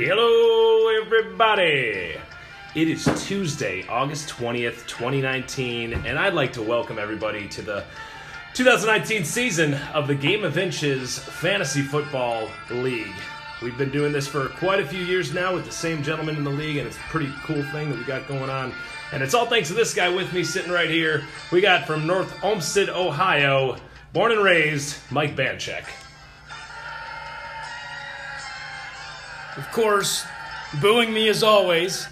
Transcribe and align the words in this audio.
Hello, 0.00 0.86
everybody. 1.02 2.14
It 2.76 2.88
is 2.88 3.04
Tuesday, 3.26 3.84
August 3.88 4.28
20th, 4.28 4.86
2019, 4.86 5.92
and 5.92 6.16
I'd 6.16 6.34
like 6.34 6.52
to 6.52 6.62
welcome 6.62 7.00
everybody 7.00 7.48
to 7.48 7.62
the 7.62 7.84
2019 8.54 9.24
season 9.24 9.74
of 9.92 10.06
the 10.06 10.14
Game 10.14 10.44
of 10.44 10.56
Inches 10.56 11.18
Fantasy 11.18 11.82
Football 11.82 12.48
League. 12.70 13.12
We've 13.60 13.76
been 13.76 13.90
doing 13.90 14.12
this 14.12 14.28
for 14.28 14.50
quite 14.50 14.78
a 14.78 14.86
few 14.86 15.04
years 15.04 15.34
now 15.34 15.52
with 15.52 15.64
the 15.64 15.72
same 15.72 16.04
gentleman 16.04 16.36
in 16.36 16.44
the 16.44 16.50
league, 16.50 16.76
and 16.76 16.86
it's 16.86 16.96
a 16.96 17.10
pretty 17.10 17.32
cool 17.42 17.64
thing 17.72 17.90
that 17.90 17.98
we 17.98 18.04
got 18.04 18.28
going 18.28 18.50
on. 18.50 18.72
And 19.10 19.20
it's 19.20 19.34
all 19.34 19.46
thanks 19.46 19.66
to 19.66 19.74
this 19.74 19.94
guy 19.94 20.10
with 20.10 20.32
me 20.32 20.44
sitting 20.44 20.70
right 20.70 20.88
here. 20.88 21.24
We 21.50 21.60
got 21.60 21.88
from 21.88 22.06
North 22.06 22.32
Olmsted, 22.44 22.88
Ohio, 22.88 23.76
born 24.12 24.30
and 24.30 24.44
raised, 24.44 24.96
Mike 25.10 25.34
Banchek. 25.34 25.86
Of 29.58 29.72
course, 29.72 30.24
booing 30.80 31.12
me 31.12 31.28
as 31.28 31.42
always. 31.42 32.04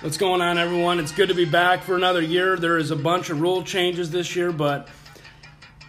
What's 0.00 0.16
going 0.16 0.40
on, 0.40 0.58
everyone? 0.58 1.00
It's 1.00 1.10
good 1.10 1.28
to 1.28 1.34
be 1.34 1.44
back 1.44 1.82
for 1.82 1.96
another 1.96 2.22
year. 2.22 2.56
There 2.56 2.78
is 2.78 2.92
a 2.92 2.96
bunch 2.96 3.30
of 3.30 3.40
rule 3.40 3.64
changes 3.64 4.12
this 4.12 4.36
year, 4.36 4.52
but 4.52 4.86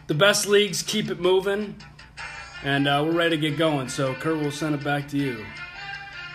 the 0.07 0.16
best 0.16 0.47
leagues 0.47 0.81
keep 0.81 1.11
it 1.11 1.20
moving, 1.20 1.75
and 2.63 2.88
uh, 2.88 3.03
we're 3.05 3.11
ready 3.11 3.39
to 3.39 3.49
get 3.49 3.55
going. 3.55 3.88
So, 3.88 4.16
Kurt, 4.16 4.39
we'll 4.39 4.49
send 4.49 4.73
it 4.73 4.83
back 4.83 5.07
to 5.09 5.17
you. 5.17 5.45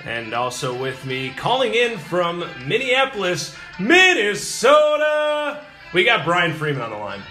And 0.04 0.34
also 0.34 0.80
with 0.80 1.04
me, 1.04 1.30
calling 1.30 1.74
in 1.74 1.98
from 1.98 2.44
Minneapolis, 2.64 3.56
Minnesota, 3.80 5.64
we 5.92 6.04
got 6.04 6.24
Brian 6.24 6.52
Freeman 6.54 6.82
on 6.82 6.90
the 6.90 6.96
line. 6.96 7.22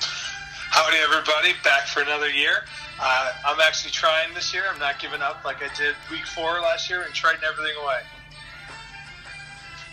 Howdy, 0.00 0.96
everybody. 0.96 1.52
Back 1.62 1.88
for 1.88 2.00
another 2.00 2.30
year. 2.30 2.64
Uh, 3.02 3.32
I'm 3.46 3.60
actually 3.60 3.92
trying 3.92 4.34
this 4.34 4.52
year. 4.52 4.64
I'm 4.70 4.78
not 4.78 4.98
giving 4.98 5.22
up 5.22 5.42
like 5.42 5.62
I 5.62 5.74
did 5.74 5.94
week 6.10 6.26
four 6.26 6.60
last 6.60 6.90
year 6.90 7.02
and 7.02 7.14
trading 7.14 7.40
everything 7.50 7.74
away. 7.82 8.00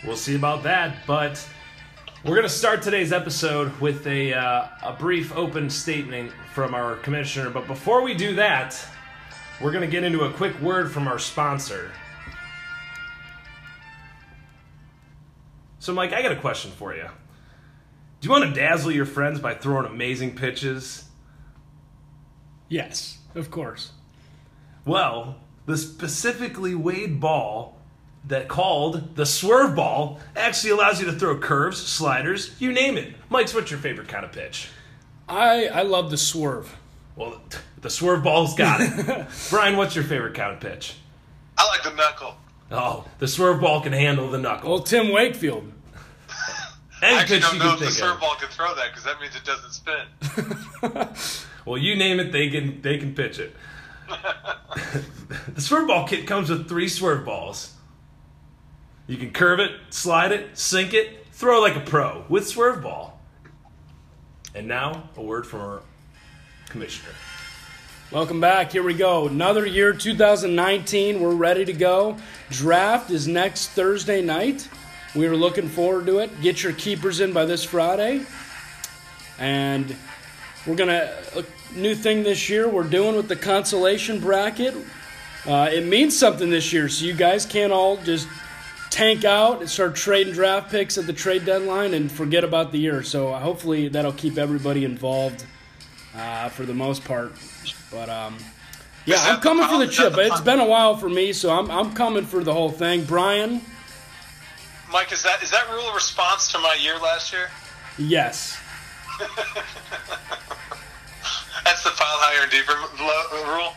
We'll 0.04 0.16
see 0.16 0.36
about 0.36 0.62
that, 0.64 1.06
but 1.06 1.42
we're 2.22 2.34
going 2.34 2.42
to 2.42 2.52
start 2.52 2.82
today's 2.82 3.10
episode 3.10 3.72
with 3.80 4.06
a, 4.06 4.34
uh, 4.34 4.66
a 4.82 4.92
brief 4.92 5.34
open 5.34 5.70
statement 5.70 6.32
from 6.52 6.74
our 6.74 6.96
commissioner. 6.96 7.48
But 7.48 7.66
before 7.66 8.02
we 8.02 8.12
do 8.12 8.34
that, 8.34 8.78
we're 9.58 9.72
going 9.72 9.84
to 9.84 9.90
get 9.90 10.04
into 10.04 10.24
a 10.24 10.32
quick 10.32 10.60
word 10.60 10.92
from 10.92 11.08
our 11.08 11.18
sponsor. 11.18 11.90
So, 15.78 15.94
Mike, 15.94 16.12
I 16.12 16.20
got 16.20 16.32
a 16.32 16.36
question 16.36 16.72
for 16.72 16.94
you. 16.94 17.06
Do 18.20 18.26
you 18.26 18.30
want 18.30 18.44
to 18.44 18.60
dazzle 18.60 18.92
your 18.92 19.06
friends 19.06 19.40
by 19.40 19.54
throwing 19.54 19.86
amazing 19.86 20.36
pitches? 20.36 21.07
Yes, 22.68 23.18
of 23.34 23.50
course. 23.50 23.92
Well, 24.84 25.36
the 25.66 25.76
specifically 25.76 26.74
weighed 26.74 27.20
ball 27.20 27.76
that 28.24 28.48
called 28.48 29.16
the 29.16 29.24
swerve 29.26 29.74
ball 29.76 30.20
actually 30.36 30.70
allows 30.70 31.00
you 31.00 31.06
to 31.06 31.12
throw 31.12 31.38
curves, 31.38 31.78
sliders, 31.84 32.54
you 32.60 32.72
name 32.72 32.96
it. 32.96 33.14
Mike's, 33.30 33.54
what's 33.54 33.70
your 33.70 33.80
favorite 33.80 34.08
kind 34.08 34.24
of 34.24 34.32
pitch? 34.32 34.68
I 35.28 35.66
I 35.68 35.82
love 35.82 36.10
the 36.10 36.16
swerve. 36.16 36.74
Well, 37.16 37.40
the 37.80 37.90
swerve 37.90 38.22
ball's 38.22 38.54
got 38.54 38.80
it. 38.80 39.26
Brian, 39.50 39.76
what's 39.76 39.94
your 39.94 40.04
favorite 40.04 40.34
kind 40.34 40.52
of 40.52 40.60
pitch? 40.60 40.94
I 41.56 41.66
like 41.68 41.82
the 41.82 41.92
knuckle. 41.94 42.36
Oh, 42.70 43.04
the 43.18 43.28
swerve 43.28 43.60
ball 43.60 43.80
can 43.80 43.92
handle 43.92 44.30
the 44.30 44.38
knuckle. 44.38 44.70
Well, 44.70 44.80
Tim 44.80 45.12
Wakefield. 45.12 45.72
Any 47.02 47.16
I 47.16 47.20
actually 47.20 47.36
pitch 47.38 47.42
don't 47.44 47.54
you 47.54 47.58
know 47.60 47.74
can 47.76 47.82
if 47.82 47.88
the 47.88 47.90
swerve 47.94 48.14
of. 48.14 48.20
ball 48.20 48.34
can 48.36 48.48
throw 48.48 48.74
that 48.74 48.88
because 48.90 49.04
that 49.04 49.20
means 49.20 49.34
it 49.36 49.44
doesn't 49.44 49.72
spin. 49.72 51.44
Well, 51.64 51.78
you 51.78 51.96
name 51.96 52.20
it, 52.20 52.32
they 52.32 52.48
can 52.48 52.80
they 52.82 52.98
can 52.98 53.14
pitch 53.14 53.38
it. 53.38 53.54
the 55.54 55.60
swerve 55.60 55.88
ball 55.88 56.06
kit 56.06 56.26
comes 56.26 56.50
with 56.50 56.68
three 56.68 56.88
swerve 56.88 57.24
balls. 57.24 57.74
You 59.06 59.16
can 59.16 59.30
curve 59.30 59.60
it, 59.60 59.72
slide 59.90 60.32
it, 60.32 60.56
sink 60.58 60.92
it, 60.94 61.26
throw 61.32 61.60
like 61.60 61.76
a 61.76 61.80
pro 61.80 62.24
with 62.28 62.46
swerve 62.46 62.82
ball. 62.82 63.20
And 64.54 64.66
now 64.66 65.08
a 65.16 65.22
word 65.22 65.46
from 65.46 65.60
our 65.60 65.82
commissioner. 66.68 67.12
Welcome 68.10 68.40
back. 68.40 68.72
Here 68.72 68.82
we 68.82 68.94
go. 68.94 69.28
Another 69.28 69.66
year, 69.66 69.92
2019. 69.92 71.20
We're 71.20 71.34
ready 71.34 71.66
to 71.66 71.74
go. 71.74 72.16
Draft 72.50 73.10
is 73.10 73.28
next 73.28 73.68
Thursday 73.68 74.22
night. 74.22 74.66
We 75.14 75.26
are 75.26 75.36
looking 75.36 75.68
forward 75.68 76.06
to 76.06 76.18
it. 76.20 76.40
Get 76.40 76.62
your 76.62 76.72
keepers 76.72 77.20
in 77.20 77.32
by 77.32 77.44
this 77.44 77.64
Friday. 77.64 78.24
And 79.38 79.94
we're 80.66 80.76
going 80.76 80.88
to, 80.88 81.38
a 81.38 81.78
new 81.78 81.94
thing 81.94 82.22
this 82.22 82.48
year 82.48 82.68
we're 82.68 82.82
doing 82.84 83.16
with 83.16 83.28
the 83.28 83.36
consolation 83.36 84.20
bracket. 84.20 84.74
Uh, 85.46 85.70
it 85.72 85.84
means 85.84 86.18
something 86.18 86.50
this 86.50 86.72
year, 86.72 86.88
so 86.88 87.04
you 87.04 87.14
guys 87.14 87.46
can't 87.46 87.72
all 87.72 87.96
just 87.98 88.28
tank 88.90 89.24
out 89.24 89.60
and 89.60 89.70
start 89.70 89.94
trading 89.94 90.32
draft 90.32 90.70
picks 90.70 90.98
at 90.98 91.06
the 91.06 91.12
trade 91.12 91.44
deadline 91.44 91.94
and 91.94 92.10
forget 92.10 92.44
about 92.44 92.72
the 92.72 92.78
year. 92.78 93.02
So 93.02 93.32
uh, 93.32 93.38
hopefully 93.38 93.88
that'll 93.88 94.12
keep 94.12 94.38
everybody 94.38 94.84
involved 94.84 95.44
uh, 96.16 96.48
for 96.48 96.64
the 96.64 96.74
most 96.74 97.04
part. 97.04 97.32
But 97.90 98.08
um, 98.08 98.36
yeah, 99.06 99.16
I'm 99.20 99.40
coming 99.40 99.64
for 99.64 99.78
the 99.78 99.86
pile? 99.86 99.88
Is 99.88 99.96
that 99.96 100.10
chip. 100.10 100.32
It's 100.32 100.40
been 100.40 100.58
a 100.58 100.66
while 100.66 100.96
for 100.96 101.08
me, 101.08 101.32
so 101.32 101.50
I'm 101.50 101.70
I'm 101.70 101.94
coming 101.94 102.24
for 102.24 102.42
the 102.44 102.52
whole 102.52 102.70
thing. 102.70 103.04
Brian, 103.04 103.62
Mike, 104.92 105.12
is 105.12 105.22
that 105.22 105.42
is 105.42 105.50
that 105.50 105.68
rule 105.70 105.88
a 105.88 105.94
response 105.94 106.50
to 106.52 106.58
my 106.58 106.76
year 106.80 106.98
last 106.98 107.32
year? 107.32 107.48
yes, 107.96 108.58
That's 111.64 111.82
the 111.84 111.90
pile 111.90 112.18
higher 112.20 112.42
and 112.42 112.50
deeper 112.50 112.74
lo- 113.02 113.56
rule. 113.56 113.72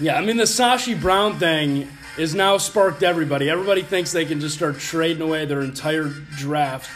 yeah. 0.00 0.16
I 0.16 0.20
mean 0.24 0.36
the 0.36 0.44
Sashi 0.44 1.00
Brown 1.00 1.38
thing 1.38 1.88
is 2.18 2.34
now 2.34 2.58
sparked 2.58 3.02
everybody. 3.02 3.50
Everybody 3.50 3.82
thinks 3.82 4.12
they 4.12 4.24
can 4.24 4.40
just 4.40 4.54
start 4.56 4.78
trading 4.78 5.22
away 5.22 5.44
their 5.46 5.62
entire 5.62 6.04
draft 6.36 6.88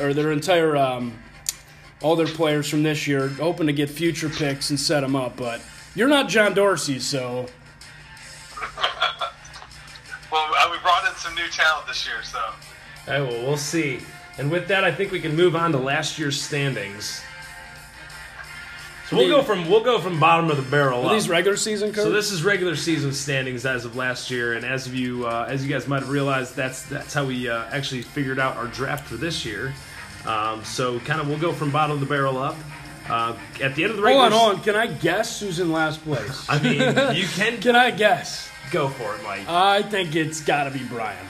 or 0.00 0.12
their 0.12 0.32
entire 0.32 0.76
um, 0.76 1.16
all 2.02 2.16
their 2.16 2.26
players 2.26 2.68
from 2.68 2.82
this 2.82 3.06
year, 3.06 3.28
hoping 3.28 3.66
to 3.68 3.72
get 3.72 3.88
future 3.90 4.28
picks 4.28 4.70
and 4.70 4.78
set 4.78 5.00
them 5.00 5.16
up. 5.16 5.36
But 5.36 5.60
you're 5.94 6.08
not 6.08 6.28
John 6.28 6.54
Dorsey, 6.54 6.98
so 6.98 7.46
Well, 10.30 10.46
uh, 10.56 10.68
we 10.70 10.78
brought 10.80 11.06
in 11.08 11.14
some 11.16 11.34
new 11.34 11.48
talent 11.48 11.86
this 11.86 12.06
year, 12.06 12.22
so 12.22 12.38
All 12.38 12.52
right, 13.08 13.20
well, 13.22 13.46
we'll 13.46 13.56
see. 13.56 14.00
And 14.38 14.50
with 14.50 14.68
that, 14.68 14.84
I 14.84 14.92
think 14.92 15.10
we 15.10 15.20
can 15.20 15.34
move 15.34 15.56
on 15.56 15.72
to 15.72 15.78
last 15.78 16.18
year's 16.18 16.40
standings. 16.40 17.22
So 19.08 19.16
we'll 19.16 19.28
go 19.28 19.42
from 19.42 19.70
we'll 19.70 19.82
go 19.82 19.98
from 19.98 20.20
bottom 20.20 20.50
of 20.50 20.58
the 20.58 20.70
barrel 20.70 21.00
are 21.02 21.06
up. 21.06 21.12
these 21.12 21.30
regular 21.30 21.56
season 21.56 21.92
codes? 21.92 22.02
So 22.06 22.10
this 22.10 22.30
is 22.30 22.42
regular 22.44 22.76
season 22.76 23.14
standings 23.14 23.64
as 23.64 23.86
of 23.86 23.96
last 23.96 24.30
year, 24.30 24.52
and 24.52 24.66
as 24.66 24.86
of 24.86 24.94
you, 24.94 25.26
uh, 25.26 25.46
as 25.48 25.64
you 25.64 25.72
guys 25.72 25.88
might 25.88 26.00
have 26.00 26.10
realized, 26.10 26.54
that's 26.54 26.82
that's 26.82 27.14
how 27.14 27.24
we 27.24 27.48
uh, 27.48 27.64
actually 27.72 28.02
figured 28.02 28.38
out 28.38 28.56
our 28.58 28.66
draft 28.66 29.06
for 29.06 29.16
this 29.16 29.46
year. 29.46 29.72
Um, 30.26 30.62
so 30.62 31.00
kind 31.00 31.22
of 31.22 31.28
we'll 31.28 31.38
go 31.38 31.54
from 31.54 31.70
bottom 31.70 31.94
of 31.94 32.00
the 32.00 32.06
barrel 32.06 32.36
up. 32.36 32.56
Uh, 33.08 33.34
at 33.62 33.74
the 33.74 33.84
end 33.84 33.92
of 33.92 33.96
the 33.96 34.02
hold 34.02 34.04
regular, 34.04 34.24
on, 34.26 34.32
hold 34.32 34.56
on. 34.56 34.62
Can 34.62 34.76
I 34.76 34.86
guess 34.88 35.40
who's 35.40 35.58
in 35.58 35.72
last 35.72 36.04
place? 36.04 36.44
I 36.46 36.58
mean, 36.62 37.16
you 37.16 37.26
can 37.34 37.58
Can 37.62 37.74
I 37.76 37.90
guess? 37.90 38.50
go 38.70 38.88
for 38.88 39.14
it, 39.14 39.22
Mike. 39.22 39.48
I 39.48 39.80
think 39.80 40.14
it's 40.14 40.42
got 40.42 40.64
to 40.64 40.70
be 40.70 40.84
Brian. 40.84 41.24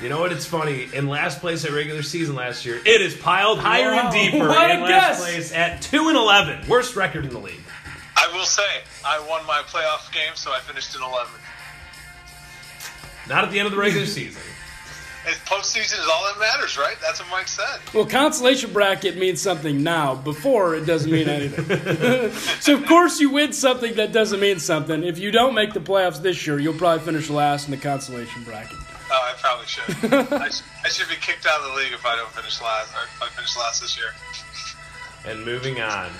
You 0.00 0.08
know 0.08 0.20
what? 0.20 0.30
It's 0.32 0.46
funny. 0.46 0.88
In 0.94 1.08
last 1.08 1.40
place 1.40 1.64
at 1.64 1.72
regular 1.72 2.02
season 2.02 2.36
last 2.36 2.64
year, 2.64 2.76
it 2.84 3.00
is 3.02 3.14
piled 3.16 3.58
higher 3.58 3.90
Wow. 3.92 4.04
and 4.04 4.12
deeper 4.12 4.46
What 4.48 4.70
a 4.70 4.74
in 4.74 4.80
last 4.82 4.88
guess. 4.90 5.20
place 5.20 5.52
at 5.52 5.82
two 5.82 6.08
and 6.08 6.16
eleven, 6.16 6.66
worst 6.68 6.94
record 6.94 7.24
in 7.24 7.30
the 7.32 7.38
league. 7.40 7.60
I 8.16 8.30
will 8.32 8.44
say 8.44 8.62
I 9.04 9.18
won 9.28 9.44
my 9.46 9.62
playoff 9.66 10.12
game, 10.12 10.32
so 10.34 10.52
I 10.52 10.60
finished 10.60 10.94
in 10.94 11.00
11th. 11.02 11.40
Not 13.28 13.44
at 13.44 13.50
the 13.50 13.58
end 13.58 13.66
of 13.66 13.72
the 13.72 13.78
regular 13.78 14.06
season. 14.06 14.40
And 15.26 15.36
postseason 15.44 15.98
is 16.00 16.08
all 16.10 16.24
that 16.32 16.40
matters, 16.40 16.78
right? 16.78 16.96
That's 17.02 17.20
what 17.20 17.28
Mike 17.30 17.48
said. 17.48 17.80
Well, 17.92 18.06
consolation 18.06 18.72
bracket 18.72 19.18
means 19.18 19.42
something 19.42 19.82
now. 19.82 20.14
Before, 20.14 20.74
it 20.74 20.86
doesn't 20.86 21.10
mean 21.10 21.28
anything. 21.28 22.30
so, 22.60 22.74
of 22.74 22.86
course, 22.86 23.20
you 23.20 23.28
win 23.28 23.52
something 23.52 23.94
that 23.96 24.12
doesn't 24.12 24.40
mean 24.40 24.58
something. 24.58 25.02
If 25.04 25.18
you 25.18 25.30
don't 25.30 25.54
make 25.54 25.74
the 25.74 25.80
playoffs 25.80 26.22
this 26.22 26.46
year, 26.46 26.58
you'll 26.58 26.72
probably 26.78 27.04
finish 27.04 27.28
last 27.28 27.66
in 27.66 27.72
the 27.72 27.76
consolation 27.76 28.42
bracket. 28.44 28.78
Oh, 29.10 29.32
I 29.32 29.34
probably 29.40 29.66
should. 29.66 30.12
I, 30.32 30.48
sh- 30.48 30.62
I 30.84 30.88
should 30.88 31.08
be 31.08 31.16
kicked 31.16 31.46
out 31.46 31.60
of 31.60 31.70
the 31.72 31.76
league 31.76 31.92
if 31.92 32.04
I 32.04 32.16
don't 32.16 32.30
finish 32.32 32.60
last. 32.60 32.92
Or 32.94 33.04
if 33.04 33.22
I 33.22 33.28
finish 33.28 33.56
last 33.56 33.80
this 33.80 33.96
year. 33.96 34.10
And 35.26 35.44
moving 35.44 35.80
on. 35.80 36.10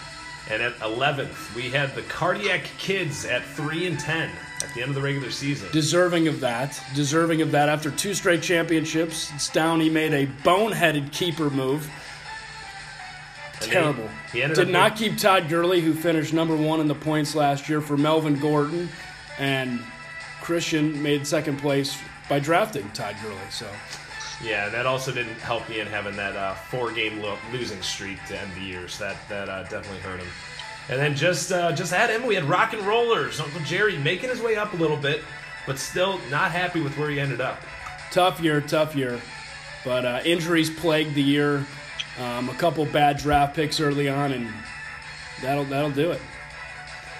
And 0.50 0.62
at 0.62 0.79
11th, 0.79 1.55
we 1.55 1.64
had 1.69 1.94
the 1.94 2.02
Cardiac 2.02 2.64
Kids 2.79 3.26
at 3.26 3.44
3 3.44 3.87
and 3.87 4.00
10 4.00 4.31
at 4.62 4.75
the 4.75 4.81
end 4.81 4.88
of 4.88 4.94
the 4.94 5.02
regular 5.02 5.31
season. 5.31 5.69
Deserving 5.73 6.26
of 6.26 6.40
that. 6.40 6.81
Deserving 6.94 7.43
of 7.43 7.50
that. 7.52 7.69
After 7.69 7.90
two 7.90 8.14
straight 8.14 8.43
championships, 8.43 9.31
it's 9.34 9.50
down. 9.50 9.81
He 9.81 9.91
made 9.91 10.14
a 10.14 10.26
boneheaded 10.43 11.12
keeper 11.12 11.50
move. 11.50 11.91
And 13.61 13.70
Terrible. 13.70 14.08
He, 14.32 14.38
he 14.38 14.43
ended 14.43 14.56
Did 14.56 14.67
up 14.69 14.73
not 14.73 14.96
keep 14.96 15.19
Todd 15.19 15.50
Gurley, 15.50 15.82
who 15.82 15.93
finished 15.93 16.32
number 16.32 16.56
one 16.56 16.81
in 16.81 16.88
the 16.88 16.94
points 16.94 17.34
last 17.34 17.69
year, 17.69 17.82
for 17.82 17.99
Melvin 17.99 18.38
Gordon. 18.38 18.88
And 19.38 19.81
Christian 20.41 21.02
made 21.02 21.26
second 21.26 21.58
place 21.58 21.99
by 22.29 22.39
drafting 22.39 22.89
Todd 22.91 23.17
Gurley. 23.23 23.37
So 23.51 23.67
Yeah, 24.43 24.69
that 24.69 24.87
also 24.87 25.13
didn't 25.13 25.39
help 25.41 25.69
Ian 25.71 25.87
having 25.87 26.17
that 26.17 26.37
uh, 26.37 26.55
four-game 26.55 27.21
lo- 27.21 27.39
losing 27.53 27.81
streak 27.83 28.25
to 28.27 28.39
end 28.39 28.53
the 28.55 28.61
year. 28.61 28.89
So 28.89 29.05
that 29.05 29.17
that 29.29 29.49
uh, 29.49 29.63
definitely 29.65 30.01
hurt 30.01 30.21
him. 30.21 30.29
And 30.91 30.99
then 30.99 31.15
just 31.17 31.53
uh, 31.53 31.73
just 31.73 31.93
at 31.93 32.11
him, 32.11 32.27
we 32.27 32.35
had 32.35 32.45
Rock 32.45 32.73
and 32.73 32.83
Rollers, 32.87 33.41
Uncle 33.41 33.61
Jerry 33.63 33.99
making 33.99 34.31
his 34.31 34.41
way 34.41 34.57
up 34.57 34.73
a 34.73 34.77
little 34.77 34.97
bit. 34.97 35.23
but 35.67 35.79
still 35.79 36.19
not 36.31 36.51
happy 36.51 36.81
with 36.81 36.97
where 36.97 37.11
he 37.11 37.21
ended 37.21 37.41
up. 37.43 37.59
Tough 38.11 38.41
year, 38.41 38.61
tough 38.63 38.97
year. 38.97 39.21
But 39.85 40.05
uh, 40.07 40.21
injuries 40.25 40.71
plagued 40.71 41.15
the 41.15 41.23
year. 41.23 41.67
Um, 42.19 42.49
a 42.49 42.55
couple 42.55 42.85
bad 42.87 43.19
draft 43.19 43.55
picks 43.55 43.79
early 43.81 44.09
on, 44.09 44.33
and 44.33 44.49
that'll 45.43 45.65
that'll 45.65 45.91
do 45.91 46.11
it. 46.11 46.21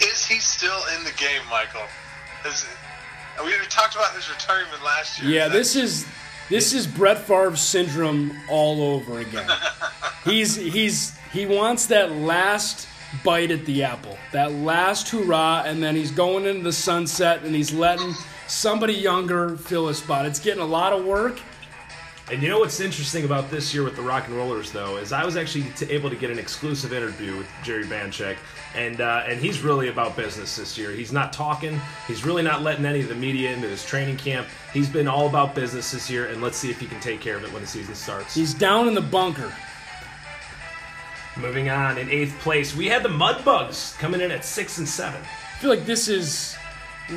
Is 0.01 0.25
he 0.27 0.39
still 0.39 0.81
in 0.97 1.05
the 1.05 1.13
game, 1.13 1.43
Michael? 1.51 1.83
Is 2.47 2.67
it, 3.46 3.61
we 3.61 3.67
talked 3.69 3.94
about 3.94 4.14
his 4.14 4.29
retirement 4.31 4.82
last 4.85 5.23
year. 5.23 5.31
Yeah, 5.31 5.49
this 5.49 5.76
is 5.76 6.06
this 6.49 6.73
is 6.73 6.87
Brett 6.87 7.19
Favre 7.19 7.56
syndrome 7.56 8.37
all 8.49 8.82
over 8.82 9.20
again. 9.20 9.49
he's 10.25 10.56
he's 10.56 11.17
he 11.32 11.46
wants 11.46 11.87
that 11.87 12.12
last 12.12 12.88
bite 13.25 13.50
at 13.50 13.64
the 13.64 13.82
apple, 13.82 14.17
that 14.32 14.52
last 14.52 15.08
hurrah, 15.08 15.62
and 15.64 15.82
then 15.82 15.94
he's 15.94 16.11
going 16.11 16.46
into 16.46 16.62
the 16.62 16.73
sunset 16.73 17.43
and 17.43 17.55
he's 17.55 17.73
letting 17.73 18.14
somebody 18.46 18.94
younger 18.94 19.56
fill 19.56 19.88
a 19.88 19.94
spot. 19.94 20.26
It's 20.26 20.38
getting 20.38 20.62
a 20.62 20.67
lot 20.67 20.93
of 20.93 21.05
work. 21.05 21.40
And 22.31 22.43
you 22.43 22.50
know 22.50 22.58
what's 22.58 22.81
interesting 22.81 23.25
about 23.25 23.50
this 23.50 23.73
year 23.73 23.82
with 23.82 23.96
the 23.96 24.02
Rock 24.02 24.26
and 24.29 24.37
Rollers, 24.37 24.70
though, 24.70 24.99
is 24.99 25.12
I 25.12 25.25
was 25.25 25.38
actually 25.38 25.64
t- 25.76 25.90
able 25.90 26.11
to 26.11 26.17
get 26.17 26.31
an 26.31 26.38
exclusive 26.38 26.93
interview 26.93 27.38
with 27.38 27.46
Jerry 27.64 27.85
Banchek, 27.85 28.37
and 28.75 29.00
uh, 29.00 29.25
and 29.26 29.41
he's 29.41 29.62
really 29.62 29.88
about 29.88 30.17
business 30.17 30.56
this 30.56 30.76
year. 30.76 30.91
He's 30.91 31.12
not 31.12 31.32
talking. 31.32 31.81
He's 32.06 32.25
really 32.25 32.43
not 32.43 32.62
letting 32.62 32.85
any 32.85 33.00
of 33.00 33.09
the 33.09 33.15
media 33.15 33.53
into 33.53 33.69
his 33.69 33.85
training 33.85 34.17
camp. 34.17 34.47
He's 34.73 34.88
been 34.88 35.09
all 35.09 35.29
about 35.29 35.55
business 35.55 35.91
this 35.91 36.11
year, 36.11 36.26
and 36.26 36.43
let's 36.43 36.56
see 36.56 36.70
if 36.70 36.81
he 36.81 36.87
can 36.87 37.00
take 37.00 37.20
care 37.20 37.37
of 37.37 37.44
it 37.44 37.53
when 37.53 37.62
the 37.62 37.69
season 37.69 37.94
starts. 37.94 38.35
He's 38.35 38.55
down 38.55 38.88
in 38.88 38.94
the 38.94 39.00
bunker. 39.00 39.53
Moving 41.37 41.70
on 41.70 41.99
in 41.99 42.11
eighth 42.11 42.38
place, 42.41 42.75
we 42.75 42.87
had 42.87 43.05
the 43.05 43.09
Mudbugs 43.09 43.97
coming 43.99 44.20
in 44.20 44.32
at 44.32 44.44
six 44.44 44.79
and 44.79 44.88
seven. 44.88 45.21
I 45.23 45.59
feel 45.61 45.71
like 45.71 45.87
this 45.87 46.09
is 46.09 46.56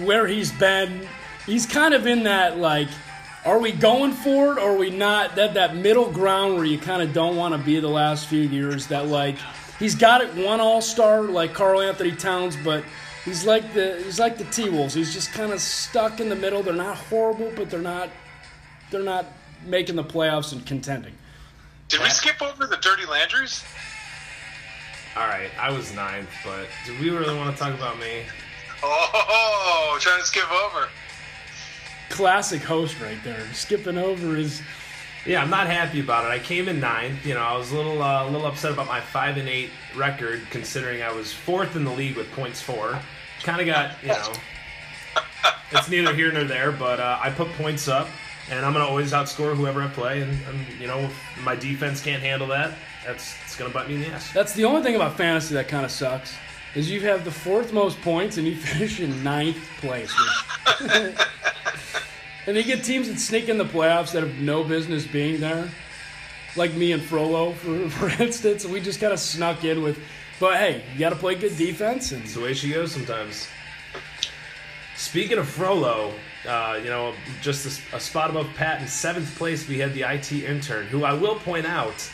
where 0.03 0.27
he's 0.27 0.51
been. 0.51 1.07
He's 1.45 1.65
kind 1.65 1.93
of 1.93 2.05
in 2.05 2.23
that 2.23 2.57
like, 2.57 2.87
are 3.45 3.57
we 3.57 3.71
going 3.71 4.11
for 4.11 4.53
it 4.53 4.57
or 4.59 4.71
are 4.71 4.77
we 4.77 4.91
not? 4.91 5.35
That 5.35 5.55
that 5.55 5.75
middle 5.75 6.11
ground 6.11 6.55
where 6.55 6.65
you 6.65 6.77
kind 6.77 7.01
of 7.01 7.13
don't 7.13 7.35
want 7.35 7.55
to 7.55 7.57
be 7.57 7.79
the 7.79 7.89
last 7.89 8.27
few 8.27 8.41
years. 8.41 8.87
That 8.87 9.07
like, 9.07 9.37
he's 9.81 9.95
got 9.95 10.21
it 10.21 10.33
one 10.35 10.61
All 10.61 10.81
Star 10.81 11.23
like 11.23 11.53
Karl-Anthony 11.53 12.15
Towns, 12.15 12.55
but 12.63 12.85
he's 13.25 13.45
like 13.45 13.73
the 13.73 14.01
he's 14.05 14.19
like 14.19 14.37
the 14.37 14.45
T 14.45 14.69
Wolves. 14.69 14.93
He's 14.93 15.13
just 15.13 15.33
kind 15.33 15.51
of 15.51 15.59
stuck 15.59 16.21
in 16.21 16.29
the 16.29 16.35
middle. 16.35 16.63
They're 16.63 16.73
not 16.73 16.95
horrible, 16.95 17.51
but 17.55 17.69
they're 17.69 17.81
not 17.81 18.09
they're 18.91 19.03
not 19.03 19.25
making 19.65 19.97
the 19.97 20.03
playoffs 20.03 20.53
and 20.53 20.65
contending. 20.65 21.13
Did 21.89 21.99
we 21.99 22.09
skip 22.09 22.41
over 22.41 22.65
the 22.67 22.77
Dirty 22.77 23.05
Landries? 23.05 23.65
All 25.17 25.27
right, 25.27 25.49
I 25.59 25.71
was 25.71 25.93
ninth, 25.93 26.29
but 26.45 26.67
do 26.85 26.97
we 27.01 27.09
really 27.09 27.35
want 27.35 27.53
to 27.53 27.61
talk 27.61 27.73
about 27.73 27.99
me? 27.99 28.21
Oh, 28.81 29.97
trying 29.99 30.21
to 30.21 30.25
skip 30.25 30.49
over. 30.49 30.87
Classic 32.09 32.61
host 32.61 32.99
right 33.01 33.21
there. 33.23 33.45
Skipping 33.53 33.97
over 33.97 34.37
is 34.37 34.61
Yeah, 35.25 35.43
I'm 35.43 35.51
not 35.51 35.67
happy 35.67 35.99
about 35.99 36.25
it. 36.25 36.29
I 36.29 36.39
came 36.39 36.67
in 36.67 36.79
ninth. 36.79 37.25
You 37.25 37.35
know, 37.35 37.41
I 37.41 37.55
was 37.55 37.71
a 37.71 37.75
little, 37.75 38.01
uh, 38.01 38.25
a 38.25 38.29
little 38.29 38.47
upset 38.47 38.71
about 38.71 38.87
my 38.87 38.99
five 38.99 39.37
and 39.37 39.47
eight 39.47 39.69
record, 39.95 40.41
considering 40.49 41.03
I 41.03 41.11
was 41.11 41.31
fourth 41.31 41.75
in 41.75 41.83
the 41.83 41.91
league 41.91 42.17
with 42.17 42.31
points 42.31 42.59
four. 42.61 42.99
Kind 43.43 43.61
of 43.61 43.67
got, 43.67 44.01
you 44.01 44.09
know, 44.09 44.33
it's 45.71 45.89
neither 45.89 46.13
here 46.13 46.31
nor 46.31 46.43
there. 46.43 46.71
But 46.71 46.99
uh, 46.99 47.19
I 47.21 47.29
put 47.29 47.49
points 47.53 47.87
up, 47.87 48.07
and 48.49 48.65
I'm 48.65 48.73
gonna 48.73 48.85
always 48.85 49.11
outscore 49.11 49.55
whoever 49.55 49.83
I 49.83 49.87
play. 49.89 50.21
And, 50.21 50.31
and 50.31 50.79
you 50.79 50.87
know, 50.87 50.99
if 50.99 51.43
my 51.43 51.55
defense 51.55 52.01
can't 52.01 52.21
handle 52.21 52.47
that, 52.47 52.73
that's 53.05 53.35
it's 53.43 53.55
gonna 53.55 53.71
bite 53.71 53.87
me 53.87 53.95
in 53.95 54.01
the 54.01 54.07
ass. 54.07 54.33
That's 54.33 54.53
the 54.53 54.65
only 54.65 54.81
thing 54.81 54.95
about 54.95 55.17
fantasy 55.17 55.53
that 55.53 55.67
kind 55.67 55.85
of 55.85 55.91
sucks. 55.91 56.35
Is 56.73 56.89
you 56.89 57.01
have 57.01 57.25
the 57.25 57.31
fourth 57.31 57.73
most 57.73 58.01
points 58.01 58.37
and 58.37 58.47
you 58.47 58.55
finish 58.57 58.99
in 58.99 59.23
ninth 59.23 59.59
place. 59.79 60.13
which- 62.45 62.47
and 62.47 62.57
you 62.57 62.63
get 62.75 62.83
teams 62.83 63.07
that 63.07 63.19
sneak 63.19 63.49
in 63.49 63.57
the 63.57 63.65
playoffs 63.65 64.11
that 64.13 64.23
have 64.23 64.35
no 64.39 64.63
business 64.63 65.05
being 65.05 65.39
there. 65.39 65.69
Like 66.55 66.73
me 66.73 66.91
and 66.91 67.01
Frollo, 67.01 67.53
for, 67.53 67.89
for 68.09 68.21
instance. 68.23 68.65
We 68.65 68.81
just 68.81 68.99
kind 68.99 69.13
of 69.13 69.19
snuck 69.19 69.63
in 69.63 69.81
with, 69.83 69.97
but 70.39 70.57
hey, 70.57 70.83
you 70.93 70.99
got 70.99 71.11
to 71.11 71.15
play 71.15 71.35
good 71.35 71.55
defense. 71.57 72.11
And 72.11 72.23
It's 72.23 72.33
the 72.33 72.41
way 72.41 72.53
she 72.53 72.71
goes 72.73 72.91
sometimes. 72.91 73.47
Speaking 74.97 75.37
of 75.39 75.47
Frollo, 75.47 76.13
uh, 76.47 76.79
you 76.83 76.89
know, 76.89 77.13
just 77.41 77.81
a 77.93 77.99
spot 77.99 78.29
above 78.29 78.47
Pat 78.55 78.81
in 78.81 78.87
seventh 78.87 79.35
place, 79.37 79.67
we 79.67 79.79
had 79.79 79.93
the 79.93 80.03
IT 80.03 80.31
intern, 80.31 80.85
who 80.87 81.03
I 81.05 81.13
will 81.13 81.35
point 81.35 81.65
out 81.65 82.09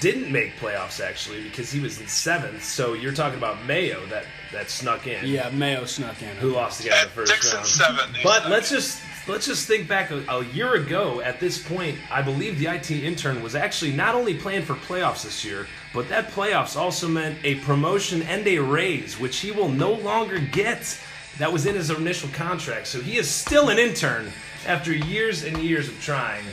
didn't 0.00 0.30
make 0.30 0.54
playoffs 0.56 1.02
actually 1.02 1.42
because 1.44 1.70
he 1.72 1.80
was 1.80 1.98
in 1.98 2.06
seventh. 2.06 2.62
So 2.62 2.92
you're 2.92 3.14
talking 3.14 3.38
about 3.38 3.64
Mayo 3.64 4.04
that 4.06 4.26
that 4.52 4.68
snuck 4.68 5.06
in, 5.06 5.24
yeah, 5.26 5.48
Mayo 5.50 5.86
snuck 5.86 6.20
in. 6.20 6.28
who 6.36 6.50
lost 6.50 6.82
the 6.82 6.90
guy 6.90 6.96
in 6.96 7.00
the 7.04 7.06
At 7.08 7.12
first 7.14 7.32
six 7.32 7.46
and 7.46 7.54
round. 7.54 7.66
seven. 7.66 8.14
But 8.22 8.50
let's 8.50 8.68
just 8.68 9.00
let's 9.28 9.46
just 9.46 9.66
think 9.66 9.88
back 9.88 10.10
a, 10.10 10.24
a 10.28 10.44
year 10.46 10.74
ago. 10.74 11.20
At 11.20 11.40
this 11.40 11.62
point, 11.62 11.98
I 12.10 12.22
believe 12.22 12.58
the 12.58 12.66
IT 12.66 12.90
intern 12.90 13.42
was 13.42 13.54
actually 13.54 13.92
not 13.92 14.14
only 14.14 14.34
playing 14.34 14.62
for 14.62 14.74
playoffs 14.74 15.24
this 15.24 15.44
year, 15.44 15.66
but 15.92 16.08
that 16.08 16.30
playoffs 16.30 16.76
also 16.76 17.08
meant 17.08 17.38
a 17.44 17.56
promotion 17.56 18.22
and 18.22 18.46
a 18.46 18.58
raise, 18.58 19.18
which 19.18 19.38
he 19.38 19.50
will 19.50 19.68
no 19.68 19.92
longer 19.92 20.38
get. 20.38 20.98
That 21.38 21.52
was 21.52 21.66
in 21.66 21.74
his 21.74 21.90
initial 21.90 22.30
contract, 22.30 22.86
so 22.86 23.00
he 23.00 23.18
is 23.18 23.28
still 23.28 23.68
an 23.68 23.78
intern 23.78 24.32
after 24.66 24.92
years 24.94 25.44
and 25.44 25.58
years 25.58 25.88
of 25.88 26.00
trying. 26.00 26.44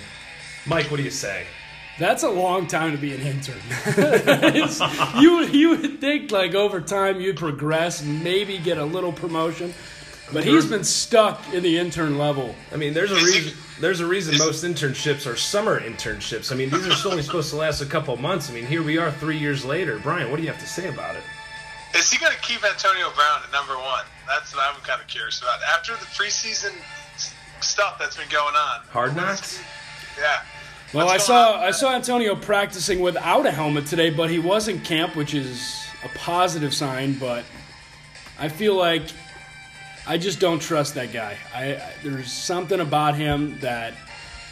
Mike, 0.66 0.92
what 0.92 0.98
do 0.98 1.04
you 1.04 1.12
say? 1.12 1.46
That's 2.00 2.24
a 2.24 2.30
long 2.30 2.68
time 2.68 2.92
to 2.92 2.98
be 2.98 3.14
an 3.14 3.22
intern. 3.22 3.62
You 5.22 5.44
you 5.44 5.70
would 5.70 6.02
think 6.02 6.32
like 6.32 6.56
over 6.56 6.82
time 6.82 7.22
you'd 7.22 7.38
progress, 7.38 8.04
maybe 8.04 8.58
get 8.58 8.78
a 8.78 8.86
little 8.86 9.14
promotion, 9.14 9.74
but 10.34 10.44
he's 10.44 10.66
been 10.66 10.84
stuck 10.84 11.54
in 11.54 11.64
the 11.64 11.78
intern 11.78 12.18
level. 12.18 12.56
I 12.72 12.78
mean, 12.78 12.94
there's 12.94 13.12
a 13.12 13.16
reason. 13.16 13.58
There's 13.80 14.00
a 14.00 14.06
reason 14.06 14.38
most 14.38 14.64
internships 14.64 15.32
are 15.32 15.36
summer 15.36 15.80
internships. 15.80 16.52
I 16.52 16.56
mean, 16.56 16.70
these 16.70 16.88
are 17.06 17.10
only 17.10 17.24
supposed 17.24 17.50
to 17.52 17.58
last 17.58 17.82
a 17.82 17.86
couple 17.86 18.14
of 18.14 18.20
months. 18.20 18.50
I 18.50 18.54
mean, 18.54 18.66
here 18.66 18.84
we 18.84 18.98
are 18.98 19.12
three 19.12 19.38
years 19.38 19.66
later. 19.66 20.00
Brian, 20.00 20.30
what 20.30 20.38
do 20.38 20.44
you 20.44 20.50
have 20.50 20.60
to 20.60 20.68
say 20.68 20.88
about 20.90 21.16
it? 21.16 21.24
Is 21.96 22.12
he 22.12 22.18
going 22.18 22.34
to 22.34 22.40
keep 22.40 22.64
Antonio 22.64 23.12
Brown 23.16 23.42
at 23.46 23.52
number 23.52 23.76
one? 23.76 24.04
That's 24.28 24.56
what 24.56 24.64
I'm 24.64 24.80
kind 24.82 25.02
of 25.02 25.08
curious 25.08 25.42
about. 25.42 25.60
After 25.64 25.94
the 25.94 26.06
preseason 26.06 26.72
stuff 27.62 27.98
that's 28.00 28.18
been 28.18 28.30
going 28.30 28.56
on. 28.56 28.82
Hard 28.92 29.16
knocks. 29.16 29.60
Yeah. 30.20 30.42
Well, 30.94 31.10
I 31.10 31.18
saw 31.18 31.54
on? 31.54 31.60
I 31.60 31.72
saw 31.72 31.94
Antonio 31.94 32.36
practicing 32.36 33.00
without 33.00 33.46
a 33.46 33.52
helmet 33.52 33.88
today, 33.88 34.12
but 34.12 34.30
he 34.30 34.40
was 34.40 34.68
in 34.68 34.80
camp, 34.82 35.16
which 35.16 35.34
is 35.34 35.86
a 36.04 36.10
positive 36.18 36.74
sign. 36.74 37.14
But 37.14 37.44
I 38.40 38.48
feel 38.50 38.76
like 38.76 39.04
I 40.06 40.18
just 40.18 40.40
don't 40.40 40.60
trust 40.60 40.96
that 40.96 41.14
guy. 41.14 41.38
I, 41.54 41.76
I 41.76 41.94
there's 42.04 42.32
something 42.32 42.80
about 42.80 43.16
him 43.16 43.60
that 43.60 43.94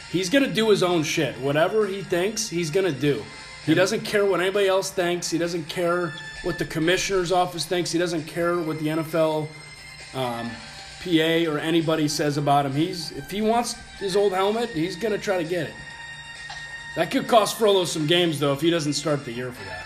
he's 0.09 0.29
gonna 0.29 0.51
do 0.51 0.69
his 0.69 0.81
own 0.81 1.03
shit. 1.03 1.37
Whatever 1.39 1.85
he 1.87 2.01
thinks, 2.01 2.47
he's 2.47 2.69
gonna 2.69 2.91
do. 2.91 3.23
He 3.65 3.73
doesn't 3.75 4.01
care 4.01 4.25
what 4.25 4.39
anybody 4.39 4.67
else 4.67 4.89
thinks. 4.89 5.29
He 5.29 5.37
doesn't 5.37 5.65
care 5.69 6.13
what 6.43 6.57
the 6.57 6.65
commissioner's 6.65 7.31
office 7.31 7.65
thinks. 7.65 7.91
He 7.91 7.99
doesn't 7.99 8.25
care 8.25 8.57
what 8.57 8.79
the 8.79 8.87
NFL 8.87 9.47
um, 10.15 10.49
PA 11.03 11.51
or 11.51 11.59
anybody 11.59 12.07
says 12.07 12.37
about 12.37 12.65
him. 12.65 12.73
He's 12.73 13.11
if 13.11 13.29
he 13.29 13.41
wants 13.41 13.73
his 13.99 14.15
old 14.15 14.33
helmet, 14.33 14.69
he's 14.69 14.95
gonna 14.95 15.17
try 15.17 15.37
to 15.37 15.47
get 15.47 15.67
it. 15.67 15.73
That 16.95 17.11
could 17.11 17.27
cost 17.27 17.57
Frollo 17.57 17.85
some 17.85 18.07
games 18.07 18.39
though 18.39 18.53
if 18.53 18.61
he 18.61 18.69
doesn't 18.69 18.93
start 18.93 19.25
the 19.25 19.31
year 19.31 19.51
for 19.51 19.63
that. 19.65 19.85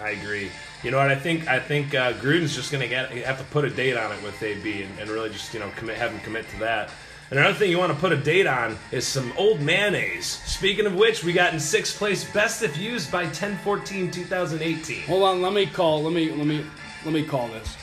I 0.00 0.10
agree. 0.10 0.50
You 0.82 0.90
know 0.90 0.98
what? 0.98 1.10
I 1.10 1.14
think 1.14 1.46
I 1.48 1.60
think 1.60 1.94
uh, 1.94 2.12
Gruden's 2.14 2.54
just 2.54 2.72
going 2.72 2.82
to 2.82 2.88
get 2.88 3.10
have 3.10 3.38
to 3.38 3.44
put 3.44 3.64
a 3.64 3.70
date 3.70 3.96
on 3.96 4.10
it 4.10 4.22
with 4.22 4.42
AB 4.42 4.82
and, 4.82 4.98
and 4.98 5.08
really 5.08 5.30
just 5.30 5.54
you 5.54 5.60
know 5.60 5.70
commit 5.76 5.96
have 5.96 6.10
him 6.10 6.20
commit 6.20 6.48
to 6.50 6.58
that. 6.60 6.90
And 7.30 7.38
another 7.38 7.54
thing 7.54 7.70
you 7.70 7.78
want 7.78 7.92
to 7.92 7.98
put 7.98 8.12
a 8.12 8.16
date 8.16 8.46
on 8.46 8.76
is 8.90 9.06
some 9.06 9.32
old 9.38 9.60
mayonnaise. 9.62 10.26
Speaking 10.26 10.84
of 10.84 10.94
which, 10.94 11.24
we 11.24 11.32
got 11.32 11.54
in 11.54 11.60
sixth 11.60 11.96
place, 11.96 12.30
best 12.30 12.62
if 12.62 12.76
used 12.76 13.10
by 13.10 13.24
10-14-2018. 13.24 15.06
Hold 15.06 15.22
on, 15.22 15.40
let 15.40 15.54
me 15.54 15.64
call. 15.64 16.02
Let 16.02 16.12
me 16.12 16.30
let 16.30 16.46
me 16.46 16.62
let 17.04 17.14
me 17.14 17.24
call 17.24 17.48
this. 17.48 17.76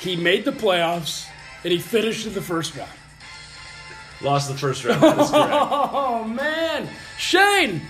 He 0.00 0.16
made 0.16 0.44
the 0.44 0.52
playoffs 0.52 1.26
and 1.62 1.72
he 1.72 1.78
finished 1.78 2.26
in 2.26 2.32
the 2.32 2.40
first 2.40 2.76
round. 2.76 2.90
Lost 4.22 4.48
the 4.48 4.56
first 4.56 4.84
round. 4.84 5.02
Oh 5.04 6.24
man, 6.24 6.88
Shane! 7.18 7.82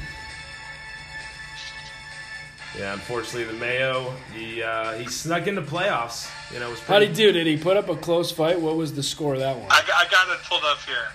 Yeah, 2.78 2.92
unfortunately, 2.92 3.44
the 3.44 3.52
Mayo 3.58 4.14
he 4.34 4.62
uh, 4.62 4.94
he 4.94 5.06
snuck 5.06 5.46
into 5.46 5.60
the 5.60 5.70
playoffs. 5.70 6.28
You 6.52 6.60
know, 6.60 6.68
it 6.68 6.70
was 6.70 6.80
how 6.80 6.98
did 6.98 7.10
he 7.10 7.14
do? 7.14 7.32
Did 7.32 7.46
he 7.46 7.56
put 7.56 7.76
up 7.76 7.88
a 7.88 7.96
close 7.96 8.32
fight? 8.32 8.60
What 8.60 8.76
was 8.76 8.94
the 8.94 9.02
score 9.02 9.34
of 9.34 9.40
that 9.40 9.56
one? 9.56 9.66
I, 9.70 9.82
got- 9.86 10.06
I 10.06 10.10
got 10.10 10.28
it 10.28 10.42
pulled 10.48 10.64
up 10.64 10.78
here. 10.80 11.08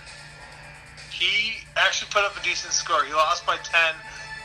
He 1.10 1.58
actually 1.76 2.10
put 2.10 2.24
up 2.24 2.38
a 2.40 2.42
decent 2.42 2.72
score. 2.72 3.04
He 3.04 3.12
lost 3.12 3.46
by 3.46 3.56
10 3.58 3.94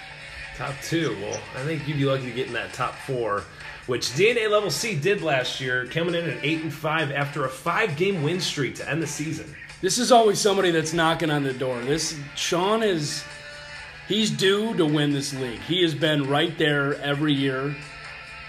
Top 0.55 0.75
two. 0.84 1.17
Well, 1.20 1.41
I 1.55 1.63
think 1.63 1.88
you'd 1.88 1.98
be 1.98 2.05
lucky 2.05 2.25
to 2.25 2.32
get 2.32 2.46
in 2.46 2.53
that 2.53 2.74
top 2.74 2.94
four, 2.94 3.44
which 3.88 4.10
DNA 4.10 4.51
Level 4.51 4.70
C 4.70 4.96
did 4.96 5.24
last 5.24 5.60
year, 5.60 5.88
coming 5.88 6.13
in 6.13 6.29
at 6.29 6.46
eight 6.46 6.62
and 6.62 6.72
five 6.72 7.12
after 7.12 7.46
a 7.46 7.50
five-game 7.50 8.22
win 8.22 8.39
streak 8.39 8.75
to 8.75 8.88
end 8.88 9.01
the 9.01 9.08
season. 9.08 9.55
This 9.86 10.00
is 10.00 10.12
always 10.12 10.39
somebody 10.39 10.72
that's 10.72 10.94
knocking 10.94 11.30
on 11.30 11.44
the 11.44 11.54
door. 11.54 11.80
This 11.82 12.20
Sean 12.34 12.82
is 12.82 13.24
he's 14.08 14.32
due 14.32 14.74
to 14.77 14.84
win 14.84 15.12
this 15.12 15.32
league. 15.36 15.60
He 15.60 15.84
has 15.84 15.94
been 15.94 16.27
right 16.27 16.58
there 16.58 17.00
every 17.04 17.34
year. 17.34 17.75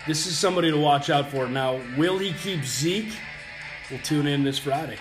This 0.06 0.26
is 0.26 0.38
somebody 0.38 0.70
to 0.70 0.78
watch 0.78 1.10
out 1.10 1.30
for. 1.30 1.46
Now, 1.46 1.78
will 1.98 2.16
he 2.16 2.32
keep 2.32 2.64
Zeke? 2.64 3.12
We'll 3.90 4.00
tune 4.00 4.26
in 4.26 4.44
this 4.44 4.58
Friday. 4.58 4.96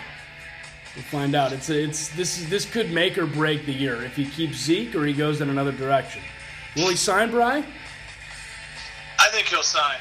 We'll 0.93 1.05
find 1.05 1.35
out. 1.35 1.53
It's 1.53 1.69
it's 1.69 2.09
this 2.09 2.37
is 2.37 2.49
this 2.49 2.65
could 2.65 2.91
make 2.91 3.17
or 3.17 3.27
break 3.27 3.65
the 3.65 3.73
year 3.73 4.03
if 4.03 4.17
he 4.17 4.25
keeps 4.25 4.57
Zeke 4.57 4.93
or 4.93 5.05
he 5.05 5.13
goes 5.13 5.39
in 5.39 5.49
another 5.49 5.71
direction. 5.71 6.21
Will 6.75 6.89
he 6.89 6.97
sign 6.97 7.31
Bry? 7.31 7.63
I 9.19 9.29
think 9.29 9.47
he'll 9.47 9.63
sign. 9.63 9.99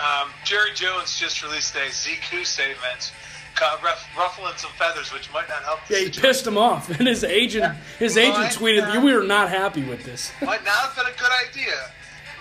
Um, 0.00 0.30
Jerry 0.42 0.74
Jones 0.74 1.16
just 1.16 1.44
released 1.44 1.76
a 1.76 1.88
Zeke 1.92 2.44
statement, 2.44 3.12
ruff- 3.60 4.08
ruffling 4.16 4.52
some 4.56 4.70
feathers, 4.78 5.12
which 5.12 5.32
might 5.32 5.48
not 5.48 5.62
help. 5.62 5.80
Yeah, 5.88 5.98
he 5.98 6.04
situation. 6.06 6.22
pissed 6.22 6.46
him 6.46 6.58
off, 6.58 6.88
and 6.98 7.06
his 7.08 7.24
agent 7.24 7.76
his 7.98 8.16
agent 8.16 8.46
tweeted, 8.52 8.82
not. 8.94 9.02
"We 9.04 9.12
are 9.12 9.22
not 9.22 9.48
happy 9.48 9.82
with 9.82 10.04
this." 10.04 10.32
Might 10.42 10.64
not 10.64 10.74
have 10.74 10.96
been 10.96 11.06
a 11.06 11.16
good 11.18 11.32
idea, 11.48 11.74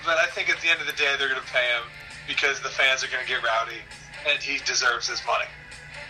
but 0.05 0.17
I 0.17 0.25
think 0.27 0.49
at 0.49 0.59
the 0.61 0.69
end 0.69 0.81
of 0.81 0.87
the 0.87 0.93
day 0.93 1.13
they're 1.17 1.29
going 1.29 1.41
to 1.41 1.47
pay 1.51 1.67
him 1.67 1.83
because 2.27 2.59
the 2.61 2.69
fans 2.69 3.03
are 3.03 3.07
going 3.07 3.23
to 3.23 3.29
get 3.29 3.43
rowdy, 3.43 3.77
and 4.29 4.41
he 4.41 4.57
deserves 4.65 5.07
his 5.07 5.21
money. 5.25 5.45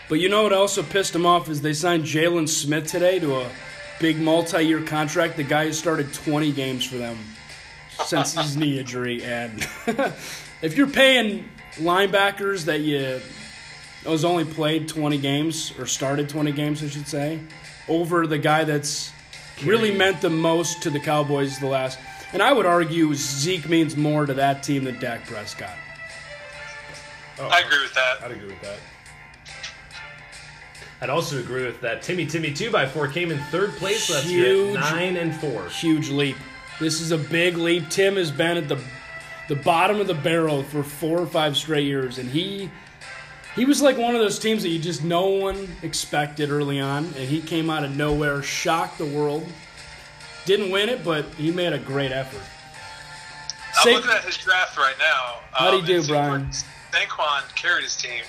But 0.08 0.20
you 0.20 0.28
know 0.28 0.44
what 0.44 0.52
also 0.52 0.82
pissed 0.82 1.14
him 1.14 1.26
off 1.26 1.48
is 1.48 1.60
they 1.62 1.72
signed 1.72 2.04
Jaylon 2.04 2.48
Smith 2.48 2.86
today 2.86 3.18
to 3.18 3.36
a 3.40 3.50
big 4.00 4.18
multi-year 4.18 4.82
contract. 4.82 5.36
The 5.36 5.42
guy 5.42 5.66
who 5.66 5.72
started 5.72 6.12
20 6.14 6.52
games 6.52 6.84
for 6.84 6.96
them 6.96 7.18
since 8.04 8.34
his 8.34 8.56
knee 8.58 8.78
injury, 8.78 9.22
and 9.24 9.66
if 10.62 10.76
you're 10.76 10.86
paying 10.86 11.48
linebackers 11.76 12.64
that 12.66 12.80
you 12.80 13.20
was 14.08 14.24
only 14.24 14.44
played 14.44 14.88
20 14.88 15.18
games 15.18 15.72
or 15.78 15.86
started 15.86 16.28
20 16.28 16.52
games, 16.52 16.82
I 16.82 16.88
should 16.88 17.08
say, 17.08 17.40
over 17.88 18.26
the 18.26 18.38
guy 18.38 18.64
that's 18.64 19.10
really 19.64 19.94
meant 19.96 20.20
the 20.20 20.30
most 20.30 20.82
to 20.82 20.90
the 20.90 21.00
Cowboys 21.00 21.58
the 21.58 21.66
last. 21.66 21.98
And 22.32 22.42
I 22.42 22.52
would 22.52 22.66
argue 22.66 23.14
Zeke 23.14 23.68
means 23.68 23.96
more 23.96 24.26
to 24.26 24.34
that 24.34 24.62
team 24.62 24.84
than 24.84 24.98
Dak 25.00 25.26
Prescott. 25.26 25.70
Oh, 27.38 27.46
I 27.48 27.60
agree 27.60 27.82
with 27.82 27.94
that. 27.94 28.22
I'd 28.22 28.30
agree 28.32 28.46
with 28.48 28.60
that. 28.62 28.78
I'd 31.00 31.10
also 31.10 31.38
agree 31.38 31.64
with 31.66 31.80
that. 31.82 32.00
Timmy 32.02 32.24
Timmy 32.26 32.52
two 32.52 32.74
x 32.76 32.90
four 32.92 33.06
came 33.08 33.30
in 33.30 33.38
third 33.50 33.72
place 33.72 34.10
last 34.10 34.26
year, 34.26 34.46
Huge. 34.54 34.76
at 34.76 34.80
nine 34.94 35.16
and 35.18 35.34
four. 35.36 35.68
huge 35.68 36.08
leap. 36.08 36.36
This 36.80 37.00
is 37.00 37.12
a 37.12 37.18
big 37.18 37.56
leap. 37.58 37.88
Tim 37.90 38.16
has 38.16 38.30
been 38.30 38.56
at 38.56 38.68
the 38.68 38.78
the 39.48 39.56
bottom 39.56 40.00
of 40.00 40.06
the 40.06 40.14
barrel 40.14 40.62
for 40.62 40.82
four 40.82 41.18
or 41.20 41.26
five 41.26 41.56
straight 41.56 41.84
years, 41.84 42.18
and 42.18 42.28
he 42.30 42.70
he 43.56 43.64
was 43.64 43.80
like 43.80 43.96
one 43.96 44.14
of 44.14 44.20
those 44.20 44.38
teams 44.38 44.62
that 44.62 44.68
you 44.68 44.78
just 44.78 45.02
no 45.02 45.26
one 45.28 45.68
expected 45.82 46.50
early 46.50 46.78
on, 46.78 47.06
and 47.06 47.16
he 47.16 47.40
came 47.40 47.70
out 47.70 47.84
of 47.84 47.96
nowhere, 47.96 48.42
shocked 48.42 48.98
the 48.98 49.06
world. 49.06 49.46
Didn't 50.44 50.70
win 50.70 50.88
it, 50.90 51.02
but 51.02 51.24
he 51.36 51.50
made 51.50 51.72
a 51.72 51.78
great 51.78 52.12
effort. 52.12 52.42
I'm 53.78 53.82
Sa- 53.82 53.90
looking 53.90 54.10
at 54.10 54.24
his 54.24 54.36
draft 54.36 54.76
right 54.76 54.94
now. 54.98 55.40
How'd 55.52 55.74
he 55.74 55.80
um, 55.80 56.02
do, 56.02 56.06
Brian? 56.06 56.50
Saquon 56.92 57.54
carried 57.56 57.84
his 57.84 57.96
team 57.96 58.22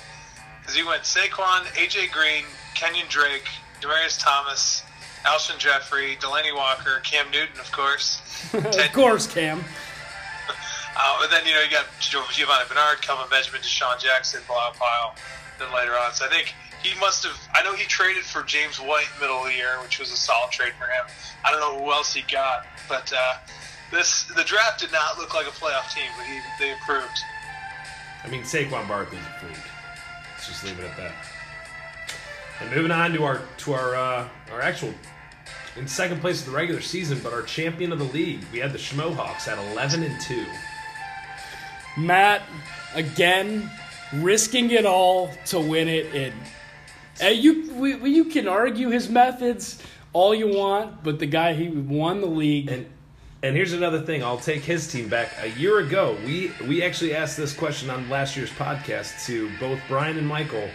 because 0.62 0.76
he 0.76 0.84
went 0.84 1.04
Saquon, 1.04 1.64
AJ 1.76 2.12
Green, 2.12 2.46
Kenyan 2.74 3.08
Drake, 3.10 3.48
Demaryius 3.82 4.20
Thomas, 4.20 4.84
Alshon 5.24 5.58
Jeffery, 5.58 6.16
Delanie 6.18 6.56
Walker, 6.56 7.02
Cam 7.04 7.30
Newton, 7.32 7.60
of 7.60 7.72
course. 7.72 8.22
of 8.54 8.94
course, 8.94 9.28
Cam. 9.28 9.64
Uh, 10.98 11.20
and 11.22 11.32
then 11.32 11.46
you 11.46 11.54
know 11.54 11.62
you 11.62 11.70
got 11.70 11.86
Giovani 12.02 12.68
Bernard, 12.68 13.02
Kelvin 13.02 13.30
Benjamin, 13.30 13.62
DeSean 13.62 14.02
Jackson, 14.02 14.42
Bilal 14.48 14.74
Powell. 14.74 15.14
Then 15.60 15.74
later 15.74 15.94
on, 15.94 16.14
so 16.14 16.26
I 16.26 16.30
think 16.30 16.54
he 16.84 16.98
must 17.00 17.24
have. 17.24 17.38
I 17.54 17.64
know 17.64 17.74
he 17.74 17.86
traded 17.86 18.24
for 18.24 18.44
James 18.44 18.78
White 18.78 19.10
middle 19.20 19.38
of 19.38 19.46
the 19.46 19.54
year, 19.54 19.78
which 19.82 20.00
was 20.00 20.12
a 20.12 20.18
solid 20.18 20.52
trade 20.52 20.74
for 20.78 20.86
him. 20.86 21.06
I 21.44 21.52
don't 21.52 21.60
know 21.60 21.84
who 21.84 21.92
else 21.92 22.14
he 22.14 22.24
got, 22.32 22.66
but 22.90 23.12
uh, 23.16 23.38
this 23.92 24.26
the 24.36 24.44
draft 24.44 24.80
did 24.80 24.92
not 24.92 25.18
look 25.18 25.34
like 25.34 25.48
a 25.48 25.52
playoff 25.52 25.94
team, 25.94 26.10
but 26.18 26.26
he, 26.26 26.40
they 26.60 26.72
improved. 26.72 27.18
I 28.24 28.30
mean, 28.30 28.42
Saquon 28.42 28.88
Barkley's 28.88 29.22
freak. 29.40 29.58
Let's 30.34 30.48
just 30.48 30.64
leave 30.64 30.80
it 30.80 30.86
at 30.86 30.98
that. 30.98 31.14
And 32.60 32.72
moving 32.72 32.92
on 32.92 33.14
to 33.14 33.24
our 33.24 33.42
to 33.58 33.74
our 33.74 33.96
uh, 33.96 34.28
our 34.52 34.62
actual 34.62 34.94
in 35.76 35.88
second 35.88 36.22
place 36.22 36.42
of 36.42 36.48
the 36.48 36.56
regular 36.56 36.82
season, 36.82 37.20
but 37.24 37.34
our 37.34 37.44
champion 37.44 37.92
of 37.92 38.00
the 38.00 38.06
league, 38.06 38.44
we 38.52 38.60
had 38.60 38.74
the 38.74 38.80
Schmohawks 38.80 39.48
at 39.48 39.58
eleven 39.72 40.04
and 40.04 40.20
two. 40.22 40.46
Matt, 41.98 42.44
again, 42.94 43.70
risking 44.14 44.72
it 44.72 44.86
all 44.86 45.32
to 45.48 45.60
win 45.60 45.88
it. 45.88 46.14
And 46.14 46.34
uh, 47.24 47.28
you, 47.28 47.72
we, 47.74 47.96
we- 47.96 48.12
you 48.12 48.26
can 48.26 48.48
argue 48.48 48.90
his 48.90 49.10
methods 49.10 49.82
all 50.14 50.34
you 50.34 50.48
want, 50.48 51.04
but 51.04 51.20
the 51.20 51.26
guy 51.26 51.54
he 51.54 51.68
won 51.70 52.22
the 52.22 52.28
league. 52.28 52.70
And 52.70 52.86
and 53.44 53.56
here's 53.56 53.74
another 53.74 54.02
thing. 54.02 54.24
I'll 54.24 54.40
take 54.40 54.64
his 54.64 54.92
team 54.92 55.10
back. 55.10 55.32
A 55.42 55.50
year 55.60 55.78
ago, 55.80 56.18
we 56.26 56.52
we 56.68 56.82
actually 56.84 57.14
asked 57.14 57.38
this 57.38 57.54
question 57.54 57.90
on 57.92 58.10
last 58.10 58.36
year's 58.36 58.50
podcast 58.52 59.26
to 59.28 59.52
both 59.60 59.80
Brian 59.88 60.18
and 60.18 60.28
Michael. 60.28 60.68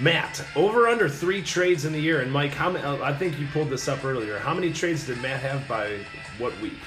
Matt, 0.00 0.42
over 0.56 0.88
under 0.88 1.08
three 1.08 1.42
trades 1.42 1.84
in 1.84 1.92
the 1.92 2.00
year, 2.00 2.20
and 2.20 2.30
Mike, 2.32 2.52
how 2.52 2.70
many? 2.70 2.84
I 3.02 3.12
think 3.14 3.38
you 3.38 3.46
pulled 3.48 3.68
this 3.70 3.88
up 3.88 4.04
earlier. 4.04 4.38
How 4.38 4.54
many 4.54 4.72
trades 4.72 5.06
did 5.06 5.20
Matt 5.20 5.40
have 5.40 5.66
by 5.68 5.98
what 6.38 6.58
week? 6.60 6.78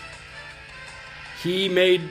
He 1.43 1.69
made, 1.69 2.01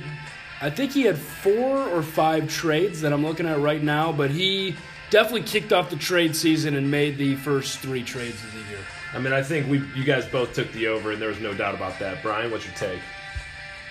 I 0.60 0.70
think 0.70 0.92
he 0.92 1.02
had 1.02 1.16
four 1.16 1.78
or 1.88 2.02
five 2.02 2.48
trades 2.48 3.00
that 3.02 3.12
I'm 3.12 3.24
looking 3.24 3.46
at 3.46 3.60
right 3.60 3.82
now, 3.82 4.10
but 4.12 4.30
he 4.30 4.74
definitely 5.10 5.42
kicked 5.42 5.72
off 5.72 5.88
the 5.90 5.96
trade 5.96 6.34
season 6.34 6.74
and 6.74 6.90
made 6.90 7.16
the 7.16 7.36
first 7.36 7.78
three 7.78 8.02
trades 8.02 8.42
of 8.42 8.52
the 8.52 8.58
year. 8.70 8.80
I 9.14 9.18
mean, 9.18 9.32
I 9.32 9.42
think 9.42 9.68
we 9.68 9.78
you 9.94 10.04
guys 10.04 10.26
both 10.26 10.52
took 10.54 10.70
the 10.72 10.88
over, 10.88 11.12
and 11.12 11.22
there 11.22 11.28
was 11.28 11.40
no 11.40 11.54
doubt 11.54 11.74
about 11.74 11.98
that. 12.00 12.22
Brian, 12.22 12.50
what's 12.50 12.66
your 12.66 12.74
take? 12.74 13.00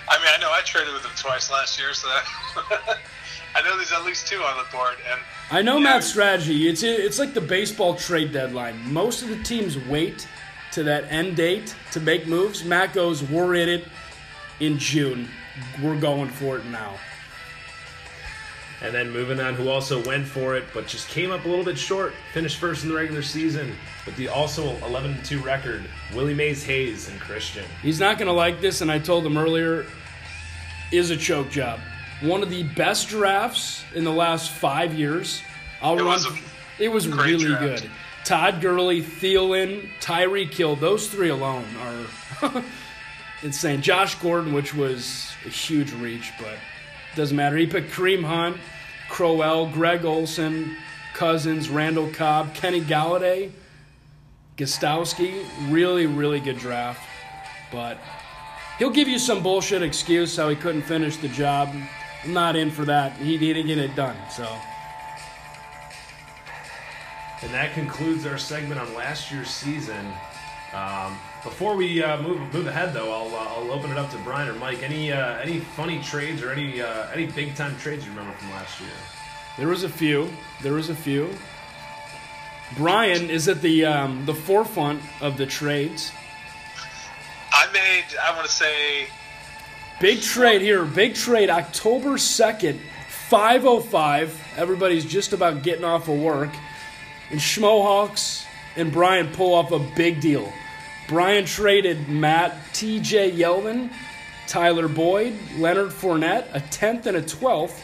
I 0.09 0.17
mean, 0.19 0.27
I 0.33 0.39
know 0.39 0.51
I 0.51 0.61
traded 0.61 0.93
with 0.93 1.03
him 1.03 1.11
twice 1.15 1.49
last 1.51 1.79
year, 1.79 1.93
so 1.93 2.07
that, 2.07 2.25
I 3.55 3.61
know 3.63 3.75
there's 3.77 3.91
at 3.91 4.05
least 4.05 4.27
two 4.27 4.37
on 4.41 4.57
the 4.57 4.69
board. 4.71 4.95
And 5.09 5.19
I 5.51 5.61
know 5.61 5.77
Yeah. 5.77 5.83
Matt's 5.85 6.07
strategy. 6.07 6.67
It's 6.67 6.83
it's 6.83 7.17
like 7.17 7.33
the 7.33 7.41
baseball 7.41 7.95
trade 7.95 8.31
deadline. 8.33 8.91
Most 8.91 9.21
of 9.23 9.29
the 9.29 9.41
teams 9.43 9.77
wait 9.77 10.27
to 10.73 10.83
that 10.83 11.05
end 11.11 11.35
date 11.37 11.73
to 11.93 11.99
make 12.01 12.27
moves. 12.27 12.63
Matt 12.63 12.93
goes, 12.93 13.23
"We're 13.23 13.55
in 13.55 13.69
it 13.69 13.87
in 14.59 14.77
June. 14.77 15.29
We're 15.81 15.99
going 15.99 16.29
for 16.29 16.57
it 16.57 16.65
now." 16.65 16.95
And 18.79 18.93
then 18.93 19.09
moving 19.09 19.39
on, 19.39 19.55
who 19.55 19.69
also 19.69 20.03
went 20.05 20.27
for 20.27 20.55
it, 20.55 20.65
but 20.71 20.85
just 20.85 21.09
came 21.09 21.31
up 21.31 21.45
a 21.45 21.47
little 21.47 21.65
bit 21.65 21.79
short. 21.79 22.13
Finished 22.33 22.57
first 22.59 22.83
in 22.83 22.89
the 22.89 22.95
regular 22.95 23.23
season 23.23 23.75
with 24.05 24.15
the 24.17 24.27
also 24.27 24.75
11 24.85 25.17
2 25.23 25.39
record. 25.39 25.83
Willie 26.13 26.35
Mays 26.35 26.63
Hayes 26.65 27.09
and 27.09 27.19
Christian. 27.19 27.65
He's 27.81 27.99
not 27.99 28.19
going 28.19 28.27
to 28.27 28.33
like 28.33 28.61
this, 28.61 28.81
and 28.81 28.91
I 28.91 28.99
told 28.99 29.25
him 29.25 29.35
earlier. 29.37 29.85
Is 30.91 31.09
a 31.09 31.17
choke 31.17 31.49
job. 31.49 31.79
One 32.21 32.41
of 32.43 32.49
the 32.49 32.63
best 32.63 33.09
drafts 33.09 33.83
in 33.95 34.03
the 34.03 34.13
last 34.13 34.51
five 34.51 34.93
years. 34.93 35.41
I'll 35.81 35.95
It 35.97 36.03
run. 36.03 36.05
was 36.13 36.25
a 36.27 36.33
it 36.79 36.87
was 36.89 37.07
great 37.07 37.33
really 37.33 37.45
draft. 37.47 37.81
good. 37.81 37.91
Todd 38.25 38.61
Gurley, 38.61 39.01
Thielen, 39.01 39.89
Tyreek 39.99 40.53
Hill, 40.53 40.75
those 40.75 41.07
three 41.07 41.29
alone 41.29 41.65
are 41.81 42.63
insane. 43.43 43.81
Josh 43.81 44.15
Gordon, 44.15 44.53
which 44.53 44.73
was 44.73 45.31
a 45.45 45.49
huge 45.49 45.91
reach, 45.93 46.31
but 46.39 46.57
doesn't 47.15 47.35
matter. 47.35 47.57
He 47.57 47.67
picked 47.67 47.91
Kareem 47.91 48.23
Hunt, 48.23 48.57
Crowell, 49.09 49.67
Greg 49.67 50.05
Olsen, 50.05 50.75
Cousins, 51.13 51.69
Randall 51.69 52.09
Cobb, 52.11 52.53
Kenny 52.53 52.81
Golladay, 52.81 53.51
Gostkowski. 54.57 55.43
Really, 55.69 56.05
really 56.05 56.39
good 56.39 56.57
draft. 56.57 57.01
But 57.71 57.97
he'll 58.77 58.91
give 58.91 59.07
you 59.07 59.19
some 59.19 59.41
bullshit 59.41 59.81
excuse 59.81 60.35
how 60.35 60.49
he 60.49 60.55
couldn't 60.55 60.83
finish 60.83 61.17
the 61.17 61.29
job 61.29 61.69
I'm 62.23 62.33
not 62.33 62.55
in 62.55 62.71
for 62.71 62.83
that. 62.85 63.13
He 63.17 63.37
didn't 63.37 63.67
get 63.67 63.77
it 63.77 63.95
done. 63.95 64.17
So 64.29 64.43
And 67.41 67.53
that 67.53 67.73
concludes 67.73 68.25
our 68.25 68.37
segment 68.37 68.81
on 68.81 68.93
last 68.93 69.31
year's 69.31 69.49
season. 69.49 70.05
Um, 70.73 71.17
before 71.43 71.75
we 71.75 72.03
uh, 72.03 72.21
move 72.21 72.53
move 72.53 72.67
ahead, 72.67 72.93
though, 72.93 73.11
I'll, 73.11 73.33
uh, 73.35 73.55
I'll 73.55 73.71
open 73.71 73.91
it 73.91 73.97
up 73.97 74.11
to 74.11 74.17
Brian 74.17 74.49
or 74.49 74.53
Mike. 74.53 74.83
Any 74.83 75.11
uh, 75.11 75.37
any 75.37 75.59
funny 75.59 76.01
trades 76.01 76.43
or 76.43 76.51
any 76.51 76.81
uh, 76.81 77.09
any 77.11 77.25
big 77.25 77.55
time 77.55 77.77
trades 77.77 78.05
you 78.05 78.11
remember 78.11 78.33
from 78.33 78.51
last 78.51 78.79
year? 78.81 78.89
there 79.57 79.67
was 79.67 79.83
a 79.83 79.89
few. 79.89 80.29
There 80.61 80.73
was 80.73 80.89
a 80.89 80.95
few. 80.95 81.29
Brian 82.75 83.29
is 83.29 83.47
at 83.47 83.61
the 83.61 83.85
um, 83.85 84.25
the 84.25 84.33
forefront 84.33 85.01
of 85.21 85.37
the 85.37 85.45
trades. 85.45 86.11
I 87.51 87.65
made, 87.71 88.05
I 88.21 88.35
want 88.35 88.45
to 88.45 88.51
say, 88.51 89.07
Big 89.99 90.21
trade 90.21 90.61
here. 90.61 90.85
Big 90.85 91.15
trade. 91.15 91.49
October 91.49 92.17
2nd, 92.17 92.79
5.05. 93.29 94.29
Everybody's 94.55 95.05
just 95.05 95.33
about 95.33 95.63
getting 95.63 95.83
off 95.83 96.07
of 96.07 96.19
work. 96.19 96.51
And 97.31 97.39
Schmohawks 97.39 98.45
and 98.77 98.91
Brian 98.91 99.31
pull 99.33 99.53
off 99.53 99.71
a 99.71 99.79
big 99.95 100.21
deal. 100.21 100.51
Brian 101.07 101.45
traded 101.45 102.09
Matt 102.09 102.55
T.J. 102.73 103.31
Yeldon, 103.31 103.91
Tyler 104.47 104.87
Boyd, 104.87 105.33
Leonard 105.57 105.89
Fournette, 105.89 106.47
a 106.53 106.59
10th 106.59 107.05
and 107.05 107.17
a 107.17 107.21
12th. 107.21 107.81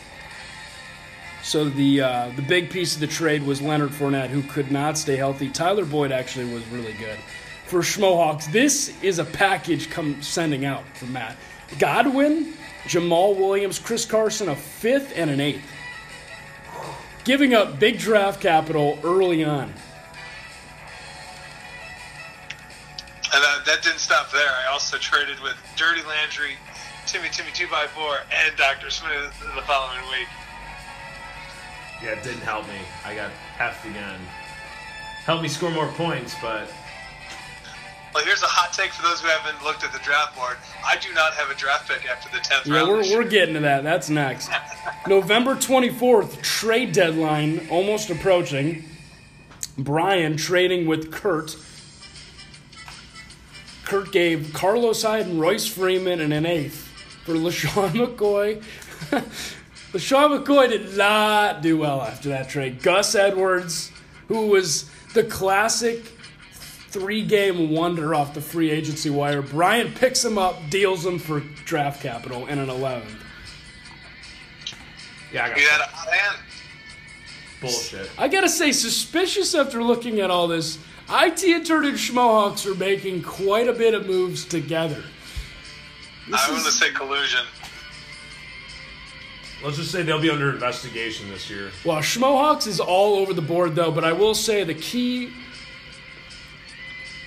So 1.42 1.68
the 1.70 2.02
uh, 2.02 2.32
the 2.38 2.42
big 2.42 2.70
piece 2.70 2.94
of 2.96 3.02
the 3.02 3.08
trade 3.08 3.44
was 3.44 3.62
Leonard 3.62 3.90
Fournette, 3.90 4.30
who 4.30 4.42
could 4.44 4.72
not 4.72 4.98
stay 4.98 5.18
healthy. 5.18 5.50
Tyler 5.50 5.84
Boyd 5.84 6.12
actually 6.12 6.54
was 6.54 6.66
really 6.68 6.94
good. 6.94 7.18
For 7.66 7.82
Schmohawks, 7.82 8.50
this 8.52 8.94
is 9.04 9.20
a 9.20 9.26
package 9.26 9.90
come 9.90 10.22
sending 10.22 10.64
out 10.64 10.84
for 10.96 11.06
Matt. 11.06 11.36
Godwin, 11.80 12.54
Jamaal 12.86 13.36
Williams, 13.36 13.78
Chris 13.78 14.06
Carson, 14.06 14.48
a 14.48 14.56
fifth 14.56 15.12
and 15.16 15.30
an 15.30 15.42
eighth. 15.42 15.64
Giving 17.26 17.54
up 17.54 17.80
big 17.80 18.00
draft 18.00 18.42
capital 18.42 19.00
early 19.04 19.44
on. 19.44 19.74
And 23.34 23.44
that, 23.44 23.66
that 23.66 23.84
didn't 23.84 24.00
stop 24.00 24.32
there. 24.32 24.50
I 24.50 24.72
also 24.72 24.98
traded 24.98 25.40
with 25.42 25.56
Dirty 25.76 26.02
Landry, 26.08 26.52
Timmy 27.08 27.30
Timmy 27.32 27.50
2x4, 27.52 28.18
and 28.48 28.56
Dr. 28.58 28.90
Smith 28.90 29.34
in 29.50 29.56
the 29.56 29.62
following 29.64 30.02
week. 30.12 30.28
Yeah, 32.02 32.12
it 32.12 32.24
didn't 32.24 32.42
help 32.42 32.68
me. 32.68 32.80
I 33.06 33.16
got 33.16 33.32
effed 33.58 33.90
again. 33.90 34.20
Helped 35.26 35.42
me 35.42 35.48
score 35.48 35.72
more 35.72 35.88
points, 35.94 36.36
but 36.42 36.68
Well, 38.14 38.24
here's 38.26 38.44
a 38.44 38.48
hot 38.48 38.74
take 38.74 38.92
for 38.92 39.02
those 39.04 39.22
who 39.22 39.28
haven't 39.30 39.64
looked 39.64 39.84
at 39.84 39.94
the 39.94 40.00
draft 40.00 40.36
board. 40.36 40.58
I 40.86 40.98
do 40.98 41.14
not 41.14 41.34
have 41.34 41.50
a 41.50 41.56
draft 41.56 41.90
pick 41.90 42.06
after 42.10 42.30
the 42.30 42.44
10th 42.44 42.66
Yeah, 42.68 42.76
round. 42.80 42.90
we're, 42.90 43.18
we're 43.24 43.28
getting 43.30 43.54
to 43.56 43.62
that. 43.62 43.84
That's 43.84 44.10
next. 44.10 44.50
November 45.08 45.56
24th, 45.56 46.42
trade 46.42 46.92
deadline 46.92 47.68
almost 47.72 48.10
approaching. 48.10 48.84
Brian 49.78 50.36
trading 50.38 50.86
with 50.86 51.12
Kurt. 51.12 51.56
Kurt 53.94 54.12
gave 54.12 54.54
Carlos 54.54 55.04
Hyde 55.04 55.28
and 55.28 55.40
Royce 55.40 55.68
Freeman 55.68 56.20
and 56.20 56.34
an 56.34 56.48
eighth 56.48 56.88
for 57.26 57.34
LeSean 57.36 57.92
McCoy. 58.18 58.60
LeSean 59.94 60.44
McCoy 60.44 60.68
did 60.68 60.98
not 60.98 61.62
do 61.62 61.78
well 61.78 62.02
after 62.02 62.30
that 62.30 62.50
trade. 62.50 62.82
Gus 62.82 63.14
Edwards, 63.14 63.92
who 64.30 64.48
was 64.48 64.90
the 65.14 65.24
classic 65.24 66.06
three 66.88 67.24
game 67.24 67.70
wonder 67.70 68.16
off 68.16 68.34
the 68.34 68.42
free 68.42 68.72
agency 68.72 69.12
wire. 69.12 69.44
Brian 69.44 69.92
picks 69.94 70.26
him 70.26 70.40
up, 70.40 70.58
deals 70.72 71.06
him 71.06 71.20
for 71.20 71.42
draft 71.66 72.02
capital 72.02 72.48
and 72.48 72.60
an 72.60 72.70
11th. 72.70 73.04
yeah, 75.32 75.46
I 75.46 75.50
got 75.50 75.58
You 75.60 75.68
had 75.68 75.82
a 75.82 75.84
hot 75.84 76.12
hand. 76.12 76.38
bullshit. 77.62 78.10
I 78.18 78.28
gotta 78.28 78.50
say, 78.50 78.72
suspicious 78.72 79.54
after 79.54 79.84
looking 79.84 80.20
at 80.20 80.32
all 80.32 80.48
this. 80.48 80.80
IT 81.16 81.44
and 81.44 81.66
Turd 81.66 81.86
and 81.86 81.96
Schmohawks 81.96 82.66
are 82.66 82.74
making 82.74 83.22
quite 83.22 83.68
a 83.68 83.74
bit 83.74 83.94
of 83.94 84.08
moves 84.08 84.46
together. 84.46 85.04
This 86.28 86.42
I 86.48 86.52
want 86.52 86.66
to 86.66 86.72
say 86.72 86.90
collusion. 86.92 87.42
Let's 89.64 89.78
just 89.78 89.92
say 89.92 90.02
they'll 90.02 90.20
be 90.20 90.32
under 90.32 90.50
investigation 90.50 91.30
this 91.30 91.50
year. 91.52 91.72
Well, 91.86 92.00
Schmohawks 92.00 92.66
is 92.66 92.80
all 92.80 93.16
over 93.16 93.34
the 93.34 93.44
board, 93.44 93.76
though, 93.76 93.92
but 93.92 94.04
I 94.04 94.12
will 94.12 94.34
say 94.34 94.64
the 94.64 94.74
key 94.74 95.32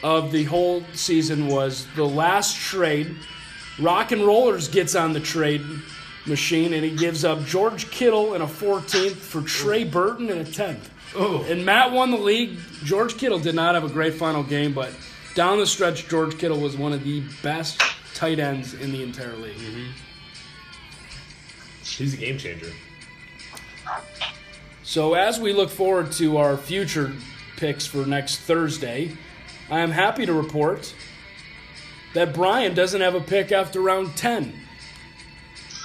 of 0.03 0.33
the 0.33 0.45
whole 0.45 0.85
season 0.93 1.47
was 1.47 1.87
the 1.95 2.05
last 2.05 2.57
trade. 2.57 3.15
Rock 3.79 4.11
and 4.11 4.27
Rollers 4.27 4.69
gets 4.69 4.97
on 4.97 5.13
the 5.13 5.21
trade 5.21 5.63
machine, 6.27 6.75
and 6.75 6.85
he 6.85 6.95
gives 6.95 7.25
up 7.25 7.45
George 7.45 7.91
Kittle 7.91 8.35
and 8.35 8.43
a 8.43 8.47
14th 8.47 9.15
for 9.17 9.43
Trey 9.43 9.85
Burton 9.85 10.29
and 10.29 10.41
a 10.41 10.45
10th. 10.45 10.89
Oh, 11.15 11.45
And 11.49 11.65
Matt 11.65 11.93
won 11.93 12.11
the 12.11 12.17
league. 12.17 12.59
George 12.85 13.17
Kittle 13.17 13.39
did 13.39 13.55
not 13.55 13.75
have 13.75 13.85
a 13.85 13.89
great 13.89 14.15
final 14.15 14.43
game, 14.43 14.75
but 14.75 14.93
down 15.35 15.59
the 15.59 15.67
stretch, 15.67 16.09
George 16.09 16.39
Kittle 16.39 16.61
was 16.61 16.77
one 16.77 16.93
of 16.93 17.05
the 17.05 17.23
best 17.43 17.81
tight 18.15 18.39
ends 18.39 18.75
in 18.75 18.93
the 18.93 19.03
entire 19.03 19.37
league. 19.37 19.57
Mm-hmm. 19.57 19.91
he's 21.83 22.15
a 22.15 22.17
game 22.17 22.39
changer. 22.39 22.73
So 24.83 25.15
as 25.15 25.39
we 25.39 25.53
look 25.53 25.71
forward 25.71 26.13
to 26.13 26.39
our 26.39 26.57
future 26.57 27.13
picks 27.57 27.87
for 27.87 28.07
next 28.07 28.39
Thursday, 28.39 29.17
I 29.71 29.81
am 29.81 29.91
happy 29.91 30.27
to 30.27 30.33
report 30.33 30.95
that 32.15 32.33
Brian 32.33 32.75
doesn't 32.75 33.01
have 33.01 33.15
a 33.15 33.21
pick 33.21 33.53
after 33.53 33.81
round 33.81 34.17
10. 34.17 34.53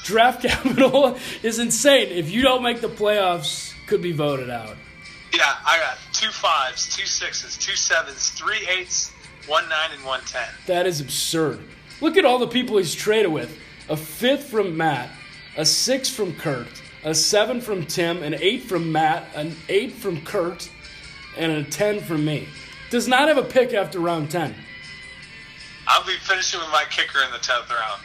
Draft 0.04 0.44
capital 0.48 1.18
is 1.44 1.60
insane. 1.60 2.10
If 2.10 2.30
you 2.30 2.42
don't 2.42 2.64
make 2.64 2.80
the 2.82 2.90
playoffs, 2.90 3.74
could 3.88 4.02
be 4.02 4.14
voted 4.14 4.50
out. 4.50 4.78
Yeah, 5.34 5.56
I 5.66 5.78
got 5.78 5.98
two 6.14 6.30
fives, 6.30 6.96
two 6.96 7.06
sixes, 7.06 7.58
two 7.58 7.76
sevens, 7.76 8.30
three 8.30 8.68
eights, 8.68 9.12
one 9.48 9.68
nine, 9.70 9.92
and 9.94 10.04
one 10.06 10.22
ten. 10.22 10.48
That 10.68 10.86
is 10.86 11.00
absurd. 11.00 11.62
Look 12.02 12.18
at 12.18 12.26
all 12.26 12.40
the 12.40 12.48
people 12.48 12.78
he's 12.78 12.94
traded 12.94 13.32
with. 13.32 13.58
A 13.90 13.98
fifth 13.98 14.50
from 14.50 14.76
Matt, 14.76 15.10
a 15.58 15.66
six 15.66 16.10
from 16.10 16.34
Kurt, 16.36 16.68
a 17.04 17.16
seven 17.16 17.62
from 17.62 17.86
Tim, 17.86 18.24
an 18.24 18.36
eight 18.36 18.64
from 18.64 18.92
Matt, 18.92 19.28
an 19.36 19.56
eight 19.70 19.94
from 19.94 20.22
Kurt, 20.22 20.70
and 21.38 21.52
a 21.52 21.64
ten 21.64 22.00
from 22.00 22.26
me. 22.26 22.48
Does 22.90 23.08
not 23.08 23.30
have 23.30 23.38
a 23.38 23.44
pick 23.44 23.74
after 23.74 24.02
round 24.02 24.30
10. 24.30 24.54
I'll 25.88 26.06
be 26.06 26.18
finishing 26.22 26.60
with 26.60 26.70
my 26.70 26.84
kicker 26.90 27.20
in 27.24 27.32
the 27.32 27.38
tenth 27.38 27.70
round. 27.70 28.02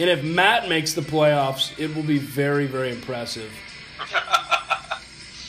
And 0.00 0.10
if 0.10 0.24
Matt 0.24 0.68
makes 0.68 0.92
the 0.92 1.02
playoffs, 1.02 1.76
it 1.78 1.94
will 1.94 2.02
be 2.02 2.18
very, 2.18 2.66
very 2.66 2.90
impressive. 2.90 3.52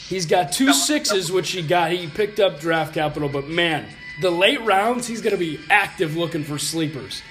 He's 0.09 0.25
got 0.25 0.51
two 0.51 0.73
sixes, 0.73 1.31
which 1.31 1.51
he 1.51 1.61
got. 1.61 1.91
He 1.91 2.07
picked 2.07 2.39
up 2.39 2.59
draft 2.59 2.95
capital, 2.95 3.29
but 3.29 3.47
man, 3.47 3.85
the 4.21 4.31
late 4.31 4.59
rounds, 4.61 5.05
he's 5.05 5.21
going 5.21 5.35
to 5.35 5.39
be 5.39 5.59
active 5.69 6.17
looking 6.17 6.43
for 6.43 6.57
sleepers. 6.57 7.21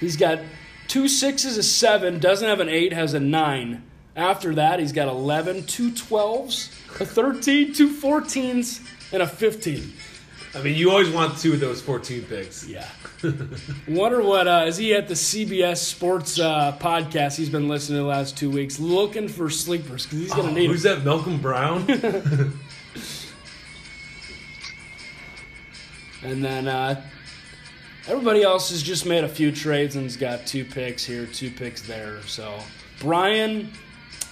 He's 0.00 0.16
got 0.16 0.40
two 0.86 1.06
sixes, 1.06 1.58
a 1.58 1.62
seven, 1.62 2.18
doesn't 2.18 2.48
have 2.48 2.60
an 2.60 2.68
eight, 2.70 2.94
has 2.94 3.12
a 3.12 3.20
nine. 3.20 3.82
After 4.16 4.54
that, 4.54 4.80
he's 4.80 4.92
got 4.92 5.08
11, 5.08 5.66
two 5.66 5.90
12s, 5.90 6.70
a 6.98 7.04
13, 7.04 7.74
two 7.74 7.90
14s, 7.90 8.80
and 9.12 9.22
a 9.22 9.26
15. 9.26 9.92
I 10.54 10.62
mean, 10.62 10.74
you 10.76 10.90
always 10.90 11.10
want 11.10 11.38
two 11.38 11.52
of 11.52 11.60
those 11.60 11.80
14 11.82 12.22
picks. 12.22 12.66
Yeah. 12.66 12.88
Wonder 13.88 14.22
what 14.22 14.48
uh, 14.48 14.64
is 14.66 14.76
he 14.78 14.94
at 14.94 15.06
the 15.08 15.14
CBS 15.14 15.76
Sports 15.78 16.38
uh, 16.40 16.76
podcast 16.80 17.36
he's 17.36 17.50
been 17.50 17.68
listening 17.68 17.98
to 17.98 18.02
the 18.02 18.08
last 18.08 18.36
two 18.36 18.50
weeks, 18.50 18.78
looking 18.80 19.28
for 19.28 19.50
sleepers 19.50 20.04
because 20.04 20.18
he's 20.20 20.32
gonna 20.32 20.50
Oh, 20.50 20.54
need 20.54 20.70
who's 20.70 20.82
them. 20.84 20.98
that? 21.00 21.04
Malcolm 21.04 21.40
Brown? 21.40 21.86
And 26.22 26.44
then 26.44 26.66
uh, 26.66 27.00
everybody 28.08 28.42
else 28.42 28.70
has 28.70 28.82
just 28.82 29.06
made 29.06 29.22
a 29.24 29.28
few 29.28 29.52
trades 29.52 29.94
and's 29.96 30.16
got 30.16 30.46
two 30.46 30.64
picks 30.64 31.04
here, 31.04 31.26
two 31.26 31.50
picks 31.50 31.82
there. 31.82 32.20
So 32.22 32.58
Brian 32.98 33.70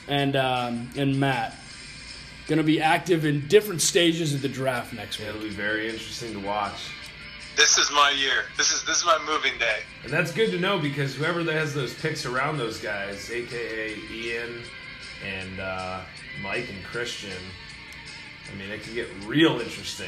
and 0.09 0.35
um, 0.35 0.91
and 0.97 1.19
Matt 1.21 1.55
gonna 2.49 2.63
be 2.63 2.81
active 2.81 3.25
in 3.25 3.47
different 3.49 3.83
stages 3.83 4.35
of 4.35 4.43
the 4.43 4.49
draft 4.49 4.93
next 4.93 5.19
week. 5.19 5.29
It'll 5.29 5.41
be 5.41 5.49
very 5.49 5.89
interesting 5.89 6.33
to 6.33 6.41
watch. 6.41 6.91
This 7.57 7.79
is 7.79 7.91
my 7.91 8.11
year. 8.11 8.45
This 8.57 8.71
is 8.71 8.85
this 8.85 8.99
is 8.99 9.07
my 9.07 9.19
moving 9.27 9.59
day. 9.59 9.79
And 10.05 10.13
that's 10.13 10.31
good 10.31 10.51
to 10.51 10.59
know 10.59 10.79
because 10.79 11.15
whoever 11.15 11.43
that 11.45 11.55
has 11.55 11.75
those 11.75 11.95
picks 11.95 12.27
around 12.27 12.59
those 12.59 12.79
guys, 12.79 13.31
aka 13.31 13.97
Ian 14.13 14.61
and 15.27 15.61
uh, 15.61 16.01
Mike 16.43 16.69
and 16.69 16.85
Christian, 16.85 17.39
I 18.53 18.57
mean, 18.57 18.71
it 18.71 18.83
could 18.83 18.95
get 18.95 19.09
real 19.25 19.59
interesting 19.61 20.07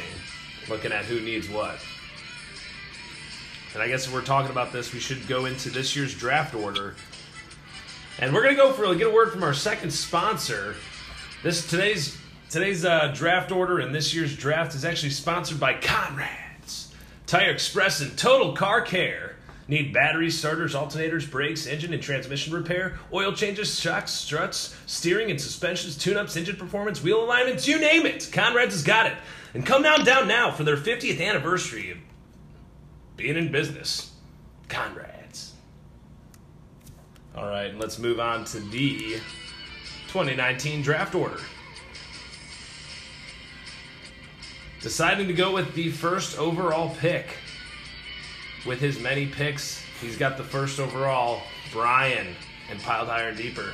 looking 0.68 0.92
at 0.92 1.07
who 1.07 1.20
needs 1.20 1.48
what. 1.48 1.81
And 3.72 3.83
I 3.83 3.88
guess 3.88 4.07
if 4.07 4.12
we're 4.12 4.22
talking 4.22 4.51
about 4.51 4.72
this, 4.72 4.92
we 4.92 5.01
should 5.01 5.27
go 5.27 5.46
into 5.46 5.70
this 5.70 5.96
year's 5.96 6.14
draft 6.14 6.55
order. 6.55 6.96
And 8.18 8.35
we're 8.35 8.42
gonna 8.42 8.57
go 8.57 8.72
for 8.72 8.94
get 8.94 9.07
a 9.07 9.11
word 9.11 9.33
from 9.33 9.42
our 9.42 9.55
second 9.55 9.90
sponsor. 9.90 10.74
This 11.42 11.66
today's 11.68 12.17
today's 12.50 12.84
uh, 12.84 13.12
draft 13.14 13.52
order 13.52 13.78
and 13.78 13.94
this 13.94 14.14
year's 14.14 14.37
draft 14.37 14.74
is 14.74 14.84
actually 14.84 15.11
sponsored 15.11 15.61
by 15.61 15.74
Conrad's 15.74 16.94
Tire 17.26 17.50
Express 17.50 18.00
and 18.00 18.16
Total 18.16 18.54
Car 18.54 18.80
Care. 18.80 19.37
Need 19.70 19.92
batteries, 19.92 20.38
starters, 20.38 20.74
alternators, 20.74 21.30
brakes, 21.30 21.66
engine 21.66 21.92
and 21.92 22.02
transmission 22.02 22.54
repair, 22.54 22.98
oil 23.12 23.32
changes, 23.32 23.78
shocks, 23.78 24.12
struts, 24.12 24.74
steering 24.87 25.30
and 25.30 25.38
suspensions, 25.38 25.98
tune-ups, 25.98 26.37
engine 26.38 26.56
performance, 26.56 27.02
wheel 27.02 27.22
alignments, 27.22 27.68
you 27.68 27.78
name 27.78 28.06
it. 28.06 28.30
Conrad's 28.32 28.72
has 28.72 28.82
got 28.82 29.04
it. 29.04 29.16
And 29.52 29.66
come 29.66 29.82
down 29.82 30.06
down 30.06 30.26
now 30.26 30.50
for 30.50 30.64
their 30.64 30.76
50th 30.76 31.20
anniversary 31.20 31.90
of 31.90 31.98
being 33.18 33.37
in 33.37 33.52
business. 33.52 34.11
Conrad's. 34.70 35.52
All 37.37 37.46
right, 37.46 37.76
let's 37.76 37.98
move 37.98 38.20
on 38.20 38.46
to 38.46 38.61
the 38.61 39.20
2019 40.08 40.80
draft 40.80 41.14
order. 41.14 41.38
Deciding 44.81 45.27
to 45.27 45.35
go 45.35 45.53
with 45.53 45.75
the 45.75 45.91
first 45.91 46.38
overall 46.38 46.95
pick. 46.97 47.37
With 48.67 48.81
his 48.81 49.01
many 49.01 49.27
picks, 49.27 49.85
he's 50.01 50.17
got 50.17 50.37
the 50.37 50.45
first 50.45 50.79
overall, 50.79 51.43
Brian, 51.73 52.35
and 52.71 52.81
piled 52.81 53.09
higher 53.09 53.29
and 53.29 53.37
deeper. 53.37 53.73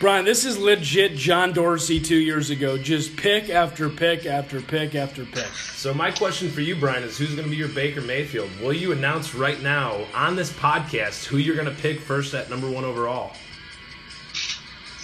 Brian, 0.00 0.24
this 0.24 0.46
is 0.46 0.56
legit 0.56 1.14
John 1.14 1.52
Dorsey 1.52 2.00
two 2.00 2.16
years 2.16 2.48
ago. 2.48 2.78
Just 2.78 3.16
pick 3.18 3.50
after 3.50 3.90
pick 3.90 4.24
after 4.24 4.62
pick 4.62 4.94
after 4.94 5.26
pick. 5.26 5.44
So 5.44 5.92
my 5.92 6.10
question 6.10 6.48
for 6.48 6.62
you, 6.62 6.74
Brian, 6.74 7.02
is 7.02 7.18
who's 7.18 7.34
going 7.34 7.44
to 7.44 7.50
be 7.50 7.56
your 7.58 7.68
Baker 7.68 8.00
Mayfield? 8.00 8.48
Will 8.62 8.72
you 8.72 8.92
announce 8.92 9.34
right 9.34 9.62
now 9.62 10.06
on 10.14 10.36
this 10.36 10.50
podcast 10.50 11.26
who 11.26 11.36
you're 11.36 11.54
going 11.56 11.68
to 11.68 11.82
pick 11.82 12.00
first 12.00 12.32
at 12.32 12.48
number 12.48 12.70
one 12.70 12.84
overall? 12.84 13.32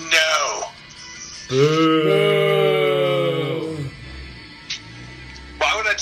No. 0.01 0.62
Boo. 1.51 2.65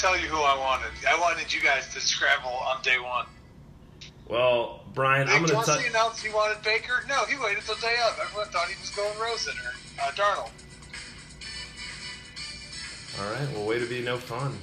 Tell 0.05 0.21
you 0.21 0.27
who 0.29 0.37
I 0.37 0.55
wanted? 0.59 0.91
I 1.09 1.19
wanted 1.19 1.51
you 1.53 1.63
guys 1.63 1.89
to 1.95 2.01
scramble 2.01 2.51
on 2.51 2.83
day 2.83 2.99
one. 2.99 3.25
Well, 4.29 4.83
Brian, 4.93 5.29
I'm 5.29 5.47
going 5.47 5.47
to 5.47 5.53
Dorsey 5.55 5.73
tell. 5.73 5.91
announced 5.91 6.23
he 6.23 6.31
wanted 6.31 6.63
Baker. 6.63 7.05
No, 7.09 7.25
he 7.25 7.39
waited 7.39 7.65
till 7.65 7.77
day 7.77 7.97
of. 8.07 8.19
Everyone 8.21 8.49
thought 8.49 8.69
he 8.69 8.79
was 8.79 8.91
going 8.91 9.19
Rosen 9.19 9.55
or 9.65 10.03
uh, 10.03 10.11
Darnold. 10.11 10.51
All 13.19 13.33
right, 13.33 13.49
well, 13.55 13.67
way 13.67 13.79
to 13.79 13.87
be 13.87 14.03
no 14.03 14.19
fun. 14.19 14.59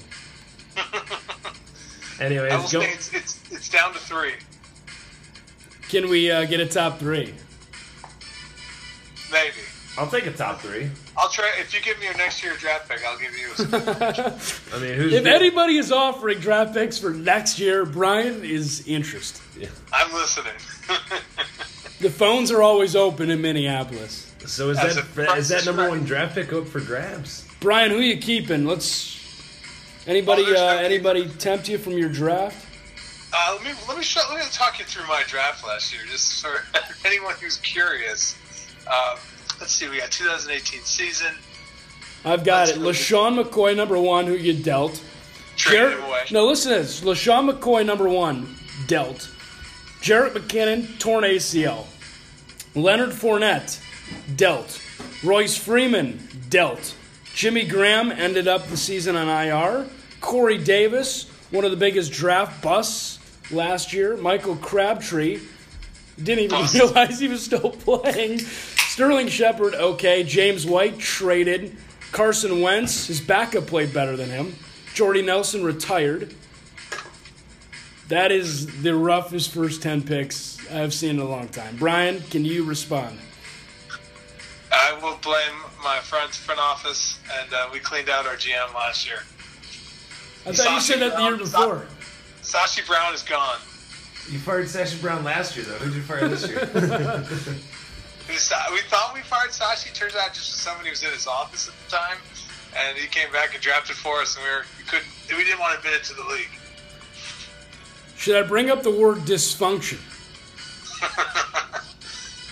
I 0.77 2.23
will 2.23 2.25
Anyways, 2.25 2.71
go. 2.71 2.81
it's, 2.81 3.11
it's 3.13 3.51
it's 3.51 3.69
down 3.69 3.93
to 3.93 3.99
three, 3.99 4.33
Can 5.89 6.07
we 6.07 6.29
uh, 6.29 6.45
get 6.45 6.59
a 6.59 6.67
top 6.67 6.99
three? 6.99 7.33
maybe. 9.31 9.55
I'll 9.97 10.09
take 10.09 10.25
a 10.25 10.31
top 10.31 10.61
three. 10.61 10.89
I'll 11.17 11.29
try. 11.29 11.51
If 11.59 11.73
you 11.73 11.81
give 11.81 11.99
me 11.99 12.05
your 12.05 12.15
next 12.17 12.41
year 12.41 12.53
draft 12.55 12.87
pick, 12.89 13.01
I'll 13.05 13.17
give 13.19 13.37
you. 13.37 13.49
A, 13.51 14.39
I 14.75 14.79
mean, 14.79 14.93
who's 14.95 15.13
If 15.13 15.23
the- 15.25 15.31
anybody 15.33 15.77
is 15.77 15.91
offering 15.91 16.39
draft 16.39 16.73
picks 16.73 16.97
for 16.97 17.09
next 17.11 17.59
year, 17.59 17.85
Brian 17.85 18.43
is 18.45 18.87
interested. 18.87 19.69
I'm 19.93 20.13
listening. 20.13 20.53
The 21.99 22.09
phones 22.09 22.51
are 22.51 22.61
always 22.63 22.95
open 22.95 23.29
in 23.29 23.41
Minneapolis. 23.41 24.31
So 24.45 24.69
is 24.71 24.79
As 24.79 24.95
that 24.95 25.43
that 25.49 25.65
number 25.65 25.87
one 25.89 26.03
draft 26.03 26.33
pick 26.35 26.51
up 26.53 26.67
for 26.67 26.79
grabs? 26.79 27.45
Brian, 27.59 27.91
who 27.91 27.97
are 27.97 28.01
you 28.01 28.17
keeping? 28.17 28.65
Let's. 28.65 29.19
Anybody, 30.07 30.43
Oh, 30.47 30.51
uh, 30.51 30.73
no- 30.73 30.77
anybody 30.79 31.29
tempt 31.37 31.67
you 31.69 31.77
from 31.77 31.93
your 31.93 32.09
draft? 32.09 32.65
Uh, 33.33 33.53
let 33.57 33.63
me 33.63 33.79
let 33.87 33.97
me 33.97 34.03
show, 34.03 34.21
let 34.29 34.39
me 34.39 34.45
talk 34.51 34.79
you 34.79 34.85
through 34.85 35.05
my 35.07 35.23
draft 35.27 35.63
last 35.65 35.93
year, 35.93 36.01
just 36.09 36.41
for 36.43 36.63
anyone 37.05 37.35
who's 37.39 37.57
curious. 37.57 38.35
Um, 38.87 39.17
let's 39.61 39.71
see, 39.73 39.87
we 39.89 39.97
got 39.99 40.11
2018 40.11 40.81
season. 40.81 41.33
I've 42.25 42.43
got 42.43 42.67
Let's 42.67 42.71
it. 42.71 42.79
LeSean 42.81 43.41
McCoy, 43.41 43.75
number 43.75 43.97
one, 43.99 44.25
who 44.27 44.33
you 44.33 44.53
dealt. 44.53 45.01
Traded 45.55 45.91
Jarrett- 45.91 46.03
away. 46.07 46.21
No, 46.31 46.45
listen 46.47 46.71
to 46.73 46.79
this. 46.79 47.01
LeSean 47.01 47.49
McCoy, 47.51 47.85
number 47.85 48.07
one, 48.09 48.55
dealt. 48.87 49.29
Jerick 50.01 50.31
McKinnon, 50.33 50.97
torn 50.99 51.23
ACL. 51.23 51.85
Leonard 52.75 53.09
Fournette, 53.11 53.79
dealt. 54.35 54.81
Royce 55.23 55.55
Freeman, 55.57 56.27
dealt. 56.49 56.95
Jimmy 57.33 57.65
Graham 57.65 58.11
ended 58.11 58.47
up 58.47 58.67
the 58.67 58.77
season 58.77 59.15
on 59.15 59.27
IR. 59.27 59.87
Corey 60.21 60.57
Davis, 60.57 61.29
one 61.51 61.65
of 61.65 61.71
the 61.71 61.77
biggest 61.77 62.11
draft 62.11 62.61
busts 62.63 63.19
last 63.51 63.93
year. 63.93 64.17
Michael 64.17 64.55
Crabtree, 64.57 65.39
didn't 66.17 66.45
even 66.45 66.49
Bust. 66.61 66.73
realize 66.75 67.19
he 67.19 67.27
was 67.27 67.43
still 67.43 67.69
playing. 67.71 68.41
Sterling 69.01 69.29
Shepard, 69.29 69.73
okay. 69.73 70.21
James 70.21 70.63
White 70.63 70.99
traded. 70.99 71.75
Carson 72.11 72.61
Wentz, 72.61 73.07
his 73.07 73.19
backup 73.19 73.65
played 73.65 73.91
better 73.91 74.15
than 74.15 74.29
him. 74.29 74.53
Jordy 74.93 75.23
Nelson 75.23 75.63
retired. 75.63 76.35
That 78.09 78.31
is 78.31 78.83
the 78.83 78.93
roughest 78.93 79.55
first 79.55 79.81
10 79.81 80.03
picks 80.03 80.59
I've 80.69 80.93
seen 80.93 81.15
in 81.15 81.19
a 81.19 81.25
long 81.25 81.47
time. 81.47 81.77
Brian, 81.77 82.21
can 82.29 82.45
you 82.45 82.63
respond? 82.63 83.17
I 84.71 84.93
will 85.01 85.17
blame 85.23 85.55
my 85.83 85.97
front 85.97 86.35
front 86.35 86.59
office, 86.59 87.17
and 87.41 87.51
uh, 87.51 87.69
we 87.73 87.79
cleaned 87.79 88.07
out 88.07 88.27
our 88.27 88.35
GM 88.35 88.71
last 88.75 89.07
year. 89.07 89.23
I 90.45 90.51
thought 90.51 90.75
you 90.75 90.79
said 90.79 90.99
that 90.99 91.17
the 91.17 91.23
year 91.23 91.37
before. 91.37 91.87
Sashi 92.43 92.85
Brown 92.85 93.15
is 93.15 93.23
gone. 93.23 93.57
You 94.29 94.37
fired 94.37 94.67
Sashi 94.67 95.01
Brown 95.01 95.23
last 95.23 95.57
year, 95.57 95.65
though. 95.65 95.79
Who'd 95.79 95.95
you 95.95 96.03
fire 96.03 96.27
this 96.27 96.47
year? 96.47 97.57
We 98.31 98.37
we 98.37 98.81
thought 98.87 99.11
we 99.13 99.19
fired 99.19 99.49
Sashi. 99.49 99.93
Turns 99.93 100.15
out 100.15 100.33
just 100.33 100.53
somebody 100.53 100.89
was 100.89 101.03
in 101.03 101.11
his 101.11 101.27
office 101.27 101.67
at 101.67 101.73
the 101.83 101.91
time, 101.97 102.17
and 102.77 102.97
he 102.97 103.05
came 103.07 103.29
back 103.33 103.53
and 103.53 103.61
drafted 103.61 103.97
for 103.97 104.21
us, 104.21 104.37
and 104.37 104.45
we 104.45 104.49
were 104.51 104.63
we 104.77 104.85
couldn't 104.85 105.37
we 105.37 105.43
didn't 105.43 105.59
want 105.59 105.73
to 105.73 105.79
admit 105.79 105.99
it 105.99 106.05
to 106.05 106.13
the 106.13 106.23
league. 106.23 106.47
Should 108.15 108.41
I 108.41 108.47
bring 108.47 108.69
up 108.69 108.83
the 108.83 108.91
word 108.91 109.17
dysfunction? 109.27 109.99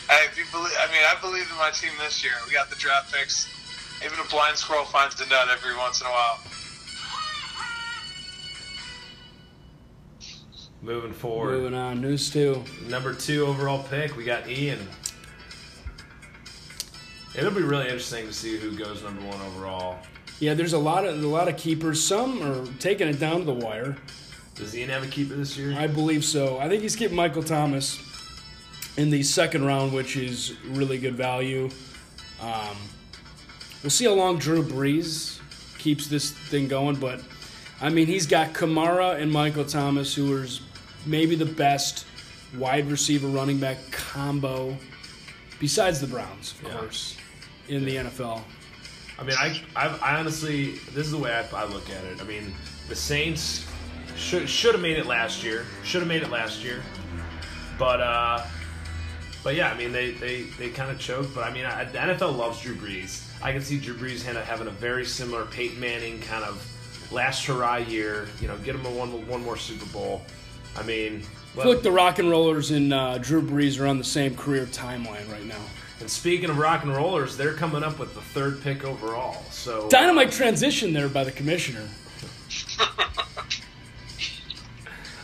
I, 0.10 0.26
if 0.26 0.38
you 0.38 0.44
believe, 0.52 0.74
I 0.82 0.88
mean, 0.92 1.04
I 1.08 1.16
believe 1.22 1.50
in 1.50 1.58
my 1.58 1.70
team 1.72 1.92
this 2.00 2.26
year. 2.26 2.34
We 2.46 2.52
got 2.52 2.70
the 2.70 2.76
draft 2.76 3.14
picks. 3.14 3.48
Even 4.04 4.20
a 4.20 4.28
blind 4.28 4.58
squirrel 4.58 4.84
finds 4.84 5.22
a 5.22 5.30
nut 5.30 5.48
every 5.50 5.78
once 5.78 6.02
in 6.02 6.08
a 6.08 6.10
while. 6.10 6.40
Moving 10.82 11.14
forward, 11.14 11.52
Moving 11.62 11.74
on. 11.74 12.02
News 12.02 12.30
two. 12.30 12.64
number 12.88 13.14
two 13.14 13.46
overall 13.46 13.84
pick, 13.84 14.18
we 14.18 14.26
got 14.26 14.50
Ian. 14.50 14.86
It'll 17.36 17.52
be 17.52 17.62
really 17.62 17.86
interesting 17.86 18.26
to 18.28 18.34
see 18.34 18.58
who 18.58 18.72
goes 18.76 19.04
number 19.04 19.22
one 19.26 19.40
overall. 19.42 20.00
Yeah, 20.40 20.54
there's 20.54 20.74
a 20.74 20.80
lot 20.80 21.06
of 21.06 21.22
a 21.24 21.28
lot 21.28 21.48
of 21.48 21.58
keepers. 21.58 22.04
Some 22.04 22.42
are 22.42 22.66
taking 22.80 23.08
it 23.08 23.20
down 23.20 23.40
to 23.40 23.46
the 23.46 23.54
wire. 23.54 23.98
Does 24.56 24.76
Ian 24.76 24.90
have 24.90 25.04
a 25.04 25.08
keeper 25.08 25.36
this 25.36 25.58
year? 25.58 25.76
I 25.78 25.88
believe 25.88 26.26
so. 26.26 26.58
I 26.60 26.68
think 26.68 26.82
he's 26.82 26.96
keeping 26.96 27.16
Michael 27.16 27.44
Thomas 27.44 28.00
in 28.98 29.10
the 29.10 29.24
second 29.24 29.64
round, 29.66 29.94
which 29.94 30.18
is 30.18 30.54
really 30.66 30.98
good 30.98 31.16
value. 31.16 31.70
Um, 32.42 32.76
we'll 33.84 33.90
see 33.90 34.06
how 34.06 34.14
long 34.14 34.38
Drew 34.38 34.64
Brees 34.64 35.40
keeps 35.78 36.08
this 36.08 36.32
thing 36.32 36.68
going, 36.68 36.96
but 36.96 37.22
I 37.82 37.90
mean, 37.90 38.08
he's 38.08 38.26
got 38.28 38.54
Kamara 38.54 39.22
and 39.22 39.32
Michael 39.32 39.64
Thomas, 39.66 40.14
who 40.16 40.36
are 40.36 40.46
maybe 41.06 41.36
the 41.36 41.46
best 41.46 42.06
wide 42.58 42.90
receiver 42.90 43.28
running 43.28 43.60
back 43.60 43.78
combo, 43.92 44.76
besides 45.60 46.02
the 46.02 46.08
Browns, 46.08 46.54
of 46.62 46.64
Yeah. 46.68 46.78
course, 46.80 47.16
in 47.70 47.86
the 47.86 47.96
NFL. 47.96 48.42
I 49.18 49.24
mean, 49.24 49.36
I, 49.38 49.62
I, 49.76 49.88
I 50.02 50.20
honestly, 50.20 50.74
this 50.94 51.06
is 51.06 51.12
the 51.12 51.18
way 51.18 51.34
I, 51.34 51.46
I 51.56 51.66
look 51.66 51.90
at 51.90 52.04
it. 52.06 52.22
I 52.22 52.24
mean, 52.24 52.54
the 52.88 52.96
Saints 52.96 53.68
should 54.16 54.50
should 54.50 54.74
have 54.74 54.82
made 54.82 54.98
it 54.98 55.06
last 55.06 55.44
year. 55.44 55.66
Should 55.84 56.02
have 56.02 56.08
made 56.08 56.24
it 56.24 56.30
last 56.30 56.64
year, 56.64 56.82
but 57.78 58.02
uh, 58.02 58.46
but 59.44 59.56
yeah, 59.56 59.70
I 59.70 59.78
mean, 59.78 59.92
they 59.92 60.12
they, 60.12 60.44
they 60.58 60.70
kind 60.70 60.92
of 60.92 61.00
choked. 61.00 61.34
But 61.36 61.46
I 61.46 61.54
mean, 61.54 61.66
I, 61.66 61.86
the 61.86 61.98
NFL 61.98 62.38
loves 62.38 62.62
Drew 62.62 62.76
Brees. 62.76 63.26
I 63.42 63.52
can 63.52 63.62
see 63.62 63.78
Drew 63.78 63.96
Brees 63.96 64.22
having 64.24 64.68
a 64.68 64.72
very 64.72 65.06
similar 65.06 65.46
Peyton 65.46 65.80
Manning 65.80 66.20
kind 66.22 66.44
of 66.44 66.66
last 67.12 67.46
hurrah 67.46 67.78
year. 67.78 68.28
You 68.42 68.48
know, 68.48 68.58
get 68.58 68.76
him 68.76 68.86
a 68.86 68.90
one 68.90 69.28
one 69.28 69.44
more 69.44 69.58
Super 69.58 69.86
Bowl. 69.88 70.22
I 70.78 70.84
mean, 70.84 71.24
I 71.58 71.64
feel 71.64 71.74
like 71.74 71.84
the 71.84 71.92
Rock 71.92 72.20
and 72.20 72.30
Rollers 72.30 72.72
and 72.72 72.94
uh, 72.94 73.18
Drew 73.18 73.42
Brees 73.42 73.80
are 73.82 73.88
on 73.88 73.98
the 73.98 74.04
same 74.04 74.36
career 74.36 74.66
timeline 74.66 75.30
right 75.32 75.46
now. 75.46 75.62
And 76.00 76.10
speaking 76.10 76.50
of 76.50 76.58
rock 76.58 76.84
and 76.84 76.96
rollers, 76.96 77.36
they're 77.38 77.54
coming 77.54 77.84
up 77.84 78.00
with 78.00 78.14
the 78.14 78.22
third 78.22 78.62
pick 78.62 78.84
overall. 78.84 79.44
So 79.52 79.90
Dynamite 79.90 80.32
transition 80.32 80.94
there 80.94 81.10
by 81.10 81.24
the 81.24 81.32
commissioner. 81.32 81.88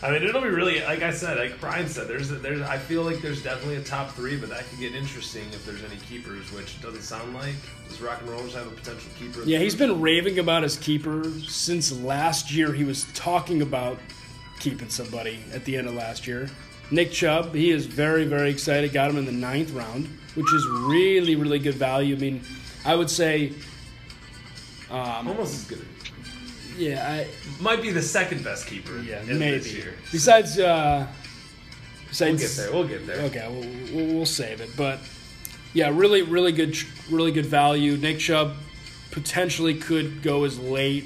I 0.04 0.12
mean, 0.12 0.22
it'll 0.22 0.42
be 0.42 0.50
really 0.50 0.82
like 0.82 1.02
I 1.02 1.12
said, 1.12 1.40
like 1.40 1.60
Brian 1.60 1.88
said. 1.88 2.08
There's, 2.08 2.30
there's. 2.30 2.62
I 2.62 2.78
feel 2.78 3.02
like 3.02 3.22
there's 3.22 3.42
definitely 3.42 3.78
a 3.78 3.84
top 3.84 4.12
three, 4.12 4.36
but 4.36 4.50
that 4.50 4.70
could 4.70 4.80
get 4.80 4.94
interesting 4.94 5.46
if 5.52 5.66
there's 5.66 5.84
any 5.84 5.96
keepers, 5.96 6.52
which 6.52 6.76
it 6.76 6.82
doesn't 6.84 7.02
sound 7.02 7.34
like. 7.34 7.56
Does 7.88 8.02
Rock 8.02 8.22
and 8.22 8.30
Rollers 8.30 8.54
have 8.54 8.68
a 8.68 8.72
potential 8.72 9.10
keeper? 9.18 9.42
Yeah, 9.46 9.58
he's 9.58 9.74
been 9.74 10.00
raving 10.00 10.38
about 10.38 10.62
his 10.62 10.78
keeper 10.78 11.24
since 11.48 11.92
last 11.92 12.54
year. 12.54 12.72
He 12.72 12.84
was 12.84 13.08
talking 13.14 13.64
about 13.64 13.98
keeping 14.60 14.90
somebody 14.90 15.40
at 15.54 15.66
the 15.66 15.76
end 15.76 15.88
of 15.88 15.96
last 15.96 16.28
year. 16.28 16.50
Nick 16.92 17.12
Chubb, 17.12 17.56
he 17.56 17.72
is 17.72 17.88
very, 17.88 18.26
very 18.26 18.52
excited. 18.52 18.94
Got 18.94 19.10
him 19.10 19.18
in 19.18 19.26
the 19.26 19.32
ninth 19.32 19.72
round, 19.72 20.08
which 20.36 20.54
is 20.54 20.68
really, 20.68 21.36
really 21.36 21.60
good 21.60 21.76
value. 21.76 22.16
I 22.16 22.20
mean, 22.20 22.42
I 22.86 22.96
would 22.96 23.10
say, 23.10 23.54
um, 24.92 25.28
almost 25.28 25.54
as 25.56 25.64
good. 25.66 25.86
yeah, 26.78 27.06
I, 27.08 27.28
Might 27.62 27.82
be 27.82 27.92
the 27.92 28.02
second 28.02 28.44
best 28.44 28.68
keeper. 28.68 29.00
yeah, 29.00 29.22
in 29.22 29.40
maybe. 29.40 29.58
this 29.58 29.74
year. 29.74 29.96
Besides, 30.12 30.60
uh, 30.60 31.08
We'll 32.20 32.38
get 32.38 32.50
there. 32.52 32.72
We'll 32.72 32.88
get 32.88 33.08
there. 33.08 33.22
Okay, 33.26 33.46
we'll, 33.50 33.96
we'll, 34.06 34.16
we'll 34.16 34.26
save 34.26 34.62
it. 34.62 34.70
But 34.78 35.00
yeah, 35.74 35.90
really, 35.94 36.22
really 36.22 36.54
good, 36.54 36.78
really 37.10 37.32
good 37.32 37.46
value. 37.46 37.98
Nick 37.98 38.20
Chubb 38.20 38.56
potentially 39.12 39.76
could 39.76 40.22
go 40.22 40.46
as 40.46 40.58
late. 40.58 41.06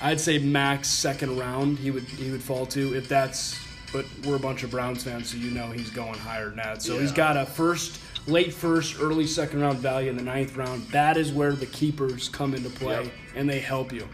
I'd 0.00 0.20
say 0.20 0.38
max 0.38 0.88
second 0.88 1.36
round. 1.38 1.78
He 1.78 1.90
would 1.90 2.04
he 2.04 2.30
would 2.30 2.42
fall 2.42 2.66
to 2.66 2.94
if 2.94 3.08
that's. 3.08 3.58
But 3.96 4.04
we're 4.26 4.36
a 4.36 4.38
bunch 4.40 4.62
of 4.62 4.70
Browns 4.70 5.04
fans, 5.04 5.30
so 5.30 5.38
you 5.38 5.50
know 5.52 5.70
he's 5.70 5.88
going 5.88 6.18
higher 6.18 6.48
than 6.48 6.56
that. 6.56 6.82
So 6.82 6.98
he's 6.98 7.12
got 7.12 7.38
a 7.38 7.46
first, 7.46 7.98
late 8.26 8.52
first, 8.52 9.00
early 9.00 9.26
second 9.26 9.62
round 9.62 9.78
value 9.78 10.10
in 10.10 10.18
the 10.18 10.22
ninth 10.22 10.54
round. 10.54 10.82
That 10.88 11.16
is 11.16 11.32
where 11.32 11.52
the 11.52 11.64
keepers 11.64 12.28
come 12.28 12.54
into 12.54 12.68
play, 12.68 13.04
Yep. 13.04 13.12
and 13.36 13.48
they 13.48 13.58
help 13.58 13.94
you. 13.94 14.06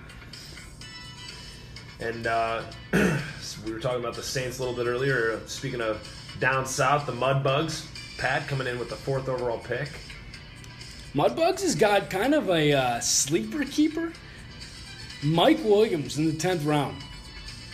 And 1.99 2.29
uh, 2.29 2.63
we 2.93 3.73
were 3.73 3.81
talking 3.81 3.99
about 3.99 4.15
the 4.15 4.23
Saints 4.23 4.61
a 4.61 4.63
little 4.63 4.77
bit 4.77 4.89
earlier. 4.89 5.41
Speaking 5.47 5.81
of 5.81 6.07
down 6.39 6.65
south, 6.65 7.07
the 7.07 7.13
Mudbugs. 7.13 7.87
Pat 8.19 8.47
coming 8.47 8.69
in 8.69 8.79
with 8.79 8.89
the 8.89 8.95
fourth 8.95 9.29
overall 9.29 9.59
pick. 9.59 9.89
Mudbugs 11.13 11.63
has 11.63 11.75
got 11.75 12.09
kind 12.09 12.35
of 12.35 12.49
a 12.51 12.73
uh, 12.73 13.01
sleeper 13.01 13.65
keeper. 13.65 14.13
Mike 15.25 15.59
Williams 15.65 16.19
in 16.19 16.27
the 16.27 16.33
tenth 16.35 16.65
round. 16.65 16.97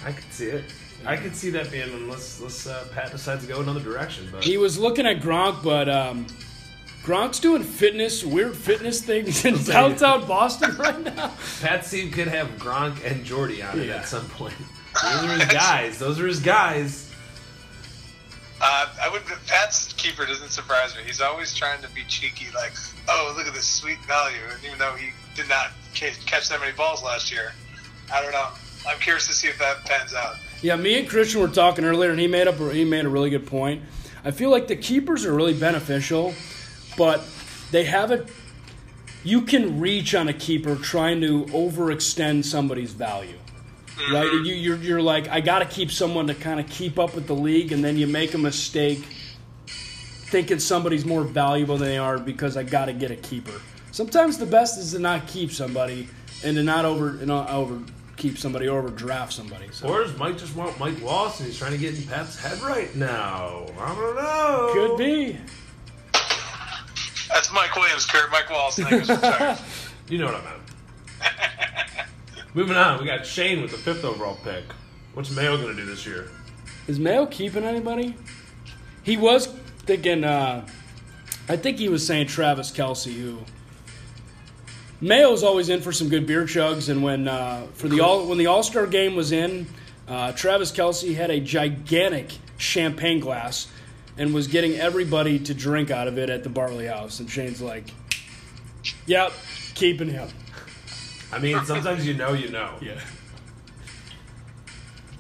I 0.06 0.12
could 0.12 0.32
see 0.32 0.46
it. 0.46 0.64
I 1.06 1.16
could 1.16 1.34
see 1.34 1.50
that 1.50 1.70
being 1.70 1.88
unless, 1.92 2.38
unless 2.38 2.66
uh, 2.66 2.86
Pat 2.92 3.12
decides 3.12 3.42
to 3.46 3.48
go 3.52 3.60
another 3.60 3.80
direction. 3.80 4.28
But 4.30 4.44
He 4.44 4.56
was 4.56 4.78
looking 4.78 5.06
at 5.06 5.20
Gronk, 5.20 5.62
but 5.62 5.88
um, 5.88 6.26
Gronk's 7.04 7.38
doing 7.40 7.62
fitness, 7.62 8.24
weird 8.24 8.56
fitness 8.56 9.00
things 9.00 9.44
in 9.44 9.62
downtown 9.64 10.26
Boston 10.26 10.76
right 10.78 11.00
now. 11.02 11.32
Pat's 11.60 11.90
team 11.90 12.10
could 12.10 12.28
have 12.28 12.48
Gronk 12.58 13.04
and 13.08 13.24
Jordy 13.24 13.62
on 13.62 13.78
it 13.78 13.86
Yeah. 13.86 13.96
at 13.96 14.08
some 14.08 14.28
point. 14.30 14.54
Those 15.02 15.24
are 15.24 15.32
his 15.38 15.44
guys. 15.46 15.98
Those 15.98 16.20
are 16.20 16.26
his 16.26 16.40
guys. 16.40 17.04
Uh, 18.60 18.88
I 19.00 19.08
would. 19.08 19.22
Pat's 19.46 19.92
keeper 19.92 20.26
doesn't 20.26 20.50
surprise 20.50 20.96
me. 20.96 21.02
He's 21.06 21.20
always 21.20 21.54
trying 21.54 21.80
to 21.82 21.88
be 21.90 22.02
cheeky, 22.08 22.46
like, 22.56 22.72
"Oh, 23.08 23.32
look 23.36 23.46
at 23.46 23.54
this 23.54 23.68
sweet 23.68 23.98
value," 24.08 24.40
and 24.52 24.64
even 24.64 24.78
though 24.78 24.94
he 24.96 25.10
did 25.36 25.48
not 25.48 25.68
ca- 25.94 26.10
catch 26.26 26.48
that 26.48 26.58
many 26.58 26.72
balls 26.72 27.04
last 27.04 27.30
year, 27.30 27.52
I 28.12 28.20
don't 28.20 28.32
know. 28.32 28.48
I'm 28.88 28.98
curious 28.98 29.28
to 29.28 29.32
see 29.32 29.46
if 29.46 29.58
that 29.60 29.84
pans 29.84 30.12
out. 30.12 30.34
Yeah, 30.60 30.74
me 30.74 30.98
and 30.98 31.08
Christian 31.08 31.40
were 31.40 31.48
talking 31.48 31.84
earlier, 31.84 32.10
and 32.10 32.18
he 32.18 32.26
made 32.26 32.48
up 32.48 32.56
he 32.72 32.84
made 32.84 33.04
a 33.04 33.08
really 33.08 33.30
good 33.30 33.46
point. 33.46 33.82
I 34.24 34.32
feel 34.32 34.50
like 34.50 34.66
the 34.66 34.76
keepers 34.76 35.24
are 35.24 35.32
really 35.32 35.54
beneficial, 35.54 36.34
but 36.96 37.22
they 37.70 37.84
have 37.84 38.10
it. 38.10 38.28
You 39.22 39.42
can 39.42 39.78
reach 39.78 40.14
on 40.14 40.26
a 40.26 40.32
keeper 40.32 40.74
trying 40.74 41.20
to 41.20 41.44
overextend 41.46 42.44
somebody's 42.44 42.92
value, 42.92 43.36
mm-hmm. 43.36 44.14
right? 44.14 44.32
You, 44.32 44.54
you're 44.54 44.76
you're 44.78 45.02
like, 45.02 45.28
I 45.28 45.40
got 45.40 45.60
to 45.60 45.64
keep 45.64 45.92
someone 45.92 46.26
to 46.26 46.34
kind 46.34 46.58
of 46.58 46.68
keep 46.68 46.98
up 46.98 47.14
with 47.14 47.28
the 47.28 47.36
league, 47.36 47.70
and 47.70 47.84
then 47.84 47.96
you 47.96 48.08
make 48.08 48.34
a 48.34 48.38
mistake, 48.38 49.04
thinking 49.68 50.58
somebody's 50.58 51.04
more 51.04 51.22
valuable 51.22 51.76
than 51.76 51.88
they 51.88 51.98
are 51.98 52.18
because 52.18 52.56
I 52.56 52.64
got 52.64 52.86
to 52.86 52.92
get 52.92 53.12
a 53.12 53.16
keeper. 53.16 53.60
Sometimes 53.92 54.38
the 54.38 54.46
best 54.46 54.76
is 54.78 54.90
to 54.90 54.98
not 54.98 55.28
keep 55.28 55.52
somebody 55.52 56.08
and 56.44 56.56
to 56.56 56.64
not 56.64 56.84
over 56.84 57.10
and 57.10 57.28
not 57.28 57.48
over 57.50 57.80
keep 58.18 58.36
somebody 58.36 58.68
or 58.68 58.78
overdraft 58.78 59.32
somebody. 59.32 59.68
So. 59.70 59.88
Or 59.88 60.02
does 60.02 60.16
Mike 60.18 60.36
just 60.36 60.54
want 60.54 60.78
Mike 60.78 61.02
Wallace 61.02 61.38
and 61.38 61.48
he's 61.48 61.58
trying 61.58 61.72
to 61.72 61.78
get 61.78 61.96
in 61.96 62.02
Pat's 62.02 62.38
head 62.38 62.60
right 62.60 62.94
now? 62.94 63.66
I 63.80 63.94
don't 63.94 64.16
know. 64.16 64.70
Could 64.72 64.98
be. 64.98 65.38
That's 67.28 67.52
Mike 67.52 67.74
Williams, 67.76 68.04
Kurt. 68.04 68.30
Mike 68.30 68.50
Wallace. 68.50 68.78
Is 68.78 68.90
retired. 69.08 69.58
You 70.08 70.18
know 70.18 70.26
what 70.26 70.34
I 70.34 70.44
meant. 70.44 72.08
Moving 72.54 72.76
on, 72.76 73.00
we 73.00 73.06
got 73.06 73.24
Shane 73.24 73.62
with 73.62 73.70
the 73.70 73.76
fifth 73.76 74.04
overall 74.04 74.38
pick. 74.42 74.64
What's 75.14 75.30
Mayo 75.30 75.56
going 75.56 75.74
to 75.74 75.82
do 75.82 75.86
this 75.86 76.06
year? 76.06 76.28
Is 76.86 76.98
Mayo 76.98 77.26
keeping 77.26 77.64
anybody? 77.64 78.14
He 79.02 79.16
was 79.16 79.46
thinking. 79.80 80.24
Uh, 80.24 80.66
I 81.48 81.56
think 81.56 81.78
he 81.78 81.88
was 81.88 82.06
saying 82.06 82.26
Travis 82.26 82.70
Kelce, 82.70 83.14
who 83.14 83.38
Mayo's 85.00 85.42
always 85.44 85.68
in 85.68 85.80
for 85.80 85.92
some 85.92 86.08
good 86.08 86.26
beer 86.26 86.44
chugs, 86.44 86.88
and 86.88 87.02
when 87.02 87.28
uh, 87.28 87.66
for 87.74 87.88
the 87.88 88.00
all 88.00 88.26
when 88.26 88.38
the 88.38 88.46
All 88.46 88.62
Star 88.62 88.86
game 88.86 89.14
was 89.14 89.30
in, 89.30 89.66
uh, 90.08 90.32
Travis 90.32 90.72
Kelce 90.72 91.14
had 91.14 91.30
a 91.30 91.38
gigantic 91.40 92.32
champagne 92.56 93.20
glass 93.20 93.68
and 94.16 94.34
was 94.34 94.48
getting 94.48 94.74
everybody 94.74 95.38
to 95.38 95.54
drink 95.54 95.90
out 95.92 96.08
of 96.08 96.18
it 96.18 96.30
at 96.30 96.42
the 96.42 96.48
Barley 96.48 96.86
House, 96.86 97.20
and 97.20 97.30
Shane's 97.30 97.62
like, 97.62 97.84
"Yep, 99.06 99.32
keeping 99.74 100.08
him." 100.08 100.28
I 101.30 101.38
mean, 101.38 101.64
sometimes 101.64 102.04
you 102.06 102.14
know, 102.14 102.32
you 102.32 102.48
know. 102.48 102.74
Yeah. 102.80 102.98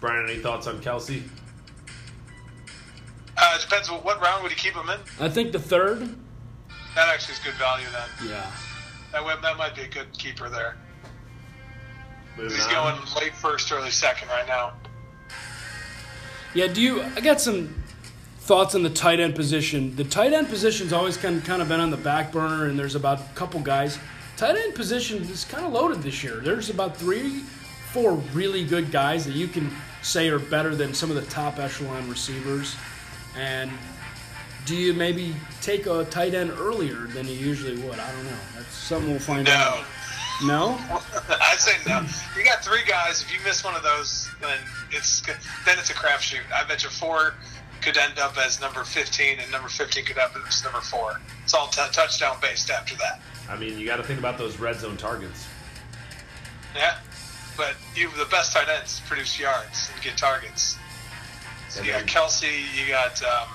Brian, 0.00 0.28
any 0.28 0.40
thoughts 0.40 0.66
on 0.66 0.80
Kelce? 0.80 1.22
Uh, 3.36 3.56
it 3.56 3.60
depends. 3.62 3.90
What, 3.90 4.04
what 4.04 4.20
round 4.20 4.42
would 4.42 4.50
he 4.50 4.58
keep 4.58 4.74
him 4.74 4.88
in? 4.88 4.98
I 5.20 5.28
think 5.28 5.52
the 5.52 5.60
third. 5.60 6.00
That 6.94 7.08
actually 7.08 7.34
is 7.34 7.40
good 7.40 7.54
value. 7.54 7.86
Then 7.92 8.28
Yeah. 8.28 8.50
That 9.12 9.24
would- 9.24 9.42
that 9.42 9.56
might 9.56 9.74
be 9.74 9.82
a 9.82 9.88
good 9.88 10.12
keeper 10.18 10.48
there. 10.48 10.76
Moving 12.36 12.52
He's 12.56 12.66
on. 12.66 12.70
going 12.72 13.14
late 13.16 13.34
first, 13.34 13.70
early 13.72 13.90
second 13.90 14.28
right 14.28 14.46
now. 14.46 14.72
Yeah, 16.54 16.66
do 16.68 16.80
you? 16.80 17.02
I 17.16 17.20
got 17.20 17.40
some 17.40 17.74
thoughts 18.40 18.74
on 18.74 18.82
the 18.82 18.90
tight 18.90 19.20
end 19.20 19.34
position. 19.34 19.94
The 19.96 20.04
tight 20.04 20.32
end 20.32 20.48
position's 20.48 20.92
always 20.92 21.16
kind 21.16 21.44
kind 21.44 21.60
of 21.60 21.68
been 21.68 21.80
on 21.80 21.90
the 21.90 21.96
back 21.96 22.32
burner, 22.32 22.66
and 22.66 22.78
there's 22.78 22.94
about 22.94 23.20
a 23.20 23.24
couple 23.34 23.60
guys. 23.60 23.98
Tight 24.36 24.56
end 24.56 24.74
position 24.74 25.22
is 25.22 25.44
kind 25.44 25.66
of 25.66 25.72
loaded 25.72 26.02
this 26.02 26.22
year. 26.22 26.36
There's 26.36 26.70
about 26.70 26.96
three, 26.96 27.40
four 27.92 28.12
really 28.32 28.64
good 28.64 28.90
guys 28.92 29.24
that 29.26 29.34
you 29.34 29.48
can 29.48 29.70
say 30.00 30.28
are 30.28 30.38
better 30.38 30.74
than 30.76 30.94
some 30.94 31.10
of 31.10 31.16
the 31.16 31.28
top 31.30 31.58
echelon 31.58 32.08
receivers. 32.08 32.76
And 33.36 33.70
do 34.68 34.76
you 34.76 34.92
maybe 34.92 35.34
take 35.62 35.86
a 35.86 36.04
tight 36.04 36.34
end 36.34 36.50
earlier 36.50 37.06
than 37.08 37.26
you 37.26 37.32
usually 37.32 37.76
would? 37.82 37.98
I 37.98 38.12
don't 38.12 38.24
know. 38.24 38.38
That's 38.54 38.68
something 38.74 39.10
we'll 39.10 39.18
find 39.18 39.46
No, 39.46 39.52
out. 39.52 39.84
No. 40.44 40.78
I'd 41.40 41.56
say 41.58 41.72
no. 41.86 42.04
You 42.36 42.44
got 42.44 42.62
three 42.62 42.84
guys. 42.86 43.22
If 43.22 43.32
you 43.32 43.38
miss 43.44 43.64
one 43.64 43.74
of 43.74 43.82
those, 43.82 44.28
then 44.42 44.58
it's 44.90 45.22
then 45.22 45.78
it's 45.78 45.88
a 45.88 45.94
crapshoot. 45.94 46.42
I 46.54 46.64
bet 46.68 46.84
you 46.84 46.90
four 46.90 47.34
could 47.80 47.96
end 47.96 48.18
up 48.18 48.36
as 48.36 48.60
number 48.60 48.84
15, 48.84 49.38
and 49.40 49.50
number 49.50 49.68
15 49.68 50.04
could 50.04 50.18
end 50.18 50.30
up 50.36 50.46
as 50.46 50.62
number 50.62 50.80
four. 50.80 51.18
It's 51.44 51.54
all 51.54 51.68
t- 51.68 51.80
touchdown 51.92 52.36
based 52.42 52.70
after 52.70 52.94
that. 52.96 53.20
I 53.48 53.56
mean, 53.56 53.78
you 53.78 53.86
got 53.86 53.96
to 53.96 54.02
think 54.02 54.18
about 54.18 54.36
those 54.36 54.58
red 54.58 54.76
zone 54.76 54.98
targets. 54.98 55.46
Yeah, 56.76 56.98
but 57.56 57.74
you 57.96 58.10
the 58.18 58.26
best 58.26 58.52
tight 58.52 58.68
ends 58.68 59.00
produce 59.08 59.40
yards 59.40 59.88
and 59.94 60.02
get 60.04 60.18
targets. 60.18 60.76
So 61.70 61.78
And 61.80 61.86
you 61.86 61.92
got 61.94 62.04
Kelce, 62.06 62.62
you 62.76 62.86
got 62.88 63.22
um, 63.24 63.48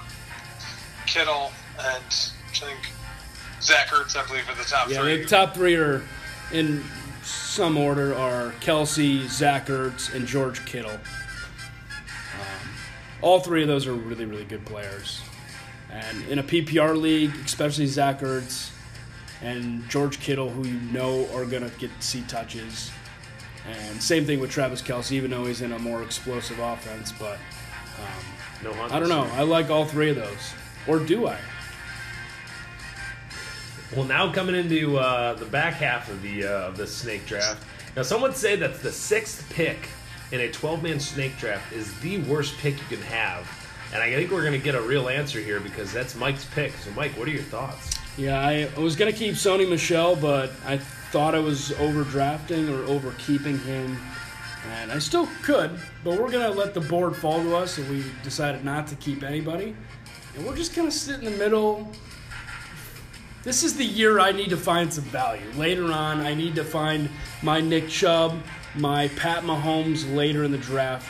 Kittle, 1.05 1.51
and 1.79 2.03
I 2.05 2.55
think 2.55 2.79
Zach 3.61 3.87
Ertz, 3.87 4.15
I 4.15 4.25
believe, 4.27 4.47
are 4.49 4.55
the 4.55 4.63
top 4.63 4.89
Yeah, 4.89 5.01
three. 5.01 5.21
the 5.23 5.27
top 5.27 5.53
three 5.55 5.75
are 5.75 6.01
in 6.51 6.83
some 7.23 7.77
order 7.77 8.13
are 8.15 8.51
Kelce, 8.59 9.27
Zach 9.29 9.67
Ertz, 9.67 10.13
and 10.13 10.27
George 10.27 10.65
Kittle. 10.65 10.91
Um, 10.91 12.69
all 13.21 13.39
three 13.39 13.61
of 13.61 13.67
those 13.67 13.87
are 13.87 13.93
really, 13.93 14.25
really 14.25 14.43
good 14.43 14.65
players. 14.65 15.21
And 15.89 16.23
in 16.27 16.39
a 16.39 16.43
PPR 16.43 16.99
league, 16.99 17.33
especially 17.45 17.85
Zach 17.85 18.19
Ertz 18.21 18.71
and 19.41 19.87
George 19.89 20.19
Kittle, 20.19 20.49
who 20.49 20.67
you 20.67 20.79
know 20.91 21.27
are 21.35 21.45
going 21.45 21.69
to 21.69 21.77
get 21.77 21.91
see 21.99 22.21
touches. 22.27 22.91
And 23.69 24.01
same 24.01 24.25
thing 24.25 24.39
with 24.39 24.49
Travis 24.51 24.81
Kelce, 24.81 25.11
even 25.13 25.31
though 25.31 25.45
he's 25.45 25.61
in 25.61 25.71
a 25.71 25.79
more 25.79 26.01
explosive 26.03 26.59
offense. 26.59 27.11
But 27.13 27.37
um, 27.99 28.25
No 28.63 28.73
I 28.89 28.99
don't 28.99 29.09
know. 29.09 29.29
I 29.33 29.43
like 29.43 29.69
all 29.69 29.85
three 29.85 30.09
of 30.09 30.15
those. 30.15 30.53
Or 30.87 30.99
do 30.99 31.27
I? 31.27 31.37
Well, 33.95 34.05
now 34.05 34.31
coming 34.31 34.55
into 34.55 34.97
uh, 34.97 35.35
the 35.35 35.45
back 35.45 35.75
half 35.75 36.09
of 36.09 36.21
the 36.21 36.45
uh, 36.45 36.67
of 36.67 36.77
the 36.77 36.87
snake 36.87 37.25
draft. 37.25 37.63
Now, 37.95 38.01
some 38.01 38.21
would 38.23 38.35
say 38.35 38.55
that 38.55 38.81
the 38.81 38.91
sixth 38.91 39.47
pick 39.53 39.87
in 40.31 40.39
a 40.41 40.49
12-man 40.49 40.99
snake 40.99 41.37
draft 41.37 41.71
is 41.71 41.93
the 41.99 42.17
worst 42.23 42.57
pick 42.57 42.73
you 42.73 42.97
can 42.97 43.05
have, 43.05 43.47
and 43.93 44.01
I 44.01 44.11
think 44.15 44.31
we're 44.31 44.41
going 44.41 44.59
to 44.59 44.63
get 44.63 44.73
a 44.73 44.81
real 44.81 45.09
answer 45.09 45.39
here 45.39 45.59
because 45.59 45.93
that's 45.93 46.15
Mike's 46.15 46.45
pick. 46.55 46.73
So, 46.77 46.89
Mike, 46.91 47.11
what 47.11 47.27
are 47.27 47.31
your 47.31 47.43
thoughts? 47.43 47.99
Yeah, 48.17 48.39
I, 48.39 48.69
I 48.75 48.79
was 48.79 48.95
gonna 48.95 49.11
keep 49.11 49.33
Sony 49.33 49.67
Michel, 49.67 50.15
but 50.15 50.51
I 50.65 50.77
thought 50.77 51.33
I 51.33 51.39
was 51.39 51.71
overdrafting 51.71 52.69
or 52.69 52.87
overkeeping 52.87 53.59
him, 53.63 53.97
and 54.71 54.91
I 54.91 54.99
still 54.99 55.27
could. 55.41 55.71
But 56.03 56.19
we're 56.19 56.29
gonna 56.29 56.51
let 56.51 56.75
the 56.75 56.81
board 56.81 57.15
fall 57.15 57.41
to 57.41 57.55
us, 57.55 57.79
and 57.79 57.89
we 57.89 58.03
decided 58.23 58.63
not 58.63 58.85
to 58.87 58.95
keep 58.95 59.23
anybody, 59.23 59.75
and 60.35 60.45
we're 60.45 60.55
just 60.55 60.75
gonna 60.75 60.91
sit 60.91 61.19
in 61.19 61.25
the 61.25 61.37
middle. 61.37 61.91
This 63.43 63.63
is 63.63 63.75
the 63.75 63.85
year 63.85 64.19
I 64.19 64.31
need 64.31 64.49
to 64.49 64.57
find 64.57 64.91
some 64.91 65.03
value. 65.05 65.45
Later 65.55 65.91
on, 65.91 66.21
I 66.21 66.33
need 66.33 66.55
to 66.55 66.63
find 66.63 67.09
my 67.41 67.59
Nick 67.59 67.89
Chubb, 67.89 68.41
my 68.75 69.09
Pat 69.09 69.43
Mahomes 69.43 70.15
later 70.15 70.43
in 70.43 70.51
the 70.51 70.57
draft, 70.57 71.07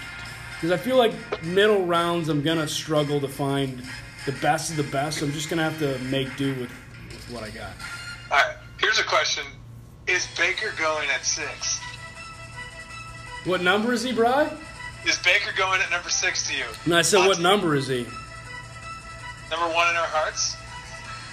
because 0.55 0.71
I 0.71 0.77
feel 0.77 0.97
like 0.97 1.13
middle 1.43 1.85
rounds 1.85 2.29
I'm 2.29 2.41
gonna 2.41 2.67
struggle 2.67 3.19
to 3.21 3.27
find 3.27 3.83
the 4.25 4.31
best 4.33 4.71
of 4.71 4.77
the 4.77 4.83
best. 4.83 5.19
So 5.19 5.25
I'm 5.25 5.31
just 5.31 5.49
gonna 5.49 5.63
have 5.63 5.79
to 5.79 5.97
make 6.05 6.35
do 6.37 6.49
with, 6.55 6.71
with 7.09 7.31
what 7.31 7.43
I 7.43 7.49
got. 7.49 7.73
All 8.31 8.37
right, 8.37 8.55
here's 8.79 8.99
a 8.99 9.03
question: 9.03 9.45
Is 10.07 10.27
Baker 10.37 10.73
going 10.77 11.09
at 11.09 11.25
six? 11.25 11.79
What 13.45 13.61
number 13.61 13.93
is 13.93 14.03
he, 14.03 14.13
Bry? 14.13 14.49
is 15.05 15.17
Baker 15.19 15.51
going 15.57 15.81
at 15.81 15.91
number 15.91 16.09
six 16.09 16.47
to 16.47 16.55
you? 16.55 16.63
And 16.85 16.95
I 16.95 17.01
said, 17.01 17.27
what 17.27 17.39
number 17.39 17.75
is 17.75 17.87
he? 17.87 18.05
Number 19.51 19.67
one 19.73 19.89
in 19.89 19.95
our 19.95 20.07
hearts. 20.07 20.57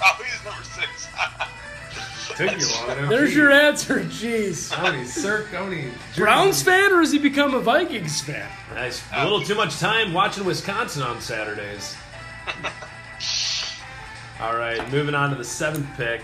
Oh, 0.02 0.22
he's 0.24 0.42
number 0.46 0.62
six. 0.62 1.08
Took 2.38 2.58
you 2.58 2.74
long 2.74 2.96
enough. 2.96 3.10
There's 3.10 3.36
your 3.36 3.50
answer. 3.52 4.00
Jeez. 4.04 4.72
How 4.72 4.90
many 4.90 5.04
Cirque? 5.04 5.48
How 5.48 5.66
many? 5.66 5.90
Browns 6.16 6.62
fan, 6.62 6.90
or 6.90 7.00
has 7.00 7.12
he 7.12 7.18
become 7.18 7.52
a 7.52 7.60
Vikings 7.60 8.22
fan? 8.22 8.48
Nice. 8.74 9.02
A 9.12 9.24
little 9.24 9.42
too 9.42 9.54
much 9.54 9.78
time 9.78 10.14
watching 10.14 10.46
Wisconsin 10.46 11.02
on 11.02 11.20
Saturdays. 11.20 11.98
All 14.40 14.56
right, 14.56 14.90
moving 14.90 15.14
on 15.14 15.28
to 15.28 15.36
the 15.36 15.44
seventh 15.44 15.86
pick. 15.98 16.22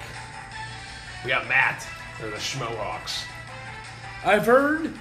We 1.22 1.29
got 1.29 1.46
Matt 1.46 1.87
and 2.22 2.33
the 2.33 2.38
Schmohawks. 2.38 3.25
I've 4.25 4.46
heard 4.46 4.94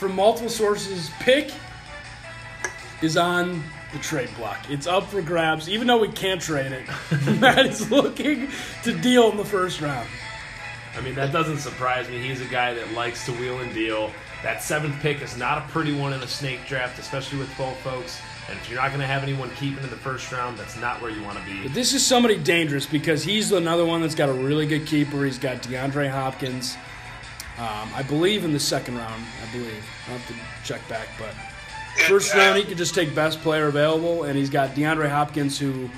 from 0.00 0.16
multiple 0.16 0.50
sources, 0.50 1.10
pick 1.20 1.52
is 3.02 3.16
on 3.16 3.62
the 3.96 4.02
trade 4.02 4.30
block. 4.36 4.58
It's 4.70 4.86
up 4.86 5.08
for 5.08 5.22
grabs, 5.22 5.68
even 5.68 5.86
though 5.86 5.98
we 5.98 6.08
can't 6.08 6.40
trade 6.40 6.72
it. 6.72 6.86
Matt 7.40 7.66
is 7.66 7.90
looking 7.90 8.48
to 8.84 8.92
deal 8.92 9.30
in 9.30 9.36
the 9.36 9.44
first 9.44 9.80
round. 9.80 10.08
I 10.96 11.00
mean, 11.00 11.14
that 11.14 11.32
doesn't 11.32 11.58
surprise 11.58 12.08
me. 12.08 12.18
He's 12.20 12.40
a 12.40 12.46
guy 12.46 12.74
that 12.74 12.92
likes 12.92 13.26
to 13.26 13.32
wheel 13.32 13.58
and 13.60 13.72
deal. 13.74 14.10
That 14.42 14.62
seventh 14.62 15.00
pick 15.00 15.22
is 15.22 15.36
not 15.36 15.58
a 15.58 15.60
pretty 15.70 15.94
one 15.94 16.12
in 16.12 16.22
a 16.22 16.26
snake 16.26 16.66
draft, 16.66 16.98
especially 16.98 17.38
with 17.38 17.56
both 17.58 17.76
folks. 17.78 18.20
And 18.48 18.58
if 18.58 18.70
you're 18.70 18.80
not 18.80 18.88
going 18.88 19.00
to 19.00 19.06
have 19.06 19.22
anyone 19.22 19.50
keeping 19.56 19.82
in 19.82 19.90
the 19.90 19.96
first 19.96 20.30
round, 20.30 20.56
that's 20.56 20.78
not 20.80 21.02
where 21.02 21.10
you 21.10 21.22
want 21.22 21.38
to 21.38 21.44
be. 21.44 21.64
But 21.64 21.74
this 21.74 21.92
is 21.92 22.04
somebody 22.04 22.38
dangerous 22.38 22.86
because 22.86 23.24
he's 23.24 23.50
another 23.52 23.84
one 23.84 24.02
that's 24.02 24.14
got 24.14 24.28
a 24.28 24.32
really 24.32 24.66
good 24.66 24.86
keeper. 24.86 25.24
He's 25.24 25.38
got 25.38 25.62
DeAndre 25.62 26.08
Hopkins. 26.08 26.76
Um, 27.58 27.90
I 27.94 28.02
believe 28.02 28.44
in 28.44 28.52
the 28.52 28.60
second 28.60 28.96
round. 28.96 29.24
I 29.42 29.52
believe. 29.52 29.84
I'll 30.06 30.18
have 30.18 30.28
to 30.28 30.34
check 30.64 30.86
back, 30.88 31.08
but 31.18 31.34
first 32.08 32.34
round 32.34 32.58
he 32.58 32.64
could 32.64 32.78
just 32.78 32.94
take 32.94 33.14
best 33.14 33.40
player 33.40 33.66
available, 33.66 34.24
and 34.24 34.36
he's 34.36 34.50
got 34.50 34.70
DeAndre 34.70 35.08
Hopkins 35.10 35.58
who 35.58 35.90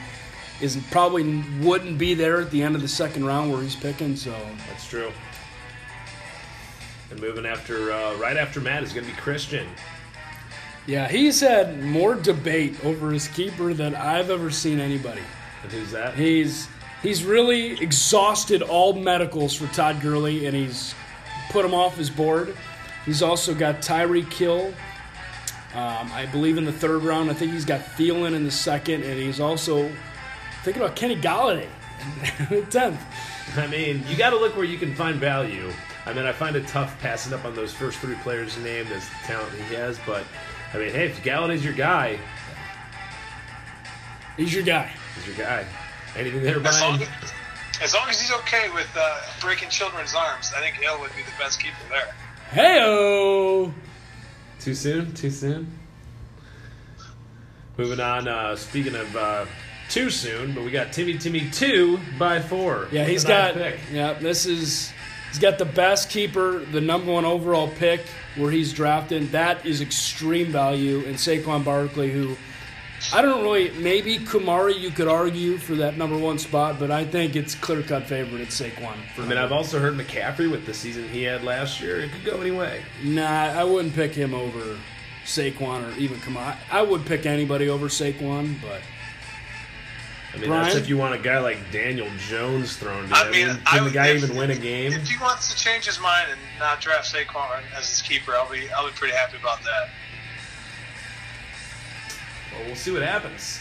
is 0.61 0.77
probably 0.91 1.43
wouldn't 1.61 1.99
be 1.99 2.15
there 2.15 2.41
at 2.41 2.51
the 2.51 2.63
end 2.63 2.75
of 2.75 2.83
the 2.83 2.89
second 2.89 3.25
round 3.25 3.53
where 3.53 3.63
he's 3.63 3.77
picking. 3.77 4.17
So 4.17 4.35
That's 4.69 4.87
true. 4.89 5.13
And 7.11 7.21
moving 7.21 7.47
after, 7.47 7.93
uh, 7.93 8.15
right 8.17 8.37
after 8.37 8.61
Matt 8.61 8.83
is 8.83 8.93
going 8.93 9.07
to 9.07 9.13
be 9.13 9.19
Christian. 9.19 9.67
yeah, 10.87 11.09
he's 11.09 11.41
had 11.41 11.83
more 11.83 12.15
debate 12.15 12.85
over 12.85 13.11
his 13.11 13.29
keeper 13.29 13.73
than 13.73 13.95
I've 13.95 14.31
ever 14.31 14.51
seen 14.51 14.79
anybody. 14.81 15.23
And 15.63 15.73
who's 15.73 15.91
that? 15.93 16.15
He's 16.17 16.69
he's 17.03 17.25
really 17.25 17.81
exhausted 17.81 18.63
all 18.63 18.93
medicals 18.93 19.55
for 19.55 19.67
Todd 19.75 20.01
Gurley, 20.03 20.47
and 20.47 20.55
he's 20.55 20.95
put 21.51 21.65
him 21.65 21.73
off 21.73 21.97
his 21.97 22.11
board. 22.11 22.55
He's 23.07 23.23
also 23.23 23.55
got 23.55 23.77
Tyreek 23.77 24.31
Hill, 24.33 24.75
um, 25.79 26.11
I 26.13 26.27
believe, 26.33 26.59
in 26.59 26.65
the 26.65 26.73
third 26.73 27.03
round. 27.05 27.31
I 27.31 27.35
think 27.35 27.53
he's 27.53 27.65
got 27.65 27.81
Thielen 27.81 28.35
in 28.35 28.45
the 28.45 28.51
second, 28.51 29.03
and 29.05 29.19
he's 29.19 29.39
also 29.41 29.91
thinking 30.65 30.83
about 30.83 30.97
Kenny 30.97 31.17
Golladay 31.17 31.69
in 32.51 32.61
the 32.61 32.67
tenth. 32.71 33.01
I 33.57 33.67
mean, 33.67 34.03
you 34.09 34.17
got 34.17 34.31
to 34.31 34.37
look 34.39 34.57
where 34.57 34.65
you 34.65 34.79
can 34.79 34.95
find 34.95 35.17
value. 35.17 35.71
I 36.07 36.13
mean, 36.13 36.25
I 36.25 36.33
find 36.33 36.57
it 36.57 36.67
tough 36.67 36.99
passing 37.01 37.33
up 37.33 37.45
on 37.45 37.55
those 37.55 37.73
first 37.73 37.99
three 37.99 38.15
players 38.17 38.57
you 38.57 38.65
named 38.65 38.91
as 38.93 39.09
the 39.09 39.15
talent 39.27 39.53
he 39.55 39.75
has, 39.75 39.99
but 40.07 40.25
I 40.75 40.79
mean, 40.79 40.91
hey, 40.91 41.07
if 41.07 41.23
Golladay's 41.23 41.65
your 41.65 41.75
guy, 41.75 42.19
He's 44.37 44.55
your 44.55 44.63
guy. 44.63 44.91
he's 45.17 45.27
your 45.27 45.47
guy. 45.47 45.65
Anything 46.17 46.43
there, 46.43 46.57
As 46.65 46.81
long, 46.81 46.97
Brian? 46.99 47.13
as 47.83 47.93
long 47.95 48.09
as 48.09 48.21
he's 48.21 48.33
okay 48.41 48.69
with 48.73 48.89
uh, 48.97 49.21
breaking 49.41 49.69
children's 49.69 50.15
arms, 50.15 50.53
I 50.57 50.61
think 50.61 50.77
Hill 50.77 50.99
would 51.01 51.11
be 51.17 51.23
the 51.23 51.33
best 51.39 51.61
keeper 51.61 51.75
there. 51.91 52.15
Heyo. 52.53 53.73
Too 54.69 54.75
soon? 54.75 55.15
Too 55.15 55.31
soon? 55.31 55.79
Moving 57.79 58.01
on, 58.01 58.29
uh, 58.29 58.55
speaking 58.55 58.95
of 58.95 59.17
uh, 59.17 59.47
too 59.89 60.11
soon, 60.11 60.53
but 60.53 60.63
we 60.63 60.71
got 60.71 60.93
Timmy 60.93 61.17
Timmy 61.17 61.49
2 61.49 61.99
by 62.19 62.39
4. 62.39 62.89
Yeah, 62.93 63.07
he's 63.07 63.25
got. 63.25 63.57
Yeah, 63.91 64.13
this 64.13 64.45
is. 64.45 64.93
He's 65.31 65.39
got 65.39 65.57
the 65.57 65.65
best 65.65 66.11
keeper, 66.11 66.59
the 66.59 66.83
number 66.83 67.11
one 67.11 67.25
overall 67.25 67.69
pick 67.69 68.03
where 68.37 68.51
he's 68.51 68.75
drafted. 68.75 69.33
That 69.33 69.65
is 69.65 69.81
extreme 69.81 70.53
value. 70.53 70.99
And 71.07 71.17
Saquon 71.17 71.65
Barkley, 71.65 72.11
who 72.11 72.37
I 73.13 73.23
don't 73.23 73.43
really. 73.43 73.71
Maybe 73.79 74.19
Kamara, 74.19 74.79
you 74.79 74.91
could 74.91 75.09
argue 75.09 75.57
for 75.57 75.75
that 75.77 75.97
number 75.97 76.19
one 76.19 76.39
spot, 76.39 76.79
but 76.79 76.91
I 76.91 77.05
think 77.05 77.37
it's 77.37 77.55
clear 77.55 77.83
cut 77.83 78.07
favorite. 78.07 78.41
It's 78.41 78.61
Saquon. 78.61 78.97
For 79.15 79.23
I 79.23 79.27
mean, 79.27 79.39
I've 79.39 79.53
also 79.53 79.79
heard 79.79 79.95
McCaffrey 79.97 80.51
with 80.51 80.67
the 80.67 80.75
season 80.75 81.09
he 81.09 81.23
had 81.23 81.45
last 81.45 81.81
year. 81.81 82.01
It 82.01 82.11
could 82.13 82.25
go 82.25 82.41
any 82.41 82.51
way. 82.51 82.83
Nah, 83.05 83.23
I 83.25 83.65
wouldn't 83.65 83.95
pick 83.95 84.13
him 84.15 84.35
over 84.35 84.77
Saquon 85.25 85.95
or 85.95 85.99
even 85.99 86.19
Kamara. 86.19 86.57
I 86.73 86.83
would 86.83 87.07
pick 87.07 87.25
anybody 87.27 87.69
over 87.69 87.87
Saquon, 87.87 88.57
but 88.61 88.81
I 90.35 90.39
mean, 90.39 90.51
that's 90.51 90.75
if 90.75 90.89
you 90.89 90.97
want 90.99 91.15
a 91.15 91.19
guy 91.19 91.39
like 91.39 91.59
Daniel 91.73 92.09
Jones 92.29 92.77
thrown 92.77 93.09
to 93.09 93.15
I 93.15 93.25
you. 93.27 93.31
mean, 93.31 93.57
can 93.65 93.81
I 93.81 93.85
the 93.85 93.91
guy 93.91 94.09
if- 94.09 94.25
even 94.25 94.37
win 94.37 94.51
a 94.51 94.57
game? 94.57 94.93
If 94.93 95.09
he 95.09 95.17
wants 95.23 95.53
to 95.55 95.57
change 95.63 95.87
his 95.87 96.01
mind 96.01 96.31
and 96.31 96.41
not 96.59 96.81
draft 96.81 97.13
Saquon 97.15 97.61
as 97.77 97.89
his 97.89 98.03
keeper, 98.03 98.35
I'll 98.35 98.51
be 98.51 98.69
I'll 98.71 98.87
be 98.87 98.93
pretty 98.93 99.15
happy 99.15 99.37
about 99.39 99.63
that. 99.63 99.89
Well, 102.59 102.67
we'll 102.67 102.77
see 102.77 102.91
what 102.91 103.03
happens. 103.03 103.61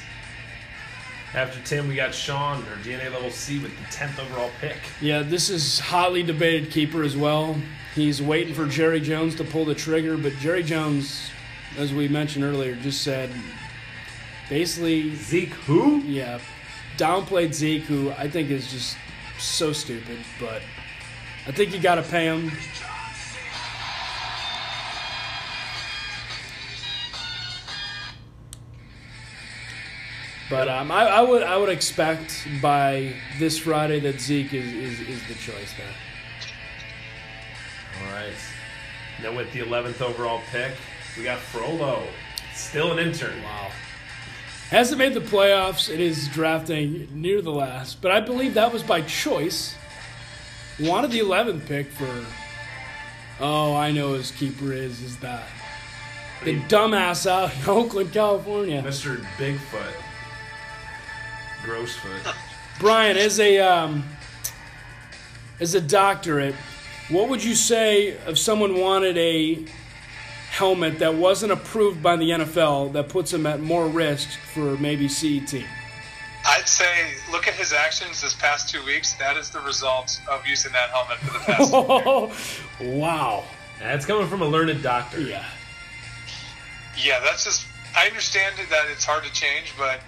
After 1.33 1.61
Tim, 1.61 1.87
we 1.87 1.95
got 1.95 2.15
Sean, 2.15 2.63
or 2.63 2.77
DNA 2.77 3.11
level 3.11 3.29
C, 3.29 3.59
with 3.59 3.71
the 3.77 3.83
10th 3.85 4.19
overall 4.19 4.49
pick. 4.59 4.77
Yeah, 5.01 5.21
this 5.21 5.49
is 5.49 5.77
hotly 5.79 6.23
debated 6.23 6.71
keeper 6.71 7.03
as 7.03 7.15
well. 7.15 7.55
He's 7.93 8.21
waiting 8.21 8.53
for 8.55 8.65
Jerry 8.65 8.99
Jones 8.99 9.35
to 9.35 9.43
pull 9.43 9.65
the 9.65 9.75
trigger, 9.75 10.17
but 10.17 10.33
Jerry 10.37 10.63
Jones, 10.63 11.29
as 11.77 11.93
we 11.93 12.07
mentioned 12.07 12.43
earlier, 12.43 12.75
just 12.75 13.03
said 13.03 13.29
basically, 14.49 15.13
Zeke, 15.15 15.53
who? 15.53 15.99
yeah, 15.99 16.39
downplayed 16.97 17.53
Zeke, 17.53 17.83
who 17.83 18.11
I 18.11 18.29
think 18.29 18.49
is 18.49 18.71
just 18.71 18.97
so 19.37 19.73
stupid, 19.73 20.17
but 20.39 20.61
I 21.45 21.51
think 21.51 21.73
you 21.73 21.79
got 21.79 21.95
to 21.95 22.03
pay 22.03 22.25
him. 22.25 22.51
But 30.49 30.69
um, 30.69 30.91
I, 30.91 31.07
I 31.07 31.21
would 31.21 31.43
I 31.43 31.57
would 31.57 31.69
expect 31.69 32.47
by 32.61 33.13
this 33.37 33.57
Friday 33.57 33.99
that 34.01 34.21
Zeke 34.21 34.53
is, 34.53 34.71
is, 34.71 34.99
is 35.01 35.27
the 35.27 35.33
choice 35.33 35.73
there. 35.75 35.93
All 38.01 38.13
right. 38.13 38.33
Now 39.21 39.35
with 39.35 39.51
the 39.51 39.59
11th 39.59 40.01
overall 40.01 40.41
pick, 40.51 40.73
we 41.17 41.23
got 41.23 41.39
Frollo. 41.39 42.03
Still 42.53 42.93
an 42.93 42.99
intern. 42.99 43.41
Wow. 43.43 43.71
Hasn't 44.69 44.99
made 44.99 45.13
the 45.13 45.21
playoffs. 45.21 45.89
It 45.89 45.99
is 45.99 46.27
drafting 46.29 47.07
near 47.13 47.41
the 47.41 47.51
last, 47.51 48.01
but 48.01 48.11
I 48.11 48.19
believe 48.19 48.53
that 48.53 48.71
was 48.71 48.83
by 48.83 49.01
choice. 49.01 49.75
Wanted 50.79 51.11
the 51.11 51.19
11th 51.19 51.65
pick 51.67 51.87
for. 51.87 52.25
Oh, 53.39 53.75
I 53.75 53.91
know 53.91 54.13
his 54.13 54.31
keeper 54.31 54.71
is 54.71 55.01
is 55.01 55.17
that 55.17 55.47
the 56.43 56.59
dumbass 56.61 57.29
out 57.29 57.53
in 57.55 57.63
Oakland, 57.69 58.13
California. 58.13 58.81
Mr. 58.81 59.17
Bigfoot. 59.37 60.06
Grossfoot. 61.63 62.35
Brian, 62.79 63.17
as 63.17 63.39
a 63.39 63.59
um, 63.59 64.03
as 65.59 65.75
a 65.75 65.81
doctorate, 65.81 66.55
what 67.09 67.29
would 67.29 67.43
you 67.43 67.55
say 67.55 68.09
if 68.09 68.37
someone 68.37 68.79
wanted 68.79 69.17
a 69.17 69.65
helmet 70.49 70.99
that 70.99 71.13
wasn't 71.13 71.51
approved 71.51 72.01
by 72.01 72.15
the 72.15 72.29
NFL 72.29 72.93
that 72.93 73.09
puts 73.09 73.31
them 73.31 73.45
at 73.45 73.59
more 73.59 73.87
risk 73.87 74.29
for 74.53 74.77
maybe 74.77 75.07
CET? 75.07 75.63
I'd 76.45 76.67
say 76.67 77.13
look 77.31 77.47
at 77.47 77.55
his 77.55 77.73
actions 77.73 78.21
this 78.21 78.33
past 78.33 78.69
two 78.69 78.83
weeks. 78.85 79.13
That 79.15 79.37
is 79.37 79.49
the 79.49 79.59
result 79.61 80.21
of 80.29 80.45
using 80.47 80.71
that 80.71 80.89
helmet 80.89 81.17
for 81.17 81.33
the 81.33 81.39
past. 81.39 81.71
Oh, 81.73 82.31
wow. 82.81 83.43
That's 83.79 84.05
coming 84.05 84.27
from 84.27 84.41
a 84.41 84.47
learned 84.47 84.81
doctor. 84.81 85.21
Yeah. 85.21 85.45
yeah, 86.97 87.19
that's 87.23 87.43
just. 87.43 87.65
I 87.95 88.07
understand 88.07 88.55
that 88.69 88.85
it's 88.91 89.05
hard 89.05 89.23
to 89.23 89.31
change, 89.31 89.73
but 89.77 89.99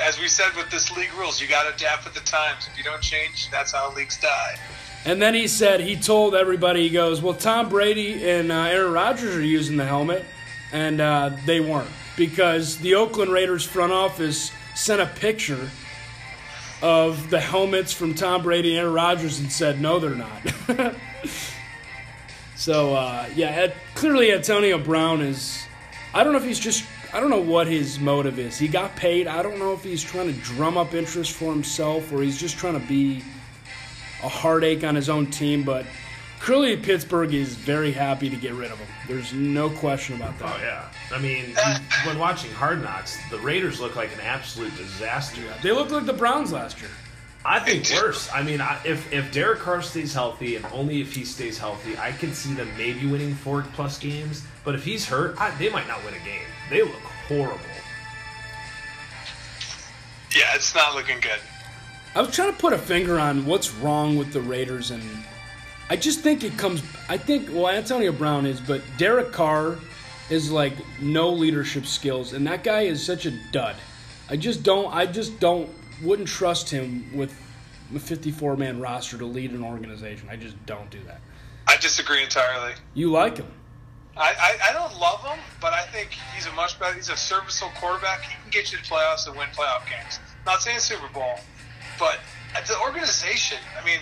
as 0.00 0.18
we 0.20 0.28
said 0.28 0.54
with 0.56 0.70
this 0.70 0.94
league 0.96 1.12
rules, 1.14 1.40
you 1.40 1.48
got 1.48 1.64
to 1.64 1.74
adapt 1.74 2.04
with 2.04 2.14
the 2.14 2.20
times. 2.20 2.68
If 2.70 2.76
you 2.76 2.84
don't 2.84 3.02
change, 3.02 3.50
that's 3.50 3.72
how 3.72 3.92
leagues 3.94 4.18
die. 4.18 4.56
And 5.04 5.22
then 5.22 5.34
he 5.34 5.46
said, 5.46 5.80
he 5.80 5.96
told 5.96 6.34
everybody, 6.34 6.82
he 6.82 6.90
goes, 6.90 7.22
well, 7.22 7.34
Tom 7.34 7.68
Brady 7.68 8.28
and 8.28 8.50
uh, 8.50 8.64
Aaron 8.64 8.92
Rodgers 8.92 9.36
are 9.36 9.44
using 9.44 9.76
the 9.76 9.84
helmet, 9.84 10.24
and 10.72 11.00
uh, 11.00 11.30
they 11.44 11.60
weren't. 11.60 11.88
Because 12.16 12.78
the 12.78 12.94
Oakland 12.96 13.30
Raiders 13.30 13.64
front 13.64 13.92
office 13.92 14.50
sent 14.74 15.00
a 15.00 15.06
picture 15.06 15.70
of 16.82 17.30
the 17.30 17.40
helmets 17.40 17.92
from 17.92 18.14
Tom 18.14 18.42
Brady 18.42 18.70
and 18.70 18.80
Aaron 18.80 18.94
Rodgers 18.94 19.38
and 19.38 19.50
said, 19.50 19.80
no, 19.80 19.98
they're 19.98 20.10
not. 20.10 20.42
so, 22.56 22.94
uh, 22.94 23.28
yeah, 23.34 23.72
clearly 23.94 24.32
Antonio 24.32 24.78
Brown 24.78 25.20
is, 25.20 25.64
I 26.12 26.24
don't 26.24 26.32
know 26.32 26.38
if 26.38 26.44
he's 26.44 26.60
just, 26.60 26.84
I 27.16 27.20
don't 27.20 27.30
know 27.30 27.40
what 27.40 27.66
his 27.66 27.98
motive 27.98 28.38
is. 28.38 28.58
He 28.58 28.68
got 28.68 28.94
paid. 28.94 29.26
I 29.26 29.42
don't 29.42 29.58
know 29.58 29.72
if 29.72 29.82
he's 29.82 30.04
trying 30.04 30.26
to 30.26 30.38
drum 30.40 30.76
up 30.76 30.92
interest 30.92 31.32
for 31.32 31.50
himself 31.50 32.12
or 32.12 32.22
he's 32.22 32.38
just 32.38 32.58
trying 32.58 32.78
to 32.78 32.86
be 32.86 33.22
a 34.22 34.28
heartache 34.28 34.84
on 34.84 34.94
his 34.94 35.08
own 35.08 35.26
team, 35.28 35.62
but 35.62 35.86
Clearly, 36.40 36.76
Pittsburgh 36.76 37.32
is 37.32 37.54
very 37.54 37.90
happy 37.90 38.28
to 38.28 38.36
get 38.36 38.52
rid 38.52 38.70
of 38.70 38.78
him. 38.78 38.86
There's 39.08 39.32
no 39.32 39.70
question 39.70 40.16
about 40.16 40.38
that. 40.38 40.54
Oh 40.54 40.62
yeah, 40.62 40.84
I 41.10 41.18
mean, 41.18 41.56
when 42.06 42.18
watching 42.18 42.52
Hard 42.52 42.82
Knocks, 42.82 43.16
the 43.30 43.38
Raiders 43.38 43.80
look 43.80 43.96
like 43.96 44.12
an 44.12 44.20
absolute 44.20 44.76
disaster. 44.76 45.40
They 45.62 45.72
look 45.72 45.90
like 45.90 46.04
the 46.04 46.12
Browns 46.12 46.52
last 46.52 46.80
year. 46.80 46.90
I 47.44 47.58
think 47.58 47.88
worse. 47.90 48.28
I 48.32 48.42
mean, 48.42 48.60
I, 48.60 48.78
if 48.84 49.10
if 49.12 49.32
Derek 49.32 49.60
Carr 49.60 49.80
stays 49.80 50.12
healthy, 50.12 50.56
and 50.56 50.66
only 50.66 51.00
if 51.00 51.14
he 51.14 51.24
stays 51.24 51.58
healthy, 51.58 51.96
I 51.96 52.12
can 52.12 52.34
see 52.34 52.52
them 52.52 52.68
maybe 52.76 53.06
winning 53.06 53.34
four 53.34 53.64
plus 53.72 53.98
games. 53.98 54.44
But 54.62 54.74
if 54.74 54.84
he's 54.84 55.06
hurt, 55.06 55.40
I, 55.40 55.50
they 55.56 55.70
might 55.70 55.88
not 55.88 56.04
win 56.04 56.14
a 56.14 56.24
game. 56.24 56.46
They 56.70 56.82
look 56.82 56.94
horrible. 57.28 57.60
Yeah, 60.34 60.54
it's 60.54 60.74
not 60.74 60.94
looking 60.94 61.20
good. 61.20 61.38
I 62.14 62.20
was 62.20 62.34
trying 62.34 62.52
to 62.52 62.58
put 62.58 62.72
a 62.72 62.78
finger 62.78 63.18
on 63.18 63.46
what's 63.46 63.72
wrong 63.74 64.16
with 64.16 64.32
the 64.32 64.40
Raiders, 64.40 64.90
and 64.90 65.02
I 65.90 65.96
just 65.96 66.20
think 66.20 66.44
it 66.44 66.56
comes. 66.58 66.82
I 67.08 67.16
think 67.16 67.48
well, 67.50 67.68
Antonio 67.68 68.12
Brown 68.12 68.46
is, 68.46 68.60
but 68.60 68.82
Derek 68.98 69.32
Carr 69.32 69.76
is 70.30 70.50
like 70.50 70.74
no 71.00 71.30
leadership 71.30 71.86
skills, 71.86 72.32
and 72.32 72.46
that 72.46 72.64
guy 72.64 72.82
is 72.82 73.04
such 73.04 73.26
a 73.26 73.30
dud. 73.52 73.76
I 74.28 74.36
just 74.36 74.62
don't. 74.62 74.92
I 74.92 75.06
just 75.06 75.38
don't. 75.40 75.70
Wouldn't 76.02 76.28
trust 76.28 76.68
him 76.68 77.10
with 77.14 77.34
a 77.94 77.98
54 77.98 78.56
man 78.56 78.80
roster 78.80 79.16
to 79.16 79.24
lead 79.24 79.52
an 79.52 79.64
organization. 79.64 80.28
I 80.30 80.36
just 80.36 80.56
don't 80.66 80.90
do 80.90 80.98
that. 81.06 81.20
I 81.66 81.76
disagree 81.76 82.22
entirely. 82.22 82.72
You 82.94 83.10
like 83.10 83.38
him? 83.38 83.46
I, 84.16 84.32
I, 84.32 84.70
I 84.70 84.72
don't 84.72 84.98
love 84.98 85.22
him, 85.24 85.38
but 85.60 85.72
I 85.72 85.82
think 85.82 86.10
he's 86.34 86.46
a 86.46 86.52
much 86.52 86.78
better. 86.80 86.94
He's 86.94 87.10
a 87.10 87.16
serviceable 87.16 87.72
quarterback. 87.76 88.22
He 88.22 88.32
can 88.42 88.50
get 88.50 88.72
you 88.72 88.78
to 88.78 88.84
playoffs 88.84 89.26
and 89.26 89.36
win 89.36 89.48
playoff 89.54 89.88
games. 89.88 90.18
Not 90.46 90.62
saying 90.62 90.78
Super 90.78 91.08
Bowl, 91.12 91.38
but 91.98 92.20
the 92.66 92.78
organization. 92.80 93.58
I 93.80 93.84
mean, 93.84 93.98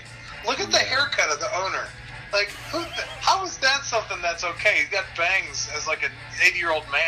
look 0.46 0.60
at 0.60 0.70
the 0.70 0.78
haircut 0.78 1.30
of 1.32 1.40
the 1.40 1.52
owner. 1.56 1.86
Like, 2.32 2.48
who? 2.70 2.80
How 3.20 3.44
is 3.44 3.58
that 3.58 3.82
something 3.84 4.18
that's 4.22 4.44
okay? 4.44 4.80
He's 4.80 4.88
got 4.90 5.04
bangs 5.16 5.68
as 5.76 5.86
like 5.86 6.02
an 6.04 6.10
80 6.46 6.58
year 6.58 6.70
old 6.72 6.84
man. 6.92 7.00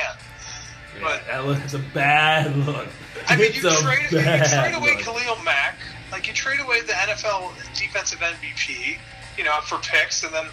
Yeah, 0.97 1.01
But- 1.03 1.27
that 1.27 1.45
looks 1.47 1.75
a 1.75 1.79
bad 1.79 2.57
look. 2.67 2.89
I 3.29 3.37
mean, 3.37 3.53
you 3.53 3.61
trade, 3.61 4.11
you 4.11 4.19
trade 4.21 4.75
away 4.75 4.95
look. 4.97 5.05
Khalil 5.05 5.37
Mack, 5.45 5.77
like 6.13 6.27
you 6.29 6.33
trade 6.33 6.61
away 6.61 6.81
the 6.83 6.93
NFL 6.93 7.53
defensive 7.77 8.21
MVP, 8.21 8.99
you 9.37 9.45
know, 9.45 9.59
for 9.63 9.79
picks, 9.79 10.23
and 10.25 10.33
then 10.35 10.47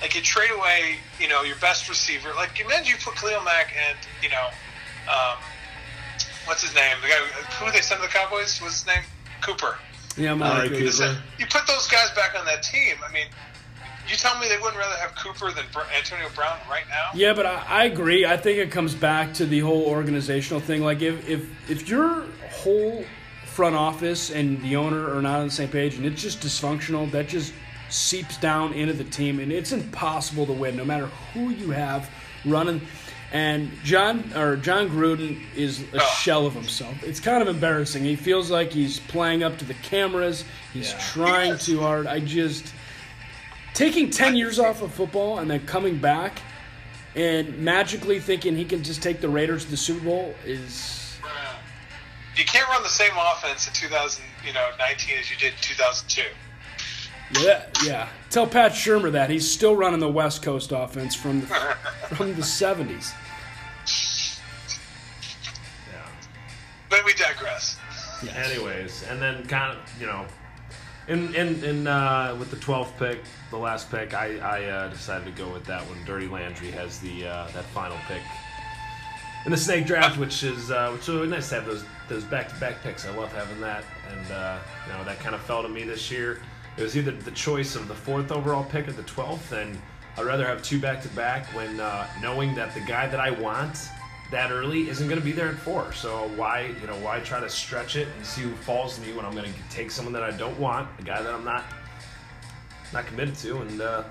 like 0.00 0.14
you 0.14 0.20
trade 0.20 0.50
away, 0.50 0.96
you 1.20 1.28
know, 1.28 1.42
your 1.42 1.56
best 1.56 1.88
receiver. 1.88 2.30
Like 2.34 2.60
imagine 2.60 2.86
you 2.86 2.96
put 3.02 3.16
Khalil 3.16 3.42
Mack 3.42 3.74
and 3.88 3.98
you 4.22 4.28
know, 4.28 4.48
um, 5.08 5.38
what's 6.46 6.62
his 6.62 6.74
name? 6.74 6.96
The 7.02 7.08
guy 7.08 7.14
who 7.14 7.70
they 7.72 7.80
sent 7.80 8.00
to 8.00 8.06
the 8.06 8.12
Cowboys. 8.12 8.60
What's 8.60 8.80
his 8.80 8.86
name? 8.86 9.04
Cooper. 9.40 9.76
Yeah, 10.16 10.32
I'm 10.32 10.42
All 10.42 10.54
right, 10.54 10.70
Cooper. 10.70 11.18
You 11.38 11.46
put 11.46 11.66
those 11.66 11.88
guys 11.88 12.10
back 12.14 12.38
on 12.38 12.44
that 12.46 12.62
team. 12.62 12.96
I 13.06 13.12
mean, 13.12 13.26
you 14.08 14.16
tell 14.16 14.38
me 14.38 14.48
they 14.48 14.58
wouldn't 14.58 14.76
rather 14.76 14.96
have 14.96 15.14
Cooper 15.16 15.50
than 15.50 15.64
Antonio 15.96 16.28
Brown 16.34 16.58
right 16.70 16.84
now? 16.88 17.10
Yeah, 17.14 17.32
but 17.32 17.46
I, 17.46 17.64
I 17.66 17.84
agree. 17.84 18.26
I 18.26 18.36
think 18.36 18.58
it 18.58 18.70
comes 18.70 18.94
back 18.94 19.34
to 19.34 19.46
the 19.46 19.60
whole 19.60 19.84
organizational 19.84 20.60
thing. 20.60 20.82
Like 20.82 21.02
if 21.02 21.28
if 21.28 21.70
if 21.70 21.88
your 21.88 22.26
whole 22.50 23.04
front 23.46 23.76
office 23.76 24.30
and 24.30 24.60
the 24.62 24.76
owner 24.76 25.14
are 25.16 25.22
not 25.22 25.40
on 25.40 25.46
the 25.46 25.52
same 25.52 25.68
page 25.68 25.96
and 25.96 26.04
it's 26.04 26.20
just 26.20 26.40
dysfunctional, 26.40 27.10
that 27.12 27.28
just 27.28 27.52
seeps 27.94 28.36
down 28.38 28.72
into 28.72 28.92
the 28.92 29.04
team 29.04 29.38
and 29.38 29.52
it's 29.52 29.72
impossible 29.72 30.46
to 30.46 30.52
win 30.52 30.76
no 30.76 30.84
matter 30.84 31.06
who 31.32 31.50
you 31.50 31.70
have 31.70 32.10
running. 32.44 32.80
And 33.32 33.70
John 33.84 34.32
or 34.36 34.56
John 34.56 34.88
Gruden 34.90 35.40
is 35.56 35.80
a 35.92 36.00
Oh. 36.02 36.14
shell 36.20 36.46
of 36.46 36.54
himself. 36.54 37.02
It's 37.02 37.20
kind 37.20 37.40
of 37.42 37.48
embarrassing. 37.48 38.04
He 38.04 38.16
feels 38.16 38.50
like 38.50 38.72
he's 38.72 38.98
playing 39.00 39.42
up 39.42 39.58
to 39.58 39.64
the 39.64 39.74
cameras. 39.74 40.44
He's 40.72 40.90
Yeah. 40.92 40.98
trying 41.12 41.50
Yes. 41.52 41.66
too 41.66 41.80
hard. 41.80 42.06
I 42.06 42.20
just 42.20 42.72
taking 43.74 44.10
10 44.10 44.36
years 44.36 44.58
off 44.58 44.82
of 44.82 44.92
football 44.92 45.38
and 45.38 45.50
then 45.50 45.64
coming 45.66 45.96
back 45.98 46.40
and 47.16 47.58
magically 47.58 48.20
thinking 48.20 48.56
he 48.56 48.64
can 48.64 48.82
just 48.82 49.02
take 49.02 49.20
the 49.20 49.28
Raiders 49.28 49.64
to 49.64 49.70
the 49.70 49.76
Super 49.76 50.04
Bowl 50.04 50.34
is 50.44 51.00
You 52.36 52.44
can't 52.44 52.68
run 52.68 52.82
the 52.82 52.88
same 52.88 53.12
offense 53.16 53.68
in 53.68 53.72
2000, 53.74 54.24
you 54.44 54.52
know, 54.52 54.68
19 54.80 55.16
as 55.18 55.30
you 55.30 55.36
did 55.36 55.52
in 55.52 55.58
2002. 55.60 56.22
Yeah 57.40 57.64
yeah. 57.84 58.08
Tell 58.30 58.46
Pat 58.46 58.72
Shurmur 58.72 59.12
that 59.12 59.30
he's 59.30 59.48
still 59.48 59.76
running 59.76 60.00
the 60.00 60.10
West 60.10 60.42
Coast 60.42 60.72
offense 60.72 61.14
from 61.14 61.40
the 61.40 61.46
from 62.14 62.34
the 62.34 62.42
70s. 62.42 63.12
Yeah. 65.92 66.06
But 66.88 67.04
we 67.04 67.12
digress. 67.14 67.78
Anyways, 68.34 69.04
and 69.10 69.20
then 69.20 69.44
kind 69.46 69.76
of 69.76 70.00
you 70.00 70.06
know, 70.06 70.24
in 71.08 71.34
in 71.34 71.62
in 71.62 71.86
uh, 71.86 72.34
with 72.38 72.50
the 72.50 72.56
twelfth 72.56 72.98
pick, 72.98 73.20
the 73.50 73.58
last 73.58 73.90
pick, 73.90 74.14
I 74.14 74.38
I 74.38 74.64
uh, 74.64 74.88
decided 74.88 75.26
to 75.26 75.42
go 75.42 75.52
with 75.52 75.64
that 75.66 75.86
one. 75.88 76.02
Dirty 76.06 76.26
Landry 76.26 76.70
has 76.70 77.00
the 77.00 77.26
uh, 77.26 77.48
that 77.48 77.64
final 77.66 77.98
pick 78.08 78.22
in 79.44 79.50
the 79.50 79.58
snake 79.58 79.86
draft, 79.86 80.16
which 80.16 80.42
is 80.42 80.70
uh, 80.70 80.88
which 80.92 81.02
is 81.02 81.08
really 81.10 81.28
nice 81.28 81.50
to 81.50 81.56
have 81.56 81.66
those 81.66 81.84
those 82.08 82.24
back 82.24 82.48
to 82.48 82.54
back 82.54 82.82
picks. 82.82 83.04
I 83.04 83.14
love 83.14 83.30
having 83.32 83.60
that, 83.60 83.84
and 84.10 84.32
uh, 84.32 84.58
you 84.86 84.94
know 84.94 85.04
that 85.04 85.20
kind 85.20 85.34
of 85.34 85.42
fell 85.42 85.62
to 85.62 85.68
me 85.68 85.82
this 85.82 86.10
year. 86.10 86.40
It 86.76 86.82
was 86.82 86.96
either 86.96 87.12
the 87.12 87.30
choice 87.30 87.76
of 87.76 87.86
the 87.86 87.94
fourth 87.94 88.32
overall 88.32 88.64
pick 88.64 88.88
or 88.88 88.92
the 88.92 89.04
twelfth, 89.04 89.52
and 89.52 89.80
I'd 90.16 90.24
rather 90.24 90.46
have 90.46 90.62
two 90.62 90.80
back 90.80 91.02
to 91.02 91.08
back 91.10 91.46
when 91.54 91.78
uh, 91.80 92.06
knowing 92.20 92.54
that 92.56 92.74
the 92.74 92.80
guy 92.80 93.06
that 93.06 93.20
I 93.20 93.30
want 93.30 93.88
that 94.30 94.50
early 94.50 94.88
isn't 94.88 95.06
going 95.06 95.20
to 95.20 95.24
be 95.24 95.32
there 95.32 95.48
at 95.48 95.56
four. 95.56 95.92
So 95.92 96.28
why, 96.34 96.74
you 96.80 96.86
know, 96.86 96.96
why 96.96 97.20
try 97.20 97.40
to 97.40 97.48
stretch 97.48 97.94
it 97.94 98.08
and 98.16 98.26
see 98.26 98.42
who 98.42 98.50
falls 98.56 98.96
to 98.96 99.02
me 99.02 99.12
when 99.12 99.24
I'm 99.24 99.32
going 99.32 99.52
to 99.52 99.58
take 99.70 99.90
someone 99.90 100.12
that 100.14 100.24
I 100.24 100.32
don't 100.32 100.58
want, 100.58 100.88
a 100.98 101.02
guy 101.02 101.22
that 101.22 101.32
I'm 101.32 101.44
not 101.44 101.64
not 102.92 103.06
committed 103.06 103.34
to, 103.36 103.58
and 103.58 103.80
uh, 103.80 104.04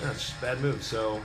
yeah, 0.00 0.10
it's 0.10 0.28
just 0.28 0.38
a 0.38 0.42
bad 0.42 0.60
move. 0.60 0.82
So 0.82 1.20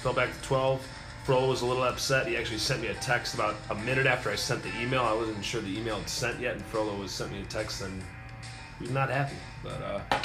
fell 0.00 0.12
back 0.12 0.32
to 0.32 0.42
12. 0.42 0.86
Frollo 1.24 1.48
was 1.48 1.62
a 1.62 1.66
little 1.66 1.84
upset. 1.84 2.26
He 2.26 2.36
actually 2.36 2.58
sent 2.58 2.82
me 2.82 2.88
a 2.88 2.94
text 2.94 3.34
about 3.34 3.56
a 3.70 3.74
minute 3.76 4.06
after 4.06 4.30
I 4.30 4.34
sent 4.34 4.62
the 4.62 4.70
email. 4.80 5.02
I 5.02 5.14
wasn't 5.14 5.42
sure 5.42 5.62
the 5.62 5.78
email 5.78 5.98
had 5.98 6.08
sent 6.08 6.38
yet, 6.38 6.54
and 6.54 6.64
Frollo 6.66 6.94
was 6.96 7.10
sent 7.10 7.32
me 7.32 7.40
a 7.40 7.44
text 7.46 7.80
and 7.80 8.02
he 8.78 8.84
was 8.84 8.90
not 8.90 9.08
happy. 9.08 9.36
But 9.64 9.82
uh, 9.82 10.20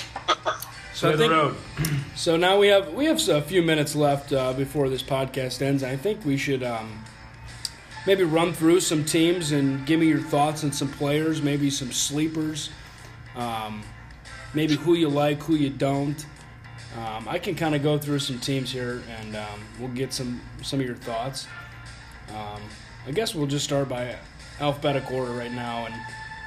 so 0.94 1.12
I 1.12 1.18
think-. 1.18 1.56
So 2.16 2.36
now 2.36 2.60
we 2.60 2.68
have 2.68 2.94
we 2.94 3.06
have 3.06 3.26
a 3.30 3.42
few 3.42 3.62
minutes 3.62 3.96
left 3.96 4.34
uh, 4.34 4.52
before 4.52 4.90
this 4.90 5.02
podcast 5.02 5.62
ends. 5.62 5.84
I 5.84 5.96
think 5.96 6.26
we 6.26 6.36
should 6.36 6.64
um, 6.64 7.06
maybe 8.06 8.26
run 8.26 8.52
through 8.52 8.82
some 8.82 9.06
teams 9.06 9.54
and 9.54 9.86
give 9.86 10.02
me 10.02 10.08
your 10.08 10.20
thoughts 10.20 10.66
on 10.66 10.74
some 10.74 10.90
players, 10.90 11.42
maybe 11.42 11.70
some 11.70 11.94
sleepers, 11.94 12.72
um, 13.38 13.84
maybe 14.54 14.76
who 14.76 14.96
you 14.96 15.08
like, 15.08 15.42
who 15.44 15.56
you 15.56 15.70
don't. 15.70 16.26
Um, 16.98 17.28
I 17.30 17.40
can 17.40 17.56
kind 17.56 17.74
of 17.74 17.84
go 17.84 17.98
through 17.98 18.20
some 18.20 18.40
teams 18.40 18.70
here, 18.70 19.02
and 19.20 19.38
um, 19.38 19.62
we'll 19.80 19.90
get 19.90 20.12
some 20.12 20.42
some 20.62 20.82
of 20.82 20.86
your 20.86 20.96
thoughts. 20.96 21.48
Um, 22.32 22.62
I 23.08 23.12
guess 23.12 23.34
we'll 23.34 23.48
just 23.48 23.64
start 23.64 23.88
by 23.88 24.18
alphabetical 24.60 25.16
order 25.16 25.32
right 25.32 25.54
now, 25.54 25.86
and 25.86 25.96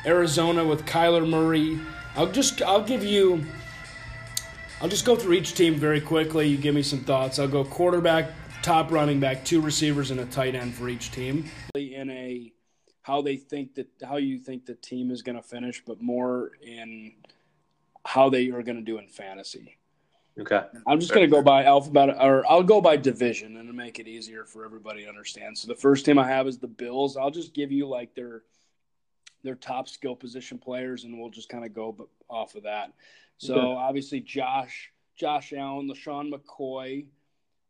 Arizona 0.05 0.65
with 0.65 0.85
Kyler 0.85 1.27
Murray. 1.27 1.81
I'll 2.17 2.31
just 2.31 2.63
I'll 2.63 2.83
give 2.83 3.05
you. 3.05 3.45
I'll 4.81 4.89
just 4.89 5.07
go 5.07 5.15
through 5.17 5.35
each 5.35 5.55
team 5.55 5.77
very 5.77 6.01
quickly. 6.01 6.49
You 6.49 6.57
give 6.57 6.75
me 6.75 6.83
some 6.83 7.01
thoughts. 7.01 7.39
I'll 7.39 7.49
go 7.49 7.65
quarterback, 7.65 8.31
top 8.63 8.91
running 8.91 9.21
back, 9.21 9.45
two 9.45 9.61
receivers, 9.61 10.11
and 10.11 10.21
a 10.21 10.27
tight 10.27 10.55
end 10.55 10.75
for 10.75 10.89
each 10.89 11.13
team. 11.13 11.49
In 11.75 12.11
a 12.11 12.53
how 13.03 13.23
they 13.23 13.37
think 13.37 13.75
that 13.75 13.89
how 14.03 14.17
you 14.17 14.39
think 14.39 14.67
the 14.67 14.75
team 14.75 15.11
is 15.11 15.23
going 15.23 15.37
to 15.37 15.43
finish, 15.43 15.83
but 15.85 16.03
more 16.03 16.53
in 16.63 17.13
how 18.05 18.29
they 18.29 18.51
are 18.51 18.63
going 18.63 18.77
to 18.77 18.83
do 18.83 18.99
in 18.99 19.09
fantasy. 19.09 19.79
Okay. 20.39 20.63
I'm 20.87 20.99
just 20.99 21.13
going 21.13 21.29
to 21.29 21.31
go 21.31 21.43
by 21.43 21.65
alphabet, 21.65 22.17
or 22.21 22.45
I'll 22.51 22.63
go 22.63 22.81
by 22.81 22.97
division, 22.97 23.59
and 23.59 23.73
make 23.75 23.99
it 23.99 24.09
easier 24.09 24.45
for 24.45 24.65
everybody 24.65 25.03
to 25.03 25.09
understand. 25.09 25.59
So 25.59 25.69
the 25.69 25.75
first 25.75 26.07
team 26.07 26.19
I 26.19 26.27
have 26.27 26.47
is 26.47 26.59
the 26.59 26.69
Bills. 26.69 27.17
I'll 27.17 27.31
just 27.31 27.55
give 27.55 27.71
you 27.71 27.87
like 27.87 28.15
their 28.15 28.43
their 29.43 29.55
top 29.55 29.89
skill 29.89 30.15
position 30.17 30.59
players, 30.59 31.05
and 31.05 31.19
we'll 31.19 31.31
just 31.31 31.49
kind 31.49 31.65
of 31.65 31.75
go 31.75 32.09
off 32.29 32.55
of 32.55 32.63
that. 32.65 32.93
So 33.39 33.55
Okay. 33.57 33.81
obviously 33.81 34.21
Josh, 34.21 34.93
Josh 35.17 35.53
Allen, 35.53 35.89
LeSean 35.89 36.33
McCoy, 36.33 37.07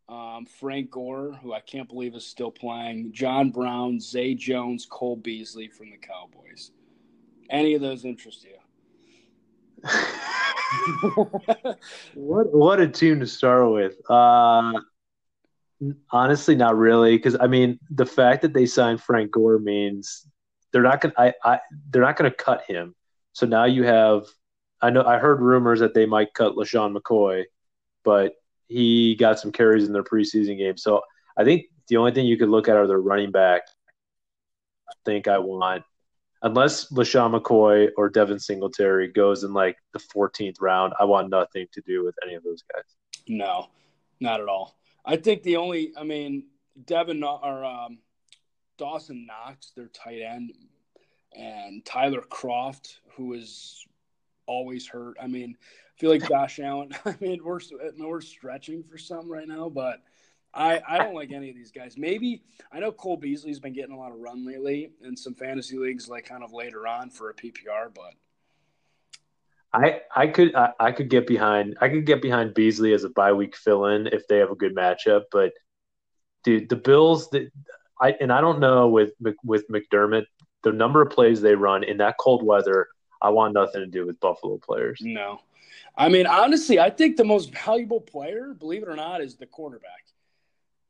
um, 0.08 0.44
Frank 0.46 0.90
Gore, 0.90 1.38
who 1.42 1.52
I 1.54 1.60
can't 1.60 1.88
believe 1.88 2.14
is 2.14 2.26
still 2.26 2.50
playing, 2.50 3.12
John 3.12 3.50
Brown, 3.50 3.98
Zay 4.00 4.34
Jones, 4.34 4.86
Cole 4.86 5.16
Beasley 5.16 5.68
from 5.68 5.90
the 5.90 5.96
Cowboys. 5.96 6.72
Any 7.48 7.74
of 7.74 7.80
those 7.80 8.04
interest 8.04 8.44
you? 8.44 8.56
What 12.14 12.52
what 12.52 12.80
a 12.80 12.88
team 12.88 13.20
to 13.20 13.26
start 13.26 13.70
with. 13.70 13.94
Uh, 14.08 14.72
honestly, 16.10 16.54
not 16.54 16.76
really, 16.76 17.16
because 17.16 17.36
I 17.40 17.46
mean, 17.46 17.78
the 17.90 18.06
fact 18.06 18.42
that 18.42 18.52
they 18.54 18.66
signed 18.66 19.00
Frank 19.00 19.30
Gore 19.30 19.58
means 19.58 20.26
they're 20.72 20.82
not 20.82 21.00
gonna. 21.00 21.14
I, 21.16 21.34
I 21.44 21.60
they're 21.90 22.02
not 22.02 22.16
gonna 22.16 22.30
cut 22.30 22.64
him. 22.68 22.94
So 23.32 23.46
now 23.46 23.64
you 23.64 23.84
have. 23.84 24.26
I 24.80 24.90
know 24.90 25.04
I 25.04 25.18
heard 25.18 25.40
rumors 25.40 25.80
that 25.80 25.94
they 25.94 26.06
might 26.06 26.34
cut 26.34 26.54
LeSean 26.56 26.96
McCoy, 26.96 27.44
but 28.04 28.34
he 28.68 29.14
got 29.16 29.38
some 29.38 29.52
carries 29.52 29.86
in 29.86 29.92
their 29.92 30.02
preseason 30.02 30.58
game. 30.58 30.76
So 30.76 31.02
I 31.36 31.44
think 31.44 31.66
the 31.88 31.98
only 31.98 32.12
thing 32.12 32.26
you 32.26 32.36
could 32.36 32.48
look 32.48 32.68
at 32.68 32.76
are 32.76 32.86
their 32.86 33.00
running 33.00 33.30
back. 33.30 33.62
I 34.88 34.94
think 35.04 35.28
I 35.28 35.38
want. 35.38 35.84
unless 36.42 36.90
LeSean 36.90 37.38
McCoy 37.38 37.88
or 37.96 38.08
Devin 38.08 38.38
Singletary 38.38 39.08
goes 39.08 39.44
in 39.44 39.52
like 39.52 39.76
the 39.92 40.00
14th 40.00 40.56
round, 40.60 40.92
I 40.98 41.04
want 41.04 41.30
nothing 41.30 41.66
to 41.72 41.80
do 41.86 42.04
with 42.04 42.14
any 42.24 42.34
of 42.34 42.42
those 42.42 42.62
guys. 42.72 42.84
No, 43.28 43.68
not 44.20 44.40
at 44.40 44.48
all. 44.48 44.76
I 45.04 45.16
think 45.16 45.42
the 45.42 45.56
only, 45.56 45.92
I 45.96 46.04
mean, 46.04 46.44
Devin 46.84 47.22
or 47.22 47.64
um, 47.64 47.98
Dawson 48.82 49.26
Knox, 49.26 49.70
their 49.76 49.86
tight 49.86 50.22
end, 50.22 50.54
and 51.36 51.84
Tyler 51.84 52.24
Kroft, 52.28 52.96
who 53.16 53.32
is 53.34 53.86
always 54.46 54.88
hurt. 54.88 55.16
I 55.22 55.28
mean, 55.28 55.56
I 55.62 56.00
feel 56.00 56.10
like 56.10 56.28
Josh 56.28 56.58
Allen. 56.58 56.90
I 57.04 57.14
mean, 57.20 57.44
we're 57.44 57.60
we're 57.96 58.20
stretching 58.20 58.82
for 58.82 58.98
some 58.98 59.30
right 59.30 59.46
now, 59.46 59.68
but 59.68 60.02
I 60.52 60.82
I 60.84 60.98
don't 60.98 61.14
like 61.14 61.30
any 61.30 61.48
of 61.48 61.54
these 61.54 61.70
guys. 61.70 61.96
Maybe 61.96 62.42
I 62.72 62.80
know 62.80 62.90
Cole 62.90 63.16
Beasley's 63.16 63.60
been 63.60 63.72
getting 63.72 63.94
a 63.94 63.98
lot 63.98 64.10
of 64.10 64.18
run 64.18 64.44
lately 64.44 64.90
in 65.04 65.16
some 65.16 65.34
fantasy 65.34 65.78
leagues, 65.78 66.08
like 66.08 66.24
kind 66.24 66.42
of 66.42 66.52
later 66.52 66.88
on 66.88 67.08
for 67.08 67.30
a 67.30 67.34
PPR, 67.34 67.94
but. 67.94 68.14
I, 69.74 70.00
I 70.14 70.26
could 70.26 70.56
I, 70.56 70.72
I 70.80 70.90
could 70.90 71.08
get 71.08 71.28
behind 71.28 71.78
I 71.80 71.88
could 71.88 72.04
get 72.04 72.20
behind 72.20 72.52
Beasley 72.52 72.92
as 72.94 73.04
a 73.04 73.10
bye 73.10 73.32
week 73.32 73.56
fill 73.56 73.86
in 73.86 74.08
if 74.08 74.26
they 74.26 74.38
have 74.38 74.50
a 74.50 74.56
good 74.56 74.74
matchup, 74.74 75.26
but 75.30 75.52
dude, 76.44 76.68
the 76.68 76.76
Bills 76.76 77.30
that 77.30 77.50
I 78.02 78.16
and 78.20 78.32
I 78.32 78.40
don't 78.40 78.58
know 78.58 78.88
with 78.88 79.12
with 79.44 79.68
McDermott 79.68 80.24
the 80.64 80.72
number 80.72 81.00
of 81.00 81.10
plays 81.10 81.40
they 81.40 81.54
run 81.54 81.84
in 81.84 81.98
that 81.98 82.16
cold 82.18 82.44
weather. 82.44 82.88
I 83.20 83.30
want 83.30 83.54
nothing 83.54 83.80
to 83.80 83.86
do 83.86 84.04
with 84.04 84.18
Buffalo 84.18 84.58
players. 84.58 85.00
No, 85.00 85.40
I 85.96 86.08
mean 86.08 86.26
honestly, 86.26 86.80
I 86.80 86.90
think 86.90 87.16
the 87.16 87.24
most 87.24 87.52
valuable 87.52 88.00
player, 88.00 88.54
believe 88.54 88.82
it 88.82 88.88
or 88.88 88.96
not, 88.96 89.20
is 89.20 89.36
the 89.36 89.46
quarterback. 89.46 90.04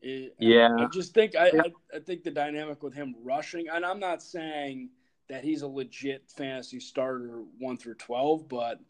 It, 0.00 0.34
yeah, 0.38 0.74
I 0.78 0.86
just 0.86 1.14
think 1.14 1.36
I, 1.36 1.48
I, 1.48 1.62
I 1.94 1.98
think 2.00 2.24
the 2.24 2.30
dynamic 2.30 2.82
with 2.82 2.94
him 2.94 3.14
rushing, 3.22 3.68
and 3.68 3.84
I'm 3.84 4.00
not 4.00 4.22
saying 4.22 4.88
that 5.28 5.44
he's 5.44 5.62
a 5.62 5.68
legit 5.68 6.24
fantasy 6.28 6.80
starter 6.80 7.42
one 7.58 7.76
through 7.76 7.94
twelve, 7.94 8.48
but 8.48 8.80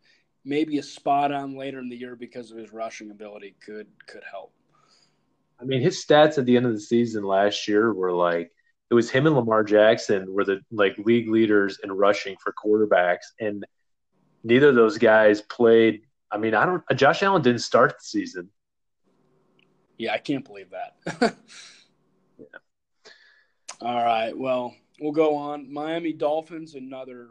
maybe 0.44 0.78
a 0.78 0.82
spot 0.82 1.32
on 1.32 1.56
later 1.56 1.80
in 1.80 1.88
the 1.88 1.96
year 1.96 2.16
because 2.16 2.50
of 2.50 2.56
his 2.56 2.72
rushing 2.72 3.10
ability 3.10 3.56
could 3.64 3.88
could 4.06 4.22
help. 4.30 4.54
I 5.62 5.64
mean, 5.64 5.80
his 5.80 6.04
stats 6.04 6.38
at 6.38 6.44
the 6.44 6.56
end 6.56 6.66
of 6.66 6.72
the 6.72 6.80
season 6.80 7.22
last 7.22 7.68
year 7.68 7.94
were 7.94 8.12
like 8.12 8.50
it 8.90 8.94
was 8.94 9.08
him 9.08 9.26
and 9.26 9.36
Lamar 9.36 9.62
Jackson 9.62 10.32
were 10.34 10.44
the 10.44 10.60
like 10.70 10.98
league 10.98 11.28
leaders 11.30 11.78
in 11.82 11.92
rushing 11.92 12.36
for 12.42 12.52
quarterbacks, 12.52 13.26
and 13.40 13.64
neither 14.42 14.68
of 14.70 14.74
those 14.74 14.98
guys 14.98 15.40
played. 15.40 16.02
I 16.30 16.38
mean, 16.38 16.54
I 16.54 16.66
don't. 16.66 16.82
Josh 16.96 17.22
Allen 17.22 17.42
didn't 17.42 17.60
start 17.60 17.92
the 17.92 18.04
season. 18.04 18.50
Yeah, 19.98 20.12
I 20.12 20.18
can't 20.18 20.44
believe 20.44 20.70
that. 20.70 21.36
yeah. 22.38 22.44
All 23.80 24.04
right. 24.04 24.36
Well, 24.36 24.74
we'll 25.00 25.12
go 25.12 25.36
on. 25.36 25.72
Miami 25.72 26.12
Dolphins, 26.12 26.74
another 26.74 27.30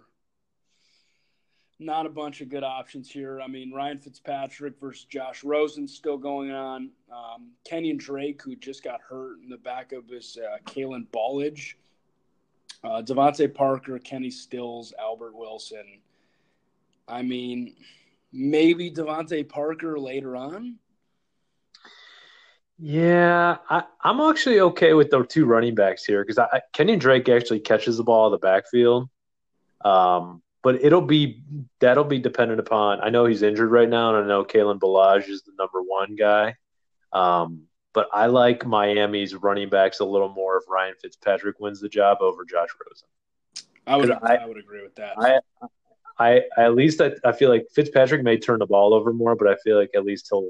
not 1.82 2.06
a 2.06 2.10
bunch 2.10 2.42
of 2.42 2.50
good 2.50 2.64
options 2.64 3.10
here. 3.10 3.42
I 3.42 3.48
mean, 3.48 3.72
Ryan 3.72 3.98
Fitzpatrick 3.98 4.80
versus 4.80 5.06
Josh 5.06 5.44
Rosen 5.44 5.88
still 5.88 6.18
going 6.18 6.52
on. 6.52 6.92
Um, 7.12 7.52
Kenyan 7.70 7.98
Drake, 7.98 8.42
who 8.42 8.56
just 8.56 8.84
got 8.84 9.02
hurt 9.02 9.42
in 9.42 9.50
the 9.50 9.58
back 9.58 9.92
of 9.92 10.08
his 10.08 10.38
uh, 10.38 10.58
Kalen 10.66 11.08
Ballage. 11.08 11.74
Uh, 12.84 13.02
DeVante 13.02 13.54
Parker, 13.54 14.00
Kenny 14.00 14.30
Stills, 14.32 14.94
Albert 15.00 15.36
Wilson. 15.36 16.00
I 17.08 17.22
mean, 17.22 17.76
maybe 18.32 18.92
DeVante 18.92 19.48
Parker 19.48 20.00
later 20.00 20.36
on. 20.36 20.78
Yeah, 22.78 23.58
I, 23.70 23.84
am 24.04 24.22
actually 24.22 24.60
okay 24.60 24.94
with 24.94 25.12
the 25.12 25.24
two 25.24 25.46
running 25.46 25.76
backs 25.76 26.04
here 26.04 26.26
because 26.26 26.44
Kenyan 26.74 27.00
Drake 27.00 27.30
actually 27.30 27.60
catches 27.60 27.98
the 27.98 28.04
ball 28.04 28.28
in 28.28 28.32
the 28.32 28.40
backfield. 28.40 29.08
Um, 29.86 30.41
but 30.64 30.84
it'll 30.84 31.02
be 31.02 31.44
that'll 31.80 32.04
be 32.04 32.20
dependent 32.20 32.60
upon. 32.60 33.02
I 33.02 33.10
know 33.10 33.26
he's 33.26 33.42
injured 33.42 33.72
right 33.72 33.90
now, 33.90 34.16
and 34.16 34.26
I 34.26 34.28
know 34.28 34.44
Kalen 34.44 34.80
Ballage 34.80 35.30
is 35.30 35.44
the 35.44 35.54
number 35.58 35.82
one 35.82 36.16
guy. 36.16 36.56
Um, 37.14 37.64
but 37.94 38.08
I 38.14 38.28
like 38.28 38.66
Miami's 38.66 39.36
running 39.36 39.70
backs 39.70 40.00
a 40.00 40.06
little 40.06 40.30
more 40.30 40.58
if 40.58 40.64
Ryan 40.70 40.96
Fitzpatrick 41.02 41.60
wins 41.60 41.82
the 41.82 41.90
job 41.90 42.20
over 42.22 42.46
Josh 42.46 42.70
Rosen. 42.86 43.08
I 43.88 43.98
would 43.98 44.12
I, 44.12 44.36
I, 44.36 44.46
would 44.46 44.58
agree 44.58 44.84
with 44.84 44.96
that. 44.96 45.16
I 45.18 45.40
I, 46.18 46.42
I 46.58 46.64
at 46.66 46.76
least 46.76 47.02
I, 47.02 47.12
I 47.26 47.32
feel 47.32 47.50
like 47.50 47.66
Fitzpatrick 47.74 48.24
may 48.24 48.38
turn 48.38 48.60
the 48.60 48.68
ball 48.68 48.94
over 48.94 49.12
more, 49.12 49.36
but 49.36 49.48
I 49.48 49.56
feel 49.64 49.78
like 49.78 49.90
at 49.96 50.06
least 50.06 50.28
he'll 50.32 50.50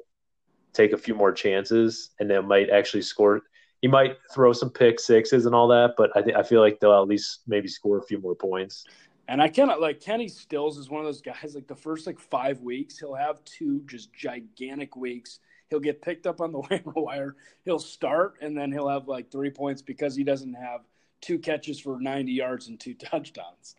take 0.73 0.93
a 0.93 0.97
few 0.97 1.15
more 1.15 1.31
chances 1.31 2.11
and 2.19 2.29
they 2.29 2.39
might 2.39 2.69
actually 2.69 3.01
score. 3.01 3.41
He 3.81 3.87
might 3.87 4.17
throw 4.31 4.53
some 4.53 4.69
pick 4.69 4.99
sixes 4.99 5.45
and 5.45 5.55
all 5.55 5.67
that, 5.69 5.95
but 5.97 6.15
I 6.15 6.21
think 6.21 6.37
I 6.37 6.43
feel 6.43 6.61
like 6.61 6.79
they'll 6.79 7.01
at 7.01 7.07
least 7.07 7.41
maybe 7.47 7.67
score 7.67 7.97
a 7.97 8.03
few 8.03 8.19
more 8.19 8.35
points. 8.35 8.83
And 9.31 9.41
I 9.41 9.47
cannot 9.47 9.79
like 9.79 10.01
Kenny 10.01 10.27
Stills 10.27 10.77
is 10.77 10.89
one 10.89 10.99
of 10.99 11.05
those 11.05 11.21
guys. 11.21 11.55
Like 11.55 11.65
the 11.65 11.73
first 11.73 12.05
like 12.05 12.19
five 12.19 12.59
weeks, 12.59 12.99
he'll 12.99 13.15
have 13.15 13.41
two 13.45 13.81
just 13.85 14.11
gigantic 14.11 14.97
weeks. 14.97 15.39
He'll 15.69 15.79
get 15.79 16.01
picked 16.01 16.27
up 16.27 16.41
on 16.41 16.51
the 16.51 16.59
waiver 16.69 16.91
wire. 16.93 17.37
He'll 17.63 17.79
start, 17.79 18.33
and 18.41 18.57
then 18.57 18.73
he'll 18.73 18.89
have 18.89 19.07
like 19.07 19.31
three 19.31 19.49
points 19.49 19.81
because 19.81 20.17
he 20.17 20.25
doesn't 20.25 20.53
have 20.55 20.81
two 21.21 21.39
catches 21.39 21.79
for 21.79 21.97
90 21.97 22.29
yards 22.29 22.67
and 22.67 22.77
two 22.77 22.93
touchdowns. 23.11 23.75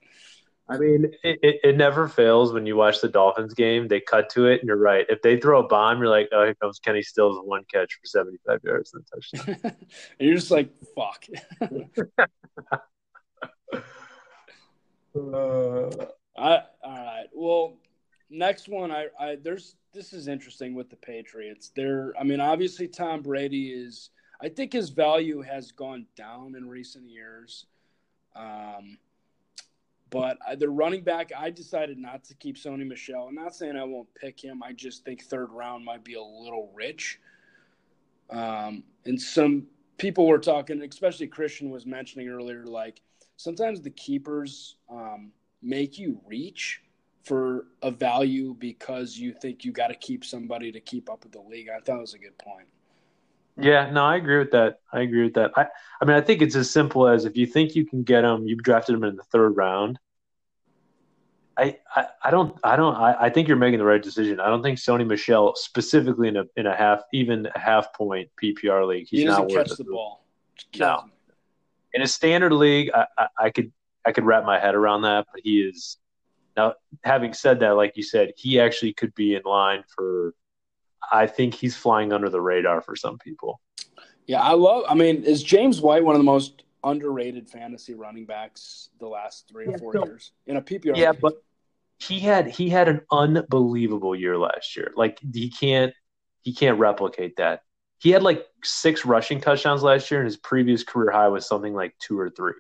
I 0.71 0.79
mean, 0.79 1.13
it, 1.23 1.39
it, 1.43 1.61
it, 1.63 1.77
never 1.77 2.09
fails 2.09 2.55
when 2.55 2.65
you 2.65 2.77
watch 2.77 3.03
the 3.03 3.09
Dolphins 3.09 3.53
game. 3.53 3.89
They 3.89 4.01
cut 4.01 4.31
to 4.31 4.47
it, 4.47 4.61
and 4.61 4.69
you're 4.69 4.79
right. 4.79 5.05
If 5.11 5.21
they 5.21 5.39
throw 5.39 5.61
a 5.61 5.69
bomb, 5.69 5.99
you're 5.99 6.09
like, 6.09 6.31
oh, 6.33 6.45
here 6.45 6.55
comes 6.55 6.79
Kenny 6.79 7.03
Stills, 7.03 7.37
with 7.37 7.47
one 7.47 7.65
catch 7.71 7.93
for 7.93 8.07
75 8.07 8.61
yards 8.65 8.95
and 8.95 9.05
a 9.05 9.45
touchdown. 9.45 9.57
and 10.19 10.29
you're 10.29 10.37
just 10.37 10.51
like, 10.51 10.71
fuck. 10.97 11.27
Uh, 15.15 15.91
I, 16.37 16.63
all 16.83 16.97
right. 16.97 17.27
Well, 17.35 17.75
next 18.31 18.69
one, 18.69 18.91
I, 18.91 19.07
I 19.19 19.37
there's 19.37 19.77
this 19.93 20.13
is 20.13 20.29
interesting 20.29 20.75
with 20.75 20.89
the 20.91 20.97
Patriots. 20.97 21.71
They're, 21.75 22.15
I 22.19 22.25
mean, 22.25 22.41
obviously 22.41 22.89
Tom 22.89 23.23
Brady 23.23 23.73
is. 23.73 24.11
I 24.41 24.49
think 24.49 24.73
his 24.73 24.91
value 24.91 25.41
has 25.43 25.71
gone 25.71 26.07
down 26.17 26.57
in 26.57 26.69
recent 26.69 27.09
years. 27.09 27.67
Um, 28.35 28.99
but 30.11 30.37
the 30.59 30.69
running 30.69 31.05
back, 31.05 31.31
I 31.37 31.51
decided 31.51 31.97
not 31.97 32.25
to 32.25 32.35
keep 32.35 32.57
Sony 32.57 32.87
Michel. 32.87 33.27
I'm 33.29 33.35
not 33.35 33.55
saying 33.55 33.77
I 33.77 33.85
won't 33.85 34.13
pick 34.15 34.43
him. 34.43 34.63
I 34.63 34.73
just 34.73 35.05
think 35.05 35.23
third 35.23 35.51
round 35.53 35.85
might 35.85 36.05
be 36.05 36.15
a 36.15 36.23
little 36.23 36.71
rich. 36.75 37.21
Um, 38.29 38.83
and 39.07 39.21
some 39.21 39.69
people 39.97 40.27
were 40.27 40.39
talking, 40.39 40.83
especially 40.83 41.29
Christian 41.29 41.71
was 41.71 41.87
mentioning 41.87 42.29
earlier, 42.29 42.67
like 42.67 43.01
sometimes 43.43 43.81
the 43.81 43.91
keepers 43.91 44.77
um, 44.91 45.33
make 45.63 45.99
you 45.99 46.21
reach 46.27 46.81
for 47.25 47.67
a 47.83 47.91
value 47.91 48.55
because 48.59 49.17
you 49.17 49.33
think 49.33 49.65
you 49.65 49.73
got 49.73 49.89
to 49.89 49.95
keep 49.95 50.25
somebody 50.25 50.73
to 50.73 50.81
keep 50.81 51.11
up 51.11 51.25
with 51.25 51.33
the 51.33 51.41
league. 51.41 51.69
I 51.69 51.81
thought 51.81 51.99
it 51.99 52.01
was 52.01 52.15
a 52.15 52.19
good 52.19 52.37
point. 52.39 52.67
Yeah, 53.61 53.91
no, 53.91 54.05
I 54.05 54.17
agree 54.17 54.39
with 54.39 54.51
that. 54.53 54.81
I 54.93 55.01
agree 55.01 55.25
with 55.25 55.35
that. 55.35 55.51
I, 55.57 55.67
I 56.01 56.05
mean, 56.05 56.17
I 56.17 56.21
think 56.21 56.41
it's 56.41 56.57
as 56.57 56.71
simple 56.71 57.07
as 57.07 57.25
if 57.25 57.37
you 57.37 57.47
think 57.47 57.75
you 57.75 57.85
can 57.85 58.03
get 58.03 58.23
them, 58.23 58.47
you've 58.47 58.63
drafted 58.63 58.95
them 58.95 59.05
in 59.05 59.17
the 59.17 59.23
third 59.25 59.57
round. 59.57 59.99
I, 61.59 61.79
I, 61.95 62.07
I 62.25 62.31
don't, 62.31 62.57
I 62.65 62.77
don't, 62.77 62.95
I, 62.95 63.27
I 63.27 63.31
think 63.31 63.47
you're 63.47 63.59
making 63.59 63.79
the 63.79 63.85
right 63.85 64.03
decision. 64.03 64.41
I 64.41 64.47
don't 64.47 64.63
think 64.63 64.79
Sony 64.79 65.07
Michel 65.07 65.55
specifically 65.55 66.29
in 66.29 66.39
a 66.39 66.45
in 66.57 66.67
a 66.67 66.75
half, 66.75 67.03
even 67.13 67.47
a 67.55 67.59
half 67.59 67.93
point 67.93 68.31
PPR 68.43 68.89
league, 68.89 69.07
he's 69.11 69.21
he 69.21 69.27
not 69.27 69.51
worth 69.51 69.69
catch 69.69 69.77
the 69.77 69.85
ball. 69.85 70.25
No, 70.79 71.05
in 71.95 72.03
a 72.03 72.07
standard 72.07 72.53
league, 72.53 72.91
I, 72.95 73.07
I, 73.19 73.27
I, 73.39 73.51
could 73.51 73.73
I 74.07 74.13
could 74.13 74.25
wrap 74.25 74.45
my 74.45 74.59
head 74.59 74.75
around 74.75 75.03
that, 75.03 75.27
but 75.33 75.41
he 75.45 75.63
is 75.63 75.99
now. 76.57 76.75
Having 77.05 77.35
said 77.35 77.61
that, 77.61 77.71
like 77.71 77.97
you 77.97 78.03
said, 78.03 78.33
he 78.37 78.61
actually 78.61 78.93
could 78.93 79.15
be 79.15 79.35
in 79.35 79.43
line 79.45 79.85
for. 79.95 80.35
I 81.11 81.27
think 81.27 81.55
he's 81.55 81.77
flying 81.77 82.13
under 82.13 82.31
the 82.31 82.41
radar 82.41 82.81
for 82.81 82.95
some 82.95 83.19
people. 83.19 83.61
Yeah, 84.27 84.41
I 84.41 84.53
love. 84.53 84.85
I 84.89 84.95
mean, 84.95 85.25
is 85.25 85.43
James 85.43 85.81
White 85.81 86.05
one 86.05 86.15
of 86.15 86.21
the 86.21 86.25
most 86.25 86.63
underrated 86.85 87.49
fantasy 87.49 87.95
running 87.95 88.25
backs 88.25 88.91
the 88.99 89.07
last 89.07 89.49
three 89.49 89.67
yeah, 89.67 89.75
or 89.75 89.79
four 89.79 89.93
so, 89.93 90.05
years 90.05 90.33
in 90.47 90.57
a 90.57 90.63
PPR? 90.63 90.97
Yeah, 90.97 91.13
but 91.13 91.35
he 91.99 92.21
had 92.21 92.49
he 92.49 92.69
had 92.69 92.89
an 92.89 93.03
unbelievable 93.11 94.15
year 94.15 94.39
last 94.39 94.77
year. 94.77 94.93
Like 94.97 95.19
he 95.33 95.51
can't 95.51 95.93
he 96.43 96.55
can't 96.55 96.79
replicate 96.79 97.37
that 97.37 97.63
he 98.03 98.11
had 98.11 98.25
like 98.25 98.49
six 98.65 99.07
rushing 99.07 99.41
touchdowns 99.41 99.85
last 99.85 100.11
year, 100.11 100.19
and 100.19 100.27
his 100.27 100.37
previous 100.37 100.83
career 100.83 101.13
high 101.13 101.29
was 101.29 101.47
something 101.47 101.73
like 101.73 101.97
two 102.01 102.19
or 102.19 102.31
three. 102.31 102.55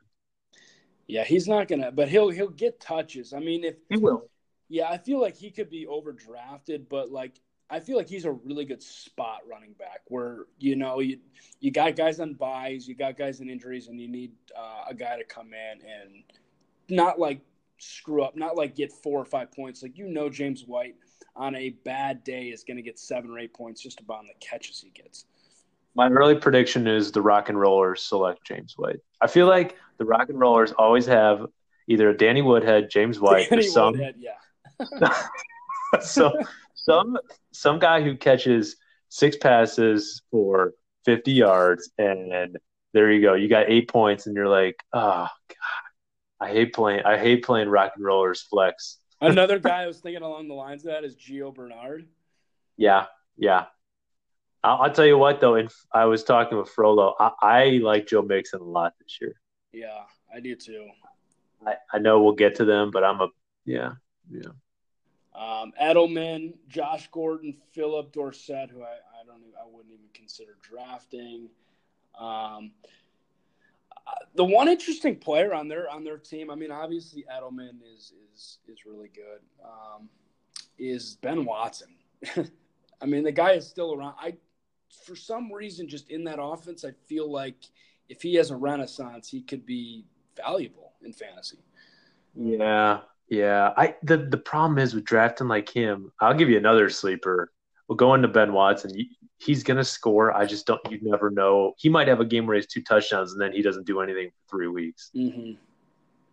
Yeah, 1.08 1.24
he's 1.24 1.48
not 1.48 1.66
gonna, 1.66 1.90
but 1.90 2.08
he'll 2.08 2.28
he'll 2.28 2.48
get 2.48 2.80
touches. 2.80 3.32
I 3.32 3.40
mean, 3.40 3.64
if 3.64 3.74
he 3.88 3.96
will, 3.96 4.28
yeah, 4.68 4.88
I 4.88 4.98
feel 4.98 5.20
like 5.20 5.36
he 5.36 5.50
could 5.50 5.68
be 5.68 5.84
overdrafted, 5.84 6.88
but 6.88 7.10
like 7.10 7.40
I 7.68 7.80
feel 7.80 7.96
like 7.96 8.08
he's 8.08 8.24
a 8.24 8.30
really 8.30 8.64
good 8.64 8.84
spot 8.84 9.40
running 9.50 9.72
back. 9.72 10.02
Where 10.06 10.46
you 10.60 10.76
know 10.76 11.00
you 11.00 11.18
you 11.58 11.72
got 11.72 11.96
guys 11.96 12.20
on 12.20 12.34
buys, 12.34 12.86
you 12.86 12.94
got 12.94 13.18
guys 13.18 13.40
in 13.40 13.50
injuries, 13.50 13.88
and 13.88 14.00
you 14.00 14.06
need 14.06 14.30
uh, 14.56 14.84
a 14.90 14.94
guy 14.94 15.16
to 15.16 15.24
come 15.24 15.48
in 15.48 15.80
and 15.80 16.22
not 16.88 17.18
like 17.18 17.40
screw 17.78 18.22
up, 18.22 18.36
not 18.36 18.56
like 18.56 18.76
get 18.76 18.92
four 18.92 19.20
or 19.20 19.24
five 19.24 19.50
points. 19.50 19.82
Like 19.82 19.98
you 19.98 20.06
know, 20.06 20.28
James 20.28 20.62
White 20.68 20.94
on 21.34 21.56
a 21.56 21.70
bad 21.84 22.22
day 22.22 22.44
is 22.44 22.62
going 22.62 22.76
to 22.76 22.82
get 22.82 22.98
seven 22.98 23.30
or 23.30 23.40
eight 23.40 23.54
points 23.54 23.82
just 23.82 23.98
about 23.98 24.20
on 24.20 24.26
the 24.26 24.34
catches 24.38 24.80
he 24.80 24.90
gets. 24.90 25.24
My 25.94 26.08
early 26.08 26.36
prediction 26.36 26.86
is 26.86 27.12
the 27.12 27.22
Rock 27.22 27.48
and 27.48 27.58
Rollers 27.58 28.02
select 28.02 28.44
James 28.44 28.74
White. 28.76 29.00
I 29.20 29.26
feel 29.26 29.46
like 29.46 29.76
the 29.98 30.04
Rock 30.04 30.28
and 30.28 30.38
Rollers 30.38 30.72
always 30.72 31.06
have 31.06 31.46
either 31.88 32.12
Danny 32.14 32.42
Woodhead, 32.42 32.90
James 32.90 33.20
White, 33.20 33.50
Danny 33.50 33.66
or 33.66 33.70
some 33.70 33.92
Woodhead, 33.92 34.16
yeah. 34.18 35.12
so 36.00 36.32
some 36.74 37.18
some 37.52 37.78
guy 37.78 38.02
who 38.02 38.16
catches 38.16 38.76
six 39.08 39.36
passes 39.36 40.22
for 40.30 40.72
50 41.04 41.32
yards 41.32 41.90
and 41.98 42.56
there 42.92 43.10
you 43.10 43.20
go. 43.20 43.34
You 43.34 43.48
got 43.48 43.70
eight 43.70 43.88
points 43.88 44.26
and 44.26 44.36
you're 44.36 44.48
like, 44.48 44.76
oh 44.92 45.28
god, 45.48 46.40
I 46.40 46.48
hate 46.50 46.72
playing. 46.74 47.04
I 47.04 47.18
hate 47.18 47.44
playing 47.44 47.68
rock 47.68 47.92
and 47.96 48.04
rollers 48.04 48.42
flex. 48.42 48.98
Another 49.20 49.58
guy 49.58 49.82
I 49.82 49.86
was 49.88 50.00
thinking 50.00 50.22
along 50.22 50.48
the 50.48 50.54
lines 50.54 50.84
of 50.84 50.92
that 50.92 51.04
is 51.04 51.16
Gio 51.16 51.54
Bernard. 51.54 52.06
Yeah, 52.76 53.06
yeah. 53.36 53.66
I'll, 54.64 54.82
I'll 54.82 54.92
tell 54.92 55.06
you 55.06 55.18
what 55.18 55.40
though. 55.40 55.56
and 55.56 55.70
I 55.92 56.04
was 56.04 56.24
talking 56.24 56.58
with 56.58 56.68
Frollo, 56.68 57.14
I, 57.18 57.30
I 57.42 57.64
like 57.82 58.06
Joe 58.06 58.22
Mixon 58.22 58.60
a 58.60 58.64
lot 58.64 58.94
this 59.00 59.18
year. 59.20 59.34
Yeah, 59.72 60.02
I 60.34 60.40
do 60.40 60.54
too. 60.54 60.88
I, 61.66 61.74
I 61.92 61.98
know 61.98 62.22
we'll 62.22 62.34
get 62.34 62.56
to 62.56 62.64
them, 62.64 62.90
but 62.90 63.04
I'm 63.04 63.20
a 63.20 63.28
yeah, 63.64 63.92
yeah. 64.30 64.50
Um, 65.34 65.72
Edelman, 65.80 66.54
Josh 66.68 67.08
Gordon, 67.10 67.56
Phillip 67.72 68.12
Dorsett, 68.12 68.70
who 68.70 68.82
I, 68.82 68.86
I 69.20 69.24
don't 69.26 69.40
even, 69.40 69.54
I 69.58 69.64
wouldn't 69.64 69.92
even 69.92 70.06
consider 70.12 70.58
drafting. 70.60 71.48
Um, 72.18 72.72
the 74.34 74.44
one 74.44 74.68
interesting 74.68 75.16
player 75.16 75.54
on 75.54 75.68
their 75.68 75.90
on 75.90 76.04
their 76.04 76.18
team, 76.18 76.50
I 76.50 76.54
mean, 76.54 76.70
obviously 76.70 77.24
Edelman 77.32 77.80
is 77.94 78.12
is 78.34 78.58
is 78.68 78.84
really 78.86 79.10
good. 79.14 79.40
Um, 79.64 80.08
is 80.78 81.16
Ben 81.22 81.44
Watson? 81.44 81.94
I 83.02 83.06
mean, 83.06 83.24
the 83.24 83.32
guy 83.32 83.52
is 83.52 83.66
still 83.66 83.94
around. 83.94 84.14
I, 84.18 84.34
for 85.04 85.16
some 85.16 85.52
reason, 85.52 85.88
just 85.88 86.10
in 86.10 86.24
that 86.24 86.38
offense, 86.40 86.84
I 86.84 86.92
feel 87.06 87.30
like 87.30 87.56
if 88.08 88.22
he 88.22 88.34
has 88.34 88.50
a 88.50 88.56
renaissance, 88.56 89.28
he 89.28 89.42
could 89.42 89.64
be 89.64 90.04
valuable 90.36 90.92
in 91.02 91.12
fantasy. 91.12 91.58
Yeah, 92.34 93.00
yeah. 93.28 93.72
I 93.76 93.96
the 94.02 94.18
the 94.18 94.36
problem 94.36 94.78
is 94.78 94.94
with 94.94 95.04
drafting 95.04 95.48
like 95.48 95.68
him. 95.68 96.12
I'll 96.20 96.34
give 96.34 96.48
you 96.48 96.58
another 96.58 96.88
sleeper. 96.90 97.52
We'll 97.88 97.96
go 97.96 98.14
into 98.14 98.28
Ben 98.28 98.52
Watson. 98.52 98.92
He's 99.38 99.62
gonna 99.62 99.84
score. 99.84 100.32
I 100.32 100.46
just 100.46 100.66
don't. 100.66 100.80
You 100.90 100.98
never 101.02 101.30
know. 101.30 101.74
He 101.78 101.88
might 101.88 102.08
have 102.08 102.20
a 102.20 102.24
game 102.24 102.46
where 102.46 102.54
he 102.54 102.58
has 102.58 102.66
two 102.66 102.82
touchdowns 102.82 103.32
and 103.32 103.40
then 103.40 103.52
he 103.52 103.62
doesn't 103.62 103.86
do 103.86 104.00
anything 104.00 104.30
for 104.30 104.56
three 104.56 104.68
weeks. 104.68 105.10
Mm-hmm. 105.14 105.52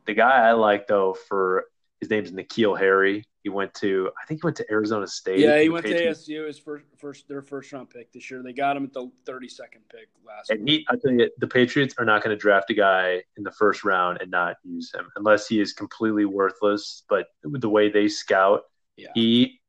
The 0.06 0.14
guy 0.14 0.48
I 0.48 0.54
like 0.54 0.88
though 0.88 1.16
for 1.28 1.66
his 2.00 2.10
name's 2.10 2.32
N'Keal 2.32 2.78
Harry. 2.78 3.26
He 3.44 3.50
went 3.50 3.74
to, 3.76 4.12
I 4.22 4.26
think 4.28 4.42
he 4.42 4.46
went 4.46 4.58
to 4.58 4.66
Arizona 4.70 5.08
State. 5.08 5.40
Yeah, 5.40 5.62
he 5.62 5.70
went 5.70 5.86
Patriots. 5.86 6.26
to 6.26 6.32
ASU. 6.32 6.48
His 6.48 6.60
first, 6.60 6.86
first, 6.98 7.28
their 7.28 7.42
first 7.42 7.72
round 7.72 7.90
pick 7.90 8.12
this 8.12 8.30
year. 8.30 8.44
They 8.44 8.52
got 8.52 8.76
him 8.76 8.84
at 8.84 8.94
the 8.94 9.10
thirty 9.26 9.48
second 9.48 9.82
pick 9.90 10.10
last. 10.28 10.50
And 10.50 10.68
he, 10.68 10.86
I 10.90 10.96
tell 10.98 11.14
you, 11.14 11.30
the 11.38 11.48
Patriots 11.48 11.96
are 11.98 12.06
not 12.06 12.22
going 12.22 12.36
to 12.36 12.40
draft 12.40 12.70
a 12.70 12.74
guy 12.74 13.24
in 13.38 13.44
the 13.44 13.52
first 13.52 13.86
round 13.86 14.20
and 14.22 14.30
not 14.30 14.58
use 14.64 14.94
him 14.94 15.10
unless 15.16 15.48
he 15.48 15.62
is 15.62 15.72
completely 15.72 16.26
worthless. 16.26 17.04
But 17.08 17.28
the 17.44 17.70
way 17.70 17.90
they 17.90 18.10
scout, 18.10 18.64
yeah. 18.98 19.08
he, 19.14 19.62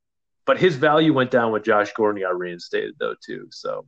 but 0.46 0.58
his 0.58 0.74
value 0.74 1.12
went 1.12 1.30
down 1.30 1.52
when 1.52 1.62
Josh 1.62 1.92
Gordon 1.92 2.22
got 2.22 2.36
reinstated 2.36 2.96
though 2.98 3.14
too. 3.24 3.46
So 3.52 3.86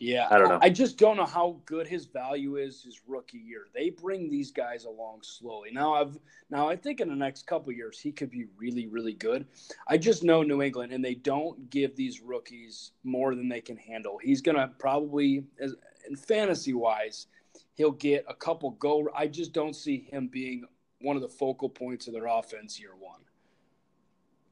yeah, 0.00 0.28
I 0.30 0.38
don't 0.38 0.48
know. 0.48 0.58
I 0.62 0.70
just 0.70 0.96
don't 0.96 1.18
know 1.18 1.26
how 1.26 1.60
good 1.66 1.86
his 1.86 2.06
value 2.06 2.56
is 2.56 2.82
his 2.82 3.02
rookie 3.06 3.36
year. 3.36 3.66
They 3.74 3.90
bring 3.90 4.30
these 4.30 4.50
guys 4.50 4.86
along 4.86 5.18
slowly. 5.20 5.70
Now 5.72 5.94
I've 5.94 6.16
now 6.48 6.70
I 6.70 6.74
think 6.74 7.00
in 7.00 7.08
the 7.08 7.14
next 7.14 7.46
couple 7.46 7.70
years 7.70 8.00
he 8.00 8.10
could 8.10 8.30
be 8.30 8.46
really 8.56 8.86
really 8.86 9.12
good. 9.12 9.46
I 9.86 9.98
just 9.98 10.24
know 10.24 10.42
New 10.42 10.62
England 10.62 10.92
and 10.92 11.04
they 11.04 11.14
don't 11.14 11.68
give 11.68 11.96
these 11.96 12.22
rookies 12.22 12.92
more 13.04 13.34
than 13.34 13.46
they 13.46 13.60
can 13.60 13.76
handle. 13.76 14.18
He's 14.22 14.40
going 14.40 14.56
to 14.56 14.70
probably 14.78 15.44
as, 15.60 15.74
in 16.08 16.16
fantasy 16.16 16.72
wise, 16.72 17.26
he'll 17.74 17.90
get 17.90 18.24
a 18.26 18.34
couple 18.34 18.70
go 18.70 19.06
I 19.14 19.26
just 19.26 19.52
don't 19.52 19.76
see 19.76 20.08
him 20.10 20.28
being 20.28 20.64
one 21.02 21.16
of 21.16 21.20
the 21.20 21.28
focal 21.28 21.68
points 21.68 22.06
of 22.06 22.14
their 22.14 22.26
offense 22.26 22.80
year 22.80 22.92
1. 22.98 23.20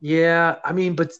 Yeah, 0.02 0.56
I 0.62 0.72
mean, 0.72 0.94
but 0.94 1.12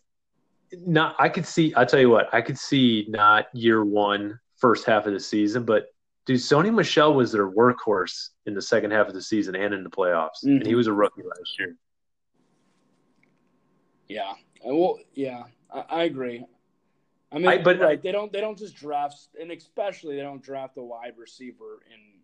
not 0.73 1.17
I 1.19 1.29
could 1.29 1.47
see 1.47 1.75
I'll 1.75 1.87
tell 1.87 2.01
you 2.01 2.11
what, 2.11 2.33
I 2.33 2.41
could 2.41 2.59
see 2.59 3.07
not 3.09 3.47
year 3.53 3.85
one, 3.85 4.39
first 4.57 4.85
half 4.87 5.07
of 5.07 5.13
the 5.13 5.21
season, 5.21 5.65
but 5.65 5.87
dude, 6.27 6.39
Sony 6.39 6.73
Michel 6.73 7.15
was 7.15 7.33
their 7.33 7.51
workhorse 7.51 8.29
in 8.47 8.55
the 8.55 8.63
second 8.63 8.91
half 8.91 9.09
of 9.09 9.15
the 9.15 9.23
season 9.23 9.55
and 9.57 9.73
in 9.73 9.83
the 9.83 9.91
playoffs. 9.91 10.45
Mm-hmm. 10.45 10.49
And 10.49 10.63
he 10.63 10.71
mm-hmm. 10.71 10.77
was 10.77 10.87
a 10.87 10.93
rookie 10.93 11.23
last 11.23 11.59
year. 11.59 11.77
Yeah. 14.09 14.35
Well 14.65 14.99
yeah, 15.15 15.45
I, 15.73 15.85
I 15.89 16.03
agree. 16.05 16.45
I 17.31 17.37
mean, 17.37 17.49
I, 17.49 17.63
but 17.63 17.79
right, 17.79 18.03
they 18.03 18.13
don't 18.13 18.33
they 18.33 18.41
don't 18.41 18.59
just 18.59 18.75
draft, 18.75 19.17
and 19.41 19.51
especially 19.51 20.17
they 20.17 20.23
don't 20.23 20.43
draft 20.43 20.79
a 20.79 20.83
wide 20.83 21.15
receiver 21.19 21.81
in. 21.93 22.21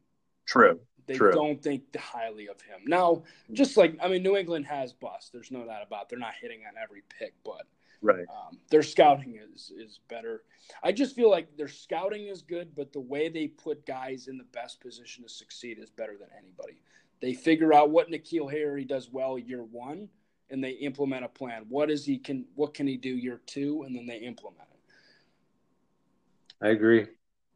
True. 0.47 0.81
They 1.07 1.17
True. 1.17 1.33
don't 1.33 1.63
think 1.63 1.95
highly 1.95 2.49
of 2.49 2.61
him. 2.63 2.81
Now, 2.87 3.25
just 3.53 3.77
like 3.77 3.99
I 4.03 4.09
mean, 4.09 4.23
New 4.23 4.37
England 4.37 4.67
has 4.67 4.93
bust. 4.93 5.33
There's 5.33 5.51
no 5.51 5.65
doubt 5.67 5.83
about. 5.87 6.05
It. 6.05 6.09
They're 6.11 6.19
not 6.19 6.35
hitting 6.41 6.61
on 6.67 6.75
every 6.83 7.03
pick, 7.19 7.35
but 7.45 7.67
Right. 8.05 8.27
Um, 8.29 8.59
their 8.71 8.83
scouting 8.83 9.41
is 9.55 9.73
is 9.75 10.01
better. 10.09 10.43
I 10.83 10.93
just 10.93 11.17
feel 11.17 11.31
like 11.31 11.57
their 11.57 11.69
scouting 11.69 12.27
is 12.27 12.43
good, 12.43 12.75
but 12.77 12.93
the 12.93 13.01
way 13.01 13.31
they 13.31 13.49
put 13.49 13.87
guys 13.87 14.29
in 14.29 14.37
the 14.37 14.45
best 14.45 14.79
position 14.79 15.25
to 15.25 15.29
succeed 15.31 15.79
is 15.79 15.89
better 15.89 16.19
than 16.19 16.29
anybody. 16.39 16.83
They 17.23 17.33
figure 17.33 17.73
out 17.73 17.89
what 17.89 18.11
N'Keal 18.11 18.51
Harry 18.53 18.85
does 18.85 19.09
well 19.11 19.39
year 19.39 19.63
one, 19.63 20.11
and 20.51 20.63
they 20.63 20.73
implement 20.73 21.25
a 21.25 21.29
plan. 21.29 21.65
What 21.71 21.91
is 21.91 22.05
he 22.05 22.19
can 22.19 22.45
what 22.55 22.75
can 22.75 22.87
he 22.87 22.99
do 22.99 23.09
year 23.09 23.41
two, 23.47 23.85
and 23.87 23.97
then 23.97 24.05
they 24.05 24.19
implement 24.19 24.69
it. 24.71 26.67
I 26.67 26.69
agree. 26.73 27.07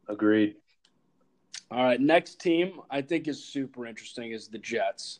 Agreed. 0.07 0.55
All 1.69 1.83
right, 1.83 2.01
next 2.01 2.41
team 2.41 2.81
I 2.89 3.03
think 3.03 3.27
is 3.27 3.43
super 3.43 3.85
interesting 3.85 4.31
is 4.31 4.47
the 4.47 4.57
Jets. 4.57 5.19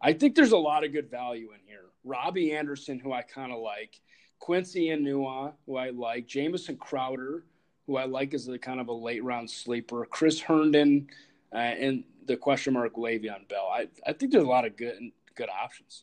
I 0.00 0.14
think 0.14 0.34
there's 0.34 0.52
a 0.52 0.56
lot 0.56 0.82
of 0.82 0.92
good 0.92 1.10
value 1.10 1.50
in 1.52 1.60
here. 1.66 1.90
Robbie 2.04 2.52
Anderson, 2.52 2.98
who 2.98 3.12
I 3.12 3.20
kind 3.20 3.52
of 3.52 3.60
like. 3.60 4.00
Quincy 4.42 4.88
Enunwa, 4.88 5.52
who 5.66 5.76
I 5.76 5.90
like, 5.90 6.26
Jamison 6.26 6.76
Crowder, 6.76 7.44
who 7.86 7.96
I 7.96 8.06
like 8.06 8.34
as 8.34 8.48
a 8.48 8.58
kind 8.58 8.80
of 8.80 8.88
a 8.88 8.92
late 8.92 9.22
round 9.22 9.48
sleeper, 9.48 10.04
Chris 10.10 10.40
Herndon, 10.40 11.06
uh, 11.54 11.58
and 11.58 12.02
the 12.26 12.36
question 12.36 12.74
mark 12.74 12.96
Le'Veon 12.96 13.48
Bell. 13.48 13.70
I, 13.72 13.86
I 14.04 14.12
think 14.12 14.32
there's 14.32 14.42
a 14.42 14.48
lot 14.48 14.64
of 14.64 14.76
good 14.76 14.98
good 15.36 15.48
options. 15.48 16.02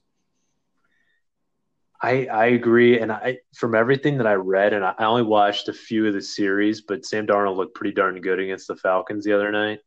I 2.02 2.28
I 2.28 2.46
agree, 2.46 3.02
and 3.02 3.12
I 3.12 3.40
from 3.58 3.76
everything 3.76 4.18
that 4.20 4.28
I 4.28 4.36
read, 4.36 4.72
and 4.72 4.86
I 4.86 4.94
only 5.00 5.24
watched 5.24 5.68
a 5.68 5.74
few 5.74 6.08
of 6.08 6.14
the 6.14 6.22
series, 6.22 6.80
but 6.80 7.06
Sam 7.06 7.28
Darnold 7.28 7.58
looked 7.58 7.76
pretty 7.76 7.94
darn 7.94 8.22
good 8.22 8.40
against 8.40 8.70
the 8.70 8.78
Falcons 8.78 9.26
the 9.26 9.34
other 9.34 9.52
night. 9.52 9.80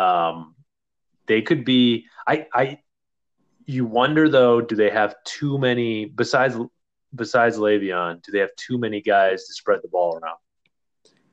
Um, 0.00 0.56
they 1.28 1.42
could 1.42 1.64
be. 1.64 2.06
I 2.26 2.48
I. 2.52 2.78
You 3.66 3.86
wonder 3.86 4.28
though, 4.28 4.60
do 4.60 4.74
they 4.74 4.90
have 4.90 5.14
too 5.24 5.56
many 5.56 6.06
besides 6.06 6.56
besides 7.14 7.58
Le'Veon, 7.58 8.22
do 8.22 8.32
they 8.32 8.38
have 8.38 8.54
too 8.56 8.78
many 8.78 9.00
guys 9.00 9.46
to 9.46 9.54
spread 9.54 9.80
the 9.82 9.88
ball 9.88 10.18
around? 10.22 10.36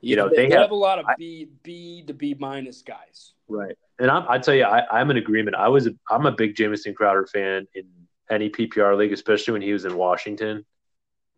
You 0.01 0.15
know, 0.15 0.29
they, 0.29 0.47
they, 0.47 0.49
have, 0.51 0.61
have, 0.61 0.71
a 0.71 0.75
lot 0.75 0.99
of 0.99 1.05
B 1.17 1.49
B 1.61 2.03
to 2.07 2.13
B 2.13 2.35
minus 2.39 2.81
guys. 2.81 3.33
Right, 3.47 3.75
and 3.99 4.09
I'm, 4.09 4.25
I 4.29 4.37
tell 4.37 4.53
you, 4.53 4.63
I, 4.63 5.01
am 5.01 5.11
in 5.11 5.17
agreement. 5.17 5.55
I 5.57 5.67
was, 5.67 5.87
a, 5.87 5.91
I'm 6.09 6.25
a 6.25 6.31
big 6.31 6.55
Jamison 6.55 6.93
Crowder 6.93 7.27
fan 7.27 7.67
in 7.75 7.85
any 8.29 8.49
PPR 8.49 8.97
league, 8.97 9.11
especially 9.11 9.53
when 9.53 9.61
he 9.61 9.73
was 9.73 9.85
in 9.85 9.95
Washington. 9.97 10.65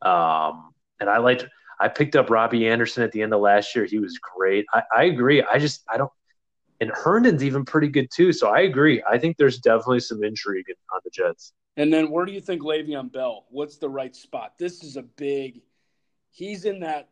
Um, 0.01 0.73
and 0.99 1.09
I 1.09 1.17
liked, 1.17 1.45
I 1.79 1.87
picked 1.87 2.15
up 2.15 2.29
Robbie 2.29 2.67
Anderson 2.67 3.03
at 3.03 3.11
the 3.11 3.21
end 3.23 3.33
of 3.33 3.41
last 3.41 3.75
year. 3.75 3.85
He 3.85 3.97
was 3.97 4.19
great. 4.19 4.65
I, 4.73 4.83
I 4.95 5.03
agree. 5.05 5.41
I 5.41 5.57
just, 5.57 5.83
I 5.89 5.97
don't, 5.97 6.11
and 6.79 6.91
Herndon's 6.91 7.43
even 7.43 7.63
pretty 7.63 7.87
good 7.87 8.09
too. 8.13 8.33
So 8.33 8.49
I 8.49 8.61
agree. 8.61 9.03
I 9.09 9.17
think 9.17 9.37
there's 9.37 9.59
definitely 9.59 10.01
some 10.01 10.23
intrigue 10.23 10.65
on 10.93 10.99
the 11.03 11.11
Jets. 11.11 11.53
And 11.77 11.91
then 11.91 12.11
where 12.11 12.25
do 12.25 12.31
you 12.31 12.41
think 12.41 12.61
Le'Veon 12.61 13.11
Bell? 13.11 13.45
What's 13.49 13.77
the 13.77 13.89
right 13.89 14.15
spot? 14.15 14.57
This 14.57 14.83
is 14.83 14.97
a 14.97 15.03
big. 15.03 15.61
He's 16.29 16.65
in 16.65 16.81
that. 16.81 17.09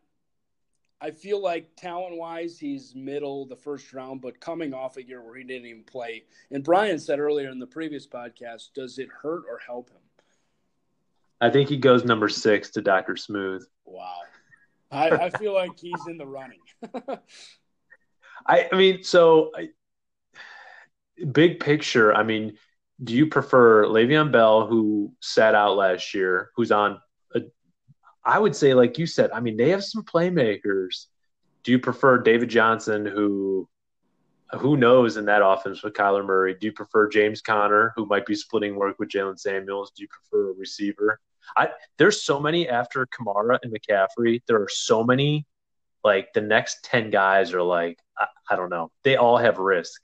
I 1.02 1.12
feel 1.12 1.42
like 1.42 1.78
talent 1.78 2.18
wise, 2.18 2.60
he's 2.60 2.94
middle 2.94 3.46
the 3.46 3.56
first 3.56 3.94
round, 3.94 4.20
but 4.22 4.42
coming 4.42 4.74
off 4.74 4.98
a 4.98 5.04
year 5.04 5.22
where 5.24 5.38
he 5.38 5.46
didn't 5.46 5.68
even 5.68 5.84
play. 5.84 6.26
And 6.52 6.62
Brian 6.62 7.00
said 7.00 7.20
earlier 7.20 7.50
in 7.50 7.58
the 7.58 7.68
previous 7.68 8.06
podcast, 8.06 8.74
does 8.76 9.00
it 9.00 9.08
hurt 9.08 9.44
or 9.50 9.60
help 9.66 9.90
him? 9.90 10.02
I 11.40 11.50
think 11.50 11.70
he 11.70 11.78
goes 11.78 12.04
number 12.04 12.28
six 12.28 12.70
to 12.72 12.82
Doctor 12.82 13.16
Smooth. 13.16 13.66
Wow, 13.86 14.18
I, 14.92 15.10
I 15.10 15.30
feel 15.30 15.54
like 15.54 15.80
he's 15.80 16.06
in 16.10 16.18
the 16.18 16.28
running. 16.28 16.60
I, 18.46 18.68
I 18.70 18.76
mean, 18.76 19.04
so 19.04 19.52
I, 19.56 19.70
big 21.32 21.62
picture. 21.62 22.14
I 22.14 22.24
mean, 22.24 22.58
do 23.04 23.14
you 23.14 23.28
prefer 23.28 23.86
Le'Veon 23.86 24.32
Bell, 24.32 24.68
who 24.68 25.14
sat 25.22 25.56
out 25.56 25.78
last 25.78 26.14
year, 26.14 26.52
who's 26.56 26.72
on? 26.72 27.00
A, 27.34 27.42
I 28.26 28.38
would 28.38 28.56
say, 28.56 28.74
like 28.74 28.98
you 28.98 29.06
said, 29.06 29.32
I 29.32 29.40
mean, 29.40 29.58
they 29.58 29.70
have 29.70 29.84
some 29.84 30.04
playmakers. 30.04 31.06
Do 31.64 31.72
you 31.72 31.80
prefer 31.80 32.18
David 32.18 32.50
Johnson, 32.50 33.06
who 33.06 33.70
who 34.52 34.76
knows 34.76 35.18
in 35.18 35.26
that 35.26 35.46
offense 35.46 35.84
with 35.84 35.94
Kyler 35.94 36.26
Murray? 36.26 36.56
Do 36.60 36.66
you 36.66 36.74
prefer 36.74 37.08
James 37.08 37.42
Conner, 37.42 37.94
who 37.96 38.08
might 38.08 38.26
be 38.26 38.34
splitting 38.36 38.76
work 38.76 38.98
with 38.98 39.10
Jaylen 39.10 39.40
Samuels? 39.40 39.92
Do 39.96 40.02
you 40.04 40.08
prefer 40.08 40.52
a 40.52 40.54
receiver? 40.54 41.20
I 41.56 41.70
there's 41.98 42.24
so 42.24 42.40
many 42.40 42.68
after 42.68 43.08
Kamara 43.08 43.60
and 43.64 43.74
McCaffrey. 43.74 44.42
There 44.48 44.62
are 44.62 44.70
so 44.70 45.04
many. 45.04 45.46
Like 46.04 46.34
the 46.34 46.42
next 46.42 46.84
ten 46.84 47.10
guys 47.10 47.54
are 47.54 47.62
like 47.62 48.00
I, 48.18 48.28
I 48.50 48.56
don't 48.56 48.70
know. 48.70 48.92
They 49.04 49.16
all 49.16 49.38
have 49.38 49.58
risk. 49.58 50.02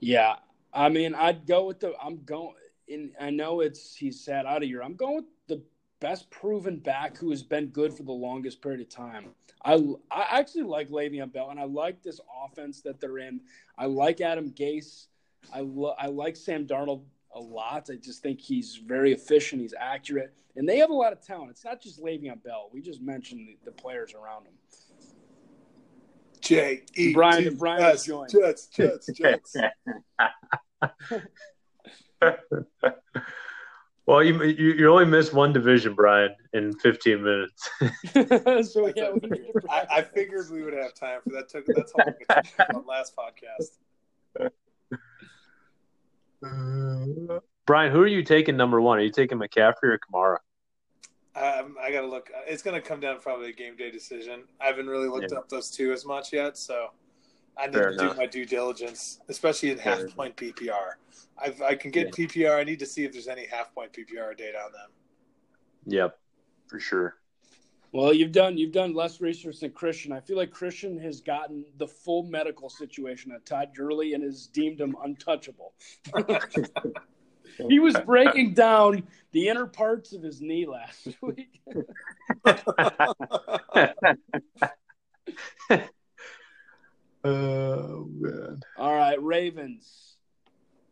Yeah, 0.00 0.36
I 0.78 0.88
mean, 0.88 1.14
I'd 1.14 1.46
go 1.46 1.66
with 1.66 1.80
the. 1.80 1.94
I'm 2.02 2.24
going. 2.24 2.54
In, 2.86 3.10
I 3.20 3.30
know 3.30 3.60
it's 3.60 3.94
he's 3.96 4.24
sat 4.24 4.46
out 4.46 4.62
a 4.62 4.66
year. 4.66 4.82
I'm 4.82 4.94
going 4.94 5.16
with 5.16 5.24
the 5.48 5.62
best 6.00 6.30
proven 6.30 6.78
back 6.78 7.18
who 7.18 7.30
has 7.30 7.42
been 7.42 7.66
good 7.66 7.92
for 7.92 8.04
the 8.04 8.12
longest 8.12 8.62
period 8.62 8.80
of 8.80 8.88
time. 8.88 9.26
I 9.64 9.74
I 10.10 10.38
actually 10.38 10.62
like 10.62 10.88
Le'Veon 10.88 11.32
Bell, 11.32 11.50
and 11.50 11.58
I 11.58 11.64
like 11.64 12.02
this 12.02 12.20
offense 12.46 12.80
that 12.82 13.00
they're 13.00 13.18
in. 13.18 13.40
I 13.76 13.86
like 13.86 14.20
Adam 14.20 14.52
Gase. 14.52 15.06
I 15.52 15.60
lo- 15.60 15.96
I 15.98 16.06
like 16.06 16.36
Sam 16.36 16.66
Darnold 16.66 17.02
a 17.34 17.40
lot. 17.40 17.88
I 17.90 17.96
just 17.96 18.22
think 18.22 18.40
he's 18.40 18.76
very 18.76 19.12
efficient. 19.12 19.60
He's 19.60 19.74
accurate, 19.78 20.32
and 20.54 20.68
they 20.68 20.78
have 20.78 20.90
a 20.90 20.94
lot 20.94 21.12
of 21.12 21.20
talent. 21.20 21.50
It's 21.50 21.64
not 21.64 21.82
just 21.82 22.00
Le'Veon 22.00 22.42
Bell. 22.42 22.70
We 22.72 22.82
just 22.82 23.02
mentioned 23.02 23.48
the, 23.48 23.58
the 23.64 23.72
players 23.72 24.14
around 24.14 24.46
him. 24.46 24.54
J 26.48 26.82
E 26.96 27.12
Brian 27.12 27.56
Brian 27.56 27.80
Jets, 27.80 28.06
joined. 28.06 28.30
Jets, 28.30 28.66
Jets, 28.68 29.10
Jets. 29.12 29.54
well, 34.06 34.22
you, 34.24 34.42
you 34.42 34.72
you 34.72 34.90
only 34.90 35.04
missed 35.04 35.34
one 35.34 35.52
division, 35.52 35.94
Brian, 35.94 36.34
in 36.54 36.72
15 36.72 37.22
minutes. 37.22 37.68
so 38.72 38.90
yeah, 38.96 39.10
we 39.10 39.28
need 39.28 39.52
to 39.52 39.60
I, 39.68 39.86
I 39.90 40.02
figured 40.02 40.50
we 40.50 40.62
would 40.62 40.72
have 40.72 40.94
time 40.94 41.20
for 41.22 41.30
that. 41.34 41.50
Took 41.50 41.66
that's 41.66 41.92
all 41.92 42.04
we 42.06 42.12
could 42.24 42.44
on 42.74 42.86
last 42.86 43.14
podcast. 43.14 43.76
Brian, 47.66 47.92
who 47.92 48.00
are 48.00 48.06
you 48.06 48.22
taking 48.22 48.56
number 48.56 48.80
one? 48.80 48.96
Are 48.98 49.02
you 49.02 49.10
taking 49.10 49.38
McCaffrey 49.38 49.84
or 49.84 49.98
Kamara? 49.98 50.38
Um, 51.38 51.76
I 51.80 51.92
gotta 51.92 52.06
look. 52.06 52.30
It's 52.46 52.62
gonna 52.62 52.80
come 52.80 53.00
down 53.00 53.20
probably 53.20 53.50
a 53.50 53.52
game 53.52 53.76
day 53.76 53.90
decision. 53.90 54.42
I 54.60 54.66
haven't 54.66 54.88
really 54.88 55.08
looked 55.08 55.30
Yeah. 55.32 55.38
up 55.38 55.48
those 55.48 55.70
two 55.70 55.92
as 55.92 56.04
much 56.04 56.32
yet, 56.32 56.56
so 56.56 56.90
I 57.56 57.66
need 57.66 57.74
Fair 57.74 57.88
to 57.90 57.94
enough. 57.94 58.12
do 58.14 58.18
my 58.18 58.26
due 58.26 58.44
diligence, 58.44 59.20
especially 59.28 59.70
in 59.70 59.78
half 59.78 59.98
Fair 59.98 60.08
point 60.08 60.36
PPR. 60.36 60.94
I've, 61.36 61.60
I 61.62 61.74
can 61.76 61.90
get 61.92 62.12
PPR. 62.12 62.56
I 62.58 62.64
need 62.64 62.80
to 62.80 62.86
see 62.86 63.04
if 63.04 63.12
there's 63.12 63.28
any 63.28 63.46
half 63.46 63.72
point 63.74 63.92
PPR 63.92 64.36
data 64.36 64.58
on 64.58 64.72
them. 64.72 64.90
Yep, 65.86 66.18
for 66.66 66.80
sure. 66.80 67.16
Well, 67.92 68.12
you've 68.12 68.32
done 68.32 68.58
you've 68.58 68.72
done 68.72 68.92
less 68.92 69.20
research 69.20 69.60
than 69.60 69.70
Christian. 69.70 70.12
I 70.12 70.20
feel 70.20 70.36
like 70.36 70.50
Christian 70.50 70.98
has 70.98 71.20
gotten 71.20 71.64
the 71.78 71.86
full 71.86 72.24
medical 72.24 72.68
situation 72.68 73.32
at 73.32 73.46
Todd 73.46 73.70
Gurley 73.76 74.14
and 74.14 74.22
has 74.24 74.46
deemed 74.48 74.80
him 74.80 74.96
untouchable. 75.02 75.72
he 77.68 77.78
was 77.78 77.94
breaking 78.00 78.54
down 78.54 79.04
the 79.32 79.48
inner 79.48 79.66
parts 79.66 80.12
of 80.12 80.22
his 80.22 80.40
knee 80.40 80.66
last 80.66 81.08
week. 81.22 81.60
oh 87.24 88.08
man. 88.10 88.60
All 88.76 88.94
right, 88.94 89.20
Ravens. 89.22 90.16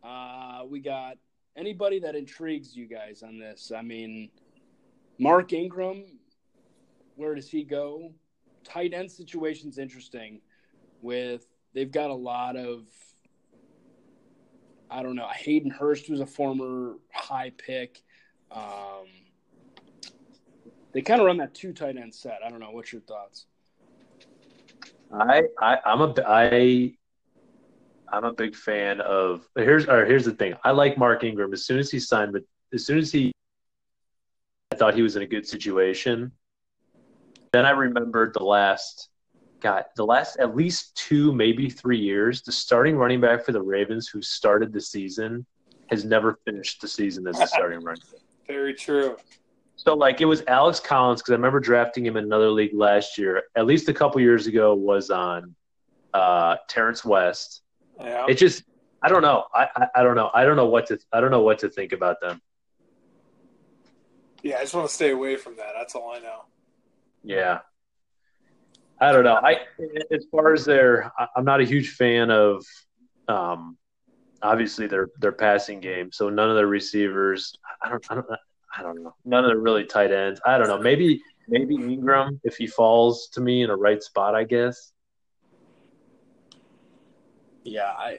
Uh, 0.03 0.63
we 0.69 0.81
got 0.81 1.17
anybody 1.57 1.99
that 2.01 2.15
intrigues 2.15 2.77
you 2.77 2.87
guys 2.87 3.23
on 3.23 3.39
this? 3.39 3.73
I 3.77 3.83
mean, 3.83 4.31
Mark 5.19 5.53
Ingram, 5.53 6.05
where 7.17 7.35
does 7.35 7.49
he 7.49 7.65
go? 7.65 8.13
Tight 8.65 8.93
end 8.93 9.11
situation's 9.11 9.79
interesting. 9.79 10.41
With 11.03 11.47
they've 11.75 11.91
got 11.91 12.11
a 12.11 12.15
lot 12.15 12.57
of, 12.57 12.85
I 14.91 15.03
don't 15.03 15.17
know. 15.17 15.29
Hayden 15.33 15.71
Hurst 15.71 16.11
was 16.11 16.21
a 16.21 16.27
former 16.27 16.97
high 17.13 17.53
pick. 17.57 18.03
Um, 18.57 19.07
they 20.93 21.03
kind 21.03 21.21
of 21.21 21.27
run 21.27 21.37
that 21.39 21.55
two 21.55 21.73
tight 21.75 21.97
end 21.97 22.15
set. 22.15 22.39
I 22.45 22.49
don't 22.49 22.61
know. 22.61 22.71
What's 22.71 22.93
your 22.93 23.03
thoughts? 23.03 23.45
I, 25.13 25.43
I 25.61 25.79
I'm 25.85 26.01
a 26.01 26.15
I 26.27 26.95
I'm 28.09 28.25
a 28.25 28.33
big 28.33 28.57
fan 28.57 29.01
of 29.01 29.47
here's 29.55 29.87
or 29.87 30.07
here's 30.07 30.25
the 30.25 30.33
thing. 30.33 30.55
I 30.65 30.71
like 30.71 30.97
Mark 30.97 31.23
Ingram 31.23 31.53
as 31.53 31.67
soon 31.67 31.79
as 31.79 31.91
he 31.91 32.01
signed, 32.01 32.33
but 32.33 32.43
as 32.73 32.87
soon 32.87 32.99
as 32.99 33.13
he 33.13 33.33
I 34.73 34.77
thought 34.77 34.95
he 34.95 35.03
was 35.03 35.17
in 35.17 35.23
a 35.23 35.27
good 35.27 35.47
situation. 35.47 36.33
Then 37.53 37.67
I 37.67 37.71
remembered 37.71 38.35
the 38.35 38.43
last 38.43 39.11
God, 39.61 39.85
the 39.97 40.05
last 40.05 40.39
at 40.39 40.57
least 40.57 40.97
two, 40.97 41.33
maybe 41.33 41.71
three 41.71 41.99
years, 41.99 42.43
the 42.43 42.53
starting 42.53 42.97
running 42.97 43.21
back 43.21 43.45
for 43.45 43.53
the 43.53 43.63
Ravens 43.63 44.09
who 44.09 44.21
started 44.23 44.73
the 44.73 44.81
season 44.81 45.47
has 45.89 46.05
never 46.05 46.39
finished 46.45 46.81
the 46.81 46.89
season 46.89 47.27
as 47.27 47.41
a 47.41 47.47
starting 47.47 47.81
running 47.81 48.03
back. 48.13 48.21
Very 48.47 48.75
true. 48.75 49.17
So 49.77 49.95
like 49.95 50.21
it 50.21 50.25
was 50.25 50.43
Alex 50.49 50.81
Collins 50.81 51.21
because 51.21 51.33
I 51.33 51.35
remember 51.35 51.61
drafting 51.61 52.05
him 52.05 52.17
in 52.17 52.25
another 52.25 52.51
league 52.51 52.75
last 52.75 53.19
year. 53.19 53.45
At 53.55 53.67
least 53.67 53.89
a 53.89 53.95
couple 53.95 54.21
years 54.21 54.47
ago 54.47 54.75
was 54.75 55.11
on 55.11 55.55
uh, 56.15 56.57
Terrance 56.69 57.05
West. 57.05 57.63
Yeah. 58.01 58.27
It 58.29 58.35
just 58.35 58.65
I 59.03 59.09
don't 59.09 59.23
know. 59.23 59.45
I, 59.55 59.69
I 59.77 59.87
I 59.97 60.03
don't 60.03 60.17
know. 60.17 60.31
I 60.35 60.45
don't 60.45 60.57
know 60.57 60.67
what 60.67 60.87
to 60.87 60.99
I 61.13 61.21
don't 61.21 61.31
know 61.31 61.43
what 61.43 61.59
to 61.61 61.69
think 61.69 61.93
about 61.93 62.21
them. 62.21 62.41
yeah. 64.43 64.57
I 64.57 64.63
just 64.63 64.75
want 64.75 64.89
to 64.89 64.95
stay 64.95 65.11
away 65.11 65.37
from 65.37 65.57
that. 65.57 65.73
That's 65.77 65.95
all 65.95 66.13
I 66.13 66.19
know. 66.21 66.45
Yeah. 67.23 67.61
I 69.01 69.13
don't 69.13 69.25
know. 69.25 69.35
I 69.43 69.61
as 70.11 70.25
far 70.31 70.55
as 70.55 70.65
their 70.65 71.13
I'm 71.37 71.45
not 71.45 71.61
a 71.61 71.65
huge 71.65 71.91
fan 71.91 72.31
of 72.31 72.65
um 73.29 73.77
obviously 74.43 74.87
their 74.87 75.09
their 75.19 75.33
passing 75.33 75.81
game. 75.81 76.13
So 76.13 76.29
none 76.29 76.51
of 76.51 76.57
their 76.57 76.67
receivers 76.67 77.57
I 77.83 77.89
don't 77.89 78.07
I 78.11 78.15
don't 78.15 78.27
I 78.79 78.83
don't 78.83 79.03
know. 79.03 79.15
None 79.25 79.45
of 79.45 79.51
the 79.51 79.57
really 79.57 79.85
tight 79.85 80.13
ends. 80.13 80.41
I 80.45 80.59
don't 80.59 80.69
know. 80.69 80.79
Maybe 80.79 81.23
maybe 81.49 81.77
Ingram 81.77 82.41
if 82.45 82.57
he 82.57 82.67
falls 82.67 83.29
to 83.29 83.41
me 83.41 83.63
in 83.63 83.71
a 83.71 83.77
right 83.77 84.03
spot, 84.03 84.35
I 84.35 84.45
guess. 84.45 84.93
Yeah, 87.65 87.91
I 87.91 88.19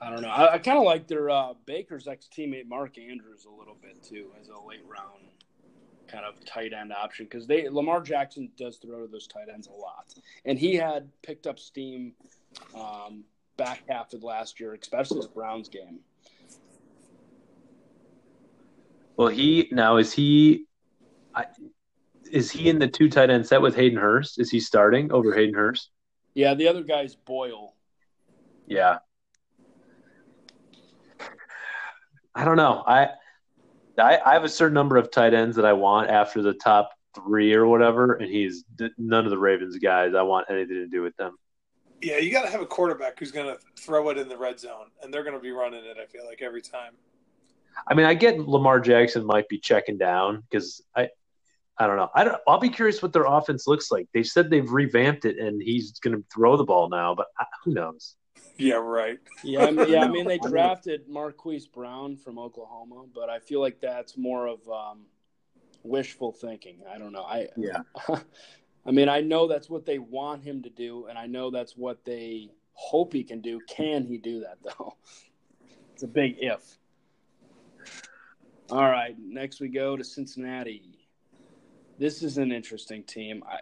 I 0.00 0.10
don't 0.10 0.22
know. 0.22 0.28
I, 0.28 0.54
I 0.54 0.58
kind 0.58 0.78
of 0.78 0.84
like 0.84 1.06
their 1.06 1.30
uh, 1.30 1.54
Baker's 1.66 2.08
ex 2.08 2.28
teammate 2.36 2.66
Mark 2.66 2.98
Andrews 2.98 3.46
a 3.46 3.58
little 3.58 3.76
bit 3.80 4.02
too 4.02 4.30
as 4.40 4.48
a 4.48 4.66
late 4.66 4.84
round 4.88 5.22
kind 6.08 6.24
of 6.24 6.44
tight 6.44 6.72
end 6.72 6.92
option 6.92 7.26
because 7.26 7.46
they 7.46 7.68
Lamar 7.68 8.00
Jackson 8.00 8.50
does 8.56 8.78
throw 8.78 9.00
to 9.00 9.06
those 9.06 9.26
tight 9.26 9.48
ends 9.52 9.68
a 9.68 9.72
lot, 9.72 10.14
and 10.44 10.58
he 10.58 10.74
had 10.74 11.08
picked 11.22 11.46
up 11.46 11.58
steam 11.58 12.14
um, 12.74 13.24
back 13.62 13.82
half 13.88 14.12
of 14.12 14.24
last 14.24 14.58
year, 14.58 14.74
especially 14.74 15.20
the 15.20 15.28
Browns 15.28 15.68
game. 15.68 16.00
Well, 19.16 19.28
he 19.28 19.68
now 19.70 19.98
is 19.98 20.12
he 20.12 20.64
I, 21.32 21.44
is 22.30 22.50
he 22.50 22.68
in 22.68 22.80
the 22.80 22.88
two 22.88 23.08
tight 23.08 23.30
end 23.30 23.46
set 23.46 23.62
with 23.62 23.76
Hayden 23.76 23.98
Hurst? 23.98 24.40
Is 24.40 24.50
he 24.50 24.58
starting 24.58 25.12
over 25.12 25.32
Hayden 25.32 25.54
Hurst? 25.54 25.90
Yeah, 26.34 26.54
the 26.54 26.66
other 26.66 26.82
guy's 26.82 27.14
Boyle. 27.14 27.76
Yeah. 28.66 28.98
I 32.34 32.44
don't 32.44 32.56
know. 32.56 32.82
I, 32.84 33.10
I 33.96 34.18
I 34.24 34.32
have 34.32 34.44
a 34.44 34.48
certain 34.48 34.74
number 34.74 34.96
of 34.96 35.12
tight 35.12 35.34
ends 35.34 35.54
that 35.54 35.66
I 35.66 35.74
want 35.74 36.10
after 36.10 36.42
the 36.42 36.54
top 36.54 36.90
three 37.14 37.52
or 37.54 37.66
whatever, 37.66 38.14
and 38.14 38.28
he's 38.28 38.64
none 38.98 39.24
of 39.24 39.30
the 39.30 39.38
Ravens 39.38 39.78
guys. 39.78 40.14
I 40.14 40.22
want 40.22 40.46
anything 40.50 40.76
to 40.76 40.88
do 40.88 41.02
with 41.02 41.16
them. 41.16 41.36
Yeah, 42.02 42.18
you 42.18 42.32
got 42.32 42.42
to 42.42 42.50
have 42.50 42.60
a 42.60 42.66
quarterback 42.66 43.18
who's 43.18 43.30
going 43.30 43.46
to 43.46 43.58
throw 43.80 44.08
it 44.10 44.18
in 44.18 44.28
the 44.28 44.36
red 44.36 44.58
zone, 44.58 44.86
and 45.02 45.14
they're 45.14 45.22
going 45.22 45.36
to 45.36 45.40
be 45.40 45.52
running 45.52 45.84
it. 45.84 45.96
I 46.02 46.06
feel 46.06 46.26
like 46.26 46.42
every 46.42 46.62
time. 46.62 46.94
I 47.88 47.94
mean, 47.94 48.06
I 48.06 48.14
get 48.14 48.38
Lamar 48.38 48.80
Jackson 48.80 49.24
might 49.24 49.48
be 49.48 49.58
checking 49.58 49.98
down 49.98 50.42
because 50.42 50.82
I, 50.96 51.08
I 51.78 51.86
don't 51.86 51.96
know. 51.96 52.10
I 52.14 52.24
don't. 52.24 52.40
I'll 52.46 52.58
be 52.58 52.68
curious 52.68 53.02
what 53.02 53.12
their 53.12 53.24
offense 53.24 53.66
looks 53.66 53.90
like. 53.90 54.08
They 54.12 54.22
said 54.24 54.50
they've 54.50 54.70
revamped 54.70 55.24
it 55.24 55.38
and 55.38 55.62
he's 55.62 55.92
going 56.00 56.16
to 56.16 56.24
throw 56.32 56.56
the 56.56 56.64
ball 56.64 56.88
now, 56.88 57.14
but 57.14 57.28
I, 57.38 57.44
who 57.64 57.72
knows? 57.72 58.16
Yeah, 58.58 58.74
right. 58.74 59.18
Yeah, 59.42 59.64
I 59.64 59.70
mean, 59.70 59.88
yeah. 59.88 60.04
I 60.04 60.08
mean, 60.08 60.26
they 60.26 60.38
drafted 60.48 61.08
Marquise 61.08 61.66
Brown 61.66 62.16
from 62.16 62.38
Oklahoma, 62.38 63.04
but 63.14 63.30
I 63.30 63.38
feel 63.38 63.60
like 63.60 63.80
that's 63.80 64.16
more 64.16 64.46
of 64.46 64.60
um, 64.68 65.06
wishful 65.82 66.32
thinking. 66.32 66.80
I 66.92 66.98
don't 66.98 67.12
know. 67.12 67.24
I 67.24 67.48
Yeah. 67.56 67.78
I 68.84 68.90
mean, 68.90 69.08
I 69.08 69.20
know 69.20 69.46
that's 69.46 69.70
what 69.70 69.86
they 69.86 69.98
want 69.98 70.42
him 70.42 70.62
to 70.62 70.70
do, 70.70 71.06
and 71.06 71.16
I 71.16 71.26
know 71.26 71.50
that's 71.50 71.76
what 71.76 72.04
they 72.04 72.50
hope 72.72 73.12
he 73.12 73.22
can 73.22 73.40
do. 73.40 73.60
Can 73.68 74.04
he 74.04 74.18
do 74.18 74.40
that 74.40 74.58
though? 74.62 74.96
It's 75.94 76.02
a 76.02 76.08
big 76.08 76.36
if. 76.40 76.78
All 78.70 78.88
right, 78.88 79.14
next 79.18 79.60
we 79.60 79.68
go 79.68 79.94
to 79.94 80.02
Cincinnati. 80.02 81.06
This 81.98 82.22
is 82.22 82.38
an 82.38 82.50
interesting 82.50 83.04
team. 83.04 83.44
I 83.46 83.58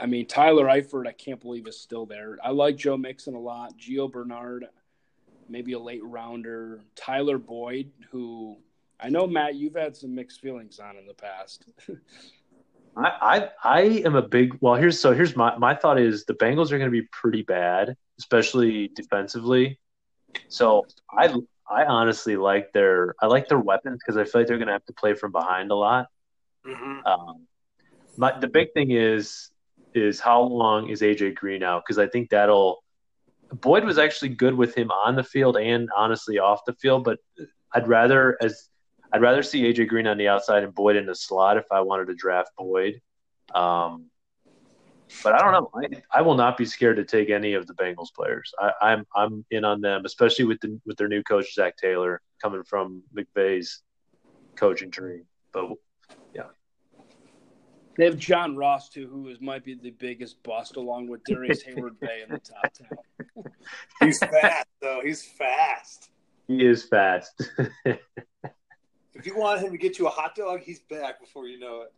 I 0.00 0.06
mean, 0.06 0.26
Tyler 0.26 0.66
Eifert, 0.66 1.06
I 1.06 1.12
can't 1.12 1.40
believe 1.40 1.66
is 1.66 1.78
still 1.78 2.06
there. 2.06 2.38
I 2.42 2.50
like 2.50 2.76
Joe 2.76 2.96
Mixon 2.96 3.34
a 3.34 3.40
lot. 3.40 3.76
Gio 3.76 4.10
Bernard, 4.10 4.66
maybe 5.48 5.72
a 5.72 5.78
late 5.78 6.04
rounder. 6.04 6.80
Tyler 6.94 7.38
Boyd, 7.38 7.90
who 8.10 8.56
I 9.00 9.08
know 9.08 9.26
Matt, 9.26 9.56
you've 9.56 9.74
had 9.74 9.96
some 9.96 10.14
mixed 10.14 10.40
feelings 10.40 10.78
on 10.78 10.96
in 10.96 11.06
the 11.06 11.14
past. 11.14 11.66
I, 12.96 13.48
I 13.64 13.78
I 13.78 13.80
am 14.04 14.14
a 14.14 14.22
big 14.22 14.56
well. 14.60 14.74
Here's 14.74 15.00
so 15.00 15.12
here's 15.12 15.36
my 15.36 15.56
my 15.56 15.74
thought 15.74 15.98
is 15.98 16.24
the 16.24 16.34
Bengals 16.34 16.72
are 16.72 16.78
going 16.78 16.90
to 16.90 17.00
be 17.00 17.08
pretty 17.10 17.42
bad, 17.42 17.96
especially 18.18 18.88
defensively. 18.94 19.78
So 20.48 20.86
I 21.10 21.34
I 21.70 21.84
honestly 21.84 22.36
like 22.36 22.72
their 22.72 23.14
I 23.20 23.26
like 23.26 23.48
their 23.48 23.58
weapons 23.58 24.00
because 24.04 24.16
I 24.16 24.24
feel 24.24 24.42
like 24.42 24.48
they're 24.48 24.58
going 24.58 24.68
to 24.68 24.74
have 24.74 24.84
to 24.86 24.92
play 24.92 25.14
from 25.14 25.32
behind 25.32 25.70
a 25.70 25.74
lot. 25.74 26.08
Mm-hmm. 26.66 27.06
Um, 27.06 27.46
my 28.16 28.38
the 28.38 28.48
big 28.48 28.72
thing 28.72 28.90
is 28.90 29.50
is 29.94 30.20
how 30.20 30.42
long 30.42 30.88
is 30.88 31.00
AJ 31.00 31.34
Green 31.34 31.62
out? 31.62 31.84
Because 31.86 31.98
I 31.98 32.06
think 32.06 32.30
that'll 32.30 32.82
Boyd 33.52 33.84
was 33.84 33.98
actually 33.98 34.30
good 34.30 34.54
with 34.54 34.74
him 34.74 34.90
on 34.90 35.16
the 35.16 35.24
field 35.24 35.56
and 35.56 35.88
honestly 35.94 36.38
off 36.38 36.64
the 36.66 36.74
field, 36.74 37.04
but 37.04 37.18
I'd 37.72 37.88
rather 37.88 38.36
as 38.40 38.68
I'd 39.12 39.20
rather 39.20 39.42
see 39.42 39.62
AJ 39.62 39.88
Green 39.88 40.06
on 40.06 40.16
the 40.16 40.28
outside 40.28 40.64
and 40.64 40.74
Boyd 40.74 40.96
in 40.96 41.06
the 41.06 41.14
slot 41.14 41.58
if 41.58 41.66
I 41.70 41.80
wanted 41.80 42.06
to 42.06 42.14
draft 42.14 42.50
Boyd. 42.56 43.00
Um, 43.54 44.06
but 45.22 45.34
I 45.34 45.38
don't 45.40 45.52
know. 45.52 45.70
I, 45.74 46.18
I 46.18 46.22
will 46.22 46.36
not 46.36 46.56
be 46.56 46.64
scared 46.64 46.96
to 46.96 47.04
take 47.04 47.28
any 47.28 47.52
of 47.52 47.66
the 47.66 47.74
Bengals 47.74 48.14
players. 48.14 48.52
I, 48.58 48.72
I'm 48.80 49.06
I'm 49.14 49.44
in 49.50 49.64
on 49.64 49.82
them, 49.82 50.06
especially 50.06 50.46
with 50.46 50.60
the 50.60 50.80
with 50.86 50.96
their 50.96 51.08
new 51.08 51.22
coach 51.22 51.52
Zac 51.54 51.76
Taylor 51.76 52.22
coming 52.40 52.62
from 52.62 53.02
McVay's 53.14 53.82
coaching 54.56 54.90
tree. 54.90 55.22
But 55.52 55.72
yeah, 56.34 56.44
They 57.98 58.06
have 58.06 58.16
John 58.16 58.56
Ross 58.56 58.88
too, 58.88 59.06
who 59.06 59.28
is 59.28 59.40
might 59.40 59.64
be 59.64 59.74
the 59.74 59.90
biggest 59.90 60.42
bust, 60.42 60.76
along 60.76 61.08
with 61.08 61.22
Darius 61.24 61.62
Hayward 61.66 62.00
Bay 62.00 62.22
in 62.22 62.30
the 62.32 62.38
top 62.38 62.72
ten. 62.72 62.88
He's 64.00 64.18
fast, 64.18 64.68
though. 64.80 65.02
He's 65.04 65.22
fast. 65.22 66.08
he 66.48 66.64
is 66.64 66.84
fast. 66.84 67.50
If 69.14 69.26
you 69.26 69.36
want 69.36 69.60
him 69.60 69.72
to 69.72 69.78
get 69.78 69.98
you 69.98 70.06
a 70.06 70.10
hot 70.10 70.34
dog, 70.34 70.60
he's 70.60 70.80
back 70.80 71.20
before 71.20 71.46
you 71.46 71.58
know 71.58 71.82
it. 71.82 71.92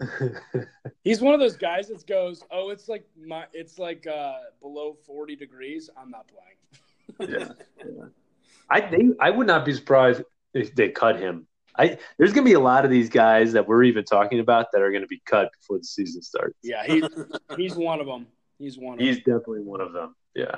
He's 1.04 1.20
one 1.20 1.34
of 1.34 1.40
those 1.40 1.56
guys 1.56 1.88
that 1.88 2.04
goes, 2.06 2.42
"Oh, 2.50 2.70
it's 2.70 2.88
like 2.88 3.06
my, 3.16 3.44
it's 3.52 3.78
like 3.78 4.06
uh, 4.06 4.38
below 4.60 4.96
forty 5.06 5.36
degrees. 5.36 5.88
I'm 5.96 6.10
not 6.10 6.26
playing." 6.28 7.30
yeah, 7.32 7.52
yeah. 7.78 8.04
I 8.70 8.80
they, 8.80 9.10
I 9.20 9.30
would 9.30 9.46
not 9.46 9.64
be 9.64 9.72
surprised 9.72 10.22
if 10.52 10.74
they 10.74 10.88
cut 10.88 11.20
him. 11.20 11.46
I 11.76 11.98
there's 12.18 12.32
gonna 12.32 12.44
be 12.44 12.54
a 12.54 12.60
lot 12.60 12.84
of 12.84 12.90
these 12.90 13.08
guys 13.08 13.52
that 13.52 13.66
we're 13.66 13.84
even 13.84 14.04
talking 14.04 14.40
about 14.40 14.72
that 14.72 14.82
are 14.82 14.90
gonna 14.90 15.06
be 15.06 15.22
cut 15.26 15.50
before 15.60 15.78
the 15.78 15.84
season 15.84 16.22
starts. 16.22 16.58
Yeah, 16.62 16.84
he, 16.86 17.04
he's 17.56 17.74
one 17.76 18.00
of 18.00 18.06
them. 18.06 18.26
He's 18.58 18.78
one 18.78 18.94
of 18.94 18.98
them. 18.98 19.06
He's 19.06 19.18
definitely 19.18 19.60
one 19.60 19.80
of 19.80 19.92
them. 19.92 20.14
Yeah. 20.34 20.56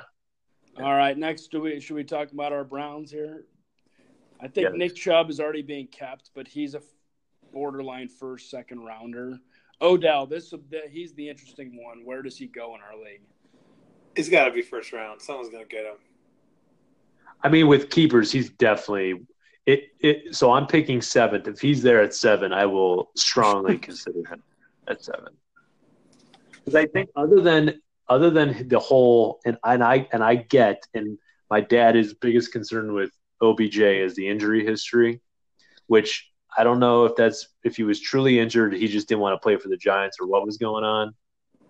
All 0.79 0.95
right, 0.95 1.17
next, 1.17 1.51
do 1.51 1.61
we 1.61 1.79
should 1.79 1.95
we 1.95 2.03
talk 2.03 2.31
about 2.31 2.53
our 2.53 2.63
Browns 2.63 3.11
here? 3.11 3.45
I 4.39 4.47
think 4.47 4.69
Yes. 4.69 4.73
Nick 4.75 4.95
Chubb 4.95 5.29
is 5.29 5.39
already 5.39 5.61
being 5.61 5.87
kept, 5.87 6.31
but 6.35 6.47
he's 6.47 6.75
a 6.75 6.81
borderline 7.51 8.07
first, 8.07 8.49
second 8.49 8.79
rounder. 8.79 9.39
Odell, 9.81 10.25
this 10.25 10.53
he's 10.89 11.13
the 11.13 11.29
interesting 11.29 11.79
one. 11.83 12.03
Where 12.05 12.21
does 12.21 12.37
he 12.37 12.47
go 12.47 12.75
in 12.75 12.81
our 12.81 12.97
league? 12.97 13.21
He's 14.15 14.29
got 14.29 14.45
to 14.45 14.51
be 14.51 14.61
first 14.61 14.91
round. 14.93 15.21
Someone's 15.21 15.49
going 15.49 15.63
to 15.63 15.69
get 15.69 15.85
him. 15.85 15.97
I 17.43 17.49
mean, 17.49 17.67
with 17.67 17.89
keepers, 17.89 18.31
he's 18.31 18.49
definitely 18.49 19.25
it. 19.65 19.89
It. 19.99 20.35
So 20.35 20.51
I'm 20.51 20.65
picking 20.65 21.01
seventh. 21.01 21.47
If 21.47 21.59
he's 21.59 21.83
there 21.83 22.01
at 22.01 22.15
seven, 22.15 22.51
I 22.51 22.65
will 22.65 23.11
strongly 23.15 23.77
consider 23.89 24.19
him 24.19 24.41
at 24.87 25.03
seven. 25.03 25.33
Because 26.51 26.75
I 26.75 26.87
think 26.87 27.09
other 27.15 27.41
than 27.41 27.79
other 28.09 28.29
than 28.29 28.67
the 28.67 28.79
whole 28.79 29.39
and 29.45 29.57
and 29.63 29.83
I 29.83 30.07
and 30.11 30.23
I 30.23 30.35
get 30.35 30.83
and 30.93 31.17
my 31.49 31.61
dad 31.61 31.95
is 31.95 32.13
biggest 32.13 32.51
concern 32.51 32.93
with 32.93 33.11
OBJ 33.41 33.79
is 33.79 34.15
the 34.15 34.27
injury 34.27 34.65
history, 34.65 35.21
which 35.87 36.31
I 36.57 36.63
don't 36.63 36.79
know 36.79 37.05
if 37.05 37.15
that's 37.15 37.47
if 37.63 37.75
he 37.77 37.83
was 37.83 37.99
truly 37.99 38.39
injured, 38.39 38.73
he 38.73 38.87
just 38.87 39.07
didn't 39.07 39.21
want 39.21 39.33
to 39.33 39.43
play 39.43 39.57
for 39.57 39.69
the 39.69 39.77
Giants 39.77 40.17
or 40.19 40.27
what 40.27 40.45
was 40.45 40.57
going 40.57 40.83
on. 40.83 41.13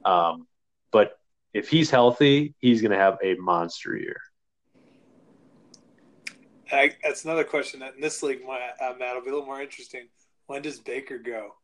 Um, 0.05 0.47
but 0.91 1.19
if 1.53 1.69
he's 1.69 1.89
healthy, 1.89 2.55
he's 2.59 2.81
going 2.81 2.91
to 2.91 2.97
have 2.97 3.17
a 3.23 3.35
monster 3.35 3.97
year. 3.97 4.21
I, 6.71 6.95
that's 7.03 7.25
another 7.25 7.43
question. 7.43 7.79
That 7.79 7.95
in 7.95 8.01
this 8.01 8.21
league, 8.23 8.45
my, 8.45 8.59
uh, 8.81 8.93
Matt, 8.99 9.15
will 9.15 9.21
be 9.21 9.29
a 9.29 9.33
little 9.33 9.45
more 9.45 9.61
interesting. 9.61 10.07
When 10.47 10.61
does 10.61 10.79
Baker 10.79 11.17
go? 11.17 11.55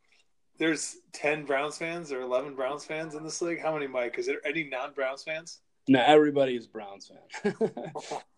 There's 0.59 0.97
10 1.13 1.45
Browns 1.45 1.77
fans 1.77 2.11
or 2.11 2.21
11 2.21 2.55
Browns 2.55 2.85
fans 2.85 3.15
in 3.15 3.23
this 3.23 3.41
league. 3.41 3.61
How 3.61 3.73
many, 3.73 3.87
Mike? 3.87 4.17
Is 4.17 4.25
there 4.25 4.39
any 4.45 4.65
non 4.65 4.93
Browns 4.93 5.23
fans? 5.23 5.59
No, 5.87 6.01
everybody 6.01 6.55
is 6.55 6.67
Browns 6.67 7.11
fan. 7.43 7.55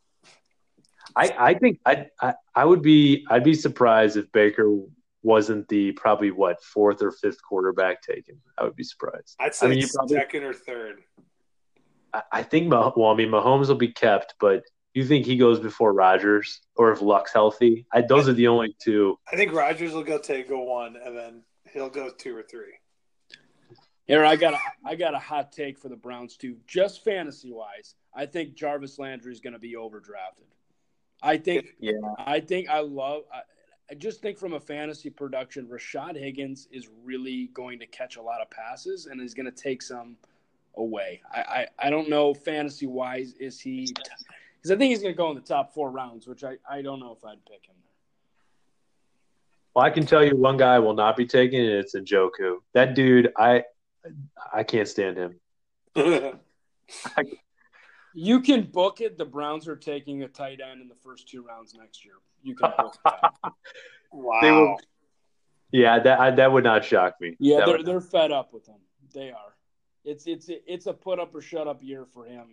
I, 1.15 1.35
I 1.37 1.53
think 1.55 1.79
I, 1.85 2.07
I 2.21 2.33
I 2.55 2.65
would 2.65 2.81
be 2.81 3.25
I'd 3.29 3.43
be 3.43 3.53
surprised 3.53 4.17
if 4.17 4.31
Baker 4.31 4.79
wasn't 5.23 5.67
the 5.69 5.91
probably 5.93 6.31
what 6.31 6.61
fourth 6.63 7.01
or 7.01 7.11
fifth 7.11 7.41
quarterback 7.41 8.01
taken. 8.01 8.39
I 8.57 8.63
would 8.63 8.75
be 8.75 8.83
surprised. 8.83 9.35
I'd 9.39 9.55
say 9.55 9.65
I 9.65 9.69
mean, 9.69 9.79
you 9.79 9.87
probably- 9.93 10.15
second 10.17 10.43
or 10.43 10.53
third. 10.53 11.01
I, 12.13 12.21
I 12.31 12.43
think 12.43 12.67
Mah- 12.67 12.93
well, 12.95 13.11
I 13.11 13.15
mean 13.15 13.29
Mahomes 13.29 13.67
will 13.67 13.75
be 13.75 13.91
kept, 13.91 14.35
but 14.39 14.63
you 14.93 15.03
think 15.05 15.25
he 15.25 15.35
goes 15.35 15.59
before 15.59 15.93
Rodgers, 15.93 16.61
or 16.77 16.91
if 16.91 17.01
Luck's 17.01 17.33
healthy? 17.33 17.85
I, 17.91 18.01
those 18.01 18.29
are 18.29 18.33
the 18.33 18.47
only 18.47 18.75
two. 18.81 19.19
I 19.31 19.35
think 19.35 19.51
Rodgers 19.53 19.91
will 19.93 20.03
go 20.03 20.17
take 20.17 20.47
go 20.47 20.61
one, 20.63 20.95
and 21.03 21.17
then 21.17 21.41
he'll 21.73 21.89
go 21.89 22.09
two 22.17 22.35
or 22.35 22.43
three. 22.43 22.79
Here, 24.05 24.23
I 24.23 24.35
got 24.35 24.53
a, 24.53 24.59
I 24.85 24.95
got 24.95 25.15
a 25.15 25.19
hot 25.19 25.51
take 25.51 25.79
for 25.79 25.89
the 25.89 25.95
Browns 25.95 26.37
too. 26.37 26.57
Just 26.67 27.03
fantasy 27.03 27.51
wise, 27.51 27.95
I 28.13 28.27
think 28.27 28.53
Jarvis 28.55 28.99
Landry 28.99 29.33
is 29.33 29.39
going 29.39 29.53
to 29.53 29.59
be 29.59 29.73
overdrafted. 29.75 30.45
I 31.21 31.37
think 31.37 31.75
Yeah, 31.79 31.93
I 32.19 32.39
think 32.39 32.69
I 32.69 32.79
love. 32.79 33.23
I, 33.33 33.41
I 33.89 33.93
just 33.93 34.21
think 34.21 34.37
from 34.37 34.53
a 34.53 34.59
fantasy 34.59 35.09
production, 35.09 35.67
Rashad 35.67 36.17
Higgins 36.17 36.67
is 36.71 36.89
really 37.03 37.51
going 37.53 37.79
to 37.79 37.85
catch 37.85 38.15
a 38.17 38.21
lot 38.21 38.41
of 38.41 38.49
passes 38.49 39.05
and 39.05 39.21
is 39.21 39.33
going 39.35 39.45
to 39.45 39.51
take 39.51 39.81
some 39.81 40.17
away. 40.75 41.21
I, 41.31 41.39
I, 41.39 41.67
I 41.87 41.89
don't 41.89 42.09
know 42.09 42.33
fantasy 42.33 42.87
wise 42.87 43.33
is 43.39 43.59
he 43.59 43.87
because 44.65 44.71
I 44.71 44.75
think 44.77 44.89
he's 44.89 45.01
going 45.01 45.13
to 45.13 45.17
go 45.17 45.29
in 45.29 45.35
the 45.35 45.41
top 45.41 45.73
four 45.73 45.91
rounds, 45.91 46.27
which 46.27 46.43
I, 46.43 46.57
I 46.69 46.81
don't 46.81 46.99
know 46.99 47.15
if 47.17 47.23
I'd 47.23 47.45
pick 47.45 47.67
him. 47.67 47.75
well, 49.75 49.85
I 49.85 49.91
can 49.91 50.05
tell 50.05 50.25
you 50.25 50.35
one 50.35 50.57
guy 50.57 50.79
will 50.79 50.95
not 50.95 51.15
be 51.15 51.27
taken, 51.27 51.59
and 51.59 51.69
it's 51.69 51.95
Njoku. 51.95 52.57
That 52.73 52.95
dude, 52.95 53.31
I 53.37 53.63
I 54.51 54.63
can't 54.63 54.87
stand 54.87 55.17
him. 55.17 55.39
You 58.17 58.39
can 58.39 58.63
book 58.63 59.01
it. 59.01 59.17
The 59.17 59.25
Browns 59.25 59.67
are 59.67 59.75
taking 59.75 60.23
a 60.23 60.27
tight 60.29 60.59
end 60.61 60.81
in 60.81 60.87
the 60.87 60.95
first 60.95 61.27
two 61.27 61.43
rounds 61.43 61.73
next 61.77 62.05
year. 62.05 62.15
You 62.41 62.55
can 62.55 62.71
book 62.77 62.97
that. 63.05 63.31
wow. 64.11 64.39
They 64.41 64.51
will- 64.51 64.79
Yeah, 65.71 65.99
that 65.99 66.19
I, 66.19 66.31
that 66.31 66.51
would 66.51 66.63
not 66.63 66.85
shock 66.85 67.15
me. 67.19 67.35
Yeah, 67.39 67.57
That 67.59 67.65
they're 67.65 67.83
they're 67.83 68.01
fed 68.01 68.31
up 68.31 68.53
with 68.53 68.65
him. 68.65 68.79
They 69.13 69.31
are. 69.31 69.55
It's 70.05 70.27
it's 70.27 70.47
it's 70.49 70.85
a 70.85 70.93
put 70.93 71.19
up 71.19 71.35
or 71.35 71.41
shut 71.41 71.67
up 71.67 71.83
year 71.83 72.05
for 72.05 72.25
him, 72.25 72.41
and 72.41 72.51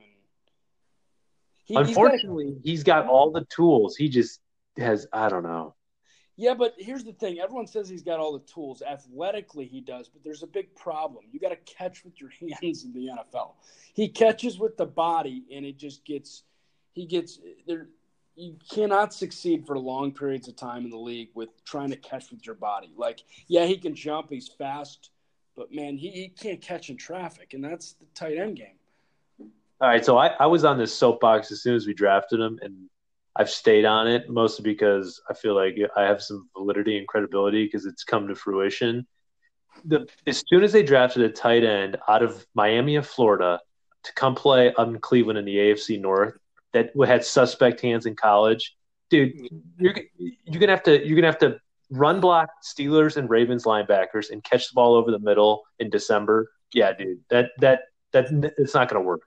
he, 1.65 1.75
he's 1.75 1.77
got- 1.77 1.89
Unfortunately, 1.89 2.57
he's 2.65 2.83
got 2.83 3.07
all 3.07 3.31
the 3.31 3.45
tools. 3.45 3.95
He 3.97 4.09
just 4.09 4.41
has 4.79 5.07
I 5.13 5.29
don't 5.29 5.45
know. 5.45 5.75
Yeah, 6.43 6.55
but 6.55 6.75
here's 6.77 7.05
the 7.05 7.13
thing: 7.13 7.39
everyone 7.39 7.69
says 7.69 7.89
he's 7.89 8.03
got 8.03 8.19
all 8.19 8.33
the 8.33 8.41
tools. 8.41 8.83
Athletically, 8.83 9.65
he 9.65 9.81
does, 9.81 10.09
but 10.09 10.25
there's 10.25 10.43
a 10.43 10.47
big 10.49 10.75
problem. 10.75 11.25
You 11.31 11.39
got 11.39 11.51
to 11.51 11.73
catch 11.73 12.05
with 12.05 12.21
your 12.21 12.31
hands 12.61 12.85
in 12.85 12.93
the 12.93 13.07
NFL. 13.07 13.53
He 13.95 14.09
catches 14.09 14.59
with 14.59 14.77
the 14.77 14.85
body, 14.85 15.45
and 15.55 15.65
it 15.65 15.79
just 15.79 16.05
gets 16.05 16.43
he 16.95 17.07
gets 17.07 17.39
there. 17.69 17.87
You 18.35 18.57
cannot 18.69 19.15
succeed 19.15 19.69
for 19.69 19.79
long 19.79 20.11
periods 20.11 20.49
of 20.49 20.57
time 20.57 20.85
in 20.85 20.91
the 20.91 20.99
league 20.99 21.29
with 21.35 21.51
trying 21.65 21.91
to 21.91 21.97
catch 21.97 22.33
with 22.33 22.45
your 22.45 22.57
body. 22.57 22.91
Like, 22.97 23.23
yeah, 23.47 23.67
he 23.67 23.77
can 23.77 23.95
jump, 23.95 24.31
he's 24.31 24.49
fast, 24.49 25.11
but 25.55 25.73
man, 25.73 25.97
he, 25.97 26.11
he 26.11 26.29
can't 26.29 26.61
catch 26.61 26.91
in 26.91 26.97
traffic, 26.97 27.55
and 27.55 27.63
that's 27.63 27.93
the 27.93 28.07
tight 28.15 28.39
end 28.39 28.57
game. 28.57 28.79
All 29.83 29.89
right, 29.89 30.05
so 30.05 30.17
I, 30.17 30.29
I 30.41 30.47
was 30.47 30.65
on 30.65 30.79
this 30.79 30.95
soapbox 30.95 31.53
as 31.53 31.63
soon 31.63 31.77
as 31.77 31.87
we 31.87 31.93
drafted 31.93 32.41
him, 32.41 32.59
and 32.63 32.89
I've 33.35 33.51
stayed 33.51 33.85
on 33.85 34.09
it 34.09 34.29
mostly 34.29 34.63
because 34.63 35.21
I 35.29 35.35
feel 35.35 35.55
like 35.55 35.77
I 35.97 36.03
have 36.03 36.23
some 36.23 36.49
validity 36.57 36.99
and 36.99 37.09
credibility 37.09 37.65
because 37.65 37.87
it's 37.87 38.05
come 38.05 38.29
to 38.29 38.35
fruition. 38.35 39.07
The 39.85 40.07
as 40.27 40.43
soon 40.49 40.63
as 40.65 40.73
they 40.73 40.83
drafted 40.83 41.23
a 41.23 41.31
tight 41.31 41.65
end 41.65 41.97
out 42.09 42.23
of 42.23 42.47
Miami 42.55 42.97
of 42.97 43.07
Florida 43.07 43.59
to 44.05 44.13
come 44.15 44.35
play 44.35 44.73
in 44.79 44.99
Cleveland 44.99 45.39
in 45.39 45.45
the 45.45 45.57
AFC 45.57 46.01
North 46.01 46.35
that 46.73 46.91
had 47.07 47.25
suspect 47.25 47.81
hands 47.81 48.05
in 48.05 48.15
college, 48.15 48.77
dude, 49.09 49.33
you're 49.79 49.95
you're 50.19 50.61
gonna 50.61 50.73
have 50.73 50.83
to 50.83 51.07
you're 51.07 51.17
gonna 51.17 51.27
have 51.27 51.39
to 51.39 51.59
run 51.91 52.21
block 52.21 52.51
Steelers 52.63 53.17
and 53.17 53.31
Ravens 53.31 53.65
linebackers 53.65 54.31
and 54.31 54.45
catch 54.45 54.69
the 54.69 54.75
ball 54.75 54.95
over 54.95 55.11
the 55.11 55.19
middle 55.19 55.63
in 55.79 55.89
December. 55.89 56.51
Yeah, 56.75 56.93
dude, 56.93 57.21
that 57.31 57.51
that 57.61 57.83
that 58.13 58.27
it's 58.59 58.75
not 58.75 58.91
gonna 58.91 59.05
work. 59.05 59.23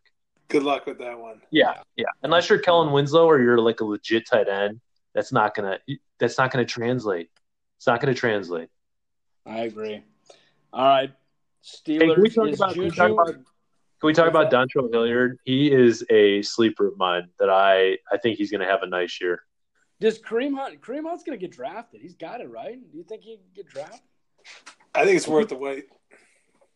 Good 0.48 0.64
luck 0.64 0.86
with 0.86 1.00
that 1.00 1.20
one. 1.20 1.41
Yeah, 1.52 1.74
yeah. 1.96 2.06
Unless 2.24 2.50
you're 2.50 2.60
Kellen 2.60 2.91
Winslow 2.91 3.26
or 3.26 3.41
you're 3.41 3.58
like 3.60 3.80
a 3.82 3.86
legit 3.86 4.28
tight 4.28 4.48
end, 4.48 4.80
that's 5.14 5.32
not 5.32 5.56
gonna 5.56 5.80
that's 6.20 6.38
not 6.38 6.52
gonna 6.52 6.66
translate. 6.66 7.30
It's 7.78 7.88
not 7.88 8.00
gonna 8.00 8.14
translate. 8.14 8.70
I 9.46 9.62
agree. 9.62 10.04
All 10.72 10.86
right, 10.88 11.12
Hey, 11.86 11.98
can 12.00 12.22
we 12.22 12.30
talk 12.30 12.48
is 12.50 12.60
about 12.60 12.74
can 12.74 12.84
we 12.84 12.89
Juju. 12.89 12.96
talk 12.96 13.12
about 13.12 13.28
can 13.28 14.08
we 14.08 14.14
talk 14.14 14.28
about 14.28 14.52
Dontrell 14.52 14.91
Hilliard? 14.91 15.39
He 15.46 15.72
is 15.72 16.06
a 16.10 16.41
sleeper 16.41 16.88
of 16.88 16.98
mine 16.98 17.30
that 17.39 17.50
I 17.50 17.98
I 18.12 18.18
think 18.22 18.38
he's 18.38 18.52
gonna 18.52 18.66
have 18.66 18.84
a 18.84 18.88
nice 18.88 19.20
year. 19.20 19.41
Does 20.00 20.20
Kareem 20.20 20.56
Hunt? 20.56 20.82
Kareem 20.82 21.04
Hunt's 21.08 21.24
going 21.24 21.39
to 21.39 21.41
get 21.41 21.56
drafted. 21.56 22.02
He's 22.02 22.16
got 22.16 22.41
it 22.41 22.50
right. 22.50 22.78
Do 22.91 22.98
you 22.98 23.04
think 23.04 23.24
he 23.24 23.38
can 23.38 23.46
get 23.56 23.68
drafted? 23.68 24.02
I 24.93 25.06
think 25.06 25.16
it's 25.16 25.28
worth 25.28 25.50
the 25.50 25.56
wait. 25.56 25.86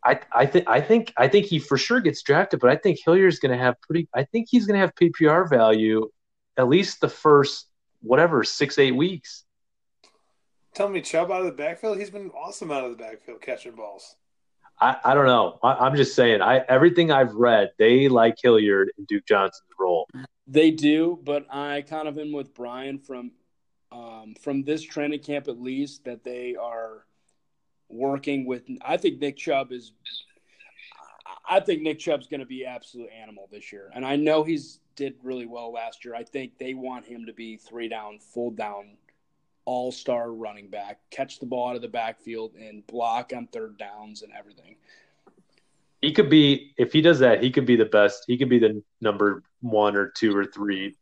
I 0.03 0.19
I 0.31 0.45
think 0.45 0.67
I 0.67 0.81
think 0.81 1.13
I 1.17 1.27
think 1.27 1.45
he 1.45 1.59
for 1.59 1.77
sure 1.77 1.99
gets 1.99 2.21
drafted, 2.21 2.59
but 2.59 2.69
I 2.69 2.75
think 2.75 2.99
Hilliard's 3.03 3.39
gonna 3.39 3.57
have 3.57 3.79
pretty 3.81 4.07
I 4.13 4.23
think 4.23 4.47
he's 4.49 4.65
gonna 4.65 4.79
have 4.79 4.95
PPR 4.95 5.49
value 5.49 6.09
at 6.57 6.67
least 6.67 7.01
the 7.01 7.09
first 7.09 7.67
whatever 8.01 8.43
six 8.43 8.77
eight 8.77 8.95
weeks. 8.95 9.43
Tell 10.75 10.87
me, 10.87 11.01
Chubb 11.01 11.31
out 11.31 11.41
of 11.41 11.47
the 11.47 11.51
backfield. 11.51 11.97
He's 11.97 12.09
been 12.09 12.29
awesome 12.31 12.71
out 12.71 12.85
of 12.85 12.91
the 12.91 13.03
backfield 13.03 13.41
catching 13.41 13.73
balls. 13.73 14.15
I, 14.79 14.95
I 15.03 15.13
don't 15.13 15.25
know. 15.25 15.59
I, 15.61 15.87
am 15.87 15.95
just 15.95 16.15
saying. 16.15 16.41
I 16.41 16.59
everything 16.69 17.11
I've 17.11 17.33
read, 17.33 17.71
they 17.77 18.07
like 18.07 18.35
Hilliard 18.41 18.91
and 18.97 19.05
Duke 19.07 19.25
Johnson's 19.25 19.67
role. 19.77 20.07
They 20.47 20.71
do, 20.71 21.19
but 21.23 21.45
I 21.53 21.81
kind 21.81 22.07
of 22.07 22.17
am 22.17 22.31
with 22.31 22.53
Brian 22.53 22.99
from 22.99 23.31
um, 23.91 24.35
from 24.39 24.63
this 24.63 24.81
training 24.81 25.19
camp 25.19 25.47
at 25.47 25.59
least 25.59 26.05
that 26.05 26.23
they 26.23 26.55
are 26.55 27.05
working 27.89 28.45
with. 28.45 28.63
I 28.81 28.97
think 28.97 29.19
Nick 29.19 29.37
Chubb 29.37 29.71
is. 29.71 29.91
I 31.47 31.59
think 31.59 31.81
Nick 31.81 31.99
Chubb's 31.99 32.27
going 32.27 32.41
to 32.41 32.45
be 32.45 32.65
absolute 32.65 33.09
animal 33.11 33.49
this 33.51 33.71
year, 33.71 33.91
and 33.93 34.05
I 34.05 34.15
know 34.15 34.43
he's 34.43 34.79
did 34.95 35.15
really 35.23 35.45
well 35.45 35.71
last 35.71 36.03
year. 36.03 36.13
I 36.13 36.23
think 36.23 36.57
they 36.57 36.73
want 36.73 37.05
him 37.05 37.25
to 37.25 37.33
be 37.33 37.55
three 37.55 37.87
down, 37.87 38.19
full 38.19 38.51
down, 38.51 38.97
all 39.63 39.91
star 39.91 40.33
running 40.33 40.67
back, 40.67 40.99
catch 41.09 41.39
the 41.39 41.45
ball 41.45 41.69
out 41.69 41.75
of 41.77 41.81
the 41.81 41.87
backfield, 41.87 42.53
and 42.55 42.85
block 42.85 43.31
on 43.35 43.47
third 43.47 43.77
downs 43.77 44.23
and 44.23 44.33
everything. 44.37 44.75
He 46.01 46.11
could 46.11 46.29
be 46.29 46.73
if 46.77 46.91
he 46.91 47.01
does 47.01 47.19
that, 47.19 47.41
he 47.41 47.49
could 47.49 47.65
be 47.65 47.77
the 47.77 47.85
best. 47.85 48.25
He 48.27 48.37
could 48.37 48.49
be 48.49 48.59
the 48.59 48.83
number 48.99 49.43
one 49.61 49.95
or 49.95 50.09
two 50.09 50.35
or 50.35 50.45
three 50.45 50.97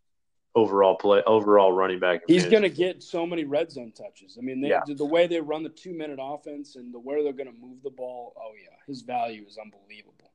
overall 0.57 0.95
play 0.95 1.21
overall 1.27 1.71
running 1.71 1.99
back. 1.99 2.21
He's 2.27 2.45
going 2.47 2.63
to 2.63 2.69
get 2.69 3.03
so 3.03 3.27
many 3.27 3.45
red 3.45 3.71
zone 3.71 3.91
touches. 3.91 4.37
I 4.39 4.41
mean, 4.41 4.59
they, 4.59 4.69
Yeah. 4.69 4.81
the 4.87 5.05
way 5.05 5.27
they 5.27 5.39
run 5.39 5.61
the 5.61 5.69
two 5.69 5.93
minute 5.93 6.17
offense 6.19 6.75
and 6.75 6.91
the 6.91 6.99
where 6.99 7.21
they're 7.23 7.31
going 7.31 7.53
to 7.53 7.59
move 7.59 7.83
the 7.83 7.91
ball. 7.91 8.33
Oh 8.35 8.51
yeah, 8.61 8.75
his 8.87 9.03
value 9.03 9.45
is 9.47 9.57
unbelievable. 9.57 10.31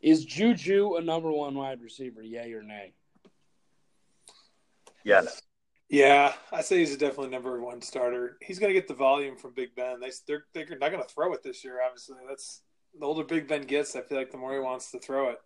Is 0.00 0.24
Juju 0.24 0.96
a 0.96 1.00
number 1.00 1.32
one 1.32 1.54
wide 1.54 1.80
receiver? 1.80 2.22
Yay 2.22 2.52
or 2.52 2.62
nay? 2.62 2.92
Yes. 5.04 5.40
Yeah, 5.88 6.32
I 6.50 6.60
say 6.62 6.78
he's 6.78 6.94
a 6.94 6.98
definitely 6.98 7.30
number 7.30 7.60
one 7.60 7.80
starter. 7.82 8.36
He's 8.42 8.58
going 8.58 8.70
to 8.70 8.78
get 8.78 8.88
the 8.88 8.94
volume 8.94 9.36
from 9.36 9.52
Big 9.54 9.74
Ben. 9.74 10.00
They 10.00 10.10
they're 10.26 10.44
they're 10.52 10.78
not 10.78 10.90
going 10.90 11.02
to 11.02 11.08
throw 11.08 11.32
it 11.32 11.42
this 11.42 11.64
year. 11.64 11.80
Obviously, 11.84 12.16
that's 12.28 12.62
the 12.98 13.06
older 13.06 13.24
Big 13.24 13.48
Ben 13.48 13.62
gets. 13.62 13.96
I 13.96 14.02
feel 14.02 14.18
like 14.18 14.30
the 14.30 14.38
more 14.38 14.52
he 14.52 14.58
wants 14.60 14.90
to 14.90 14.98
throw 14.98 15.30
it. 15.30 15.38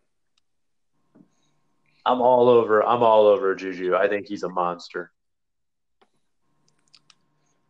I'm 2.06 2.22
all 2.22 2.48
over. 2.48 2.84
I'm 2.84 3.02
all 3.02 3.26
over 3.26 3.54
Juju. 3.56 3.96
I 3.96 4.08
think 4.08 4.28
he's 4.28 4.44
a 4.44 4.48
monster. 4.48 5.10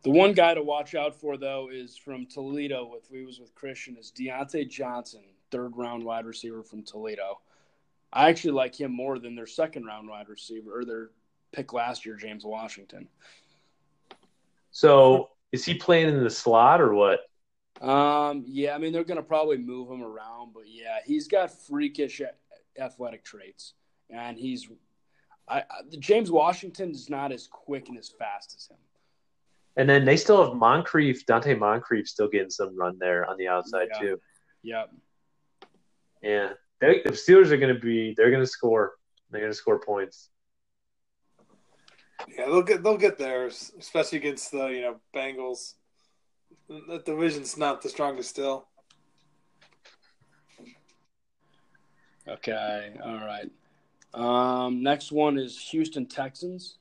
The 0.03 0.11
one 0.11 0.33
guy 0.33 0.53
to 0.53 0.61
watch 0.61 0.95
out 0.95 1.15
for 1.15 1.37
though 1.37 1.69
is 1.69 1.97
from 1.97 2.27
Toledo. 2.27 2.87
With 2.89 3.09
we 3.11 3.25
was 3.25 3.39
with 3.39 3.55
Christian 3.55 3.97
is 3.97 4.13
Diontae 4.17 4.69
Johnson, 4.69 5.23
third 5.51 5.75
round 5.75 6.03
wide 6.03 6.25
receiver 6.25 6.63
from 6.63 6.83
Toledo. 6.83 7.41
I 8.13 8.29
actually 8.29 8.51
like 8.51 8.79
him 8.79 8.95
more 8.95 9.19
than 9.19 9.35
their 9.35 9.47
second 9.47 9.85
round 9.85 10.07
wide 10.07 10.29
receiver 10.29 10.79
or 10.79 10.85
their 10.85 11.09
pick 11.51 11.73
last 11.73 12.05
year, 12.05 12.15
James 12.15 12.45
Washington. 12.45 13.09
So 14.71 15.31
is 15.51 15.65
he 15.65 15.73
playing 15.73 16.09
in 16.09 16.23
the 16.23 16.29
slot 16.29 16.79
or 16.79 16.93
what? 16.93 17.21
Um, 17.81 18.45
yeah, 18.47 18.75
I 18.75 18.77
mean 18.77 18.93
they're 18.93 19.03
going 19.03 19.17
to 19.17 19.23
probably 19.23 19.57
move 19.57 19.89
him 19.89 20.03
around, 20.03 20.53
but 20.53 20.63
yeah, 20.67 20.99
he's 21.05 21.27
got 21.27 21.51
freakish 21.51 22.21
athletic 22.79 23.23
traits, 23.23 23.73
and 24.09 24.37
he's. 24.37 24.67
I, 25.47 25.59
I 25.59 25.63
James 25.99 26.29
Washington 26.29 26.91
is 26.91 27.09
not 27.09 27.31
as 27.31 27.47
quick 27.47 27.89
and 27.89 27.97
as 27.97 28.09
fast 28.09 28.53
as 28.55 28.67
him. 28.67 28.77
And 29.77 29.87
then 29.87 30.05
they 30.05 30.17
still 30.17 30.43
have 30.43 30.55
Moncrief, 30.55 31.25
Donte 31.25 31.57
Moncrief, 31.57 32.07
still 32.07 32.27
getting 32.27 32.49
some 32.49 32.75
run 32.77 32.97
there 32.99 33.29
on 33.29 33.37
the 33.37 33.47
outside 33.47 33.89
Yeah. 33.93 33.99
too. 33.99 34.21
Yep. 34.63 34.91
Yeah, 36.23 36.53
they, 36.81 37.01
the 37.03 37.11
Steelers 37.11 37.51
are 37.51 37.57
going 37.57 37.73
to 37.73 37.79
be. 37.79 38.13
They're 38.17 38.31
going 38.31 38.43
to 38.43 38.47
score. 38.47 38.93
They're 39.29 39.41
going 39.41 39.51
to 39.51 39.57
score 39.57 39.79
points. 39.79 40.29
Yeah, 42.27 42.45
they'll 42.45 42.63
get 42.63 42.83
they'll 42.83 42.97
get 42.97 43.17
there, 43.17 43.45
especially 43.45 44.17
against 44.17 44.51
the 44.51 44.67
you 44.67 44.81
know 44.81 44.99
Bengals. 45.15 45.75
The 46.67 47.01
division's 47.05 47.57
not 47.57 47.81
the 47.81 47.89
strongest 47.89 48.29
still. 48.29 48.67
Okay. 52.27 52.93
All 53.05 53.15
right. 53.15 53.49
Um, 54.17 54.81
next 54.81 55.11
one 55.11 55.37
is 55.37 55.59
Houston 55.69 56.07
Texans. 56.07 56.79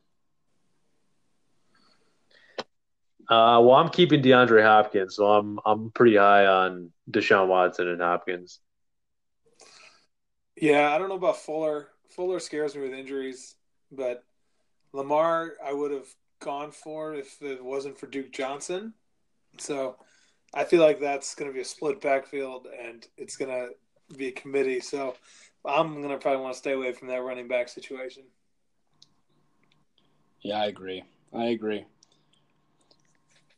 Uh, 3.28 3.61
well, 3.61 3.72
I'm 3.72 3.91
keeping 3.91 4.22
DeAndre 4.22 4.62
Hopkins, 4.62 5.16
so 5.16 5.26
I'm 5.26 5.59
I'm 5.66 5.91
pretty 5.91 6.16
high 6.16 6.47
on 6.47 6.93
Deshaun 7.11 7.49
Watson 7.49 7.89
and 7.89 8.01
Hopkins. 8.01 8.61
Yeah, 10.57 10.95
I 10.95 10.99
don't 10.99 11.11
know 11.11 11.16
about 11.16 11.37
Fuller. 11.37 11.89
Fuller 12.09 12.39
scares 12.39 12.74
me 12.74 12.82
with 12.82 12.95
injuries, 12.95 13.57
but 13.93 14.24
Lamar 14.95 15.55
I 15.62 15.74
would 15.74 15.91
have 15.91 16.09
gone 16.41 16.70
for 16.70 17.14
if 17.14 17.43
it 17.43 17.62
wasn't 17.62 17.99
for 17.99 18.07
Duke 18.07 18.32
Johnson. 18.32 18.95
So 19.59 19.97
I 20.55 20.64
feel 20.64 20.80
like 20.80 21.01
that's 21.01 21.34
going 21.34 21.51
to 21.51 21.55
be 21.55 21.61
a 21.61 21.64
split 21.64 22.01
backfield 22.01 22.68
and 22.82 23.07
it's 23.18 23.37
going 23.37 23.51
to 23.51 24.16
be 24.16 24.28
a 24.28 24.32
committee. 24.32 24.80
So 24.80 25.16
I'm 25.67 25.97
going 25.97 26.11
to 26.11 26.19
probably 26.19 26.43
want 26.43 26.55
to 26.55 26.59
stay 26.59 26.73
away 26.73 26.93
from 26.93 27.09
that 27.09 27.23
running 27.23 27.49
back 27.49 27.69
situation. 27.69 28.25
Yeah, 30.43 30.61
I 30.61 30.67
agree. 30.67 31.03
I 31.33 31.47
agree. 31.47 31.85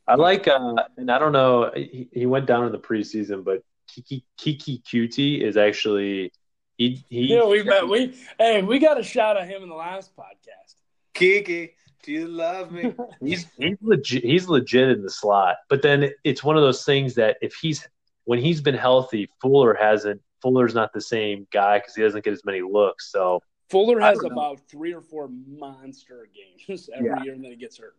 I 0.07 0.15
like, 0.15 0.47
uh, 0.47 0.73
and 0.97 1.11
I 1.11 1.19
don't 1.19 1.33
know, 1.33 1.71
he, 1.75 2.09
he 2.11 2.25
went 2.25 2.47
down 2.47 2.65
in 2.65 2.71
the 2.71 2.79
preseason, 2.79 3.43
but 3.43 3.63
Keke 3.89 4.23
Keke 4.39 4.83
Coutee 4.83 5.41
is 5.41 5.57
actually 5.57 6.31
he 6.77 7.03
he. 7.09 7.33
Yeah, 7.33 7.45
we 7.45 7.63
met. 7.63 7.87
We 7.87 8.15
hey, 8.37 8.61
we 8.61 8.79
got 8.79 8.99
a 8.99 9.03
shot 9.03 9.37
at 9.37 9.47
him 9.47 9.63
in 9.63 9.69
the 9.69 9.75
last 9.75 10.15
podcast. 10.15 10.75
Kiki, 11.13 11.73
do 12.03 12.11
you 12.11 12.27
love 12.27 12.71
me? 12.71 12.93
He's 13.21 13.47
he's 13.57 13.77
legit. 13.81 14.23
He's 14.23 14.47
legit 14.47 14.89
in 14.89 15.03
the 15.03 15.09
slot, 15.09 15.57
but 15.69 15.81
then 15.81 16.11
it's 16.23 16.43
one 16.43 16.55
of 16.55 16.63
those 16.63 16.85
things 16.85 17.15
that 17.15 17.37
if 17.41 17.53
he's 17.55 17.87
when 18.25 18.39
he's 18.39 18.61
been 18.61 18.75
healthy, 18.75 19.29
Fuller 19.41 19.73
hasn't. 19.73 20.21
Fuller's 20.41 20.73
not 20.73 20.93
the 20.93 21.01
same 21.01 21.47
guy 21.51 21.79
because 21.79 21.95
he 21.95 22.01
doesn't 22.01 22.23
get 22.23 22.33
as 22.33 22.45
many 22.45 22.61
looks. 22.61 23.11
So 23.11 23.41
Fuller 23.69 23.99
has 23.99 24.23
about 24.23 24.59
three 24.69 24.93
or 24.93 25.01
four 25.01 25.29
monster 25.47 26.27
games 26.33 26.89
every 26.95 27.09
Yeah. 27.09 27.23
year, 27.23 27.33
and 27.33 27.43
then 27.43 27.51
he 27.51 27.57
gets 27.57 27.77
hurt. 27.77 27.95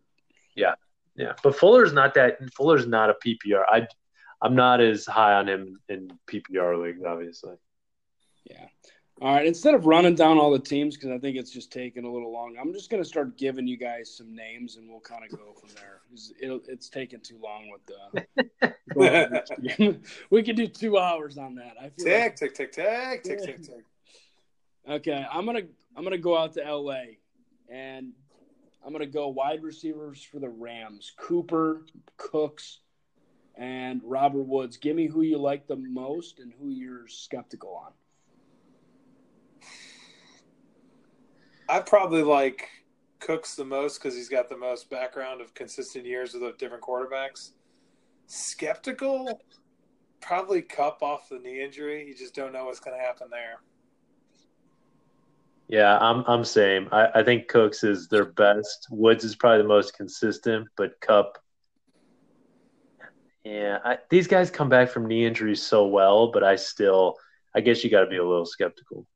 Yeah, 0.55 0.73
yeah, 1.15 1.33
but 1.43 1.55
Fuller's 1.55 1.93
not 1.93 2.13
that. 2.15 2.37
Fuller's 2.53 2.87
not 2.87 3.09
a 3.09 3.13
PPR. 3.25 3.63
I 3.67 3.87
I'm 4.41 4.55
not 4.55 4.81
as 4.81 5.05
high 5.05 5.33
on 5.33 5.47
him 5.47 5.79
in 5.87 6.09
PPR 6.27 6.81
leagues, 6.83 7.03
obviously. 7.05 7.55
Yeah. 8.49 8.65
All 9.21 9.31
right. 9.35 9.45
Instead 9.45 9.75
of 9.75 9.85
running 9.85 10.15
down 10.15 10.39
all 10.39 10.49
the 10.49 10.57
teams, 10.59 10.95
because 10.97 11.11
I 11.11 11.19
think 11.19 11.37
it's 11.37 11.51
just 11.51 11.71
taking 11.71 12.05
a 12.05 12.11
little 12.11 12.31
long, 12.33 12.57
I'm 12.59 12.73
just 12.73 12.89
going 12.89 13.03
to 13.03 13.07
start 13.07 13.37
giving 13.37 13.67
you 13.67 13.77
guys 13.77 14.11
some 14.15 14.35
names, 14.35 14.77
and 14.77 14.89
we'll 14.89 14.99
kind 14.99 15.23
of 15.23 15.37
go 15.37 15.53
from 15.53 15.69
there. 15.75 16.01
It's, 16.11 16.33
it'll, 16.41 16.59
it's 16.67 16.89
taking 16.89 17.19
too 17.19 17.39
long 17.41 17.69
with 17.69 17.85
the. 17.85 18.73
going 18.95 19.11
to 19.11 19.29
the 19.29 19.29
next 19.29 19.77
game. 19.77 20.01
we 20.31 20.41
could 20.41 20.55
do 20.55 20.67
two 20.67 20.97
hours 20.97 21.37
on 21.37 21.53
that. 21.55 21.75
I 21.79 21.89
feel 21.89 22.11
like- 22.11 22.35
tick, 22.35 22.55
tick, 22.55 22.55
tick, 22.55 22.71
tick, 22.71 23.23
tick, 23.23 23.43
tick, 23.43 23.61
tick. 23.61 23.85
Okay, 24.89 25.25
I'm 25.31 25.45
gonna 25.45 25.61
I'm 25.95 26.03
gonna 26.03 26.17
go 26.17 26.35
out 26.35 26.53
to 26.53 26.61
LA, 26.61 27.01
and 27.69 28.13
I'm 28.83 28.91
gonna 28.91 29.05
go 29.05 29.27
wide 29.27 29.61
receivers 29.61 30.23
for 30.23 30.39
the 30.39 30.49
Rams: 30.49 31.13
Cooper, 31.19 31.85
Cooks, 32.17 32.79
and 33.55 34.01
Robert 34.03 34.41
Woods. 34.47 34.77
Give 34.77 34.95
me 34.95 35.05
who 35.05 35.21
you 35.21 35.37
like 35.37 35.67
the 35.67 35.75
most 35.75 36.39
and 36.39 36.51
who 36.59 36.69
you're 36.69 37.07
skeptical 37.07 37.75
on. 37.75 37.91
I 41.71 41.79
probably 41.79 42.21
like 42.21 42.67
Cooks 43.21 43.55
the 43.55 43.63
most 43.63 43.97
because 43.97 44.13
he's 44.13 44.27
got 44.27 44.49
the 44.49 44.57
most 44.57 44.89
background 44.89 45.39
of 45.39 45.53
consistent 45.53 46.05
years 46.05 46.33
with 46.33 46.57
different 46.57 46.83
quarterbacks. 46.83 47.51
Skeptical, 48.27 49.39
probably 50.19 50.61
Kupp 50.61 51.01
off 51.01 51.29
the 51.29 51.39
knee 51.39 51.63
injury. 51.63 52.05
You 52.05 52.13
just 52.13 52.35
don't 52.35 52.51
know 52.51 52.65
what's 52.65 52.81
going 52.81 52.97
to 52.97 53.01
happen 53.01 53.27
there. 53.31 53.61
Yeah, 55.69 55.97
I'm 55.99 56.25
I'm 56.27 56.43
same. 56.43 56.89
I, 56.91 57.07
I 57.15 57.23
think 57.23 57.47
Cooks 57.47 57.85
is 57.85 58.09
their 58.09 58.25
best. 58.25 58.87
Woods 58.91 59.23
is 59.23 59.37
probably 59.37 59.61
the 59.61 59.69
most 59.69 59.95
consistent, 59.95 60.67
but 60.75 60.99
Kupp. 60.99 61.37
Yeah, 63.45 63.77
I, 63.85 63.97
these 64.09 64.27
guys 64.27 64.51
come 64.51 64.67
back 64.67 64.89
from 64.89 65.07
knee 65.07 65.25
injuries 65.25 65.63
so 65.63 65.87
well, 65.87 66.31
but 66.33 66.43
I 66.43 66.57
still, 66.57 67.15
I 67.55 67.61
guess 67.61 67.81
you 67.81 67.89
got 67.89 68.01
to 68.01 68.09
be 68.09 68.17
a 68.17 68.27
little 68.27 68.45
skeptical. 68.45 69.07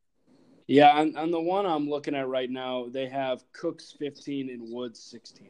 Yeah, 0.67 0.89
on, 0.99 1.15
on 1.15 1.31
the 1.31 1.39
one 1.39 1.65
I'm 1.65 1.87
looking 1.89 2.15
at 2.15 2.27
right 2.27 2.49
now, 2.49 2.87
they 2.89 3.07
have 3.07 3.43
Cooks 3.53 3.93
15 3.99 4.49
and 4.49 4.73
Woods 4.73 4.99
16. 4.99 5.47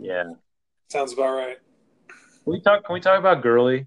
Yeah. 0.00 0.24
Sounds 0.88 1.12
about 1.12 1.34
right. 1.34 1.58
Can 2.08 2.52
we 2.52 2.60
talk? 2.60 2.84
Can 2.84 2.94
we 2.94 3.00
talk 3.00 3.18
about 3.18 3.42
Gurley? 3.42 3.86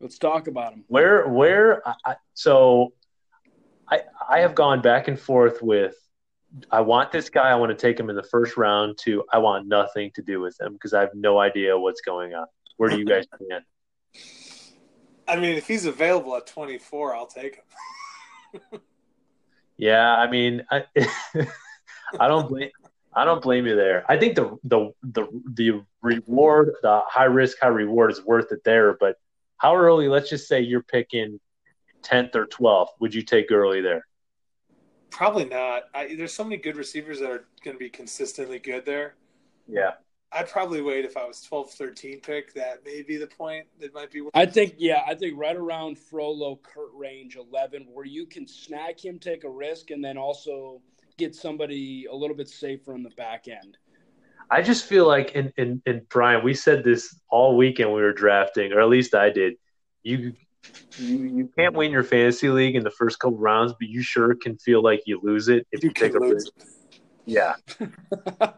Let's 0.00 0.18
talk 0.18 0.48
about 0.48 0.74
him. 0.74 0.84
Where 0.88 1.26
where 1.28 1.86
I, 1.88 1.94
I- 2.04 2.16
so 2.34 2.92
I 3.90 4.02
I 4.28 4.40
have 4.40 4.54
gone 4.54 4.82
back 4.82 5.08
and 5.08 5.18
forth 5.18 5.62
with 5.62 5.94
I 6.70 6.82
want 6.82 7.10
this 7.10 7.30
guy 7.30 7.48
I 7.50 7.54
want 7.54 7.70
to 7.70 7.76
take 7.76 7.98
him 7.98 8.10
in 8.10 8.16
the 8.16 8.22
first 8.22 8.56
round 8.56 8.98
to 9.04 9.24
I 9.32 9.38
want 9.38 9.66
nothing 9.66 10.10
to 10.14 10.22
do 10.22 10.40
with 10.40 10.60
him 10.60 10.74
because 10.74 10.92
I 10.92 11.00
have 11.00 11.14
no 11.14 11.38
idea 11.40 11.76
what's 11.78 12.02
going 12.02 12.34
on. 12.34 12.46
Where 12.76 12.90
do 12.90 12.98
you 12.98 13.06
guys 13.06 13.24
stand? 13.42 13.64
I 15.26 15.36
mean, 15.36 15.56
if 15.56 15.66
he's 15.66 15.86
available 15.86 16.36
at 16.36 16.46
24, 16.46 17.16
I'll 17.16 17.26
take 17.26 17.56
him. 17.56 18.80
Yeah, 19.84 20.16
I 20.16 20.30
mean 20.30 20.64
I 20.70 20.84
I 22.18 22.26
don't 22.26 22.48
blame 22.48 22.70
I 23.14 23.26
don't 23.26 23.42
blame 23.42 23.66
you 23.66 23.76
there. 23.76 24.02
I 24.08 24.16
think 24.16 24.34
the 24.34 24.56
the 24.64 24.92
the 25.02 25.26
the 25.52 25.82
reward, 26.00 26.72
the 26.80 27.02
high 27.06 27.24
risk, 27.24 27.58
high 27.60 27.68
reward 27.68 28.10
is 28.10 28.24
worth 28.24 28.50
it 28.50 28.64
there, 28.64 28.96
but 28.98 29.16
how 29.58 29.76
early? 29.76 30.08
Let's 30.08 30.30
just 30.30 30.48
say 30.48 30.62
you're 30.62 30.82
picking 30.82 31.38
tenth 32.02 32.34
or 32.34 32.46
twelfth. 32.46 32.94
Would 33.00 33.12
you 33.12 33.20
take 33.20 33.50
Gurley 33.50 33.82
there? 33.82 34.06
Probably 35.10 35.44
not. 35.44 35.82
I, 35.94 36.14
there's 36.14 36.32
so 36.32 36.44
many 36.44 36.56
good 36.56 36.76
receivers 36.76 37.20
that 37.20 37.30
are 37.30 37.44
going 37.62 37.74
to 37.74 37.78
be 37.78 37.90
consistently 37.90 38.60
good 38.60 38.86
there. 38.86 39.16
Yeah. 39.68 39.92
I'd 40.34 40.48
probably 40.48 40.82
wait 40.82 41.04
if 41.04 41.16
I 41.16 41.24
was 41.24 41.40
12, 41.42 41.70
13 41.70 42.20
pick. 42.20 42.52
That 42.54 42.84
may 42.84 43.02
be 43.02 43.16
the 43.16 43.26
point. 43.26 43.66
That 43.80 43.94
might 43.94 44.10
be. 44.10 44.22
I 44.34 44.46
think, 44.46 44.74
yeah, 44.78 45.02
I 45.06 45.14
think 45.14 45.38
right 45.38 45.54
around 45.54 45.96
Frollo, 45.98 46.58
Kurt 46.62 46.90
range, 46.92 47.36
11, 47.36 47.86
where 47.92 48.04
you 48.04 48.26
can 48.26 48.46
snag 48.46 48.98
him, 48.98 49.18
take 49.18 49.44
a 49.44 49.50
risk, 49.50 49.90
and 49.90 50.04
then 50.04 50.18
also 50.18 50.80
get 51.16 51.34
somebody 51.34 52.06
a 52.10 52.14
little 52.14 52.36
bit 52.36 52.48
safer 52.48 52.94
on 52.94 53.02
the 53.02 53.10
back 53.10 53.46
end. 53.46 53.78
I 54.50 54.60
just 54.60 54.86
feel 54.86 55.06
like, 55.06 55.32
in, 55.32 55.52
in, 55.56 55.80
in 55.86 56.02
Brian, 56.10 56.44
we 56.44 56.52
said 56.52 56.84
this 56.84 57.18
all 57.30 57.56
weekend 57.56 57.90
we 57.90 58.02
were 58.02 58.12
drafting, 58.12 58.72
or 58.72 58.80
at 58.80 58.88
least 58.88 59.14
I 59.14 59.30
did. 59.30 59.54
You 60.02 60.34
you, 60.98 61.18
you 61.24 61.50
can't 61.56 61.74
win 61.74 61.90
your 61.90 62.02
fantasy 62.02 62.48
league 62.48 62.74
in 62.74 62.84
the 62.84 62.90
first 62.90 63.18
couple 63.18 63.38
rounds, 63.38 63.74
but 63.78 63.88
you 63.88 64.02
sure 64.02 64.34
can 64.34 64.56
feel 64.56 64.82
like 64.82 65.02
you 65.06 65.20
lose 65.22 65.48
it 65.48 65.66
if 65.72 65.82
you, 65.82 65.90
you 65.90 65.94
take 65.94 66.14
a 66.14 66.20
risk. 66.20 66.52
Yeah. 67.26 67.54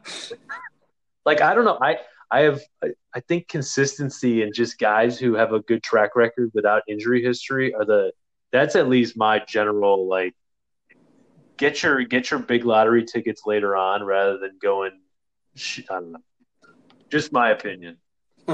like 1.27 1.43
I 1.43 1.55
don't 1.55 1.67
know. 1.67 1.79
I 1.83 1.99
I 2.31 2.41
have 2.43 2.61
I 2.83 3.21
think 3.21 3.49
consistency 3.49 4.43
and 4.43 4.55
just 4.55 4.79
guys 4.79 5.19
who 5.19 5.35
have 5.35 5.53
a 5.53 5.61
good 5.61 5.83
track 5.83 6.17
record 6.17 6.51
without 6.55 6.83
injury 6.89 7.23
history 7.23 7.75
are 7.75 7.85
the 7.85 8.13
that's 8.53 8.77
at 8.77 8.89
least 8.89 9.17
my 9.17 9.43
general 9.47 10.09
like 10.09 10.35
get 11.59 11.83
your 11.83 12.03
get 12.05 12.31
your 12.31 12.41
big 12.41 12.65
lottery 12.65 13.05
tickets 13.05 13.43
later 13.45 13.77
on 13.77 14.05
rather 14.05 14.39
than 14.39 14.53
going 14.63 14.93
I 15.57 15.83
don't 15.89 16.13
know. 16.13 16.19
Just 17.11 17.33
my 17.33 17.51
opinion. 17.51 17.97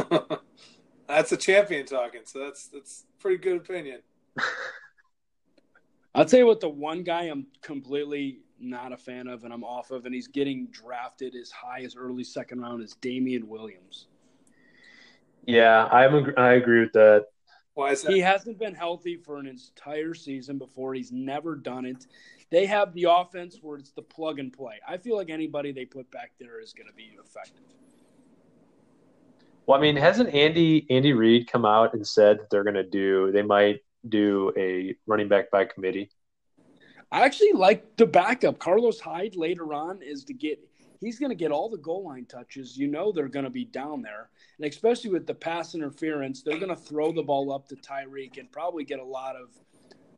that's 1.09 1.33
a 1.33 1.37
champion 1.37 1.87
talking, 1.87 2.21
so 2.25 2.39
that's 2.39 2.69
that's 2.69 3.07
pretty 3.19 3.39
good 3.39 3.57
opinion. 3.57 4.01
I'll 6.15 6.27
tell 6.27 6.39
you 6.39 6.47
what, 6.47 6.61
the 6.61 6.69
one 6.69 7.03
guy 7.03 7.23
I'm 7.23 7.47
completely 7.63 8.41
not 8.63 8.93
a 8.93 8.97
fan 8.97 9.27
of 9.27 9.45
and 9.45 9.53
I'm 9.53 9.65
off 9.65 9.91
of, 9.91 10.07
and 10.07 10.15
he's 10.15 10.29
getting 10.29 10.67
drafted 10.69 11.35
as 11.35 11.51
high 11.51 11.83
as 11.83 11.97
early 11.97 12.25
second 12.25 12.61
round 12.61 12.83
as 12.83 12.95
Damien 12.95 13.49
Williams. 13.49 14.07
Yeah, 15.47 15.87
I'm 15.87 16.33
I 16.37 16.53
agree 16.53 16.81
with 16.81 16.93
that. 16.93 17.27
Why 17.75 17.93
is 17.93 18.03
that? 18.03 18.13
He 18.13 18.21
hasn't 18.21 18.59
been 18.59 18.75
healthy 18.75 19.17
for 19.17 19.39
an 19.39 19.47
entire 19.47 20.15
season 20.15 20.59
before. 20.59 20.95
He's 20.95 21.11
never 21.11 21.57
done 21.57 21.87
it. 21.87 22.07
They 22.51 22.67
have 22.67 22.93
the 22.93 23.07
offense 23.09 23.59
where 23.63 23.79
it's 23.79 23.93
the 23.93 24.03
plug 24.03 24.39
and 24.39 24.53
play. 24.53 24.75
I 24.87 24.99
feel 24.99 25.17
like 25.17 25.31
anybody 25.31 25.73
they 25.73 25.87
put 25.87 26.11
back 26.11 26.33
there 26.39 26.61
is 26.61 26.75
going 26.75 26.89
to 26.89 26.95
be 26.95 27.17
effective. 27.19 27.65
Well, 29.67 29.79
I 29.79 29.81
mean, 29.81 29.97
hasn't 29.97 30.35
Andy 30.35 30.87
Andy 30.91 31.13
Reid 31.13 31.51
come 31.51 31.65
out 31.65 31.95
and 31.95 32.07
said 32.07 32.41
that 32.41 32.51
they're 32.51 32.65
going 32.65 32.75
to 32.75 32.83
do? 32.83 33.33
They 33.33 33.43
might 33.43 33.81
do 34.09 34.53
a 34.57 34.95
running 35.07 35.29
back 35.29 35.51
by 35.51 35.65
committee. 35.65 36.11
I 37.13 37.25
actually 37.27 37.53
like 37.53 37.97
the 37.97 38.07
backup. 38.07 38.59
Carlos 38.59 38.99
Hyde 38.99 39.37
later 39.37 39.75
on 39.75 40.01
is 40.03 40.25
to 40.25 40.33
get 40.33 40.59
he's 40.99 41.19
going 41.19 41.31
to 41.31 41.37
get 41.37 41.53
all 41.53 41.69
the 41.69 41.77
goal 41.77 42.05
line 42.05 42.25
touches. 42.25 42.77
You 42.77 42.89
know 42.89 43.13
they're 43.13 43.29
going 43.29 43.45
to 43.45 43.51
be 43.51 43.67
down 43.67 44.01
there, 44.01 44.31
and 44.59 44.67
especially 44.67 45.11
with 45.11 45.27
the 45.27 45.35
pass 45.35 45.75
interference, 45.75 46.43
they're 46.43 46.59
going 46.59 46.75
to 46.75 46.77
throw 46.77 47.13
the 47.13 47.23
ball 47.23 47.53
up 47.53 47.69
to 47.69 47.77
Tyreek 47.77 48.39
and 48.39 48.51
probably 48.51 48.85
get 48.85 48.99
a 48.99 49.05
lot 49.05 49.37
of 49.37 49.51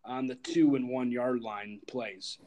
on 0.05 0.29
the 0.29 0.37
two 0.37 0.77
and 0.77 0.89
one 0.89 1.11
yard 1.11 1.41
line 1.41 1.81
plays. 1.89 2.39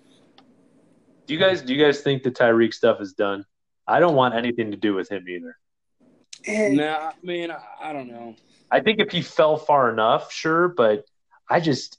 Do 1.25 1.33
you 1.33 1.39
guys 1.39 1.61
do 1.61 1.73
you 1.73 1.83
guys 1.83 1.99
think 1.99 2.23
the 2.23 2.31
Tyreek 2.31 2.73
stuff 2.73 3.01
is 3.01 3.11
done? 3.13 3.45
I 3.85 3.99
don't 3.99 4.15
want 4.15 4.33
anything 4.33 4.71
to 4.71 4.77
do 4.77 4.93
with 4.93 5.09
him 5.09 5.27
either. 5.27 5.57
Nah, 6.47 7.11
man, 7.21 7.51
I, 7.51 7.59
I 7.81 7.93
don't 7.93 8.07
know. 8.07 8.35
I 8.71 8.79
think 8.79 8.99
if 8.99 9.11
he 9.11 9.21
fell 9.21 9.57
far 9.57 9.91
enough, 9.91 10.31
sure, 10.31 10.69
but 10.69 11.05
I 11.49 11.59
just 11.59 11.97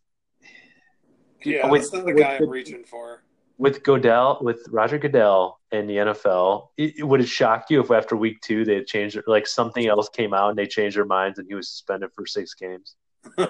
yeah, 1.45 1.67
with, 1.67 1.83
that's 1.83 1.93
not 1.93 2.07
the 2.07 2.15
guy 2.15 2.37
I'm 2.37 2.49
reaching 2.49 2.85
for. 2.85 3.23
With 3.59 3.83
Goodell, 3.83 4.39
with 4.41 4.67
Roger 4.71 4.99
Goodell 4.99 5.59
in 5.73 5.87
the 5.87 5.97
NFL, 5.97 6.69
it, 6.77 7.05
would 7.05 7.21
it 7.21 7.29
shock 7.29 7.67
you 7.71 7.81
if 7.81 7.91
after 7.91 8.17
week 8.17 8.41
two 8.41 8.65
they 8.65 8.85
changed 8.85 9.21
like 9.27 9.47
something 9.47 9.87
else 9.87 10.09
came 10.09 10.33
out 10.33 10.51
and 10.51 10.59
they 10.59 10.67
changed 10.67 10.97
their 10.97 11.05
minds 11.05 11.39
and 11.39 11.49
he 11.49 11.55
was 11.55 11.69
suspended 11.69 12.11
for 12.15 12.25
six 12.25 12.55
games? 12.55 12.95
no. 13.39 13.49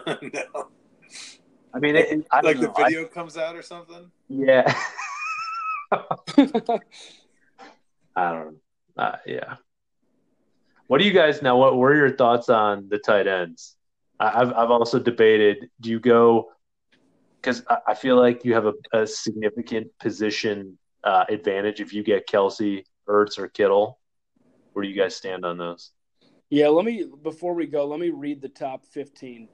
I 1.74 1.78
mean, 1.78 1.97
it, 1.97 2.26
I 2.32 2.41
like 2.41 2.57
know. 2.57 2.62
the 2.62 2.72
video 2.72 3.05
I, 3.05 3.09
comes 3.09 3.36
out 3.36 3.55
or 3.55 3.62
something. 3.62 4.11
Yeah. 4.28 4.74
I 5.93 6.78
don't. 8.16 8.57
Uh, 8.97 9.16
yeah. 9.26 9.57
What 10.86 10.99
do 10.99 11.05
you 11.05 11.12
guys 11.12 11.43
now? 11.43 11.57
What 11.59 11.76
were 11.76 11.95
your 11.95 12.16
thoughts 12.16 12.49
on 12.49 12.89
the 12.89 12.99
tight 12.99 13.26
ends? 13.26 13.76
I've 14.18 14.53
I've 14.53 14.70
also 14.70 14.99
debated. 14.99 15.70
Do 15.80 15.91
you 15.91 16.01
go 16.01 16.51
because 17.41 17.62
I 17.86 17.95
feel 17.95 18.16
like 18.16 18.45
you 18.45 18.55
have 18.55 18.66
a, 18.66 18.74
a 18.93 19.07
significant 19.07 19.89
position 19.99 20.78
uh, 21.05 21.24
advantage 21.28 21.80
if 21.80 21.93
you 21.93 22.03
get 22.03 22.28
Kelce, 22.28 22.84
Ertz, 23.09 23.39
or 23.39 23.49
Kittle. 23.49 23.99
Where 24.72 24.82
do 24.82 24.89
you 24.89 24.97
guys 24.97 25.16
stand 25.16 25.45
on 25.45 25.59
those? 25.59 25.93
Yeah, 26.51 26.68
let 26.68 26.84
me 26.84 27.07
before 27.22 27.55
we 27.55 27.66
go, 27.66 27.86
let 27.86 28.01
me 28.01 28.11
read 28.11 28.41
the 28.41 28.49
top 28.49 28.86
fifteen 28.86 29.49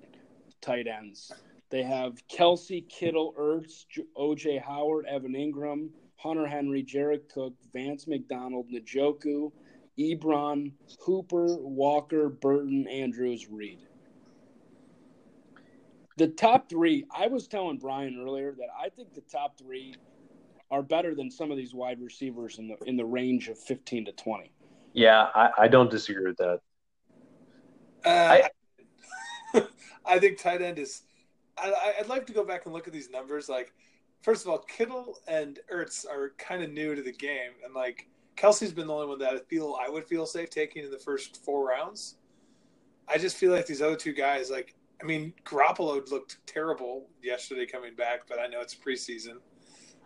tight 0.60 0.86
ends. 0.86 1.32
They 1.70 1.82
have 1.82 2.22
Kelce, 2.28 2.88
Kittle, 2.88 3.34
Ertz, 3.38 3.84
OJ 4.16 4.62
Howard, 4.62 5.06
Evan 5.06 5.32
Engram, 5.32 5.88
Hunter 6.16 6.46
Henry, 6.46 6.82
Jared 6.82 7.28
Cook, 7.28 7.54
Vance 7.72 8.06
McDonald, 8.06 8.70
Njoku, 8.70 9.50
Ebron, 9.98 10.72
Hooper, 11.00 11.56
Walker, 11.58 12.28
Burton, 12.28 12.86
Andrews, 12.86 13.48
Reed 13.50 13.80
the 16.16 16.28
top 16.28 16.68
three, 16.68 17.04
I 17.14 17.26
was 17.26 17.48
telling 17.48 17.78
Brian 17.78 18.20
earlier 18.20 18.52
that 18.52 18.68
I 18.78 18.88
think 18.88 19.14
the 19.14 19.20
top 19.22 19.58
three 19.58 19.94
are 20.70 20.82
better 20.82 21.14
than 21.14 21.30
some 21.30 21.50
of 21.50 21.56
these 21.56 21.74
wide 21.74 22.00
receivers 22.00 22.58
in 22.58 22.68
the 22.68 22.76
in 22.86 22.96
the 22.96 23.04
range 23.04 23.48
of 23.48 23.58
fifteen 23.58 24.04
to 24.04 24.12
twenty. 24.12 24.50
Yeah, 24.92 25.28
I, 25.34 25.50
I 25.58 25.68
don't 25.68 25.90
disagree 25.90 26.26
with 26.26 26.36
that. 26.36 26.60
Uh, 28.04 28.42
I, 29.54 29.62
I 30.06 30.18
think 30.18 30.38
tight 30.38 30.62
end 30.62 30.78
is. 30.78 31.02
I, 31.58 31.94
I'd 32.00 32.08
like 32.08 32.26
to 32.26 32.32
go 32.32 32.44
back 32.44 32.64
and 32.64 32.74
look 32.74 32.86
at 32.86 32.92
these 32.92 33.10
numbers. 33.10 33.48
Like, 33.48 33.72
first 34.22 34.44
of 34.44 34.50
all, 34.50 34.58
Kittle 34.58 35.18
and 35.28 35.60
Ertz 35.72 36.06
are 36.06 36.32
kind 36.38 36.62
of 36.62 36.70
new 36.70 36.94
to 36.94 37.02
the 37.02 37.12
game, 37.12 37.52
and 37.64 37.74
like 37.74 38.08
Kelce's 38.36 38.72
been 38.72 38.86
the 38.86 38.94
only 38.94 39.06
one 39.06 39.18
that 39.18 39.34
I 39.34 39.38
feel 39.38 39.76
I 39.80 39.88
would 39.88 40.06
feel 40.06 40.26
safe 40.26 40.50
taking 40.50 40.84
in 40.84 40.90
the 40.90 40.98
first 40.98 41.44
four 41.44 41.66
rounds. 41.66 42.16
I 43.08 43.18
just 43.18 43.36
feel 43.36 43.52
like 43.52 43.66
these 43.66 43.82
other 43.82 43.96
two 43.96 44.12
guys, 44.12 44.50
like 44.50 44.74
I 45.04 45.06
mean, 45.06 45.34
Garoppolo 45.44 46.10
looked 46.10 46.38
terrible 46.46 47.10
yesterday 47.22 47.66
coming 47.66 47.94
back, 47.94 48.22
but 48.26 48.38
I 48.38 48.46
know 48.46 48.62
it's 48.62 48.74
preseason. 48.74 49.36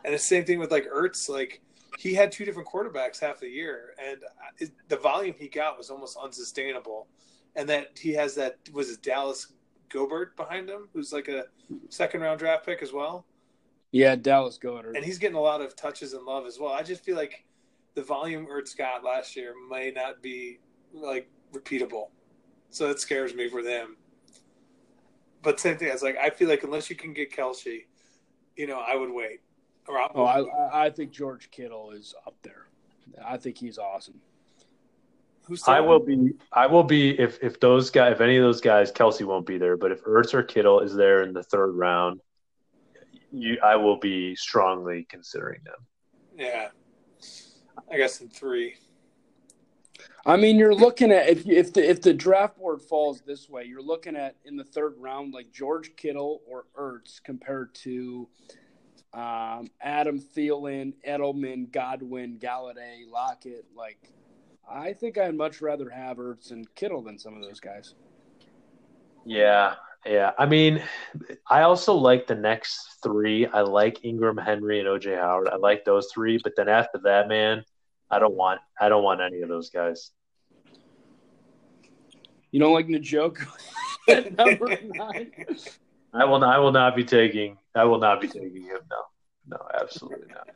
And 0.05 0.12
the 0.12 0.18
same 0.18 0.44
thing 0.44 0.59
with 0.59 0.73
like 0.73 0.89
Ertz, 0.89 1.28
like 1.28 1.60
he 1.97 2.14
had 2.14 2.32
two 2.32 2.44
different 2.44 2.68
quarterbacks 2.68 3.20
half 3.20 3.39
the 3.39 3.48
year, 3.48 3.94
and 4.05 4.18
uh, 4.24 4.51
it, 4.59 4.73
the 4.89 4.97
volume 4.97 5.36
he 5.39 5.48
got 5.48 5.78
was 5.78 5.89
almost 5.89 6.18
unsustainable. 6.20 7.06
And 7.55 7.68
that 7.68 7.97
he 7.97 8.12
has 8.14 8.35
that 8.35 8.56
was 8.73 8.90
it 8.90 9.02
Dallas 9.02 9.52
Goedert 9.89 10.36
behind 10.36 10.68
him, 10.68 10.89
who's 10.93 11.12
like 11.12 11.28
a 11.28 11.44
second 11.90 12.20
round 12.20 12.40
draft 12.40 12.66
pick 12.66 12.82
as 12.82 12.93
well. 12.93 13.24
Yeah, 13.93 14.16
Dallas 14.16 14.59
Goedert, 14.59 14.97
and 14.97 15.05
he's 15.05 15.18
getting 15.18 15.36
a 15.36 15.40
lot 15.40 15.60
of 15.60 15.77
touches 15.77 16.12
and 16.12 16.24
love 16.24 16.44
as 16.44 16.59
well. 16.59 16.73
I 16.73 16.82
just 16.82 17.05
feel 17.05 17.16
like 17.16 17.44
the 17.94 18.02
volume 18.02 18.47
Ertz 18.47 18.77
got 18.77 19.05
last 19.05 19.36
year 19.36 19.55
may 19.70 19.93
not 19.93 20.23
be 20.23 20.59
like 20.93 21.31
repeatable, 21.52 22.09
so 22.70 22.89
that 22.89 22.98
scares 22.98 23.32
me 23.32 23.48
for 23.48 23.62
them 23.62 23.97
but 25.43 25.60
same 25.60 25.77
thing. 25.77 25.89
It's 25.89 26.02
like 26.02 26.16
I 26.16 26.31
feel 26.31 26.48
like 26.48 26.62
unless 26.62 26.90
you 26.90 26.97
can 26.97 27.12
get 27.12 27.35
Kelce, 27.35 27.85
you 28.56 28.66
know, 28.66 28.81
I 28.81 28.97
would 28.97 29.10
wait. 29.10 29.40
oh, 29.89 30.24
I, 30.24 30.86
I 30.86 30.90
think 30.90 31.12
George 31.12 31.51
Kittle 31.51 31.93
is 31.93 32.15
up 32.27 32.35
there. 32.43 32.66
I 33.24 33.36
think 33.36 33.56
he's 33.56 33.78
awesome. 33.78 34.20
Who's 35.44 35.66
I 35.66 35.81
will 35.81 36.01
be. 36.01 36.32
I 36.52 36.66
will 36.66 36.85
be 36.85 37.19
if 37.19 37.43
if 37.43 37.59
those 37.59 37.90
guys, 37.90 38.12
if 38.12 38.20
any 38.20 38.36
of 38.36 38.43
those 38.43 38.60
guys, 38.60 38.93
Kelce 38.93 39.24
won't 39.24 39.47
be 39.47 39.56
there. 39.56 39.78
But 39.78 39.93
if 39.93 40.05
Ertz 40.05 40.35
or 40.35 40.43
Kittle 40.43 40.81
is 40.81 40.94
there 40.94 41.23
in 41.23 41.32
the 41.32 41.43
third 41.43 41.73
round, 41.73 42.20
you, 43.32 43.59
I 43.65 43.77
will 43.77 43.98
be 43.98 44.36
strongly 44.36 45.06
considering 45.09 45.60
them. 45.65 45.86
Yeah, 46.36 46.69
I 47.90 47.97
guess 47.97 48.20
in 48.20 48.28
three. 48.28 48.74
I 50.27 50.36
mean, 50.36 50.59
you're 50.59 50.74
looking 50.74 51.12
at 51.12 51.28
if 51.28 51.47
if 51.47 51.73
the 51.73 51.89
if 51.89 52.03
the 52.03 52.12
draft 52.12 52.59
board 52.59 52.82
falls 52.82 53.20
this 53.20 53.49
way, 53.49 53.65
you're 53.65 53.82
looking 53.82 54.16
at 54.16 54.36
in 54.45 54.57
the 54.57 54.65
third 54.65 54.95
round 54.99 55.32
like 55.32 55.53
George 55.53 55.95
Kittle 55.97 56.43
or 56.47 56.66
Ertz 56.78 57.23
compared 57.23 57.74
to 57.77 58.28
um, 59.12 59.70
Adam 59.81 60.20
Thielen, 60.20 60.93
Edelman, 61.07 61.70
Godwin, 61.70 62.39
Golladay, 62.39 63.11
Lockett. 63.11 63.65
Like, 63.74 64.12
I 64.70 64.93
think 64.93 65.19
I'd 65.19 65.35
much 65.35 65.61
rather 65.62 65.89
have 65.89 66.19
Ertz 66.19 66.51
and 66.51 66.73
Kittle 66.74 67.03
than 67.03 67.19
some 67.19 67.35
of 67.36 67.43
those 67.43 67.61
guys. 67.61 67.95
Yeah, 69.24 69.74
yeah. 70.05 70.32
I 70.39 70.47
mean, 70.47 70.82
I 71.49 71.62
also 71.62 71.95
like 71.95 72.27
the 72.27 72.35
next 72.35 72.99
three. 73.03 73.47
I 73.47 73.62
like 73.62 74.03
Engram, 74.03 74.43
Henry, 74.43 74.81
and 74.81 74.89
OJ 74.89 75.19
Howard. 75.19 75.49
I 75.49 75.57
like 75.57 75.85
those 75.85 76.09
three, 76.12 76.39
but 76.43 76.55
then 76.57 76.69
after 76.69 76.99
that, 77.05 77.28
man, 77.28 77.65
I 78.10 78.18
don't 78.18 78.35
want 78.35 78.60
I 78.80 78.89
don't 78.89 79.02
want 79.02 79.20
any 79.20 79.43
of 79.43 79.48
those 79.48 79.70
guys. 79.70 80.12
You 82.51 82.60
don't 82.60 82.72
like 82.72 82.86
Njoku? 82.86 83.47
at 84.09 84.36
number 84.36 84.76
nine. 84.94 85.30
I 86.14 86.24
will. 86.24 86.39
Not, 86.39 86.55
I 86.55 86.59
will 86.59 86.72
not 86.72 86.97
be 86.97 87.05
taking. 87.05 87.59
I 87.74 87.85
will 87.85 87.98
not 87.98 88.20
be 88.20 88.28
taking 88.28 88.62
him. 88.62 88.78
No, 88.90 89.02
no, 89.47 89.59
absolutely 89.80 90.28
not. 90.28 90.48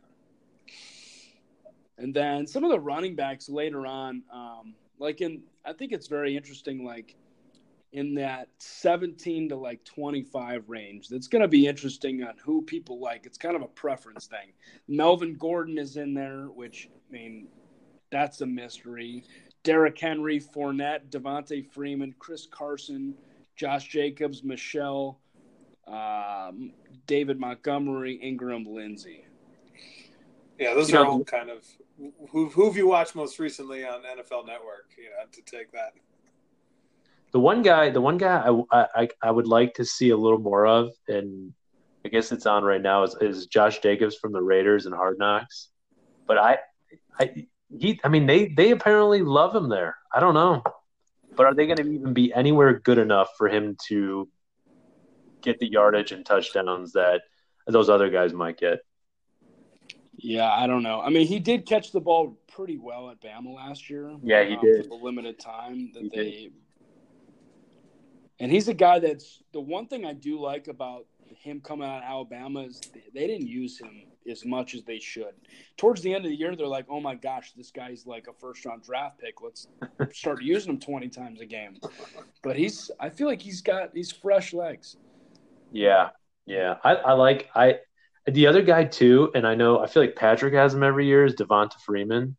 And 1.98 2.14
then 2.14 2.46
some 2.46 2.64
of 2.64 2.70
the 2.70 2.80
running 2.80 3.14
backs 3.14 3.48
later 3.48 3.86
on, 3.86 4.22
um, 4.32 4.74
like 4.98 5.20
in, 5.20 5.42
I 5.64 5.72
think 5.72 5.92
it's 5.92 6.08
very 6.08 6.36
interesting. 6.36 6.84
Like 6.84 7.14
in 7.92 8.14
that 8.14 8.48
17 8.58 9.50
to 9.50 9.56
like 9.56 9.84
25 9.84 10.68
range. 10.68 11.08
That's 11.08 11.28
going 11.28 11.42
to 11.42 11.48
be 11.48 11.66
interesting 11.66 12.22
on 12.22 12.34
who 12.42 12.62
people 12.62 12.98
like. 13.00 13.26
It's 13.26 13.38
kind 13.38 13.54
of 13.54 13.62
a 13.62 13.68
preference 13.68 14.26
thing. 14.26 14.52
Melvin 14.88 15.34
Gordon 15.34 15.78
is 15.78 15.96
in 15.96 16.14
there, 16.14 16.44
which, 16.46 16.88
I 17.08 17.12
mean, 17.12 17.48
that's 18.10 18.40
a 18.40 18.46
mystery. 18.46 19.24
Derrick 19.62 19.98
Henry, 19.98 20.40
Fournette, 20.40 21.10
Devonta 21.10 21.64
Freeman, 21.70 22.14
Chris 22.18 22.46
Carson, 22.50 23.14
Josh 23.56 23.88
Jacobs, 23.88 24.42
Michel, 24.42 25.18
um, 25.86 26.72
David 27.06 27.38
Montgomery, 27.38 28.14
Ingram, 28.14 28.64
Lindsey. 28.64 29.26
Yeah, 30.58 30.74
those 30.74 30.90
You 30.90 30.98
are 30.98 31.04
know- 31.04 31.10
all 31.10 31.24
kind 31.24 31.50
of 31.50 31.66
who 32.30 32.48
who 32.48 32.66
have 32.66 32.76
you 32.76 32.86
watched 32.88 33.14
most 33.14 33.38
recently 33.38 33.84
on 33.84 34.02
NFL 34.02 34.46
Network? 34.46 34.90
You 34.96 35.04
know, 35.10 35.26
to 35.30 35.42
take 35.42 35.70
that. 35.72 35.92
The 37.32 37.40
one 37.40 37.62
guy, 37.62 37.90
the 37.90 38.00
one 38.00 38.18
guy 38.18 38.46
I, 38.70 38.86
I, 38.94 39.08
I 39.22 39.30
would 39.30 39.46
like 39.46 39.74
to 39.74 39.84
see 39.84 40.10
a 40.10 40.16
little 40.16 40.38
more 40.38 40.66
of, 40.66 40.90
and 41.08 41.54
I 42.04 42.08
guess 42.08 42.30
it's 42.30 42.44
on 42.44 42.62
right 42.62 42.80
now, 42.80 43.04
is, 43.04 43.16
is 43.20 43.46
Josh 43.46 43.80
Jacobs 43.80 44.16
from 44.16 44.32
the 44.32 44.42
Raiders 44.42 44.84
and 44.86 44.94
Hard 44.94 45.18
Knocks. 45.18 45.68
But 46.26 46.36
I, 46.36 46.58
I, 47.18 47.46
he, 47.76 47.98
I 48.04 48.08
mean, 48.08 48.26
they, 48.26 48.48
they 48.48 48.70
apparently 48.70 49.22
love 49.22 49.56
him 49.56 49.70
there. 49.70 49.96
I 50.12 50.20
don't 50.20 50.34
know, 50.34 50.62
but 51.34 51.46
are 51.46 51.54
they 51.54 51.66
going 51.66 51.78
to 51.78 51.90
even 51.90 52.12
be 52.12 52.34
anywhere 52.34 52.78
good 52.78 52.98
enough 52.98 53.30
for 53.38 53.48
him 53.48 53.76
to 53.88 54.28
get 55.40 55.58
the 55.58 55.70
yardage 55.70 56.12
and 56.12 56.26
touchdowns 56.26 56.92
that 56.92 57.22
those 57.66 57.88
other 57.88 58.10
guys 58.10 58.34
might 58.34 58.58
get? 58.58 58.80
Yeah, 60.16 60.52
I 60.52 60.66
don't 60.66 60.82
know. 60.82 61.00
I 61.00 61.08
mean, 61.08 61.26
he 61.26 61.38
did 61.38 61.64
catch 61.64 61.92
the 61.92 62.00
ball 62.00 62.38
pretty 62.52 62.76
well 62.76 63.10
at 63.10 63.22
Bama 63.22 63.54
last 63.54 63.88
year. 63.88 64.14
Yeah, 64.22 64.44
he 64.44 64.54
um, 64.54 64.60
did. 64.62 64.82
For 64.84 64.98
the 64.98 65.02
limited 65.02 65.38
time 65.38 65.90
that 65.94 66.02
He 66.02 66.08
they. 66.10 66.50
And 68.42 68.50
he's 68.50 68.66
a 68.66 68.74
guy 68.74 68.98
that's 68.98 69.40
the 69.52 69.60
one 69.60 69.86
thing 69.86 70.04
I 70.04 70.14
do 70.14 70.40
like 70.40 70.66
about 70.66 71.06
him 71.28 71.60
coming 71.60 71.88
out 71.88 71.98
of 71.98 72.02
Alabama 72.02 72.62
is 72.62 72.80
they 73.14 73.28
didn't 73.28 73.46
use 73.46 73.78
him 73.78 74.02
as 74.28 74.44
much 74.44 74.74
as 74.74 74.82
they 74.82 74.98
should. 74.98 75.32
Towards 75.76 76.02
the 76.02 76.12
end 76.12 76.24
of 76.24 76.30
the 76.32 76.36
year, 76.36 76.56
they're 76.56 76.66
like, 76.66 76.86
"Oh 76.88 76.98
my 76.98 77.14
gosh, 77.14 77.52
this 77.52 77.70
guy's 77.70 78.04
like 78.04 78.26
a 78.26 78.32
first 78.32 78.64
round 78.66 78.82
draft 78.82 79.20
pick. 79.20 79.40
Let's 79.40 79.68
start 80.12 80.42
using 80.42 80.72
him 80.72 80.80
twenty 80.80 81.08
times 81.08 81.40
a 81.40 81.46
game." 81.46 81.78
But 82.42 82.56
he's, 82.56 82.90
I 82.98 83.10
feel 83.10 83.28
like 83.28 83.40
he's 83.40 83.62
got 83.62 83.94
these 83.94 84.10
fresh 84.10 84.52
legs. 84.52 84.96
Yeah, 85.70 86.10
yeah. 86.44 86.78
I, 86.82 86.94
I 86.96 87.12
like 87.12 87.48
I 87.54 87.78
the 88.26 88.48
other 88.48 88.62
guy 88.62 88.86
too, 88.86 89.30
and 89.36 89.46
I 89.46 89.54
know 89.54 89.78
I 89.78 89.86
feel 89.86 90.02
like 90.02 90.16
Patrick 90.16 90.54
has 90.54 90.74
him 90.74 90.82
every 90.82 91.06
year 91.06 91.24
is 91.24 91.36
Devonta 91.36 91.78
Freeman, 91.86 92.36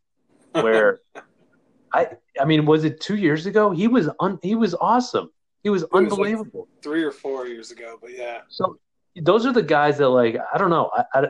where 0.51 0.99
I 1.93 2.09
I 2.37 2.43
mean, 2.43 2.65
was 2.65 2.83
it 2.83 2.99
two 2.99 3.15
years 3.15 3.45
ago? 3.45 3.71
He 3.71 3.87
was 3.87 4.09
un, 4.19 4.37
he 4.43 4.55
was 4.55 4.75
awesome. 4.75 5.29
He 5.63 5.69
was 5.69 5.83
was 5.83 5.91
like- 5.91 6.03
unbelievable. 6.03 6.67
Three 6.81 7.03
or 7.03 7.11
four 7.11 7.47
years 7.47 7.71
ago, 7.71 7.97
but 8.01 8.11
yeah, 8.15 8.41
so 8.49 8.77
those 9.21 9.45
are 9.45 9.53
the 9.53 9.63
guys 9.63 9.97
that 9.99 10.09
like 10.09 10.37
I 10.53 10.57
don't 10.57 10.69
know. 10.69 10.91
I, 10.93 11.03
I, 11.13 11.27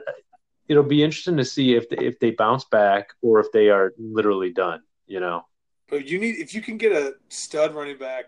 it'll 0.68 0.84
be 0.84 1.04
interesting 1.04 1.38
to 1.38 1.46
see 1.46 1.76
if 1.76 1.90
they, 1.90 1.98
if 1.98 2.20
they 2.20 2.32
bounce 2.32 2.66
back 2.66 3.10
or 3.22 3.40
if 3.40 3.52
they 3.52 3.70
are 3.70 3.94
literally 3.98 4.52
done. 4.52 4.82
You 5.06 5.20
know. 5.20 5.46
but 5.90 6.08
you 6.08 6.18
need 6.20 6.38
if 6.38 6.56
you 6.56 6.62
can 6.62 6.78
get 6.78 6.92
a 6.94 7.14
stud 7.30 7.76
running 7.76 7.98
back 7.98 8.26